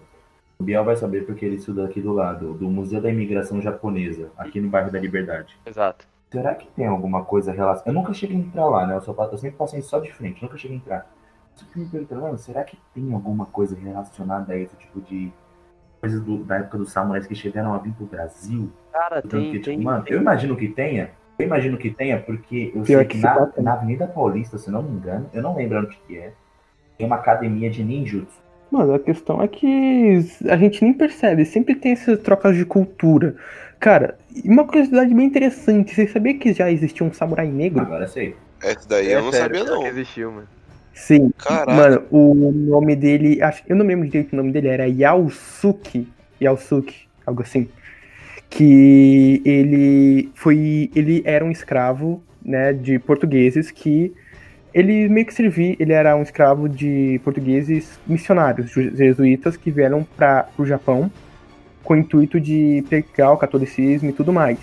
O 0.59 0.63
Biel 0.63 0.85
vai 0.85 0.97
saber 0.97 1.25
porque 1.25 1.45
ele 1.45 1.57
estuda 1.57 1.87
aqui 1.87 2.01
do 2.01 2.13
lado, 2.13 2.53
do 2.55 2.69
Museu 2.69 3.01
da 3.01 3.11
Imigração 3.11 3.63
Japonesa, 3.63 4.31
aqui 4.37 4.61
no 4.61 4.69
bairro 4.69 4.93
da 4.93 5.01
Liberdade. 5.01 5.59
Exato. 5.65 6.07
Será 6.31 6.55
que 6.55 6.67
tem 6.77 6.87
alguma 6.87 7.25
coisa 7.25 7.51
relacionada? 7.51 7.91
Eu 7.91 7.95
nunca 7.95 8.13
cheguei 8.13 8.37
a 8.37 8.41
entrar 8.41 8.67
lá, 8.67 8.87
né? 8.87 8.95
Eu, 8.95 9.01
só, 9.01 9.15
eu 9.33 9.39
sempre 9.39 9.57
passei 9.57 9.83
só 9.83 9.99
de 9.99 10.13
frente, 10.13 10.43
nunca 10.43 10.57
cheguei 10.57 10.77
a 10.77 10.81
entrar. 10.81 11.11
Fico 11.66 11.78
me 11.81 11.87
perguntando, 11.87 12.39
será 12.39 12.65
que 12.65 12.77
tem 12.95 13.12
alguma 13.12 13.47
coisa 13.47 13.77
relacionada 13.77 14.53
a 14.53 14.57
esse 14.57 14.77
tipo 14.77 15.01
de 15.01 15.31
coisas 16.01 16.20
do- 16.23 16.45
da 16.45 16.57
época 16.57 16.78
dos 16.78 16.93
samurais 16.93 17.27
que 17.27 17.35
chegaram 17.35 17.74
a 17.74 17.78
vir 17.78 17.93
pro 17.93 18.07
Brasil? 18.07 18.70
Cara, 18.93 19.23
Tanto 19.23 19.31
tem, 19.31 19.51
que, 19.53 19.59
tipo, 19.59 19.77
tem, 19.77 19.81
mano, 19.85 20.05
tem- 20.05 20.15
eu 20.15 20.20
imagino 20.20 20.57
que 20.57 20.69
tenha. 20.69 21.11
Eu 21.39 21.47
imagino 21.47 21.78
que 21.78 21.91
tenha, 21.91 22.20
porque 22.20 22.73
eu 22.74 22.82
Pior 22.82 22.99
sei 22.99 23.05
que 23.07 23.15
que 23.15 23.19
se 23.19 23.23
na, 23.24 23.41
né? 23.41 23.53
na 23.59 23.73
Avenida 23.73 24.07
Paulista, 24.07 24.59
se 24.59 24.70
não 24.70 24.82
me 24.82 24.91
engano, 24.91 25.28
eu 25.32 25.43
não 25.43 25.57
lembro 25.57 25.78
onde 25.81 25.97
que 26.07 26.19
é, 26.19 26.32
tem 26.99 27.07
uma 27.07 27.16
academia 27.16 27.70
de 27.70 27.82
ninjutsu. 27.82 28.39
Mano, 28.70 28.95
a 28.95 28.99
questão 28.99 29.43
é 29.43 29.49
que 29.49 30.19
a 30.49 30.57
gente 30.57 30.85
nem 30.85 30.93
percebe, 30.93 31.45
sempre 31.45 31.74
tem 31.74 31.93
essas 31.93 32.20
trocas 32.20 32.57
de 32.57 32.65
cultura. 32.65 33.35
Cara, 33.81 34.19
uma 34.45 34.65
curiosidade 34.65 35.12
bem 35.15 35.27
interessante, 35.27 35.95
você 35.95 36.07
sabia 36.07 36.39
que 36.39 36.53
já 36.53 36.70
existia 36.70 37.05
um 37.05 37.12
samurai 37.12 37.49
negro? 37.49 37.81
Agora 37.81 38.07
sei. 38.07 38.37
Essa 38.62 38.87
daí 38.89 39.09
é 39.09 39.16
eu 39.16 39.23
não 39.23 39.32
sério, 39.32 39.57
sabia, 39.59 39.74
não. 39.74 39.82
que 39.82 39.89
existiu, 39.89 40.31
mano. 40.31 40.49
Sim. 40.95 41.31
Caraca. 41.39 41.73
Mano, 41.73 42.03
o 42.11 42.53
nome 42.53 42.95
dele, 42.97 43.43
acho, 43.43 43.62
eu 43.67 43.77
não 43.77 43.87
lembro 43.87 44.07
direito 44.07 44.33
o 44.33 44.37
nome 44.37 44.53
dele, 44.53 44.69
era 44.69 44.87
Yausuke, 44.87 46.07
Yausuke, 46.41 46.95
algo 47.27 47.43
assim. 47.43 47.69
Que 48.49 49.41
ele 49.45 50.31
foi, 50.35 50.91
ele 50.95 51.23
era 51.25 51.45
um 51.45 51.51
escravo, 51.51 52.23
né, 52.45 52.73
de 52.73 52.99
portugueses 52.99 53.71
que 53.71 54.12
ele 54.73 55.09
meio 55.09 55.27
que 55.27 55.35
servia, 55.35 55.77
ele 55.79 55.93
era 55.93 56.17
um 56.17 56.23
escravo 56.23 56.69
de 56.69 57.21
portugueses 57.25 57.99
missionários, 58.07 58.71
jesuítas 58.71 59.57
que 59.57 59.71
vieram 59.71 60.07
para 60.17 60.49
o 60.57 60.65
Japão 60.65 61.11
com 61.83 61.95
o 61.95 61.97
intuito 61.97 62.39
de 62.39 62.85
pregar 62.89 63.33
o 63.33 63.37
catolicismo 63.37 64.11
e 64.11 64.12
tudo 64.12 64.33
mais. 64.33 64.59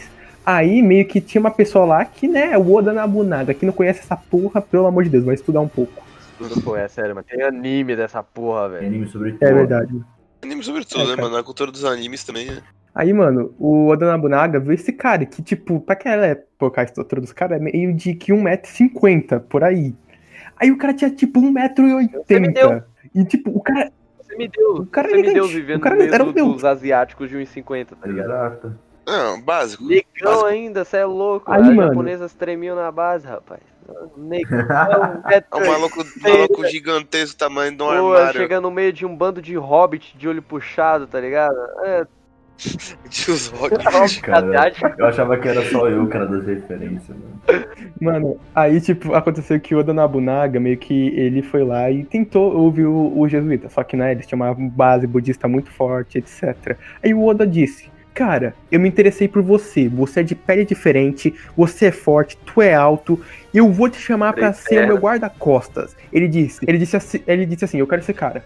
Aí 0.46 0.82
meio 0.82 1.06
que 1.06 1.20
tinha 1.20 1.42
uma 1.42 1.52
pessoa 1.52 1.86
lá 1.86 2.06
que, 2.06 2.26
né, 2.28 2.58
o 2.58 2.74
Oda 2.74 2.94
Nobunaga, 2.94 3.54
que 3.54 3.66
não 3.66 3.74
conhece 3.74 4.00
essa 4.00 4.16
porra, 4.16 4.62
pelo 4.62 4.88
amor 4.88 5.04
de 5.04 5.10
Deus, 5.10 5.26
vai 5.26 5.36
estudar 5.36 5.60
um 5.60 5.68
pouco. 5.68 6.07
Tudo 6.38 6.62
foi, 6.62 6.82
é 6.82 6.88
sério, 6.88 7.16
mano. 7.16 7.26
Tem 7.30 7.42
anime 7.44 7.96
dessa 7.96 8.22
porra, 8.22 8.70
Tem 8.70 8.72
velho. 8.80 8.88
anime 8.88 9.08
sobre 9.08 9.32
tudo. 9.34 9.44
É 9.44 9.54
verdade. 9.54 10.02
Anime 10.44 10.64
sobretudo, 10.64 11.02
É, 11.12 11.16
né, 11.16 11.22
mano? 11.22 11.36
A 11.38 11.44
cultura 11.44 11.72
dos 11.72 11.84
animes 11.84 12.24
também, 12.24 12.46
né? 12.48 12.62
Aí, 12.94 13.12
mano, 13.14 13.54
o 13.60 13.88
Oda 13.88 14.12
Nobunaga 14.12 14.60
viu 14.60 14.74
esse 14.74 14.92
cara 14.92 15.26
que, 15.26 15.42
tipo, 15.42 15.80
pra 15.80 15.94
aquela 15.94 16.26
época, 16.26 16.82
a 16.82 16.84
estrutura 16.84 17.22
dos 17.22 17.32
caras 17.34 17.60
é 17.60 17.64
meio 17.64 17.94
de 17.94 18.14
que 18.16 18.32
1,50m 18.34 19.40
por 19.42 19.64
aí. 19.64 19.94
Aí 20.60 20.72
o 20.72 20.78
cara 20.78 20.94
tinha 20.94 21.10
tipo 21.12 21.40
1,80m. 21.40 22.84
E 23.14 23.24
tipo, 23.26 23.52
o 23.52 23.62
cara. 23.62 23.92
Você 24.20 24.36
me 24.36 24.48
deu. 24.48 24.76
O 24.78 24.86
cara 24.88 25.10
você 25.10 25.16
me 25.18 25.34
deu 25.34 25.48
vivendo 25.48 25.78
O 25.78 25.82
cara 25.82 26.04
era 26.04 26.24
do- 26.24 26.34
meu. 26.34 26.54
dos 26.54 26.66
asiáticos 26.66 27.30
de 27.30 27.36
1,50, 27.38 27.96
tá 27.96 28.08
ligado? 28.08 28.26
Exato. 28.30 28.76
Não, 29.08 29.42
básico. 29.42 29.86
Negão 29.86 30.04
Básico. 30.24 30.46
ainda, 30.46 30.84
você 30.84 30.98
é 30.98 31.06
louco. 31.06 31.50
Aí, 31.52 31.62
As 31.62 31.68
mano. 31.68 31.88
japonesas 31.90 32.34
tremiam 32.34 32.76
na 32.76 32.92
base, 32.92 33.26
rapaz. 33.26 33.62
Negão, 34.18 34.60
É 35.30 35.44
um 35.56 35.68
maluco, 35.68 36.02
um 36.02 36.30
maluco 36.30 36.68
gigantesco, 36.68 37.38
tamanho 37.38 37.72
de 37.72 37.84
um 37.84 37.88
Pô, 37.88 38.14
armário. 38.14 38.40
chega 38.42 38.62
no 38.62 38.72
meio 38.72 38.92
de 38.92 39.06
um 39.06 39.16
bando 39.16 39.42
de 39.42 39.56
hobbit 39.56 40.18
de 40.18 40.28
olho 40.28 40.42
puxado, 40.42 41.08
tá 41.08 41.20
ligado? 41.20 41.58
É, 41.84 42.06
De 43.10 43.32
os 43.32 43.48
rock. 43.48 43.76
hobbit 43.86 44.22
Cara. 44.22 44.72
Eu 44.98 45.06
achava 45.06 45.38
que 45.38 45.48
era 45.48 45.64
só 45.70 45.88
eu, 45.88 46.08
cara, 46.08 46.26
das 46.26 46.46
referências, 46.46 47.16
mano. 47.16 47.66
Mano, 48.02 48.40
aí, 48.56 48.82
tipo, 48.82 49.14
aconteceu 49.14 49.60
que 49.60 49.76
o 49.76 49.80
Oda 49.80 49.94
Nobunaga, 49.94 50.60
meio 50.60 50.78
que 50.78 51.10
ele 51.10 51.42
foi 51.44 51.64
lá 51.64 51.90
e 51.92 52.04
tentou 52.04 52.56
ouvir 52.56 52.86
o, 52.86 53.14
o 53.18 53.28
jesuíta, 53.30 53.70
só 53.70 53.84
que, 53.84 53.96
né, 53.96 54.12
eles 54.12 54.26
tinham 54.26 54.42
uma 54.42 54.54
base 54.70 55.06
budista 55.06 55.48
muito 55.48 55.70
forte, 55.72 56.18
etc. 56.18 56.76
Aí 57.04 57.14
o 57.14 57.24
Oda 57.26 57.46
disse, 57.46 57.90
cara, 58.18 58.56
eu 58.72 58.80
me 58.80 58.90
interessei 58.90 59.28
por 59.28 59.44
você, 59.44 59.88
você 59.88 60.22
é 60.22 60.24
de 60.24 60.34
pele 60.34 60.66
diferente, 60.66 61.36
você 61.56 61.86
é 61.86 61.92
forte, 61.92 62.36
tu 62.48 62.64
é 62.64 62.74
alto, 62.74 63.24
e 63.54 63.60
eu 63.60 63.72
vou 63.72 63.88
te 63.88 64.00
chamar 64.00 64.34
pra 64.34 64.52
Três 64.52 64.66
ser 64.68 64.86
o 64.86 64.88
meu 64.88 64.98
guarda-costas. 64.98 65.96
Ele 66.12 66.28
disse, 66.28 66.60
ele 66.68 66.80
disse 66.80 66.98
assim, 66.98 67.22
ele 67.28 67.46
disse 67.46 67.64
assim, 67.66 67.78
eu 67.78 67.86
quero 67.86 68.02
esse 68.02 68.16
cara. 68.16 68.44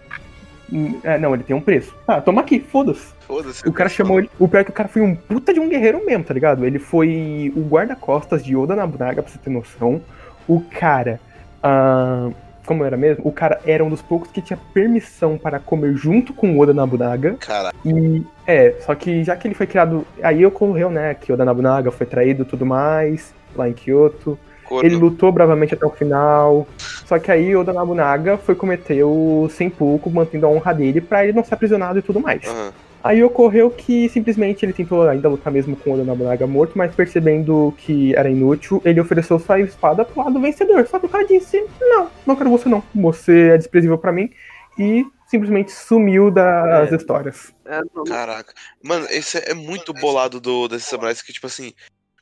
Hum, 0.70 1.00
é, 1.02 1.18
não, 1.18 1.32
ele 1.32 1.42
tem 1.42 1.56
um 1.56 1.60
preço. 1.60 1.94
Tá, 2.06 2.20
toma 2.20 2.42
aqui, 2.42 2.60
foda-se. 2.60 3.14
Foda-se. 3.26 3.66
O 3.66 3.72
cara 3.72 3.88
chamou 3.88 4.18
ele. 4.18 4.30
O 4.38 4.46
pior 4.46 4.60
é 4.60 4.64
que 4.64 4.70
o 4.70 4.74
cara 4.74 4.90
foi 4.90 5.00
um 5.00 5.14
puta 5.14 5.54
de 5.54 5.60
um 5.60 5.70
guerreiro 5.70 6.04
mesmo, 6.04 6.24
tá 6.24 6.34
ligado? 6.34 6.66
Ele 6.66 6.78
foi 6.78 7.50
o 7.56 7.62
guarda-costas 7.62 8.44
de 8.44 8.54
Oda 8.54 8.76
Nobunaga, 8.76 9.22
pra 9.22 9.32
você 9.32 9.38
ter 9.38 9.48
noção. 9.48 10.02
O 10.46 10.60
cara. 10.60 11.18
ah, 11.62 12.28
como 12.66 12.84
era 12.84 12.96
mesmo? 12.96 13.26
O 13.26 13.32
cara 13.32 13.60
era 13.66 13.84
um 13.84 13.90
dos 13.90 14.02
poucos 14.02 14.30
que 14.30 14.40
tinha 14.40 14.58
permissão 14.72 15.36
para 15.36 15.58
comer 15.58 15.94
junto 15.94 16.32
com 16.32 16.56
o 16.56 16.60
Oda 16.60 16.72
Nobunaga. 16.72 17.36
Caralho. 17.40 17.76
E. 17.84 18.22
É, 18.46 18.74
só 18.80 18.94
que 18.94 19.24
já 19.24 19.36
que 19.36 19.46
ele 19.46 19.54
foi 19.54 19.66
criado. 19.66 20.06
Aí 20.22 20.44
ocorreu, 20.44 20.90
né? 20.90 21.14
Que 21.14 21.32
Oda 21.32 21.44
Nobunaga 21.44 21.90
foi 21.90 22.06
traído 22.06 22.42
e 22.42 22.46
tudo 22.46 22.64
mais. 22.64 23.34
Lá 23.54 23.68
em 23.68 23.72
Kyoto. 23.72 24.38
Corno. 24.64 24.88
Ele 24.88 24.96
lutou 24.96 25.30
bravamente 25.32 25.74
até 25.74 25.84
o 25.84 25.90
final. 25.90 26.66
Só 26.78 27.18
que 27.18 27.30
aí 27.30 27.54
Oda 27.54 27.72
Nobunaga 27.72 28.38
foi 28.38 28.54
cometer 28.54 29.02
o 29.04 29.48
seppuku, 29.50 30.10
mantendo 30.10 30.46
a 30.46 30.48
honra 30.48 30.72
dele 30.72 31.00
pra 31.00 31.24
ele 31.24 31.32
não 31.32 31.44
ser 31.44 31.54
aprisionado 31.54 31.98
e 31.98 32.02
tudo 32.02 32.20
mais. 32.20 32.46
Aham. 32.46 32.72
Aí 33.04 33.22
ocorreu 33.24 33.70
que 33.70 34.08
simplesmente 34.08 34.64
ele 34.64 34.72
tentou 34.72 35.08
ainda 35.08 35.28
lutar 35.28 35.52
mesmo 35.52 35.74
com 35.76 35.90
o 35.90 35.94
Oda 35.94 36.04
Nobunaga 36.04 36.46
morto, 36.46 36.76
mas 36.78 36.94
percebendo 36.94 37.74
que 37.78 38.14
era 38.14 38.30
inútil, 38.30 38.80
ele 38.84 39.00
ofereceu 39.00 39.38
sua 39.38 39.60
espada 39.60 40.04
pro 40.04 40.22
lado 40.22 40.40
vencedor. 40.40 40.86
Só 40.86 40.98
que 40.98 41.06
o 41.06 41.08
cara 41.08 41.26
disse: 41.26 41.64
Não, 41.80 42.08
não 42.26 42.36
quero 42.36 42.50
você 42.50 42.68
não. 42.68 42.82
Você 42.94 43.50
é 43.54 43.58
desprezível 43.58 43.98
pra 43.98 44.12
mim. 44.12 44.30
E 44.78 45.04
simplesmente 45.26 45.72
sumiu 45.72 46.30
das 46.30 46.92
É. 46.92 46.96
histórias. 46.96 47.52
É, 47.66 47.80
Caraca. 48.06 48.52
Mano, 48.82 49.06
esse 49.10 49.38
é 49.38 49.54
muito 49.54 49.92
bolado 49.92 50.40
do, 50.40 50.68
desses 50.68 50.88
samurais 50.88 51.20
que, 51.22 51.32
tipo 51.32 51.46
assim, 51.46 51.72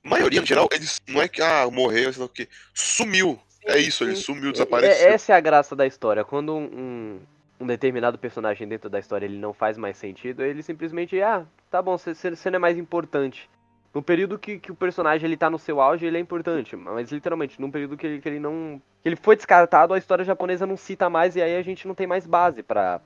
a 0.04 0.08
maioria, 0.08 0.40
no 0.40 0.46
geral, 0.46 0.68
eles 0.72 0.98
não 1.08 1.20
é 1.20 1.28
que, 1.28 1.42
ah, 1.42 1.68
morreu, 1.70 2.12
sei 2.12 2.20
lá 2.20 2.26
o 2.26 2.28
que. 2.28 2.48
Sumiu. 2.72 3.38
É 3.66 3.76
isso, 3.78 4.02
ele 4.04 4.16
sumiu, 4.16 4.48
É- 4.48 4.52
desapareceu. 4.52 5.08
Essa 5.08 5.32
é 5.32 5.36
a 5.36 5.40
graça 5.40 5.76
da 5.76 5.86
história. 5.86 6.24
Quando 6.24 6.54
um, 6.56 7.18
um- 7.60 7.66
determinado 7.66 8.18
personagem 8.18 8.66
dentro 8.66 8.88
da 8.90 8.98
história 8.98 9.26
ele 9.26 9.38
não 9.38 9.52
faz 9.52 9.76
mais 9.78 9.96
sentido, 9.96 10.42
ele 10.42 10.62
simplesmente, 10.62 11.20
ah, 11.22 11.44
tá 11.70 11.80
bom, 11.82 11.96
você- 11.98 12.14
não 12.50 12.56
é 12.56 12.58
mais 12.58 12.78
importante. 12.78 13.48
No 13.92 14.02
período 14.02 14.38
que, 14.38 14.58
que 14.58 14.70
o 14.70 14.74
personagem 14.74 15.26
ele 15.26 15.36
tá 15.36 15.50
no 15.50 15.58
seu 15.58 15.80
auge, 15.80 16.06
ele 16.06 16.16
é 16.16 16.20
importante. 16.20 16.76
Mas 16.76 17.10
literalmente, 17.10 17.60
num 17.60 17.70
período 17.70 17.96
que 17.96 18.06
ele, 18.06 18.20
que 18.20 18.28
ele 18.28 18.38
não. 18.38 18.80
que 19.02 19.08
ele 19.08 19.16
foi 19.16 19.34
descartado, 19.34 19.92
a 19.92 19.98
história 19.98 20.24
japonesa 20.24 20.64
não 20.66 20.76
cita 20.76 21.10
mais 21.10 21.34
e 21.34 21.42
aí 21.42 21.56
a 21.56 21.62
gente 21.62 21.88
não 21.88 21.94
tem 21.94 22.06
mais 22.06 22.26
base 22.26 22.62
pra 22.62 23.00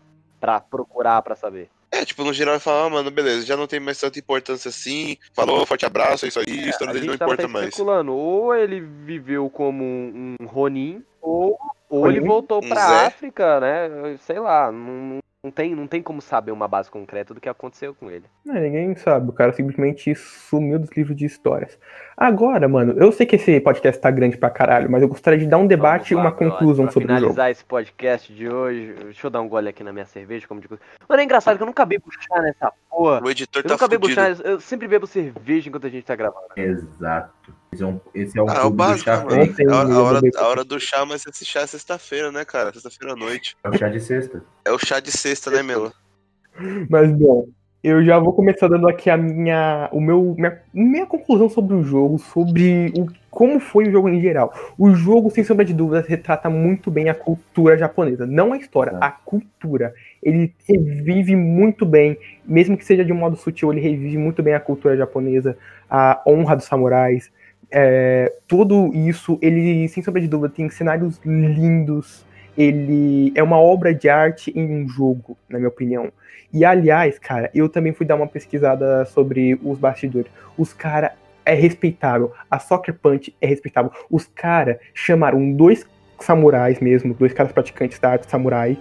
procurar, 0.61 1.23
pra 1.23 1.35
saber. 1.35 1.71
É, 1.95 2.05
tipo, 2.05 2.25
no 2.25 2.33
geral, 2.33 2.55
ele 2.55 2.61
fala, 2.61 2.87
ah, 2.87 2.91
mano, 2.91 3.11
beleza, 3.11 3.47
já 3.47 3.57
não 3.57 3.69
tem 3.69 3.79
mais 3.79 4.01
tanta 4.01 4.19
importância 4.19 4.69
assim. 4.69 5.17
Falou, 5.33 5.65
forte 5.65 5.87
abraço, 5.87 6.25
é 6.25 6.29
isso 6.29 6.41
aí, 6.41 6.65
a 6.65 6.69
história 6.69 6.91
a 6.91 6.93
dele 6.95 7.07
não 7.07 7.15
importa 7.15 7.47
mais. 7.47 7.69
especulando, 7.69 8.13
ou 8.13 8.53
ele 8.55 8.81
viveu 8.81 9.49
como 9.49 9.85
um, 9.85 10.35
um 10.41 10.47
Ronin, 10.47 11.05
ou, 11.23 11.57
ou 11.89 12.01
Ronin? 12.03 12.17
ele 12.17 12.27
voltou 12.27 12.59
Um 12.65 12.69
pra 12.69 12.89
Zé? 12.89 13.07
África, 13.07 13.61
né? 13.61 14.17
Sei 14.19 14.41
lá, 14.41 14.73
não, 14.73 15.21
não, 15.45 15.51
tem, 15.51 15.75
não 15.75 15.87
tem 15.87 16.03
como 16.03 16.23
saber 16.23 16.53
uma 16.53 16.67
base 16.67 16.91
concreta 16.91 17.35
do 17.35 17.41
que 17.41 17.51
aconteceu 17.51 17.95
com 17.95 18.11
ele. 18.11 18.25
Não, 18.43 18.55
ninguém 18.55 18.97
sabe, 18.97 19.29
o 19.29 19.33
cara 19.33 19.53
simplesmente 19.53 20.15
sumiu 20.15 20.79
dos 20.79 20.91
livros 20.97 21.15
de 21.15 21.27
histórias. 21.27 21.79
Agora, 22.17 22.67
mano, 22.67 22.95
eu 22.97 23.13
sei 23.13 23.27
que 23.27 23.37
esse 23.37 23.61
podcast 23.61 24.01
tá 24.01 24.11
grande 24.11 24.39
pra 24.39 24.49
caralho, 24.49 24.91
mas 24.91 25.03
eu 25.03 25.09
gostaria 25.09 25.39
de 25.39 25.47
dar 25.47 25.59
um 25.59 25.67
debate 25.67 26.13
e 26.13 26.17
uma 26.17 26.33
conclusão 26.33 26.87
pra 26.87 26.93
sobre 26.93 27.13
o 27.13 27.17
jogo. 27.17 27.21
finalizar 27.21 27.51
esse 27.51 27.63
podcast 27.63 28.33
de 28.33 28.49
hoje, 28.49 28.95
deixa 29.05 29.27
eu 29.27 29.31
dar 29.31 29.43
um 29.43 29.49
gole 29.49 29.69
aqui 29.69 29.85
na 29.85 29.93
minha 29.93 30.07
cerveja, 30.07 30.49
como 30.49 30.63
de 30.63 30.69
coisa. 30.69 30.83
Mano, 31.07 31.21
é 31.21 31.25
engraçado 31.25 31.59
que 31.59 31.63
eu 31.63 31.67
nunca 31.67 31.85
bebo 31.85 32.07
chá 32.11 32.41
nessa 32.41 32.73
porra. 32.89 33.21
O 33.23 33.31
editor 33.31 33.61
Eu 33.63 33.69
tá 33.69 33.75
nunca 33.75 33.89
bebo 33.89 34.09
chá, 34.09 34.31
eu 34.31 34.59
sempre 34.61 34.89
bebo 34.89 35.07
cerveja 35.07 35.69
enquanto 35.69 35.87
a 35.87 35.91
gente 35.91 36.05
tá 36.05 36.17
gravando. 36.17 36.47
Exato. 36.57 37.55
Esse 37.75 37.83
é 37.83 37.87
um, 37.87 38.01
esse 38.15 38.39
é 38.39 38.43
um 38.43 38.49
Ah, 38.49 38.61
é 38.63 38.65
o 38.65 38.71
básico, 38.71 39.05
chá 39.05 39.25
mano. 39.25 39.43
A, 39.71 39.83
a 39.95 40.03
hora, 40.03 40.21
a 40.37 40.49
hora 40.49 40.65
do 40.65 40.79
chá, 40.79 41.05
mas 41.05 41.27
esse 41.27 41.45
chá 41.45 41.61
é 41.61 41.67
sexta-feira, 41.67 42.31
né, 42.31 42.45
cara? 42.45 42.73
Sexta-feira 42.73 43.15
à 43.15 43.17
noite. 43.17 43.57
É 43.65 43.69
o 43.69 43.77
chá 43.77 43.89
de 43.89 44.01
sexta. 44.01 44.43
É 44.65 44.71
o 44.71 44.79
chá 44.79 45.01
de 45.01 45.11
sexta, 45.11 45.51
né, 45.51 45.63
Melo? 45.63 45.93
Mas 46.89 47.11
bom, 47.11 47.49
eu 47.85 48.03
já 48.03 48.19
vou 48.19 48.33
começar 48.33 48.69
dando 48.69 48.89
aqui 48.89 49.11
a 49.11 49.17
minha, 49.17 49.91
o 49.93 50.01
meu, 50.01 50.35
minha, 50.39 50.59
minha 50.73 51.05
conclusão 51.05 51.51
sobre 51.51 51.75
o 51.75 51.83
jogo, 51.83 52.19
sobre 52.19 52.93
o, 52.97 53.07
como 53.29 53.59
foi 53.61 53.89
o 53.89 53.91
jogo 53.93 54.09
em 54.09 54.23
geral. 54.23 54.55
O 54.79 54.95
jogo, 54.95 55.31
sem 55.31 55.43
sombra 55.45 55.67
de 55.67 55.75
dúvidas, 55.75 56.07
retrata 56.07 56.49
muito 56.49 56.91
bem 56.91 57.11
a 57.11 57.15
cultura 57.15 57.77
japonesa, 57.77 58.25
não 58.25 58.53
a 58.53 58.57
história, 58.57 58.97
a 59.01 59.11
cultura. 59.11 59.93
Ele 60.23 60.55
revive 60.67 61.37
muito 61.37 61.85
bem, 61.85 62.17
mesmo 62.45 62.75
que 62.75 62.85
seja 62.85 63.05
de 63.05 63.13
um 63.13 63.17
modo 63.17 63.37
sutil, 63.37 63.71
ele 63.73 63.83
revive 63.83 64.17
muito 64.17 64.43
bem 64.43 64.55
a 64.55 64.61
cultura 64.61 64.97
japonesa, 64.97 65.59
a 65.91 66.23
honra 66.27 66.57
dos 66.57 66.65
samurais. 66.65 67.31
É, 67.71 68.33
tudo 68.47 68.91
isso, 68.95 69.39
ele, 69.41 69.89
sem 69.89 70.03
sombra 70.03 70.21
de 70.21 70.29
dúvida, 70.29 70.53
tem 70.55 70.69
cenários 70.71 71.21
lindos. 71.25 72.25
Ele 72.57 73.33
é 73.35 73.43
uma 73.43 73.59
obra 73.59 73.93
de 73.93 74.09
arte 74.09 74.53
em 74.55 74.85
um 74.85 74.89
jogo, 74.89 75.37
na 75.49 75.59
minha 75.59 75.69
opinião. 75.69 76.13
E 76.53 76.65
aliás, 76.65 77.19
cara, 77.19 77.51
eu 77.53 77.69
também 77.69 77.93
fui 77.93 78.07
dar 78.07 78.15
uma 78.15 78.29
pesquisada 78.29 79.05
sobre 79.07 79.59
os 79.63 79.77
bastidores. 79.77 80.31
Os 80.57 80.73
cara 80.73 81.15
é 81.45 81.53
respeitável. 81.53 82.33
A 82.51 82.59
Soccer 82.61 82.95
Punch 82.95 83.35
é 83.41 83.47
respeitável. 83.47 83.91
Os 84.09 84.27
cara 84.27 84.79
chamaram 84.95 85.53
dois 85.53 85.85
samurais 86.21 86.79
mesmo, 86.79 87.13
dois 87.13 87.33
caras 87.33 87.51
praticantes 87.53 87.99
da 87.99 88.11
arte 88.11 88.31
samurai. 88.31 88.79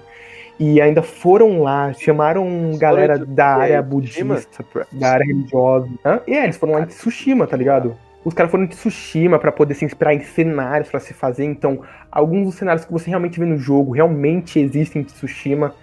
E 0.59 0.79
ainda 0.79 1.01
foram 1.01 1.63
lá, 1.63 1.91
chamaram 1.93 2.77
galera 2.77 3.17
da 3.17 3.55
área 3.55 3.81
budista, 3.81 4.63
da 4.91 5.13
área 5.13 5.25
religiosa. 5.25 5.89
E 6.27 6.33
é, 6.33 6.43
eles 6.43 6.57
foram 6.57 6.73
lá 6.73 6.81
em 6.81 6.85
Tsushima, 6.85 7.47
tá 7.47 7.57
ligado? 7.57 7.97
Os 8.25 8.33
caras 8.33 8.51
foram 8.51 8.65
de 8.65 8.75
Tsushima 8.75 9.37
pra 9.37 9.51
poder 9.51 9.73
se 9.73 9.83
inspirar 9.83 10.13
em 10.13 10.21
cenários 10.21 10.89
pra 10.89 10.99
se 10.99 11.13
fazer. 11.13 11.43
Então, 11.45 11.81
alguns 12.11 12.45
dos 12.45 12.55
cenários 12.55 12.85
que 12.85 12.91
você 12.91 13.09
realmente 13.09 13.39
vê 13.39 13.45
no 13.45 13.57
jogo 13.57 13.91
realmente 13.91 14.59
existem 14.59 15.01
em 15.01 15.05
Tsushima. 15.05 15.73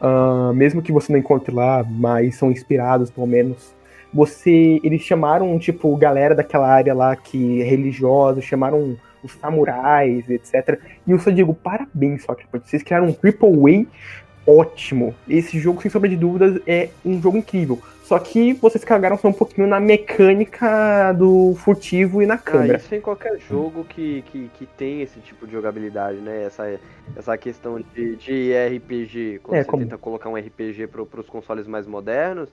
Ah, 0.00 0.52
mesmo 0.52 0.82
que 0.82 0.90
você 0.90 1.12
não 1.12 1.18
encontre 1.18 1.54
lá, 1.54 1.84
mas 1.88 2.34
são 2.34 2.50
inspirados, 2.50 3.10
pelo 3.10 3.26
menos. 3.26 3.72
Você. 4.12 4.80
Eles 4.82 5.02
chamaram, 5.02 5.58
tipo, 5.58 5.96
galera 5.96 6.34
daquela 6.34 6.68
área 6.68 6.92
lá 6.92 7.14
que 7.14 7.62
é 7.62 7.64
religiosa, 7.64 8.40
chamaram 8.40 8.96
os 9.22 9.32
samurais, 9.32 10.28
etc. 10.28 10.80
E 11.06 11.12
eu 11.12 11.18
só 11.20 11.30
digo, 11.30 11.54
parabéns, 11.54 12.24
Soccer 12.24 12.46
Punch. 12.50 12.68
Vocês 12.68 12.82
criaram 12.82 13.06
um 13.06 13.12
Triple 13.12 13.48
A 13.48 14.50
ótimo. 14.50 15.14
Esse 15.28 15.58
jogo, 15.60 15.80
sem 15.80 15.90
sombra 15.90 16.08
de 16.08 16.16
dúvidas, 16.16 16.60
é 16.66 16.88
um 17.04 17.22
jogo 17.22 17.38
incrível. 17.38 17.80
Só 18.12 18.18
que 18.18 18.52
vocês 18.52 18.84
cagaram 18.84 19.16
só 19.16 19.28
um 19.28 19.32
pouquinho 19.32 19.66
na 19.66 19.80
mecânica 19.80 21.12
do 21.14 21.54
furtivo 21.54 22.20
e 22.22 22.26
na 22.26 22.34
Ah, 22.34 22.38
câmera. 22.38 22.76
isso 22.76 22.94
em 22.94 23.00
qualquer 23.00 23.38
jogo 23.40 23.84
que, 23.84 24.20
que, 24.26 24.50
que 24.50 24.66
tem 24.66 25.00
esse 25.00 25.18
tipo 25.20 25.46
de 25.46 25.52
jogabilidade, 25.54 26.18
né? 26.18 26.42
Essa, 26.44 26.78
essa 27.16 27.38
questão 27.38 27.80
de, 27.94 28.16
de 28.16 28.52
RPG, 28.52 29.40
quando 29.42 29.56
É, 29.56 29.62
você 29.62 29.70
como- 29.70 29.82
tenta 29.84 29.96
colocar 29.96 30.28
um 30.28 30.36
RPG 30.36 30.88
pro, 30.88 31.06
pros 31.06 31.26
consoles 31.26 31.66
mais 31.66 31.86
modernos, 31.86 32.50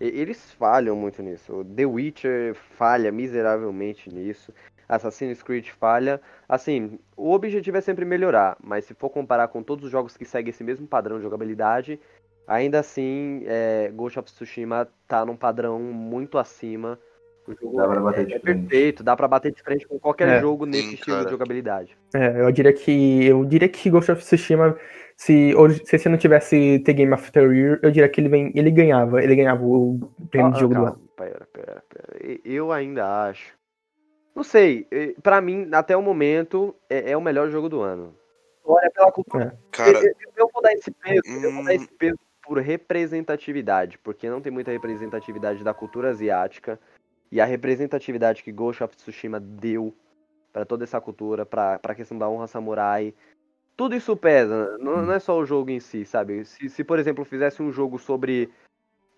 e- 0.00 0.06
eles 0.18 0.50
falham 0.52 0.96
muito 0.96 1.22
nisso. 1.22 1.56
O 1.60 1.62
The 1.62 1.84
Witcher 1.84 2.54
falha 2.54 3.12
miseravelmente 3.12 4.08
nisso. 4.10 4.50
Assassin's 4.88 5.42
Creed 5.42 5.68
falha. 5.78 6.22
Assim, 6.48 6.98
o 7.14 7.32
objetivo 7.32 7.76
é 7.76 7.82
sempre 7.82 8.06
melhorar, 8.06 8.56
mas 8.64 8.86
se 8.86 8.94
for 8.94 9.10
comparar 9.10 9.48
com 9.48 9.62
todos 9.62 9.84
os 9.84 9.90
jogos 9.90 10.16
que 10.16 10.24
seguem 10.24 10.48
esse 10.48 10.64
mesmo 10.64 10.86
padrão 10.86 11.18
de 11.18 11.22
jogabilidade, 11.22 12.00
ainda 12.46 12.80
assim, 12.80 13.42
é, 13.46 13.90
Ghost 13.94 14.18
of 14.18 14.30
Tsushima 14.32 14.88
tá 15.06 15.24
num 15.24 15.36
padrão 15.36 15.78
muito 15.80 16.38
acima. 16.38 16.98
O 17.46 17.52
jogo 17.54 17.76
Dá 17.76 17.88
pra 17.88 18.00
bater 18.00 18.22
é, 18.22 18.24
de 18.26 18.34
é 18.34 18.38
frente. 18.40 18.60
perfeito, 18.68 19.02
dá 19.02 19.16
pra 19.16 19.26
bater 19.26 19.52
de 19.52 19.60
frente 19.62 19.86
com 19.86 19.98
qualquer 19.98 20.28
É. 20.36 20.40
jogo 20.40 20.64
nesse 20.64 20.90
Sim, 20.90 20.94
estilo 20.94 21.16
cara. 21.16 21.24
de 21.24 21.30
jogabilidade. 21.32 21.98
É, 22.14 22.40
eu 22.40 22.52
diria 22.52 22.72
que. 22.72 23.24
Eu 23.26 23.44
diria 23.44 23.68
que 23.68 23.90
Ghost 23.90 24.12
of 24.12 24.22
Tsushima, 24.22 24.78
se, 25.16 25.52
hoje, 25.56 25.82
se 25.84 25.96
esse 25.96 26.08
não 26.08 26.16
tivesse 26.18 26.78
The 26.80 26.92
Game 26.92 27.12
of 27.12 27.32
the 27.32 27.40
Year, 27.40 27.80
eu 27.82 27.90
diria 27.90 28.08
que 28.08 28.20
ele, 28.20 28.28
vem, 28.28 28.52
ele 28.54 28.70
ganhava. 28.70 29.22
Ele 29.22 29.34
ganhava 29.34 29.64
o 29.64 29.98
prêmio 30.30 30.50
Ah, 30.50 30.54
de 30.54 30.60
jogo 30.60 30.74
do 30.74 30.80
calma, 30.82 30.90
ano. 30.92 31.08
Pera, 31.16 31.48
pera, 31.52 31.84
pera. 31.88 32.40
Eu 32.44 32.70
ainda 32.70 33.24
acho. 33.28 33.56
Não 34.36 34.44
sei, 34.44 34.86
pra 35.22 35.40
mim, 35.40 35.68
até 35.72 35.96
o 35.96 36.00
momento, 36.02 36.74
é, 36.88 37.10
é 37.10 37.16
o 37.16 37.20
melhor 37.20 37.50
jogo 37.50 37.68
do 37.68 37.80
ano. 37.80 38.14
história, 38.58 38.90
pela 38.92 39.10
cultura. 39.12 39.58
Cara, 39.72 39.90
eu, 39.98 40.02
eu- 40.04 40.14
eu 40.36 40.50
vou 40.52 40.62
dar 40.62 40.72
esse 40.72 40.90
peso, 40.92 41.22
eu 41.26 41.52
vou 41.52 41.64
dar 41.64 41.72
Hum. 41.72 41.76
esse 41.76 41.88
peso 41.98 42.18
por 42.42 42.58
representatividade, 42.58 43.98
porque 43.98 44.28
não 44.28 44.40
tem 44.40 44.52
muita 44.52 44.70
representatividade 44.70 45.62
da 45.62 45.72
cultura 45.72 46.10
asiática 46.10 46.78
e 47.30 47.40
a 47.40 47.44
representatividade 47.44 48.42
que 48.42 48.52
Ghost 48.52 48.82
of 48.82 48.96
Tsushima 48.96 49.40
deu 49.40 49.94
pra 50.52 50.64
toda 50.64 50.84
essa 50.84 51.00
cultura, 51.00 51.46
pra 51.46 51.78
pra 51.78 51.94
questão 51.94 52.18
da 52.18 52.28
honra 52.28 52.46
samurai, 52.46 53.14
tudo 53.76 53.94
isso 53.96 54.16
pesa. 54.16 54.76
Não, 54.78 55.06
não 55.06 55.12
é 55.12 55.18
só 55.18 55.38
o 55.38 55.46
jogo 55.46 55.70
em 55.70 55.80
si, 55.80 56.04
sabe? 56.04 56.44
Se, 56.44 56.68
se 56.68 56.84
por 56.84 56.98
exemplo 56.98 57.24
fizesse 57.24 57.62
um 57.62 57.72
jogo 57.72 57.98
sobre 57.98 58.50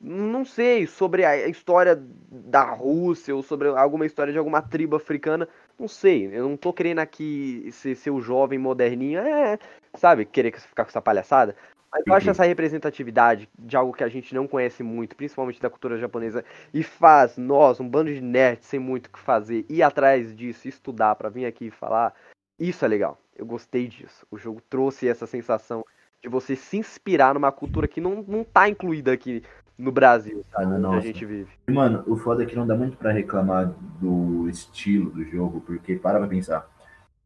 não 0.01 0.45
sei, 0.45 0.87
sobre 0.87 1.25
a 1.25 1.49
história 1.49 1.97
da 2.31 2.63
Rússia 2.63 3.35
ou 3.35 3.43
sobre 3.43 3.69
alguma 3.69 4.05
história 4.05 4.33
de 4.33 4.39
alguma 4.39 4.61
tribo 4.61 4.97
africana, 4.97 5.49
não 5.79 5.89
sei. 5.89 6.27
Eu 6.27 6.49
não 6.49 6.57
tô 6.57 6.73
querendo 6.73 6.99
aqui 6.99 7.71
ser, 7.73 7.95
ser 7.97 8.11
o 8.11 8.21
jovem 8.21 8.59
moderninho, 8.59 9.21
é, 9.21 9.59
sabe, 9.95 10.27
querer 10.27 10.53
ficar 10.61 10.85
com 10.85 10.91
essa 10.91 11.01
palhaçada. 11.01 11.57
Mas 11.95 12.03
eu 12.05 12.13
acho 12.13 12.27
Uhum. 12.27 12.31
essa 12.33 12.45
representatividade 12.45 13.49
de 13.57 13.77
algo 13.77 13.93
que 13.93 14.03
a 14.03 14.09
gente 14.09 14.35
não 14.35 14.49
conhece 14.49 14.83
muito, 14.83 15.15
principalmente 15.15 15.63
da 15.63 15.71
cultura 15.71 15.97
japonesa, 15.97 16.45
e 16.73 16.83
faz 16.83 17.39
nós, 17.39 17.79
um 17.79 17.89
bando 17.89 18.13
de 18.13 18.21
nerds 18.21 18.67
sem 18.67 18.81
muito 18.81 19.07
o 19.07 19.11
que 19.11 19.19
fazer, 19.21 19.65
ir 19.69 19.81
atrás 19.81 20.35
disso, 20.35 20.67
estudar 20.67 21.15
pra 21.15 21.29
vir 21.29 21.47
aqui 21.47 21.67
e 21.67 21.71
falar, 21.71 22.13
isso 22.59 22.85
é 22.85 22.89
legal. 22.89 23.17
Eu 23.37 23.47
gostei 23.47 23.87
disso. 23.87 24.27
O 24.29 24.37
jogo 24.37 24.61
trouxe 24.69 25.07
essa 25.07 25.25
sensação 25.25 25.85
de 26.21 26.29
você 26.29 26.57
se 26.57 26.77
inspirar 26.77 27.33
numa 27.33 27.53
cultura 27.53 27.87
que 27.87 28.01
não, 28.01 28.25
não 28.27 28.43
tá 28.43 28.69
incluída 28.69 29.13
aqui 29.13 29.43
no 29.79 29.93
Brasil, 29.93 30.45
sabe? 30.51 30.65
Ah, 30.65 30.89
onde 30.89 30.97
a 30.97 31.01
gente 31.01 31.25
vive. 31.25 31.51
E, 31.69 31.73
Mano, 31.73 32.03
o 32.07 32.17
foda 32.17 32.43
é 32.43 32.47
que 32.47 32.57
não 32.57 32.67
dá 32.67 32.75
muito 32.75 32.97
pra 32.97 33.13
reclamar 33.13 33.73
do 34.01 34.49
estilo 34.49 35.11
do 35.11 35.25
jogo, 35.25 35.61
porque 35.61 35.95
para 35.97 36.19
pra 36.19 36.27
pensar. 36.27 36.69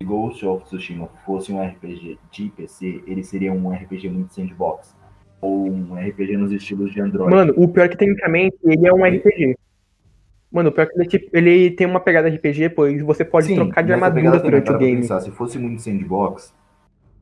Se 0.01 0.07
Ghost 0.07 0.47
of 0.47 0.65
Tsushima 0.65 1.09
fosse 1.27 1.53
um 1.53 1.61
RPG 1.61 2.21
de 2.31 2.51
PC, 2.51 3.03
ele 3.05 3.25
seria 3.25 3.53
um 3.53 3.69
RPG 3.69 4.09
muito 4.09 4.33
sandbox. 4.33 4.97
Ou 5.41 5.69
um 5.69 5.97
RPG 5.97 6.37
nos 6.37 6.53
estilos 6.53 6.93
de 6.93 7.01
Android. 7.01 7.35
Mano, 7.35 7.53
o 7.57 7.67
pior 7.67 7.87
é 7.87 7.89
que 7.89 7.97
tecnicamente 7.97 8.57
ele 8.63 8.87
é 8.87 8.93
um 8.93 9.05
RPG. 9.05 9.57
Mano, 10.53 10.69
o 10.69 10.73
pior 10.73 10.85
é 10.85 10.87
que 10.87 10.95
ele, 10.95 11.05
é 11.05 11.09
tipo, 11.09 11.37
ele 11.37 11.71
tem 11.73 11.85
uma 11.85 11.99
pegada 11.99 12.29
RPG, 12.29 12.69
pois 12.77 13.03
você 13.03 13.25
pode 13.25 13.49
Sim, 13.49 13.57
trocar 13.57 13.83
de 13.83 13.93
armadura 13.93 14.39
durante 14.39 14.71
o 14.71 14.79
game. 14.79 15.01
Pensar, 15.01 15.21
se 15.21 15.33
fosse 15.33 15.59
muito 15.59 15.83
sandbox, 15.83 16.55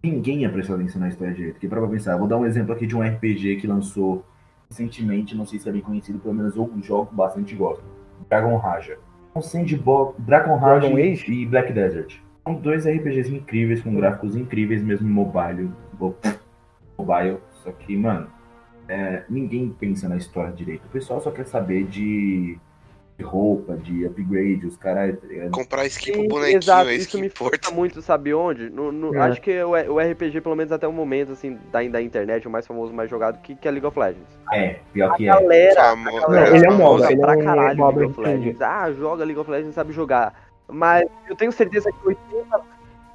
ninguém 0.04 0.42
ia 0.42 0.50
prestar 0.50 0.74
atenção 0.74 1.00
na 1.00 1.08
história 1.08 1.32
direito. 1.32 1.54
Porque 1.54 1.68
para 1.68 1.80
pra 1.80 1.88
pensar, 1.88 2.18
vou 2.18 2.28
dar 2.28 2.36
um 2.36 2.44
exemplo 2.44 2.74
aqui 2.74 2.86
de 2.86 2.94
um 2.94 3.00
RPG 3.00 3.56
que 3.56 3.66
lançou 3.66 4.22
recentemente, 4.68 5.34
não 5.34 5.46
sei 5.46 5.58
se 5.58 5.66
é 5.66 5.72
bem 5.72 5.80
conhecido, 5.80 6.18
pelo 6.18 6.34
menos 6.34 6.54
eu 6.54 6.70
jogo 6.82 7.08
bastante 7.10 7.54
gosto. 7.54 7.82
Dragon 8.28 8.54
Raja. 8.58 8.98
Um 9.34 9.40
sandbox, 9.40 10.14
Dragon 10.18 10.56
Raja 10.56 10.90
Dragon 10.90 10.98
e 10.98 11.46
Black 11.46 11.72
Desert. 11.72 12.25
São 12.46 12.54
dois 12.54 12.86
RPGs 12.86 13.34
incríveis, 13.34 13.82
com 13.82 13.92
gráficos 13.94 14.36
incríveis, 14.36 14.80
mesmo 14.82 15.08
mobile. 15.08 15.68
mo- 15.98 16.14
Mobile. 16.96 17.38
Só 17.64 17.72
que, 17.72 17.96
mano, 17.96 18.28
é, 18.88 19.24
ninguém 19.28 19.68
pensa 19.68 20.08
na 20.08 20.16
história 20.16 20.52
direito. 20.52 20.84
O 20.86 20.88
pessoal 20.90 21.20
só 21.20 21.30
quer 21.32 21.44
saber 21.44 21.84
de, 21.84 22.56
de 23.18 23.24
roupa, 23.24 23.76
de 23.76 24.06
upgrade, 24.06 24.64
os 24.64 24.76
caras, 24.76 25.16
ligado? 25.24 25.50
comprar 25.50 25.84
skin 25.86 26.12
pro 26.12 26.28
bonequinho, 26.28 26.58
exato, 26.58 26.88
é 26.88 26.92
isso 26.94 27.02
isso 27.02 27.10
que 27.10 27.20
me 27.20 27.26
importa. 27.26 27.70
muito, 27.72 28.00
sabe 28.00 28.32
onde? 28.32 28.70
No, 28.70 28.92
no- 28.92 29.14
É. 29.14 29.18
Acho 29.18 29.40
que 29.42 29.60
o, 29.62 29.70
o 29.70 29.98
RPG, 29.98 30.40
pelo 30.40 30.54
menos 30.56 30.70
até 30.72 30.86
o 30.86 30.92
momento, 30.92 31.32
assim, 31.32 31.58
da, 31.72 31.82
da 31.82 32.00
internet, 32.00 32.46
o 32.46 32.50
mais 32.50 32.66
famoso, 32.66 32.94
mais 32.94 33.10
jogado, 33.10 33.40
que, 33.42 33.56
que 33.56 33.66
é 33.66 33.70
League 33.72 33.86
of 33.86 33.98
Legends. 33.98 34.38
É, 34.54 34.78
pior 34.92 35.14
que 35.16 35.24
é. 35.28 35.32
Galera, 35.32 35.74
Famo- 35.82 36.16
a 36.16 36.20
galera 36.20 36.56
ele 36.56 36.66
é 36.66 36.70
um. 36.70 36.78
MOBA, 36.78 37.04
ele 37.12 37.20
é 37.20 37.24
pra 37.26 37.36
um 37.36 37.42
caralho 37.44 37.78
MOBA 37.78 38.00
League 38.00 38.12
of. 38.12 38.20
Legends. 38.22 38.60
Ah, 38.62 38.92
joga 38.92 39.24
League 39.24 39.40
of 39.40 39.50
Legends, 39.50 39.74
sabe 39.74 39.92
jogar. 39.92 40.45
Mas 40.68 41.08
eu 41.28 41.36
tenho 41.36 41.52
certeza 41.52 41.90
que 41.92 41.98
80%, 41.98 42.62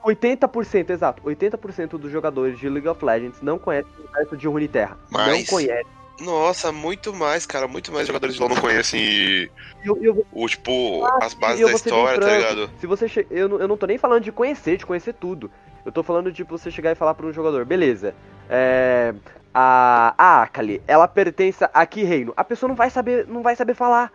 80% 0.03 0.89
exato, 0.89 1.21
80% 1.23 1.89
dos 1.97 2.11
jogadores 2.11 2.57
de 2.57 2.69
League 2.69 2.87
of 2.87 3.03
Legends 3.03 3.41
não 3.41 3.59
conhecem 3.59 3.91
o 3.97 4.01
universo 4.03 4.37
de 4.37 4.47
Runeterra. 4.47 4.97
Não 5.11 5.19
Mas- 5.19 5.49
conhecem. 5.49 5.85
Nossa, 6.19 6.71
muito 6.71 7.11
mais, 7.13 7.47
cara. 7.47 7.67
Muito 7.67 7.91
mais 7.91 8.05
jogadores 8.05 8.35
de 8.35 8.41
LoL 8.41 8.49
não 8.49 8.57
conhecem 8.57 9.49
eu, 9.83 9.97
eu 10.03 10.25
o, 10.31 10.47
tipo, 10.47 11.03
as 11.19 11.33
E 11.33 11.35
bases 11.35 11.65
da 11.65 11.71
história, 11.73 12.19
tá 12.19 12.37
ligado? 12.37 12.69
Se 12.79 12.85
você 12.85 13.09
che... 13.09 13.25
eu, 13.31 13.49
não, 13.49 13.59
eu 13.59 13.67
não 13.67 13.75
tô 13.75 13.87
nem 13.87 13.97
falando 13.97 14.23
de 14.23 14.31
conhecer, 14.31 14.77
de 14.77 14.85
conhecer 14.85 15.13
tudo. 15.13 15.49
Eu 15.83 15.91
tô 15.91 16.03
falando 16.03 16.31
de 16.31 16.43
você 16.43 16.69
chegar 16.69 16.91
e 16.91 16.95
falar 16.95 17.15
pra 17.15 17.25
um 17.25 17.33
jogador, 17.33 17.65
beleza. 17.65 18.13
É. 18.47 19.15
A, 19.53 20.13
a 20.17 20.43
Akali, 20.43 20.81
ela 20.87 21.07
pertence 21.07 21.67
a 21.73 21.85
que 21.85 22.03
reino? 22.03 22.33
A 22.37 22.43
pessoa 22.43 22.67
não 22.69 22.75
vai 22.75 22.89
saber, 22.89 23.25
não 23.27 23.41
vai 23.41 23.55
saber 23.55 23.73
falar. 23.73 24.11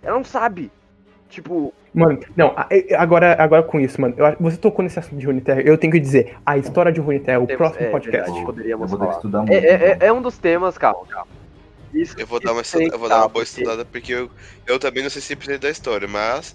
Ela 0.00 0.16
não 0.16 0.24
sabe. 0.24 0.70
Tipo, 1.28 1.72
Mano, 1.92 2.20
não, 2.36 2.54
agora, 2.96 3.34
agora 3.42 3.62
com 3.62 3.80
isso, 3.80 4.00
mano, 4.00 4.14
eu 4.16 4.36
você 4.38 4.56
tocou 4.56 4.82
nesse 4.82 4.98
assunto 4.98 5.18
de 5.18 5.26
Runeterra, 5.26 5.60
eu 5.62 5.76
tenho 5.76 5.92
que 5.92 5.98
dizer, 5.98 6.36
a 6.44 6.56
história 6.56 6.92
de 6.92 7.00
Runeterra, 7.00 7.40
o 7.40 7.46
Temos- 7.46 7.58
próximo 7.58 7.86
é, 7.86 7.90
podcast. 7.90 8.16
verdade. 8.24 8.38
Eu 8.40 8.46
poderíamos 8.46 8.90
vou 8.90 8.98
falar. 8.98 9.12
estudar 9.12 9.38
muito. 9.38 9.52
é, 9.52 9.58
é, 9.58 9.98
é 10.00 10.12
um 10.12 10.22
dos 10.22 10.38
temas, 10.38 10.78
calma, 10.78 11.04
calma. 11.06 11.26
Isso, 11.92 12.14
Eu 12.18 12.26
vou 12.26 12.38
dar 12.40 12.52
uma, 12.52 12.60
estuda- 12.62 12.84
eu 12.94 12.98
vou 12.98 13.08
dar 13.08 13.18
uma 13.22 13.28
boa 13.28 13.42
estudada, 13.42 13.84
porque 13.84 14.12
eu, 14.12 14.30
eu 14.66 14.78
também 14.78 15.02
não 15.02 15.10
sei 15.10 15.22
100% 15.22 15.58
da 15.58 15.70
história, 15.70 16.06
mas 16.06 16.54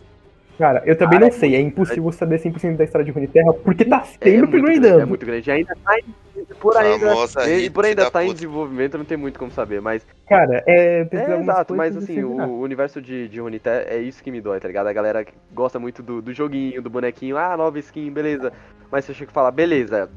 Cara, 0.58 0.84
eu 0.86 0.96
também 0.96 1.18
Ah, 1.18 1.22
não 1.22 1.28
é 1.28 1.32
sei, 1.32 1.56
é 1.56 1.60
impossível 1.60 2.12
saber 2.12 2.38
100% 2.40 2.78
da 2.78 2.84
história 2.84 3.04
de 3.04 3.12
Runeterra, 3.12 3.54
porque 3.54 3.84
tá 3.86 4.04
É, 4.22 4.30
é 4.30 4.32
sempre 4.32 4.62
muito 4.62 4.80
grande, 4.82 5.02
é 5.02 5.06
muito 5.06 5.26
grande. 5.26 5.52
Ainda 5.52 5.76
tá 5.84 5.98
em, 5.98 6.46
por 6.60 6.78
ainda, 6.78 7.16
e 7.60 7.70
por 7.70 7.86
ainda 7.86 8.04
da 8.04 8.12
tá 8.12 8.24
em 8.24 8.28
puta. 8.28 8.36
desenvolvimento, 8.36 8.98
não 8.98 9.06
tem 9.06 9.18
muito 9.18 9.40
como 9.40 9.52
saber, 9.52 9.82
mas 9.82 10.06
Cara, 10.28 10.64
é. 10.68 11.08
É, 11.12 11.40
exato, 11.40 11.76
mas 11.76 11.98
assim, 11.98 12.24
o, 12.24 12.38
o 12.38 12.62
universo 12.62 13.02
de, 13.02 13.28
de 13.28 13.40
Runeterra 13.40 13.86
é 13.88 13.98
isso 13.98 14.24
que 14.24 14.32
me 14.32 14.42
dói, 14.42 14.60
tá 14.60 14.68
ligado? 14.68 14.88
A 14.88 14.94
galera 14.94 15.26
que 15.26 15.34
gosta 15.52 15.80
muito 15.80 16.04
do, 16.04 16.22
do 16.22 16.34
joguinho, 16.34 16.82
do 16.82 16.90
bonequinho, 16.90 17.38
ah, 17.38 17.58
nova 17.58 17.80
skin, 17.80 18.12
beleza. 18.12 18.54
Mas 18.92 19.06
você 19.06 19.14
chega 19.14 19.32
e 19.32 19.34
fala, 19.34 19.50
beleza, 19.52 20.10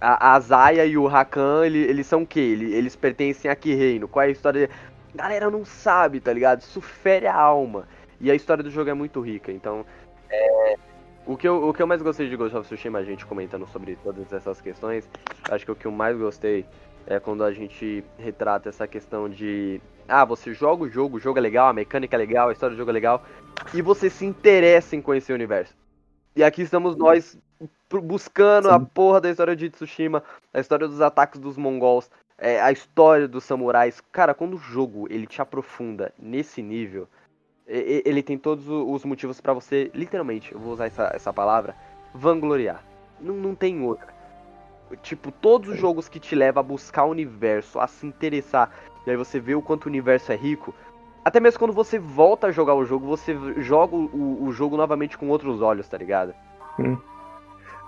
a, 0.00 0.34
a 0.34 0.40
Zaya 0.40 0.84
e 0.86 0.96
o 0.96 1.06
Rakan, 1.06 1.66
ele- 1.66 1.84
eles 1.84 2.06
são 2.06 2.22
o 2.22 2.26
quê? 2.26 2.40
Ele- 2.40 2.74
Eles 2.74 2.94
pertencem 2.94 3.50
a 3.50 3.56
que 3.56 3.74
reino? 3.74 4.06
Qual 4.06 4.22
é 4.22 4.28
a 4.28 4.30
história? 4.30 4.68
Galera 5.14 5.50
não 5.50 5.64
sabe, 5.64 6.20
tá 6.20 6.32
ligado? 6.32 6.60
Isso 6.60 6.80
fere 6.80 7.26
a 7.26 7.34
alma. 7.34 7.86
E 8.24 8.30
a 8.30 8.34
história 8.34 8.64
do 8.64 8.70
jogo 8.70 8.88
é 8.88 8.94
muito 8.94 9.20
rica, 9.20 9.52
então... 9.52 9.84
é, 10.30 10.76
O 11.26 11.36
que, 11.36 11.46
eu, 11.46 11.68
o 11.68 11.74
que 11.74 11.82
eu 11.82 11.86
mais 11.86 12.00
gostei 12.00 12.26
de 12.26 12.36
Ghost 12.36 12.56
of 12.56 12.66
Tsushima, 12.66 12.98
a 12.98 13.04
gente 13.04 13.26
comentando 13.26 13.66
sobre 13.66 13.96
todas 14.02 14.32
essas 14.32 14.62
questões, 14.62 15.06
acho 15.50 15.64
que 15.66 15.70
o 15.70 15.76
que 15.76 15.86
eu 15.86 15.92
mais 15.92 16.16
gostei 16.16 16.64
é 17.06 17.20
quando 17.20 17.44
a 17.44 17.52
gente 17.52 18.02
retrata 18.18 18.70
essa 18.70 18.86
questão 18.86 19.28
de 19.28 19.78
ah, 20.08 20.24
você 20.24 20.54
joga 20.54 20.84
o 20.84 20.88
jogo, 20.88 21.18
o 21.18 21.20
jogo 21.20 21.38
é 21.38 21.42
legal, 21.42 21.68
a 21.68 21.72
mecânica 21.74 22.16
é 22.16 22.18
legal, 22.18 22.48
a 22.48 22.52
história 22.52 22.74
do 22.74 22.78
jogo 22.78 22.90
é 22.90 22.94
legal, 22.94 23.22
e 23.74 23.82
você 23.82 24.08
se 24.08 24.24
interessa 24.24 24.96
em 24.96 25.02
conhecer 25.02 25.32
o 25.32 25.34
universo. 25.34 25.74
E 26.34 26.42
aqui 26.42 26.62
estamos 26.62 26.96
nós 26.96 27.38
buscando 27.90 28.70
a 28.70 28.80
porra 28.80 29.20
da 29.20 29.30
história 29.30 29.54
de 29.54 29.68
Tsushima, 29.68 30.22
a 30.52 30.60
história 30.60 30.88
dos 30.88 31.00
ataques 31.02 31.38
dos 31.38 31.58
mongols, 31.58 32.10
é, 32.38 32.60
a 32.60 32.72
história 32.72 33.28
dos 33.28 33.44
samurais. 33.44 34.02
Cara, 34.10 34.32
quando 34.34 34.54
o 34.54 34.58
jogo 34.58 35.06
ele 35.10 35.26
te 35.26 35.40
aprofunda 35.40 36.12
nesse 36.18 36.62
nível, 36.62 37.06
ele 37.66 38.22
tem 38.22 38.36
todos 38.36 38.68
os 38.68 39.04
motivos 39.04 39.40
pra 39.40 39.52
você, 39.52 39.90
literalmente, 39.94 40.52
eu 40.52 40.58
vou 40.58 40.72
usar 40.72 40.86
essa, 40.86 41.10
essa 41.14 41.32
palavra, 41.32 41.74
vangloriar. 42.14 42.82
Não, 43.20 43.34
não 43.34 43.54
tem 43.54 43.82
outra. 43.82 44.12
Tipo, 45.02 45.32
todos 45.32 45.70
os 45.70 45.78
jogos 45.78 46.08
que 46.08 46.20
te 46.20 46.34
levam 46.34 46.60
a 46.60 46.62
buscar 46.62 47.04
o 47.04 47.10
universo, 47.10 47.80
a 47.80 47.86
se 47.86 48.06
interessar, 48.06 48.70
e 49.06 49.10
aí 49.10 49.16
você 49.16 49.40
vê 49.40 49.54
o 49.54 49.62
quanto 49.62 49.86
o 49.86 49.88
universo 49.88 50.30
é 50.30 50.36
rico. 50.36 50.74
Até 51.24 51.40
mesmo 51.40 51.58
quando 51.58 51.72
você 51.72 51.98
volta 51.98 52.48
a 52.48 52.52
jogar 52.52 52.74
o 52.74 52.84
jogo, 52.84 53.06
você 53.06 53.34
joga 53.58 53.96
o, 53.96 54.44
o 54.44 54.52
jogo 54.52 54.76
novamente 54.76 55.16
com 55.16 55.28
outros 55.28 55.62
olhos, 55.62 55.88
tá 55.88 55.96
ligado? 55.96 56.34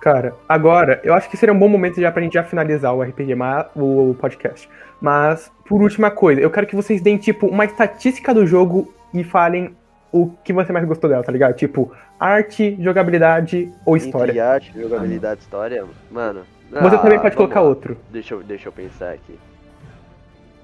Cara, 0.01 0.35
agora, 0.49 1.01
eu 1.05 1.13
acho 1.15 1.29
que 1.29 1.37
seria 1.37 1.55
um 1.55 1.59
bom 1.59 1.69
momento 1.69 2.01
já 2.01 2.11
pra 2.11 2.23
gente 2.23 2.35
já 2.35 2.45
finalizar 2.45 2.95
o 2.95 3.03
RPG, 3.03 3.35
o 3.75 4.15
podcast. 4.19 4.69
Mas, 5.01 5.53
por 5.67 5.83
última 5.83 6.11
coisa, 6.11 6.41
eu 6.41 6.51
quero 6.51 6.67
que 6.67 6.77
vocês 6.77 7.01
deem, 7.01 7.19
tipo, 7.19 7.47
uma 7.47 7.65
estatística 7.65 8.33
do 8.33 8.47
jogo 8.47 8.93
e 9.13 9.25
falem 9.25 9.77
o 10.13 10.31
que 10.45 10.53
você 10.53 10.73
mais 10.73 10.87
gostou 10.87 11.11
dela, 11.11 11.23
tá 11.23 11.33
ligado? 11.33 11.55
Tipo, 11.55 11.93
arte, 12.19 12.77
jogabilidade 12.81 13.73
ou 13.85 13.97
história. 13.97 14.31
Entre 14.31 14.41
arte, 14.41 14.73
jogabilidade, 14.75 15.41
história, 15.41 15.85
mano. 16.11 16.47
Você 16.71 16.79
ah, 16.79 16.99
também 16.99 17.19
pode 17.19 17.35
vamos 17.35 17.37
colocar 17.37 17.61
lá. 17.61 17.69
outro. 17.69 17.99
Deixa 18.11 18.35
eu, 18.35 18.43
deixa 18.43 18.69
eu 18.69 18.73
pensar 18.73 19.13
aqui. 19.13 19.39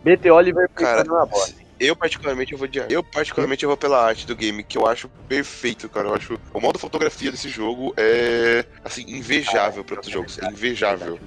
BT 0.03 0.31
Oliver 0.31 0.69
Cara, 0.71 1.05
na 1.05 1.25
bola. 1.25 1.47
eu 1.79 1.95
particularmente 1.95 2.53
eu 2.53 2.59
vou 2.59 2.67
de 2.67 2.81
arte. 2.81 2.93
Eu 2.93 3.05
particularmente 3.05 3.63
eu 3.63 3.69
vou 3.69 3.77
pela 3.77 4.05
arte 4.05 4.27
do 4.27 4.35
game, 4.35 4.65
que 4.65 4.77
eu 4.77 4.87
acho 4.87 5.09
perfeito, 5.29 5.89
cara. 5.89 6.09
Eu 6.09 6.15
acho 6.15 6.41
o 6.53 6.61
modo 6.61 6.79
fotografia 6.79 7.31
desse 7.31 7.49
jogo 7.49 7.95
é 7.97 8.65
assim 8.85 9.05
invejável 9.07 9.85
para 9.85 9.97
outros 9.97 10.13
jogos, 10.13 10.39
é 10.41 10.47
invejável. 10.47 11.19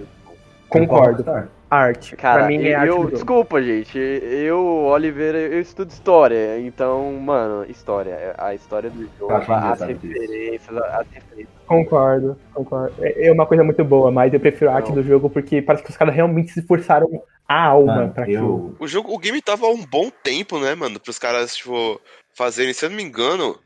Concordo. 0.69 1.23
Arte. 1.69 2.15
Cara, 2.15 2.39
pra 2.39 2.47
mim 2.47 2.63
é 2.63 2.75
arte 2.75 2.87
eu, 2.89 3.09
desculpa, 3.09 3.61
gente. 3.61 3.97
Eu, 3.97 4.63
Oliver, 4.85 5.35
eu 5.35 5.59
estudo 5.59 5.89
história. 5.89 6.59
Então, 6.59 7.11
mano, 7.13 7.65
história. 7.69 8.33
A 8.37 8.53
história 8.53 8.89
do 8.89 9.09
jogo, 9.19 9.33
acho 9.33 9.51
as 9.51 9.63
engraçado 9.81 9.91
isso. 9.91 10.01
referências, 10.07 10.77
as 10.77 11.07
referências. 11.11 11.55
Concordo, 11.65 12.37
concordo. 12.53 12.93
É 12.99 13.27
é 13.27 13.31
uma 13.31 13.45
coisa 13.47 13.63
muito 13.63 13.83
boa, 13.83 14.11
mas 14.11 14.33
eu 14.33 14.39
prefiro 14.39 14.69
a 14.69 14.75
arte 14.75 14.89
Não. 14.89 14.95
do 14.95 15.03
jogo 15.03 15.29
porque 15.29 15.61
parece 15.61 15.83
que 15.83 15.89
os 15.89 15.97
caras 15.97 16.13
realmente 16.13 16.51
se 16.51 16.59
esforçaram 16.59 17.09
a 17.47 17.63
alma 17.65 17.95
Mano, 17.95 18.13
pra 18.13 18.23
aquilo. 18.23 18.37
eu, 18.39 18.75
O 18.79 18.87
jogo, 18.87 19.13
o 19.13 19.17
game 19.17 19.41
tava 19.41 19.65
há 19.65 19.69
um 19.69 19.83
bom 19.85 20.09
tempo, 20.23 20.59
né, 20.59 20.75
mano, 20.75 20.99
pros 20.99 21.17
caras 21.19 21.55
tipo 21.55 21.99
fazerem, 22.33 22.73
se 22.73 22.85
eu 22.85 22.89
não 22.89 22.97
me 22.97 23.03
engano, 23.03 23.57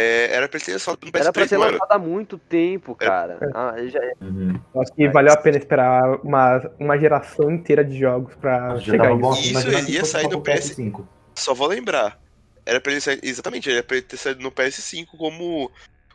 É, 0.00 0.34
era 0.34 0.48
pra 0.48 0.56
ele 0.56 0.64
ter 0.64 0.72
lançado 0.72 0.98
no 1.04 1.12
PS3, 1.12 1.20
Era 1.20 1.32
pra 1.32 1.46
ter 1.46 1.56
lançado 1.58 1.92
há 1.92 1.98
muito 1.98 2.38
tempo, 2.38 2.94
cara. 2.94 3.38
Ah, 3.54 3.74
já- 3.86 4.00
Uhum. 4.20 4.58
Acho 4.80 4.92
que 4.94 5.08
valeu 5.08 5.32
a 5.32 5.36
pena 5.36 5.58
esperar 5.58 6.20
uma, 6.24 6.70
uma 6.78 6.98
geração 6.98 7.50
inteira 7.50 7.84
de 7.84 7.98
jogos 7.98 8.34
pra 8.36 8.76
Já 8.76 8.92
chegar 8.92 9.14
bom, 9.14 9.32
Isso, 9.34 9.50
imagina 9.50 9.78
ele 9.78 9.92
ia 9.92 10.04
sair 10.04 10.24
no 10.24 10.40
pro 10.40 10.52
PS. 10.54 10.70
PS5. 10.74 11.06
Só 11.34 11.52
vou 11.54 11.68
lembrar. 11.68 12.18
Era 12.64 12.80
pra 12.80 12.92
ele 12.92 13.00
sair. 13.00 13.20
Exatamente, 13.22 13.70
era 13.70 13.82
pra 13.82 13.96
ele 13.96 14.06
ter 14.06 14.16
saído 14.16 14.42
no 14.42 14.50
PS5 14.50 15.16
como 15.18 15.70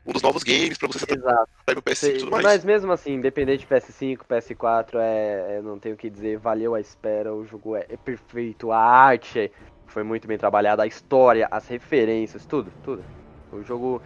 um 0.05 0.11
dos 0.13 0.21
novos 0.21 0.43
games 0.43 0.77
pra 0.77 0.87
você 0.87 0.99
sair 0.99 1.17
Exato. 1.17 1.49
pro 1.65 1.81
PS5 1.81 2.15
e 2.15 2.17
tudo 2.19 2.31
mais. 2.31 2.43
Mas 2.43 2.63
mesmo 2.65 2.91
assim, 2.91 3.13
independente 3.13 3.59
de 3.61 3.67
PS5, 3.67 4.19
PS4, 4.27 4.95
é, 4.99 5.57
é- 5.57 5.61
não 5.61 5.77
tenho 5.79 5.95
o 5.95 5.97
que 5.97 6.09
dizer, 6.09 6.37
valeu 6.37 6.75
a 6.75 6.79
espera, 6.79 7.33
o 7.33 7.45
jogo 7.45 7.75
é, 7.75 7.85
é 7.89 7.97
perfeito, 7.97 8.71
a 8.71 8.77
arte 8.79 9.51
foi 9.87 10.03
muito 10.03 10.27
bem 10.27 10.37
trabalhada, 10.37 10.83
a 10.83 10.87
história, 10.87 11.47
as 11.49 11.67
referências, 11.67 12.45
tudo, 12.45 12.71
tudo. 12.83 13.03
O 13.51 13.63
jogo 13.63 14.01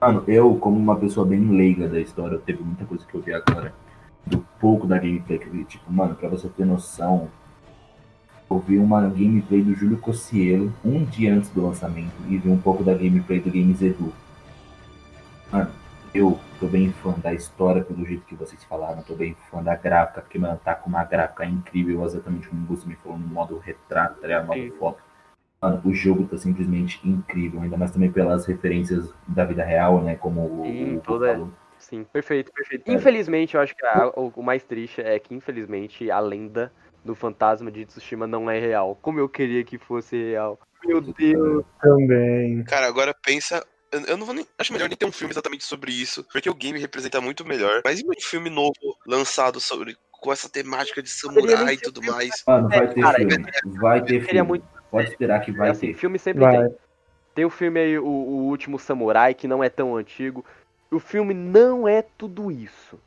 Mano, 0.00 0.24
eu, 0.26 0.56
como 0.56 0.78
uma 0.78 0.96
pessoa 0.96 1.26
bem 1.26 1.50
leiga 1.50 1.86
da 1.86 2.00
história, 2.00 2.38
teve 2.38 2.62
muita 2.62 2.86
coisa 2.86 3.04
que 3.04 3.14
eu 3.14 3.20
vi 3.20 3.34
agora. 3.34 3.74
Do 4.26 4.38
pouco 4.58 4.86
da 4.86 4.96
gameplay 4.96 5.38
que 5.38 5.46
eu 5.46 5.52
vi. 5.52 5.64
Tipo, 5.64 5.92
mano, 5.92 6.14
pra 6.14 6.28
você 6.28 6.48
ter 6.48 6.64
noção, 6.64 7.28
eu 8.50 8.58
vi 8.58 8.78
uma 8.78 9.02
gameplay 9.02 9.62
do 9.62 9.74
Júlio 9.74 9.98
Cossielo 9.98 10.72
um 10.82 11.04
dia 11.04 11.34
antes 11.34 11.50
do 11.50 11.66
lançamento 11.66 12.14
e 12.28 12.38
vi 12.38 12.48
um 12.48 12.56
pouco 12.56 12.82
da 12.82 12.94
gameplay 12.94 13.40
do 13.40 13.50
Games 13.50 13.82
Edu. 13.82 14.10
Mano, 15.52 15.70
eu 16.14 16.40
tô 16.58 16.66
bem 16.66 16.90
fã 16.92 17.12
da 17.18 17.34
história 17.34 17.82
pelo 17.82 18.04
jeito 18.06 18.24
que 18.24 18.34
vocês 18.34 18.64
falaram, 18.64 19.02
tô 19.02 19.14
bem 19.14 19.36
fã 19.50 19.62
da 19.62 19.76
gráfica, 19.76 20.22
porque, 20.22 20.38
mano, 20.38 20.58
tá 20.64 20.74
com 20.74 20.88
uma 20.88 21.04
gráfica 21.04 21.44
incrível, 21.44 22.02
exatamente 22.06 22.48
como 22.48 22.62
o 22.62 22.66
Gusto 22.66 22.88
me 22.88 22.96
falou, 22.96 23.18
no 23.18 23.26
modo 23.26 23.58
retrato, 23.58 24.18
tá 24.18 24.26
ligado? 24.26 24.46
modo 24.46 24.76
foto. 24.78 25.09
Mano, 25.62 25.82
o 25.84 25.92
jogo 25.92 26.26
tá 26.26 26.38
simplesmente 26.38 26.98
incrível, 27.06 27.60
ainda 27.60 27.76
mais 27.76 27.90
também 27.90 28.10
pelas 28.10 28.46
referências 28.46 29.12
da 29.28 29.44
vida 29.44 29.62
real, 29.62 30.02
né? 30.02 30.16
Como 30.16 30.62
o, 30.62 30.64
Sim, 30.64 30.96
o 30.96 31.00
toda- 31.00 31.32
falou. 31.34 31.52
Sim, 31.78 32.04
perfeito, 32.04 32.50
perfeito. 32.52 32.88
É. 32.90 32.94
Infelizmente, 32.94 33.54
eu 33.54 33.60
acho 33.60 33.76
que 33.76 33.84
a- 33.84 34.10
o, 34.16 34.32
o 34.36 34.42
mais 34.42 34.62
triste 34.62 35.02
é 35.02 35.18
que, 35.18 35.34
infelizmente, 35.34 36.10
a 36.10 36.18
lenda 36.18 36.72
do 37.04 37.14
fantasma 37.14 37.70
de 37.70 37.84
Tsushima 37.84 38.26
não 38.26 38.50
é 38.50 38.58
real. 38.58 38.98
Como 39.02 39.18
eu 39.18 39.28
queria 39.28 39.62
que 39.62 39.76
fosse 39.76 40.16
real. 40.30 40.58
Meu 40.84 41.00
Deus. 41.02 41.64
Também. 41.80 42.64
Cara, 42.64 42.86
agora 42.86 43.14
pensa. 43.22 43.62
Eu 44.08 44.16
não 44.16 44.24
vou 44.24 44.34
nem. 44.34 44.46
Acho 44.58 44.72
melhor 44.72 44.88
nem 44.88 44.96
ter 44.96 45.04
um 45.06 45.12
filme 45.12 45.32
exatamente 45.32 45.64
sobre 45.64 45.90
isso, 45.92 46.24
porque 46.32 46.48
o 46.48 46.54
game 46.54 46.78
representa 46.78 47.20
muito 47.20 47.44
melhor. 47.46 47.82
Mas 47.84 48.00
e 48.00 48.06
um 48.06 48.12
filme 48.20 48.48
novo 48.48 48.72
lançado 49.06 49.60
sobre 49.60 49.94
com 50.10 50.32
essa 50.32 50.48
temática 50.48 51.02
de 51.02 51.10
samurai 51.10 51.74
e 51.74 51.78
tudo 51.78 52.00
mais? 52.02 52.30
Mano, 52.46 52.68
vai 52.68 52.84
É, 52.84 52.86
ter 52.88 53.00
cara, 53.02 53.16
filme. 53.18 53.44
Vai 53.78 54.00
ter 54.00 54.06
Queria 54.24 54.26
filme. 54.44 54.48
muito. 54.48 54.79
Pode 54.90 55.08
esperar 55.08 55.40
que 55.40 55.52
vai 55.52 55.70
assim, 55.70 55.88
ter. 55.88 55.94
filme 55.94 56.18
sempre 56.18 56.42
Vai. 56.42 56.58
tem. 56.58 56.76
Tem 57.34 57.44
o 57.44 57.50
filme 57.50 57.78
aí, 57.78 57.98
o, 57.98 58.04
o 58.04 58.48
Último 58.48 58.78
Samurai, 58.78 59.34
que 59.34 59.46
não 59.46 59.62
é 59.62 59.68
tão 59.68 59.96
antigo. 59.96 60.44
O 60.90 60.98
filme 60.98 61.32
não 61.32 61.86
é 61.86 62.02
tudo 62.02 62.50
isso. 62.50 62.98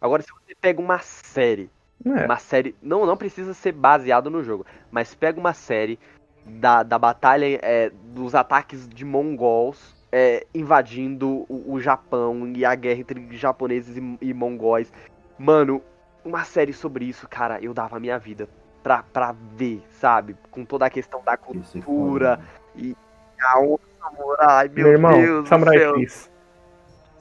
Agora, 0.00 0.22
se 0.22 0.28
você 0.32 0.54
pega 0.54 0.80
uma 0.80 0.98
série, 1.00 1.68
É. 2.06 2.24
uma 2.24 2.38
série, 2.38 2.74
não, 2.80 3.04
não 3.04 3.16
precisa 3.16 3.52
ser 3.52 3.72
baseado 3.72 4.30
no 4.30 4.42
jogo, 4.42 4.64
mas 4.90 5.14
pega 5.14 5.38
uma 5.38 5.52
série 5.52 5.98
da, 6.46 6.82
da 6.82 6.98
batalha, 6.98 7.58
é, 7.62 7.90
dos 8.14 8.34
ataques 8.34 8.88
de 8.88 9.04
mongols 9.04 9.94
é, 10.10 10.46
invadindo 10.54 11.44
o, 11.48 11.74
o 11.74 11.80
Japão 11.80 12.50
e 12.54 12.64
a 12.64 12.74
guerra 12.74 13.00
entre 13.00 13.36
japoneses 13.36 13.96
e, 13.96 14.18
e 14.22 14.32
mongóis. 14.32 14.90
Mano, 15.38 15.82
uma 16.24 16.44
série 16.44 16.72
sobre 16.72 17.04
isso, 17.04 17.28
cara, 17.28 17.60
eu 17.60 17.74
dava 17.74 17.96
a 17.96 18.00
minha 18.00 18.18
vida 18.18 18.48
pra, 18.88 19.02
pra 19.12 19.34
ver, 19.54 19.82
sabe? 20.00 20.34
Com 20.50 20.64
toda 20.64 20.86
a 20.86 20.90
questão 20.90 21.22
da 21.22 21.32
é 21.32 21.36
cultura, 21.36 22.40
foda. 22.74 22.96
a 23.42 23.60
onda 23.60 23.80
samurai, 24.00 24.68
meu, 24.68 24.84
Meu 24.84 24.92
irmão, 24.92 25.12
Deus 25.20 25.42
do 25.44 25.48
Samurai 25.48 25.78
céu. 25.78 25.98
X. 26.00 26.30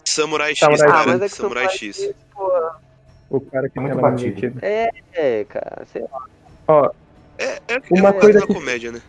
Samurai 0.06 0.50
X, 0.56 0.60
Samurai 0.60 0.88
cara. 0.88 1.12
Ah, 1.22 1.26
é 1.26 1.28
Samurai 1.28 1.70
X. 1.70 1.98
X, 1.98 2.16
O 3.30 3.42
cara 3.42 3.68
que 3.70 3.80
Muito 3.80 3.98
batido. 4.00 4.36
divertido. 4.36 4.60
É, 4.66 5.44
cara, 5.50 5.86
sei 5.92 6.04
lá. 6.04 6.24
Ó, 6.70 6.90
É, 7.38 7.60
é, 7.68 7.82
Uma 7.92 8.10
é 8.10 8.14
coisa 8.14 8.40
da 8.40 8.48
que- 8.48 8.54
comédia, 8.54 8.92
né? 8.94 9.02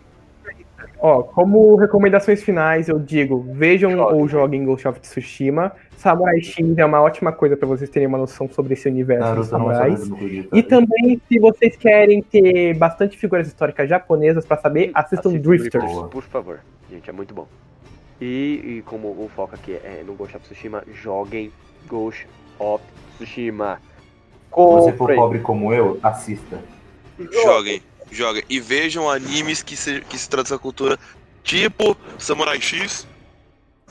Ó, 1.01 1.23
como 1.23 1.77
recomendações 1.77 2.43
finais, 2.43 2.89
eu 2.89 2.99
digo, 2.99 3.47
vejam 3.53 3.99
ou 3.99 4.29
joguem 4.29 4.65
Ghost 4.65 4.87
of 4.87 5.01
Tsushima. 5.01 5.73
Samurai 5.97 6.41
X 6.41 6.79
é 6.79 6.85
uma 6.85 7.01
ótima 7.01 7.33
coisa 7.33 7.57
pra 7.57 7.66
vocês 7.66 7.91
terem 7.91 8.07
uma 8.07 8.19
noção 8.19 8.49
sobre 8.49 8.75
esse 8.75 8.89
universo 8.89 9.35
dos 9.35 9.51
Naruto 9.51 9.66
vai 9.66 9.97
samurais. 9.97 10.49
E 10.53 10.62
também, 10.62 11.20
se 11.29 11.39
vocês 11.39 11.77
querem 11.77 12.23
ter 12.23 12.75
bastante 12.75 13.16
figuras 13.16 13.49
históricas 13.49 13.89
japonesas 13.89 14.47
pra 14.47 14.57
saber, 14.57 14.91
assistam 14.95 15.31
Assista 15.31 15.49
Drifters. 15.49 15.93
Por 16.11 16.23
favor. 16.23 16.61
Gente, 16.91 17.11
é 17.11 17.12
muito 17.12 17.35
bom. 17.35 17.49
E, 18.20 18.79
e 18.79 18.83
como 18.87 19.09
o 19.09 19.31
foco 19.35 19.55
aqui 19.55 19.73
é 19.73 20.03
no 20.07 20.15
Ghost 20.15 20.37
of 20.37 20.45
Tsushima, 20.45 20.83
joguem 20.93 21.53
Ghost 21.89 22.27
of 22.59 22.83
Tsushima. 23.16 23.81
Se 24.49 24.55
você 24.55 24.93
for 24.93 25.15
pobre 25.15 25.41
como 25.41 25.73
eu, 25.73 25.99
assista. 26.03 26.59
Joguem, 27.31 27.83
joguem. 28.11 28.43
E 28.49 28.61
vejam 28.61 29.09
animes 29.11 29.63
que 29.63 29.77
se, 29.77 30.01
que 30.03 30.19
se 30.19 30.29
tratam 30.29 30.45
dessa 30.45 30.59
cultura, 30.59 30.99
tipo 31.43 31.97
Samurai 32.19 32.61
X 32.61 33.07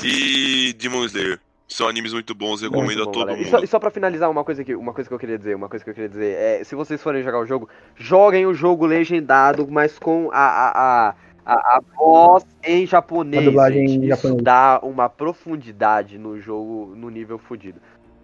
e 0.03 0.73
Demon 0.73 1.05
Slayer. 1.05 1.39
São 1.67 1.87
animes 1.89 2.13
muito 2.13 2.33
bons, 2.33 2.61
recomendo 2.61 2.85
Muito 2.85 3.01
a 3.01 3.05
bom, 3.05 3.11
todo 3.11 3.25
galera. 3.25 3.41
E 3.41 3.43
mundo. 3.43 3.51
só, 3.57 3.63
e 3.63 3.67
só 3.67 3.77
pra 3.77 3.91
finalizar, 3.91 4.29
uma 4.31 4.41
coisa, 4.43 4.63
que, 4.63 4.73
uma 4.73 4.93
coisa 4.93 5.09
que 5.09 5.13
eu 5.13 5.19
queria 5.19 5.37
dizer, 5.37 5.53
uma 5.53 5.67
coisa 5.67 5.83
que 5.83 5.89
eu 5.91 5.93
queria 5.93 6.07
dizer, 6.07 6.33
é, 6.37 6.63
se 6.63 6.75
vocês 6.75 7.01
forem 7.03 7.21
jogar 7.23 7.39
o 7.39 7.45
jogo, 7.45 7.67
joguem 7.93 8.45
o 8.45 8.53
jogo 8.53 8.85
legendado, 8.85 9.67
mas 9.69 9.99
com 9.99 10.29
a, 10.31 10.37
a, 10.39 10.69
a, 11.09 11.15
a, 11.45 11.53
a 11.75 11.81
voz 11.97 12.45
em 12.63 12.87
japonês, 12.87 13.57
A 13.57 13.69
gente. 13.69 13.91
em 13.91 13.99
Isso 13.99 14.07
japonês. 14.07 14.43
dá 14.43 14.79
uma 14.81 15.09
profundidade 15.09 16.17
no 16.17 16.39
jogo, 16.39 16.93
no 16.95 17.09
nível 17.09 17.37
fudido. 17.37 17.81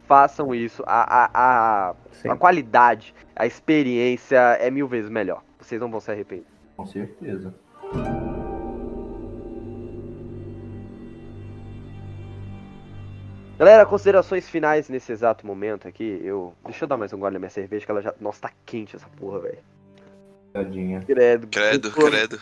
Façam 0.07 0.55
isso, 0.55 0.81
a, 0.87 1.25
a, 1.25 1.29
a, 1.33 1.95
a 2.31 2.35
qualidade, 2.37 3.13
a 3.35 3.45
experiência 3.45 4.37
é 4.61 4.71
mil 4.71 4.87
vezes 4.87 5.09
melhor. 5.09 5.41
Vocês 5.63 5.79
não 5.79 5.89
vão 5.89 5.99
se 5.99 6.11
arrepender. 6.11 6.45
Com 6.75 6.85
certeza. 6.85 7.53
Galera, 13.57 13.85
considerações 13.85 14.49
finais 14.49 14.89
nesse 14.89 15.11
exato 15.11 15.47
momento 15.47 15.87
aqui. 15.87 16.19
Eu. 16.21 16.53
Deixa 16.65 16.83
eu 16.83 16.87
dar 16.87 16.97
mais 16.97 17.13
um 17.13 17.19
gole 17.19 17.33
na 17.33 17.39
minha 17.39 17.49
cerveja, 17.49 17.85
que 17.85 17.91
ela 17.91 18.01
já. 18.01 18.13
Nossa, 18.19 18.41
tá 18.41 18.51
quente 18.65 18.95
essa 18.95 19.07
porra, 19.07 19.39
velho. 19.39 19.59
Tadinha. 20.51 21.01
Credo. 21.01 21.47
Credo, 21.47 21.91
Pô, 21.91 22.09
credo. 22.09 22.39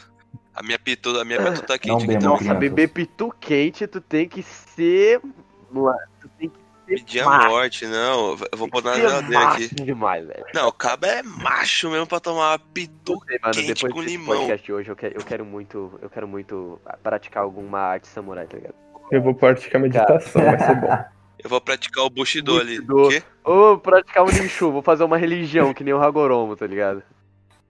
A 0.56 0.64
minha 0.64 0.80
pitu, 0.80 1.18
a 1.20 1.24
minha 1.24 1.42
pitu 1.44 1.62
tá 1.64 1.78
quente 1.78 2.08
Não. 2.08 2.32
Nossa, 2.32 2.54
beber 2.56 2.88
pitu 2.90 3.34
quente, 3.40 3.86
tu 3.88 4.02
tem 4.02 4.28
que 4.28 4.42
ser. 4.42 5.22
Tu 5.22 6.30
tem 6.40 6.50
que 6.50 6.56
ser. 6.56 6.61
Pedir 6.86 7.22
a 7.22 7.48
morte, 7.48 7.86
não. 7.86 8.38
Eu 8.52 8.58
vou 8.58 8.68
pôr 8.68 8.84
na 8.84 8.96
ser 8.96 9.02
geladeira 9.02 9.48
aqui. 9.50 9.76
demais, 9.76 10.28
velho. 10.28 10.46
Não, 10.54 10.68
o 10.68 10.74
cabo 10.74 11.06
é 11.06 11.24
macho 11.24 11.90
mesmo 11.90 12.08
pra 12.08 12.20
tomar 12.20 12.60
pitu. 12.74 13.14
Não 13.14 13.20
sei, 13.22 13.40
mano, 13.42 13.54
quente 13.54 13.74
depois 13.74 13.94
com 13.94 14.02
limão. 14.02 14.38
podcast 14.38 14.72
hoje, 14.72 14.90
eu 14.90 14.96
quero, 14.96 15.16
eu 15.16 15.24
quero 15.24 15.46
muito. 15.46 16.00
Eu 16.02 16.10
quero 16.10 16.28
muito 16.28 16.80
praticar 17.02 17.44
alguma 17.44 17.80
arte 17.80 18.08
samurai, 18.08 18.46
tá 18.48 18.58
ligado? 18.58 18.76
Eu 19.12 19.22
vou 19.22 19.34
praticar 19.34 19.82
meditação, 19.82 20.44
vai 20.44 20.60
ser 20.60 20.76
bom. 20.76 20.88
Eu 21.44 21.50
vou 21.50 21.60
praticar 21.60 22.04
o 22.06 22.10
Bushido 22.10 22.60
ali. 22.60 22.80
Bushido. 22.80 23.08
O 23.08 23.10
quê? 23.10 23.24
Ou 23.44 23.78
praticar 23.80 24.24
um 24.24 24.28
Ninshu, 24.28 24.72
vou 24.72 24.84
fazer 24.84 25.04
uma 25.04 25.18
religião, 25.18 25.74
que 25.74 25.84
nem 25.84 25.92
o 25.92 26.00
Hagoromo, 26.00 26.56
tá 26.56 26.68
ligado? 26.68 27.02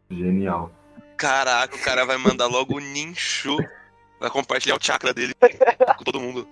Genial. 0.10 0.70
Caraca, 1.16 1.74
o 1.74 1.80
cara 1.80 2.06
vai 2.06 2.18
mandar 2.18 2.48
logo 2.48 2.76
o 2.76 2.80
Ninshu. 2.82 3.56
Vai 4.22 4.30
compartilhar 4.30 4.76
o 4.76 4.80
chakra 4.80 5.12
dele 5.12 5.34
com 5.98 6.04
todo 6.04 6.20
mundo. 6.20 6.48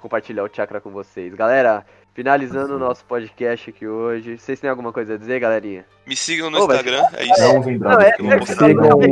Compartilhar 0.00 0.42
o 0.42 0.48
chakra 0.50 0.80
com 0.80 0.90
vocês. 0.90 1.34
Galera, 1.34 1.84
finalizando 2.14 2.76
o 2.76 2.78
nosso 2.78 3.04
podcast 3.04 3.68
aqui 3.68 3.86
hoje. 3.86 4.38
Vocês 4.38 4.58
têm 4.58 4.70
alguma 4.70 4.90
coisa 4.90 5.12
a 5.12 5.18
dizer, 5.18 5.38
galerinha? 5.38 5.84
Me 6.06 6.14
sigam 6.14 6.50
no 6.50 6.58
Ô, 6.58 6.62
Instagram, 6.64 7.02
é 7.14 7.24
isso. 7.24 7.40
Não 7.40 7.60
usem 7.60 7.78
Não, 7.78 7.98
é, 8.00 8.08
é 8.08 8.12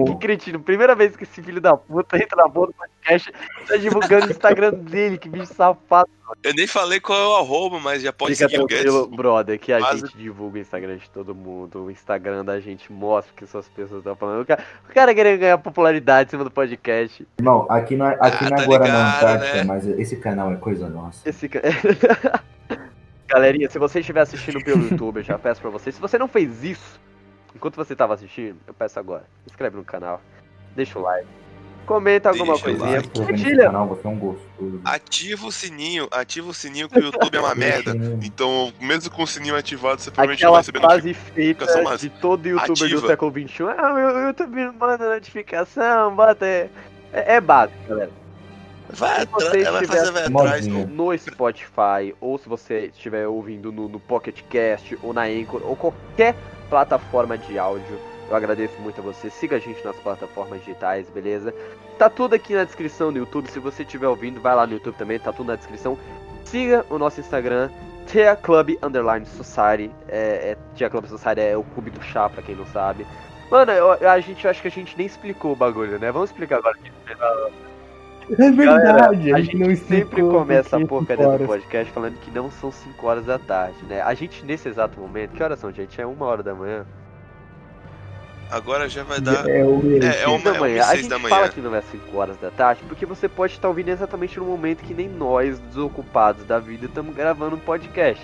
que 0.05 0.17
cretino. 0.21 0.61
Primeira 0.61 0.95
vez 0.95 1.17
que 1.17 1.25
esse 1.25 1.43
filho 1.43 1.61
da 1.61 1.75
puta 1.77 2.17
entra 2.19 2.37
na 2.43 2.49
boa 2.49 2.67
do 2.67 2.75
podcast, 2.75 3.33
tá 3.67 3.77
divulgando 3.79 4.27
o 4.27 4.31
Instagram 4.31 4.73
dele, 4.75 5.17
que 5.17 5.29
bicho 5.29 5.55
safado. 5.55 6.09
Eu 6.43 6.53
nem 6.55 6.67
falei 6.67 7.01
qual 7.01 7.19
é 7.19 7.27
o 7.27 7.37
arroba, 7.37 7.79
mas 7.81 8.03
já 8.03 8.13
pode 8.13 8.35
Fica 8.35 8.49
seguir 8.49 8.63
o 8.63 8.67
Guedes. 8.67 9.07
brother, 9.07 9.59
que 9.59 9.73
a 9.73 9.81
Mas- 9.81 10.01
gente 10.01 10.17
divulga 10.17 10.59
o 10.59 10.61
Instagram 10.61 10.97
de 10.97 11.09
todo 11.11 11.35
mundo. 11.35 11.85
O 11.85 11.91
Instagram 11.91 12.45
da 12.45 12.61
gente 12.61 12.93
mostra 12.93 13.33
o 13.33 13.37
que 13.37 13.47
suas 13.47 13.69
pessoas 13.69 14.01
estão 14.01 14.15
falando. 14.17 14.43
O 14.43 14.47
cara, 14.47 14.63
o 14.89 14.93
cara 14.93 15.15
querendo 15.15 15.41
ganhar 15.41 15.59
popularidade 15.59 16.29
em 16.29 16.31
cima 16.31 16.45
do 16.45 16.51
podcast. 16.51 17.27
Irmão, 17.39 17.67
aqui 17.71 17.97
não 17.97 18.07
é, 18.07 18.17
aqui 18.21 18.45
Ah, 18.45 18.51
não 18.51 18.75
é 18.75 18.79
tá 18.79 19.19
Antártica, 19.19 19.55
né? 19.57 19.65
mas 19.65 19.87
esse 19.87 20.17
canal 20.17 20.53
é 20.53 20.57
coisa 20.57 20.89
nossa. 20.89 21.27
Esse 21.29 21.49
ca- 21.49 21.61
Galerinha, 23.33 23.71
se 23.71 23.79
você 23.79 24.01
estiver 24.01 24.21
assistindo 24.21 24.63
pelo 24.63 24.83
YouTube, 24.89 25.17
eu 25.19 25.23
já 25.23 25.39
peço 25.39 25.61
pra 25.61 25.71
você. 25.71 25.91
Se 25.91 26.01
você 26.01 26.19
não 26.19 26.29
fez 26.29 26.63
isso 26.63 27.01
enquanto 27.55 27.77
você 27.77 27.95
estava 27.95 28.15
assistindo, 28.15 28.59
eu 28.67 28.75
peço 28.75 28.99
agora. 28.99 29.25
Se 29.45 29.51
inscreve 29.51 29.77
no 29.77 29.85
canal, 29.85 30.21
deixa 30.77 30.99
o 30.99 31.03
like, 31.03 31.27
comenta 31.87 32.29
alguma 32.29 32.55
Deixa 32.55 32.61
o 32.61 32.65
coisinha, 32.77 32.97
like. 32.97 33.09
Compartilha. 33.11 33.65
canal, 33.65 33.89
você 33.89 34.07
é 34.07 34.11
um 34.11 34.19
gostoso. 34.19 34.81
Ativa 34.85 35.47
o 35.47 35.53
sininho, 35.53 36.09
ativa 36.11 36.49
o 36.51 36.55
sininho 36.55 36.89
que 36.89 36.99
o 36.99 37.03
YouTube 37.03 37.35
é 37.37 37.41
uma 37.41 37.55
merda. 37.57 37.93
Então, 38.23 38.73
mesmo 38.81 39.11
com 39.11 39.23
o 39.23 39.27
sininho 39.27 39.57
ativado, 39.57 40.01
você 40.01 40.11
provavelmente 40.11 40.43
não 40.45 40.53
vai 40.53 40.61
Aquela 40.61 40.61
receber 40.61 40.81
frase 40.81 41.15
feita 41.15 41.65
notificação, 41.65 41.85
mas 41.85 42.01
de 42.01 42.11
todo 42.11 42.47
youtuber 42.49 42.77
do 42.77 42.85
ativa. 42.85 43.07
século 43.07 43.33
XXI. 43.33 43.63
Ah, 43.79 43.95
meu 43.95 44.27
YouTube 44.29 44.73
manda 44.79 45.15
notificação, 45.15 46.15
bota. 46.15 46.45
É, 46.47 46.71
é, 47.13 47.35
é 47.37 47.41
básico, 47.41 47.79
galera. 47.89 48.22
Vai, 48.93 49.23
ela 49.23 49.79
vai 49.79 49.87
fazer 49.87 50.11
vai 50.13 50.25
atrás. 50.27 50.67
modinha. 50.69 50.87
no 50.87 51.19
Spotify, 51.19 52.15
ou 52.21 52.39
se 52.39 52.49
você 52.49 52.87
estiver 52.87 53.27
ouvindo 53.27 53.73
no, 53.73 53.89
no 53.89 53.99
Pocket 54.01 54.43
Cast, 54.51 54.99
ou 55.03 55.13
na 55.13 55.23
Anchor, 55.23 55.63
ou 55.65 55.75
qualquer 55.77 56.35
plataforma 56.69 57.37
de 57.39 57.59
áudio, 57.59 57.99
eu 58.29 58.37
agradeço 58.37 58.81
muito 58.81 59.01
a 59.01 59.05
você. 59.05 59.29
Siga 59.31 59.57
a 59.57 59.59
gente 59.59 59.85
nas 59.85 59.97
plataformas 59.97 60.61
digitais, 60.61 61.09
beleza? 61.11 61.55
Tá 61.99 62.09
tudo 62.09 62.35
aqui 62.35 62.55
na 62.55 62.65
descrição 62.65 63.13
do 63.13 63.19
YouTube. 63.19 63.51
Se 63.51 63.59
você 63.59 63.83
estiver 63.83 64.09
ouvindo, 64.09 64.41
vai 64.41 64.55
lá 64.55 64.67
no 64.67 64.73
YouTube 64.75 64.97
também, 64.97 65.19
tá 65.19 65.33
tudo 65.33 65.49
na 65.49 65.57
descrição. 65.57 65.99
Siga 66.45 66.85
o 66.91 66.99
nosso 66.99 67.21
Instagram, 67.21 67.71
Tea 68.07 68.35
Club 68.37 68.77
Underline 68.83 69.27
Society. 69.27 69.91
É, 70.09 70.51
é, 70.53 70.57
Tea 70.77 70.89
Club 70.91 71.07
Society 71.07 71.41
é 71.41 71.57
o 71.57 71.63
clube 71.63 71.91
do 71.91 72.03
chá, 72.03 72.29
pra 72.29 72.43
quem 72.43 72.55
não 72.55 72.67
sabe. 72.67 73.07
Mano, 73.51 73.71
eu- 73.73 74.09
a 74.09 74.21
gente 74.21 74.45
eu 74.45 74.51
acho 74.51 74.63
que 74.63 74.69
a 74.69 74.71
gente 74.71 74.97
nem 74.97 75.07
explicou 75.07 75.53
o 75.53 75.57
bagulho, 75.57 75.99
né? 75.99 76.11
Vamos 76.11 76.31
explicar 76.31 76.57
agora. 76.57 76.77
É 78.31 78.51
verdade, 78.51 79.33
a 79.33 79.37
a 79.37 79.41
gente 79.41 79.57
não 79.57 79.69
gente 79.71 79.81
sempre 79.85 80.23
começa 80.23 80.77
a 80.77 80.87
porcaria 80.87 81.39
do 81.39 81.45
podcast 81.47 81.93
falando 81.93 82.19
que 82.21 82.31
não 82.31 82.51
são 82.51 82.71
5 82.71 83.07
horas 83.07 83.25
da 83.27 83.39
tarde, 83.39 83.77
né? 83.89 84.01
A 84.01 84.15
gente, 84.15 84.45
nesse 84.45 84.69
exato 84.69 84.99
momento, 85.01 85.33
que 85.33 85.43
horas 85.43 85.59
são, 85.59 85.73
gente? 85.73 86.01
É 86.01 86.07
uma 86.07 86.27
hora 86.27 86.43
da 86.43 86.55
manhã. 86.55 86.87
Agora 88.51 88.89
já 88.89 89.03
vai 89.03 89.19
dar. 89.21 89.49
É 89.49 89.65
o 89.65 89.81
É, 90.03 90.23
é 90.23 90.29
uma, 90.29 90.39
da 90.39 90.51
é 90.51 90.53
uma 90.53 90.61
manhã. 90.61 90.77
e 90.77 90.81
A 90.81 90.95
gente 90.95 91.09
da 91.09 91.19
fala 91.19 91.37
manhã. 91.37 91.49
que 91.49 91.61
não 91.61 91.75
é 91.75 91.81
5 91.81 92.17
horas 92.17 92.37
da 92.39 92.51
tarde, 92.51 92.83
porque 92.87 93.07
você 93.07 93.29
pode 93.29 93.55
estar 93.55 93.69
ouvindo 93.69 93.89
exatamente 93.89 94.39
no 94.39 94.45
momento 94.45 94.83
que 94.85 94.93
nem 94.95 95.09
nós, 95.09 95.59
desocupados 95.59 96.45
da 96.45 96.59
vida, 96.59 96.87
estamos 96.87 97.15
gravando 97.15 97.57
um 97.57 97.61
podcast. 97.61 98.23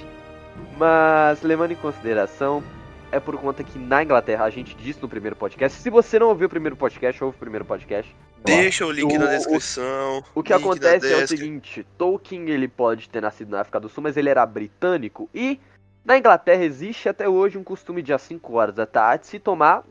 Mas, 0.77 1.43
levando 1.43 1.73
em 1.73 1.77
consideração, 1.77 2.62
é 3.11 3.19
por 3.19 3.37
conta 3.39 3.65
que 3.65 3.79
na 3.79 4.03
Inglaterra, 4.03 4.45
a 4.45 4.51
gente 4.51 4.75
disse 4.77 5.01
no 5.01 5.09
primeiro 5.09 5.35
podcast, 5.35 5.79
se 5.81 5.89
você 5.91 6.19
não 6.19 6.29
ouviu 6.29 6.47
o 6.47 6.51
primeiro 6.51 6.77
podcast, 6.77 7.25
ouve 7.25 7.37
o 7.37 7.41
primeiro 7.41 7.65
podcast. 7.65 8.15
Deixa 8.44 8.86
o 8.86 8.90
link 8.90 9.16
O- 9.16 9.19
na 9.19 9.27
o- 9.27 9.28
descrição. 9.28 10.24
O 10.35 10.43
que 10.43 10.52
link 10.52 10.62
na 10.65 10.70
acontece 10.70 11.12
é 11.12 11.16
o 11.16 11.27
seguinte, 11.27 11.86
Tolkien 11.97 12.48
ele 12.48 12.69
pode 12.69 13.09
ter 13.09 13.20
nascido 13.20 13.51
na 13.51 13.60
África 13.60 13.81
do 13.81 13.89
Sul, 13.89 14.02
mas 14.02 14.16
ele 14.16 14.28
era 14.28 14.44
britânico 14.47 15.28
e 15.35 15.60
na 16.05 16.16
Inglaterra 16.16 16.65
existe 16.65 17.09
até 17.09 17.28
hoje 17.28 17.59
um 17.59 17.65
costume 17.65 18.01
de 18.02 18.12
às 18.12 18.23
5 18.23 18.55
horas 18.55 18.74
da 18.74 18.86
tarde 18.86 19.27
se 19.27 19.39
tomar 19.39 19.85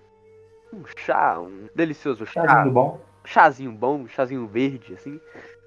um 0.73 0.83
chá, 0.97 1.39
um 1.39 1.67
delicioso 1.75 2.25
chá, 2.25 2.63
vindo 2.63 2.71
bom? 2.73 2.99
chazinho 3.23 3.71
bom, 3.71 3.99
um 4.01 4.07
chazinho 4.07 4.47
verde 4.47 4.93
assim, 4.93 5.19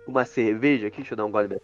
uma 0.07 0.25
cerveja 0.25 0.89
aqui, 0.89 0.99
deixa 0.99 1.13
eu 1.13 1.17
dar 1.17 1.25
um 1.27 1.31
gole 1.31 1.49
de 1.49 1.57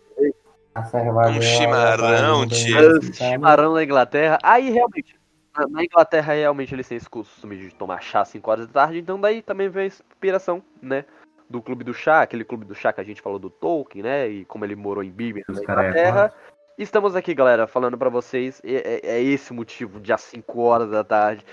A 0.74 0.84
cerveja 0.84 1.30
Um 1.38 1.42
chimarrão, 1.42 2.46
tio. 2.46 2.56
cerveja. 2.56 3.12
chimarrão 3.12 3.74
na 3.74 3.82
Inglaterra. 3.82 4.38
Aí 4.42 4.70
realmente, 4.70 5.16
na- 5.56 5.66
na 5.68 5.84
Inglaterra 5.84 6.34
realmente 6.34 6.74
eles 6.74 6.88
têm 6.88 6.96
esse 6.96 7.08
costume 7.08 7.56
de 7.56 7.74
tomar 7.74 8.00
chá 8.00 8.20
às 8.20 8.28
5 8.28 8.50
horas 8.50 8.66
da 8.66 8.72
tarde, 8.72 8.98
então 8.98 9.20
daí 9.20 9.42
também 9.42 9.68
vem 9.68 9.84
a 9.84 9.86
inspiração, 9.86 10.62
né? 10.80 11.04
Do 11.48 11.62
clube 11.62 11.84
do 11.84 11.94
chá, 11.94 12.22
aquele 12.22 12.44
clube 12.44 12.64
do 12.64 12.74
chá 12.74 12.92
que 12.92 13.00
a 13.00 13.04
gente 13.04 13.22
falou 13.22 13.38
do 13.38 13.48
Tolkien, 13.48 14.02
né? 14.02 14.28
E 14.28 14.44
como 14.44 14.64
ele 14.64 14.74
morou 14.74 15.02
em 15.02 15.10
Os 15.48 15.54
na 15.54 15.60
é 15.60 15.62
Inglaterra. 15.62 16.34
Estamos 16.76 17.16
aqui, 17.16 17.34
galera, 17.34 17.66
falando 17.66 17.96
pra 17.96 18.10
vocês. 18.10 18.60
É, 18.64 19.00
é- 19.06 19.16
é 19.16 19.22
esse 19.22 19.52
o 19.52 19.54
motivo 19.54 20.00
de 20.00 20.12
às 20.12 20.20
5 20.22 20.60
horas 20.60 20.90
da 20.90 21.02
tarde. 21.04 21.44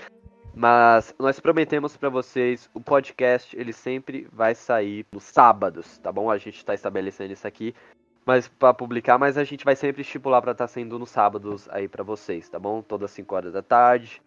Mas 0.54 1.14
nós 1.18 1.40
prometemos 1.40 1.96
pra 1.96 2.08
vocês, 2.08 2.70
o 2.72 2.80
podcast 2.80 3.56
ele 3.58 3.72
sempre 3.72 4.28
vai 4.32 4.54
sair 4.54 5.04
nos 5.12 5.24
sábados, 5.24 5.98
tá 5.98 6.12
bom? 6.12 6.30
A 6.30 6.38
gente 6.38 6.64
tá 6.64 6.74
estabelecendo 6.74 7.32
isso 7.32 7.46
aqui, 7.46 7.74
mas 8.26 8.48
para 8.48 8.72
publicar, 8.74 9.18
mas 9.18 9.36
a 9.36 9.44
gente 9.44 9.64
vai 9.64 9.76
sempre 9.76 10.02
estipular 10.02 10.40
pra 10.40 10.52
estar 10.52 10.66
saindo 10.66 10.98
nos 10.98 11.10
sábados 11.10 11.68
aí 11.70 11.88
pra 11.88 12.02
vocês, 12.02 12.48
tá 12.48 12.58
bom? 12.58 12.80
Todas 12.82 13.10
5 13.10 13.34
horas 13.34 13.52
da 13.52 13.62
tarde. 13.62 14.20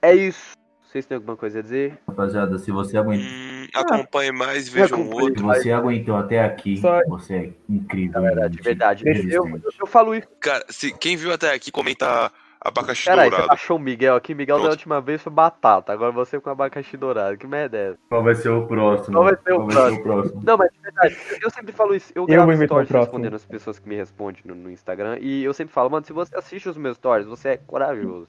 É 0.00 0.14
isso. 0.14 0.52
Vocês 0.82 1.06
têm 1.06 1.16
alguma 1.16 1.36
coisa 1.36 1.58
a 1.58 1.62
dizer? 1.62 1.98
Rapaziada, 2.06 2.56
se 2.58 2.70
você 2.70 2.96
aguentou, 2.96 3.26
Hum, 3.26 3.66
acompanhe 3.74 4.30
mais, 4.30 4.68
veja 4.68 4.94
um 4.94 5.10
outro. 5.12 5.38
se 5.38 5.42
você 5.62 5.72
aguentou 5.72 6.14
até 6.16 6.44
aqui, 6.44 6.76
Só- 6.76 7.00
você 7.08 7.34
é 7.34 7.52
incrível. 7.68 8.12
Galera, 8.22 8.48
de 8.48 8.56
gente. 8.58 8.64
verdade. 8.64 9.04
Eu, 9.04 9.48
eu, 9.48 9.60
eu 9.80 9.86
falo 9.86 10.14
isso. 10.14 10.28
Cara, 10.38 10.64
se, 10.68 10.96
quem 10.96 11.16
viu 11.16 11.32
até 11.32 11.52
aqui, 11.52 11.72
comenta 11.72 12.30
abacaxi 12.64 13.04
Caralho, 13.04 13.30
você 13.30 13.36
dourado. 13.36 13.52
achou 13.52 13.76
o 13.76 13.80
Miguel 13.80 14.16
aqui? 14.16 14.34
Miguel 14.34 14.56
da 14.56 14.62
Pronto. 14.62 14.72
última 14.72 15.00
vez 15.00 15.22
foi 15.22 15.32
batata, 15.32 15.92
agora 15.92 16.10
você 16.10 16.40
com 16.40 16.50
abacaxi 16.50 16.96
dourado. 16.96 17.36
Que 17.36 17.46
merda 17.46 17.76
é 17.76 17.88
essa? 17.90 17.98
Qual 18.08 18.22
vai 18.22 18.34
ser 18.34 18.48
o 18.48 18.66
próximo? 18.66 19.14
Qual 19.14 19.24
vai 19.24 19.36
ser 19.36 19.52
o 19.52 19.66
Qual 19.66 20.02
próximo? 20.02 20.42
Não, 20.44 20.56
mas 20.56 20.72
de 20.72 20.80
verdade, 20.80 21.16
eu 21.42 21.50
sempre 21.50 21.72
falo 21.72 21.94
isso. 21.94 22.10
Eu 22.14 22.22
Eu 22.22 22.26
gravo 22.26 22.52
stories 22.52 22.68
próximo. 22.88 22.98
respondendo 23.00 23.34
as 23.34 23.44
pessoas 23.44 23.78
que 23.78 23.88
me 23.88 23.94
respondem 23.96 24.42
no, 24.44 24.54
no 24.54 24.70
Instagram. 24.70 25.18
E 25.20 25.44
eu 25.44 25.52
sempre 25.54 25.72
falo, 25.74 25.90
mano, 25.90 26.04
se 26.06 26.12
você 26.12 26.36
assiste 26.36 26.68
os 26.68 26.76
meus 26.76 26.96
stories, 26.96 27.26
você 27.26 27.50
é 27.50 27.56
corajoso. 27.56 28.28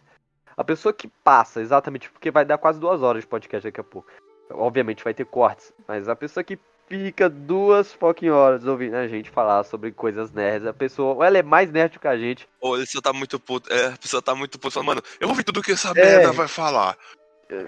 A 0.57 0.63
pessoa 0.63 0.93
que 0.93 1.07
passa, 1.23 1.61
exatamente, 1.61 2.09
porque 2.09 2.31
vai 2.31 2.45
dar 2.45 2.57
quase 2.57 2.79
duas 2.79 3.01
horas 3.01 3.23
de 3.23 3.27
podcast 3.27 3.67
daqui 3.67 3.79
a 3.81 3.83
pouco. 3.83 4.07
Obviamente 4.51 5.03
vai 5.03 5.13
ter 5.13 5.25
cortes, 5.25 5.73
mas 5.87 6.07
a 6.07 6.15
pessoa 6.15 6.43
que 6.43 6.57
fica 6.87 7.29
duas 7.29 7.91
fucking 7.93 8.29
horas 8.29 8.65
ouvindo 8.65 8.95
a 8.95 9.07
gente 9.07 9.29
falar 9.29 9.63
sobre 9.63 9.91
coisas 9.91 10.31
nerds, 10.31 10.67
a 10.67 10.73
pessoa, 10.73 11.15
ou 11.15 11.23
ela 11.23 11.37
é 11.37 11.43
mais 11.43 11.71
nerd 11.71 11.97
que 11.99 12.07
a 12.07 12.17
gente, 12.17 12.47
Ou 12.61 12.77
ele 12.77 12.85
só 12.85 13.01
tá 13.01 13.11
muito 13.13 13.39
puto. 13.39 13.71
É, 13.73 13.87
a 13.87 13.97
pessoa 13.97 14.21
tá 14.21 14.35
muito 14.35 14.57
puto. 14.59 14.83
Mano, 14.83 15.01
eu 15.19 15.27
vou 15.27 15.29
ouvir 15.33 15.43
tudo 15.43 15.61
que 15.61 15.71
essa 15.71 15.89
É. 15.89 15.93
merda 15.93 16.31
vai 16.31 16.47
falar. 16.47 16.97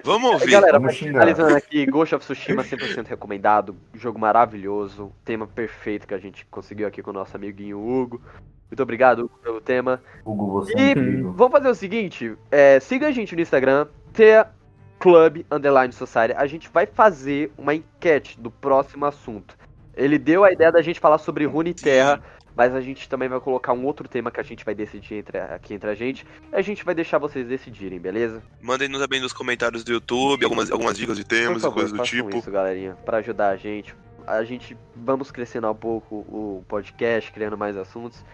Vamos 0.03 0.31
ouvir. 0.33 0.51
Galera, 0.51 0.79
Vamos 0.79 0.97
finalizando 0.97 1.55
aqui, 1.55 1.85
Ghost 1.85 2.15
of 2.15 2.25
Tsushima 2.25 2.63
100% 2.63 3.05
recomendado, 3.07 3.77
jogo 3.93 4.17
maravilhoso, 4.17 5.11
tema 5.23 5.45
perfeito 5.45 6.07
que 6.07 6.15
a 6.15 6.17
gente 6.17 6.45
conseguiu 6.49 6.87
aqui 6.87 7.03
com 7.03 7.11
o 7.11 7.13
nosso 7.13 7.35
amiguinho 7.35 7.79
Hugo. 7.79 8.19
Muito 8.71 8.81
obrigado 8.81 9.25
Hugo, 9.25 9.37
pelo 9.37 9.61
tema. 9.61 10.01
Hugo, 10.25 10.51
você 10.51 10.73
E- 10.73 10.79
é 10.81 10.91
incrível. 10.91 11.31
Vamos 11.33 11.51
fazer 11.51 11.69
o 11.69 11.75
seguinte, 11.75 12.35
é, 12.49 12.79
siga 12.79 13.07
a 13.07 13.11
gente 13.11 13.35
no 13.35 13.41
Instagram, 13.41 13.85
Club 14.99 15.45
Underline 15.51 15.93
Society. 15.93 16.33
A 16.37 16.47
gente 16.47 16.69
vai 16.69 16.85
fazer 16.85 17.51
uma 17.57 17.73
enquete 17.73 18.39
do 18.39 18.49
próximo 18.49 19.05
assunto. 19.05 19.57
Ele 19.95 20.17
deu 20.17 20.43
a 20.43 20.51
ideia 20.51 20.71
da 20.71 20.81
gente 20.81 20.99
falar 20.99 21.17
sobre 21.17 21.45
Rune 21.45 21.73
Terra, 21.73 22.21
mas 22.55 22.73
a 22.73 22.81
gente 22.81 23.07
também 23.09 23.29
vai 23.29 23.39
colocar 23.39 23.73
um 23.73 23.85
outro 23.85 24.07
tema 24.07 24.31
que 24.31 24.39
a 24.39 24.43
gente 24.43 24.65
vai 24.65 24.73
decidir 24.73 25.15
entre, 25.15 25.37
aqui 25.37 25.73
entre 25.73 25.89
a 25.89 25.95
gente. 25.95 26.25
E 26.51 26.55
a 26.55 26.61
gente 26.61 26.83
vai 26.83 26.95
deixar 26.95 27.17
vocês 27.17 27.47
decidirem, 27.47 27.99
beleza? 27.99 28.41
Mandem 28.61 28.87
nos 28.87 28.99
também 28.99 29.21
nos 29.21 29.33
comentários 29.33 29.83
do 29.83 29.91
YouTube 29.91 30.43
algumas, 30.43 30.71
algumas 30.71 30.97
dicas 30.97 31.17
de 31.17 31.23
temas 31.23 31.61
Por 31.61 31.69
e 31.69 31.73
coisas 31.73 31.91
do 31.91 32.03
tipo. 32.03 32.35
isso, 32.35 32.51
galerinha, 32.51 32.95
pra 33.05 33.17
ajudar 33.17 33.49
a 33.49 33.55
gente. 33.55 33.95
A 34.25 34.43
gente 34.43 34.77
vamos 34.95 35.31
crescendo 35.31 35.69
um 35.69 35.75
pouco 35.75 36.15
o 36.15 36.65
podcast, 36.67 37.31
criando 37.31 37.57
mais 37.57 37.77
assuntos. 37.77 38.25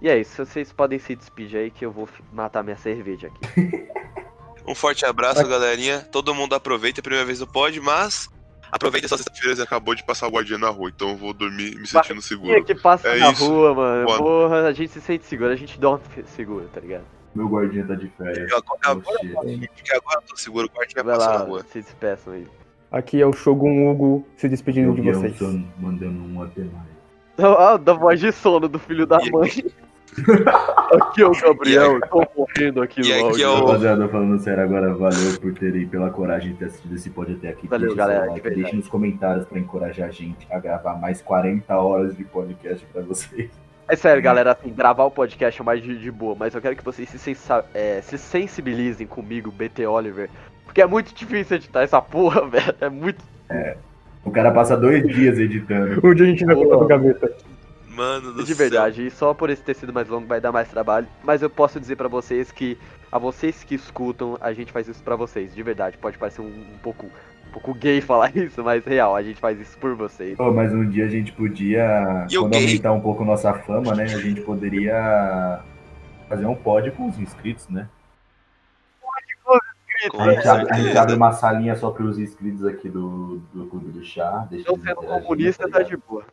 E 0.00 0.08
é 0.08 0.18
isso, 0.18 0.44
vocês 0.44 0.72
podem 0.72 0.98
se 0.98 1.16
despedir 1.16 1.58
aí 1.58 1.70
que 1.70 1.84
eu 1.84 1.90
vou 1.90 2.08
matar 2.32 2.62
minha 2.62 2.76
cerveja 2.76 3.28
aqui. 3.28 3.88
Um 4.68 4.74
forte 4.74 5.04
abraço, 5.06 5.46
galerinha. 5.48 6.00
Todo 6.12 6.34
mundo 6.34 6.54
aproveita, 6.54 6.98
é 6.98 7.02
a 7.02 7.02
primeira 7.02 7.24
vez 7.24 7.40
no 7.40 7.46
pod, 7.46 7.80
mas 7.80 8.28
aproveita 8.70 9.06
essa 9.06 9.16
sexta-feira, 9.16 9.62
acabou 9.62 9.94
de 9.94 10.04
passar 10.04 10.26
o 10.28 10.30
guardiã 10.30 10.58
na 10.58 10.68
rua, 10.68 10.90
então 10.94 11.10
eu 11.10 11.16
vou 11.16 11.32
dormir 11.32 11.74
me 11.76 11.86
sentindo 11.86 12.14
Quem 12.14 12.20
seguro. 12.20 12.64
que 12.64 12.74
passa 12.74 13.08
É 13.08 13.18
na 13.18 13.30
isso. 13.32 13.48
rua, 13.48 13.74
mano? 13.74 14.04
Boa. 14.06 14.18
Porra, 14.18 14.66
a 14.66 14.72
gente 14.72 14.90
se 14.92 15.00
sente 15.00 15.24
seguro, 15.24 15.50
a 15.50 15.56
gente 15.56 15.80
dorme 15.80 16.04
seguro, 16.26 16.68
tá 16.72 16.80
ligado? 16.80 17.04
Meu 17.34 17.48
guardinha 17.48 17.86
tá 17.86 17.94
de 17.94 18.08
férias. 18.08 18.50
Eu 18.50 18.58
Agora, 18.58 18.78
agora, 18.84 19.18
porque 19.74 19.94
agora 19.94 20.18
eu 20.22 20.22
tô 20.28 20.36
seguro, 20.36 20.68
o 20.72 20.78
guardiã 20.78 21.02
Vai 21.02 21.14
passa 21.16 21.30
na 21.30 21.38
lá, 21.38 21.44
rua. 21.44 21.64
se 21.70 21.80
despeçam 21.80 22.32
aí. 22.34 22.46
Aqui 22.90 23.20
é 23.20 23.26
o 23.26 23.32
Shogun 23.32 23.90
Hugo 23.90 24.26
se 24.36 24.48
despedindo 24.48 24.90
Eu 24.90 24.94
de 24.94 25.12
vocês. 25.12 25.40
mandando 25.78 26.22
um 26.24 26.42
até 26.42 26.62
mais. 26.64 26.88
Ah, 27.38 27.76
da 27.76 27.92
voz 27.92 28.18
de 28.18 28.32
sono 28.32 28.68
do 28.68 28.78
filho 28.78 29.06
da 29.06 29.18
mãe. 29.30 29.50
aqui 30.94 31.22
é 31.22 31.26
o 31.26 31.32
Gabriel, 31.32 32.00
tô 32.08 32.24
morrendo 32.36 32.82
aqui 32.82 33.00
E 33.00 33.08
no 33.20 33.28
aqui 33.28 33.42
é 33.42 33.46
áudio. 33.46 33.50
o- 33.50 33.66
Rapaziada, 33.66 34.08
falando 34.08 34.38
sério 34.40 34.62
agora, 34.64 34.94
valeu 34.94 35.40
por 35.40 35.52
terem 35.54 35.86
pela 35.86 36.10
coragem 36.10 36.52
de 36.52 36.58
ter 36.58 36.64
assistido 36.66 36.94
esse 36.94 37.10
pod 37.10 37.32
até 37.32 37.48
aqui. 37.50 37.66
Valeu, 37.68 37.88
Deixe 37.88 37.96
galera, 37.98 38.24
seu 38.24 38.34
de 38.34 38.40
verdade. 38.40 38.62
Deixe 38.62 38.76
nos 38.76 38.88
comentários 38.88 39.46
pra 39.46 39.58
encorajar 39.58 40.08
a 40.08 40.10
gente 40.12 40.46
a 40.50 40.58
gravar 40.58 40.94
mais 40.94 41.20
40 41.22 41.76
horas 41.76 42.16
de 42.16 42.24
podcast 42.24 42.84
pra 42.92 43.02
vocês. 43.02 43.50
É 43.88 43.96
sério, 43.96 44.22
galera, 44.22 44.52
assim, 44.52 44.68
gravar 44.70 45.04
o 45.04 45.10
podcast 45.10 45.60
é 45.60 45.64
mais 45.64 45.82
de, 45.82 45.96
de 45.98 46.10
boa, 46.10 46.36
mas 46.38 46.54
eu 46.54 46.60
quero 46.60 46.76
que 46.76 46.84
vocês 46.84 47.08
se, 47.08 47.18
sensa- 47.18 47.64
é, 47.72 48.00
se 48.02 48.18
sensibilizem 48.18 49.06
comigo, 49.06 49.50
BT 49.50 49.86
Oliver, 49.86 50.28
porque 50.64 50.82
é 50.82 50.86
muito 50.86 51.14
difícil 51.14 51.56
editar 51.56 51.82
essa 51.82 52.00
porra, 52.02 52.44
velho. 52.48 52.74
É 52.80 52.88
muito. 52.90 53.24
O 54.24 54.30
cara 54.30 54.50
passa 54.50 54.76
dois 54.76 55.06
dias 55.08 55.38
editando. 55.38 56.06
Um 56.06 56.12
dia 56.14 56.26
a 56.26 56.28
gente 56.28 56.44
vai 56.44 56.54
botar 56.54 56.76
no 56.76 56.86
gaveta. 56.86 57.32
Mano 57.98 58.32
do 58.32 58.44
De 58.44 58.54
céu. 58.54 58.56
verdade, 58.56 59.06
e 59.06 59.10
só 59.10 59.34
por 59.34 59.50
esse 59.50 59.60
ter 59.62 59.74
sido 59.74 59.92
mais 59.92 60.08
longo 60.08 60.26
vai 60.26 60.40
dar 60.40 60.52
mais 60.52 60.68
trabalho. 60.68 61.08
Mas 61.24 61.42
eu 61.42 61.50
posso 61.50 61.80
dizer 61.80 61.96
pra 61.96 62.06
vocês 62.06 62.52
que, 62.52 62.78
a 63.10 63.18
vocês 63.18 63.64
que 63.64 63.74
escutam, 63.74 64.38
a 64.40 64.52
gente 64.52 64.70
faz 64.70 64.86
isso 64.86 65.02
pra 65.02 65.16
vocês, 65.16 65.52
de 65.52 65.62
verdade. 65.64 65.98
Pode 65.98 66.16
parecer 66.16 66.40
um, 66.40 66.46
um 66.46 66.78
pouco 66.80 67.06
um 67.06 67.50
pouco 67.50 67.74
gay 67.74 68.00
falar 68.02 68.34
isso, 68.36 68.62
mas 68.62 68.84
real, 68.84 69.16
a 69.16 69.22
gente 69.22 69.40
faz 69.40 69.58
isso 69.60 69.76
por 69.78 69.94
vocês. 69.96 70.36
Pô, 70.36 70.52
mas 70.52 70.72
um 70.72 70.88
dia 70.88 71.06
a 71.06 71.08
gente 71.08 71.32
podia, 71.32 72.26
E 72.30 72.36
quando 72.36 72.52
gay? 72.52 72.64
aumentar 72.66 72.92
um 72.92 73.00
pouco 73.00 73.24
nossa 73.24 73.52
fama, 73.54 73.94
né? 73.94 74.04
A 74.04 74.18
gente 74.18 74.42
poderia 74.42 75.60
fazer 76.28 76.46
um 76.46 76.54
pod 76.54 76.90
com 76.92 77.08
os 77.08 77.18
inscritos, 77.18 77.68
né? 77.68 77.88
Com 80.12 80.22
A 80.22 80.32
gente, 80.32 80.46
abre, 80.46 80.66
a 80.70 80.74
gente 80.76 80.96
abre 80.96 81.14
uma 81.16 81.32
salinha 81.32 81.74
só 81.74 81.90
para 81.90 82.04
os 82.04 82.18
inscritos 82.20 82.64
aqui 82.64 82.88
do, 82.88 83.38
do 83.52 83.66
Clube 83.66 83.90
do 83.90 84.04
Chá. 84.04 84.46
Deixa 84.48 84.68
Não 84.68 84.76
eles 84.76 84.84
sendo 84.86 85.02
comunista, 85.02 85.68
tá 85.68 85.82
de 85.82 85.96
boa. 85.96 86.24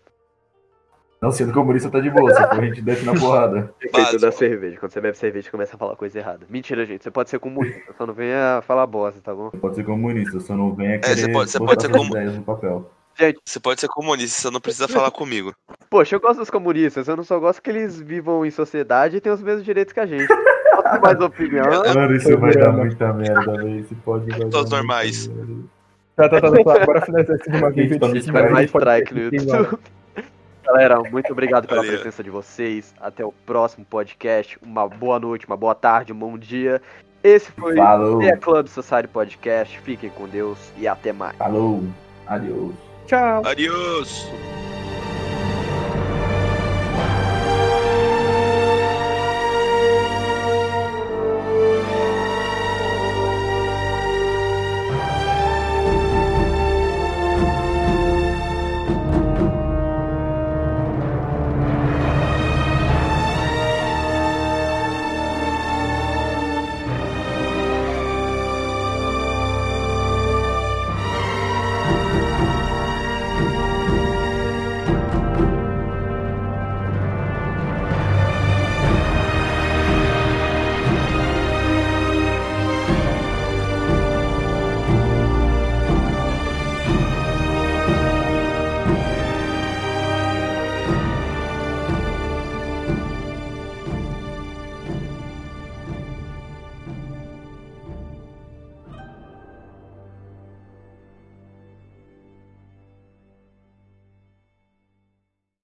Não 1.22 1.32
sendo 1.32 1.54
comunista 1.54 1.90
tá 1.90 2.00
de 2.00 2.10
boa, 2.12 2.32
se 2.34 2.42
for 2.42 2.60
a 2.60 2.66
gente 2.66 2.82
desce 2.82 3.06
na 3.06 3.14
porrada. 3.20 3.74
Efeito 3.82 4.20
da 4.20 4.32
cerveja. 4.32 4.78
Quando 4.80 4.92
você 4.92 5.02
bebe 5.02 5.18
cerveja, 5.18 5.50
começa 5.50 5.76
a 5.76 5.80
falar 5.80 5.96
coisa 5.96 6.20
errada. 6.20 6.46
Mentira, 6.50 6.86
gente. 6.86 7.04
Você 7.04 7.10
pode 7.12 7.30
ser 7.30 7.40
comunista, 7.40 7.94
só 7.98 8.06
não 8.06 8.14
venha 8.14 8.62
falar 8.68 8.86
bosta, 8.86 9.20
tá 9.24 9.34
bom? 9.34 9.50
Você 9.50 9.58
pode 9.58 9.76
ser 9.76 9.84
comunista, 9.86 10.40
só 10.40 10.56
não 10.56 10.74
venha 10.76 10.96
É, 10.96 11.02
você 11.02 11.16
querer 11.16 11.34
pode- 11.34 11.50
você 11.52 11.58
botar 11.60 11.72
pode 11.72 11.82
ser 11.82 11.88
suas 11.90 11.98
comu- 12.02 12.16
ideias 12.18 12.36
no 12.36 12.44
papel. 12.44 12.92
Gente, 13.18 13.40
Você 13.46 13.60
pode 13.62 13.80
ser 13.80 13.88
comunista, 13.88 14.42
você 14.42 14.52
não 14.52 14.60
precisa 14.60 14.88
falar 14.90 15.10
comigo. 15.10 15.54
poxa, 15.90 16.16
eu 16.18 16.20
gosto 16.20 16.40
dos 16.40 16.50
comunistas, 16.50 17.08
eu 17.08 17.16
não 17.16 17.24
só 17.24 17.40
gosto 17.40 17.62
que 17.62 17.70
eles 17.70 18.00
vivam 18.00 18.46
em 18.46 18.52
sociedade 18.52 19.16
e 19.18 19.22
tenham 19.22 19.36
os 19.36 19.42
mesmos 19.42 19.64
direitos 19.64 19.94
que 19.94 20.00
a 20.02 20.06
gente. 20.06 20.28
Posso 20.28 20.84
ter 20.84 21.00
mais 21.00 21.20
opinião? 21.22 21.64
Mano, 21.96 22.14
isso 22.16 22.38
vai 22.38 22.54
dar 22.54 22.74
muita 22.74 23.14
merda, 23.14 23.54
velho. 23.54 23.80
Esse 23.80 23.96
pode 23.96 24.28
dar 24.28 24.64
normais. 24.70 25.28
muita 25.28 25.46
merda. 25.46 25.64
Tá, 26.18 26.30
tá, 26.30 26.42
tá, 26.42 26.52
tá. 26.52 26.82
Agora 26.84 27.02
finalizar 27.06 27.36
isso 27.38 27.50
de 27.50 27.58
uma 27.58 27.72
vez. 27.72 27.92
A 28.02 28.08
gente 28.10 28.32
vai 28.32 28.50
mais 28.50 28.66
strike 28.70 29.14
no 29.14 29.22
YouTube. 29.22 29.80
Galera, 30.66 31.00
muito 31.12 31.32
obrigado 31.32 31.68
pela 31.68 31.82
Valeu. 31.82 31.96
presença 31.96 32.24
de 32.24 32.30
vocês. 32.30 32.94
Até 33.00 33.24
o 33.24 33.32
próximo 33.32 33.86
podcast. 33.86 34.58
Uma 34.62 34.88
boa 34.88 35.20
noite, 35.20 35.46
uma 35.46 35.56
boa 35.58 35.76
tarde, 35.76 36.12
um 36.12 36.18
bom 36.18 36.38
dia. 36.38 36.82
Esse 37.24 37.52
foi 37.52 37.76
Falou, 37.76 38.18
o 38.18 38.20
The 38.20 38.38
Club 38.38 38.68
Society 38.68 39.08
Podcast. 39.08 39.80
Fiquem 39.80 40.10
com 40.10 40.28
Deus 40.28 40.58
e 40.78 40.88
até 40.88 41.12
mais. 41.14 41.36
falou. 41.38 41.84
Adeus. 42.28 42.74
Tchau. 43.08 43.44
Adiós! 43.46 44.28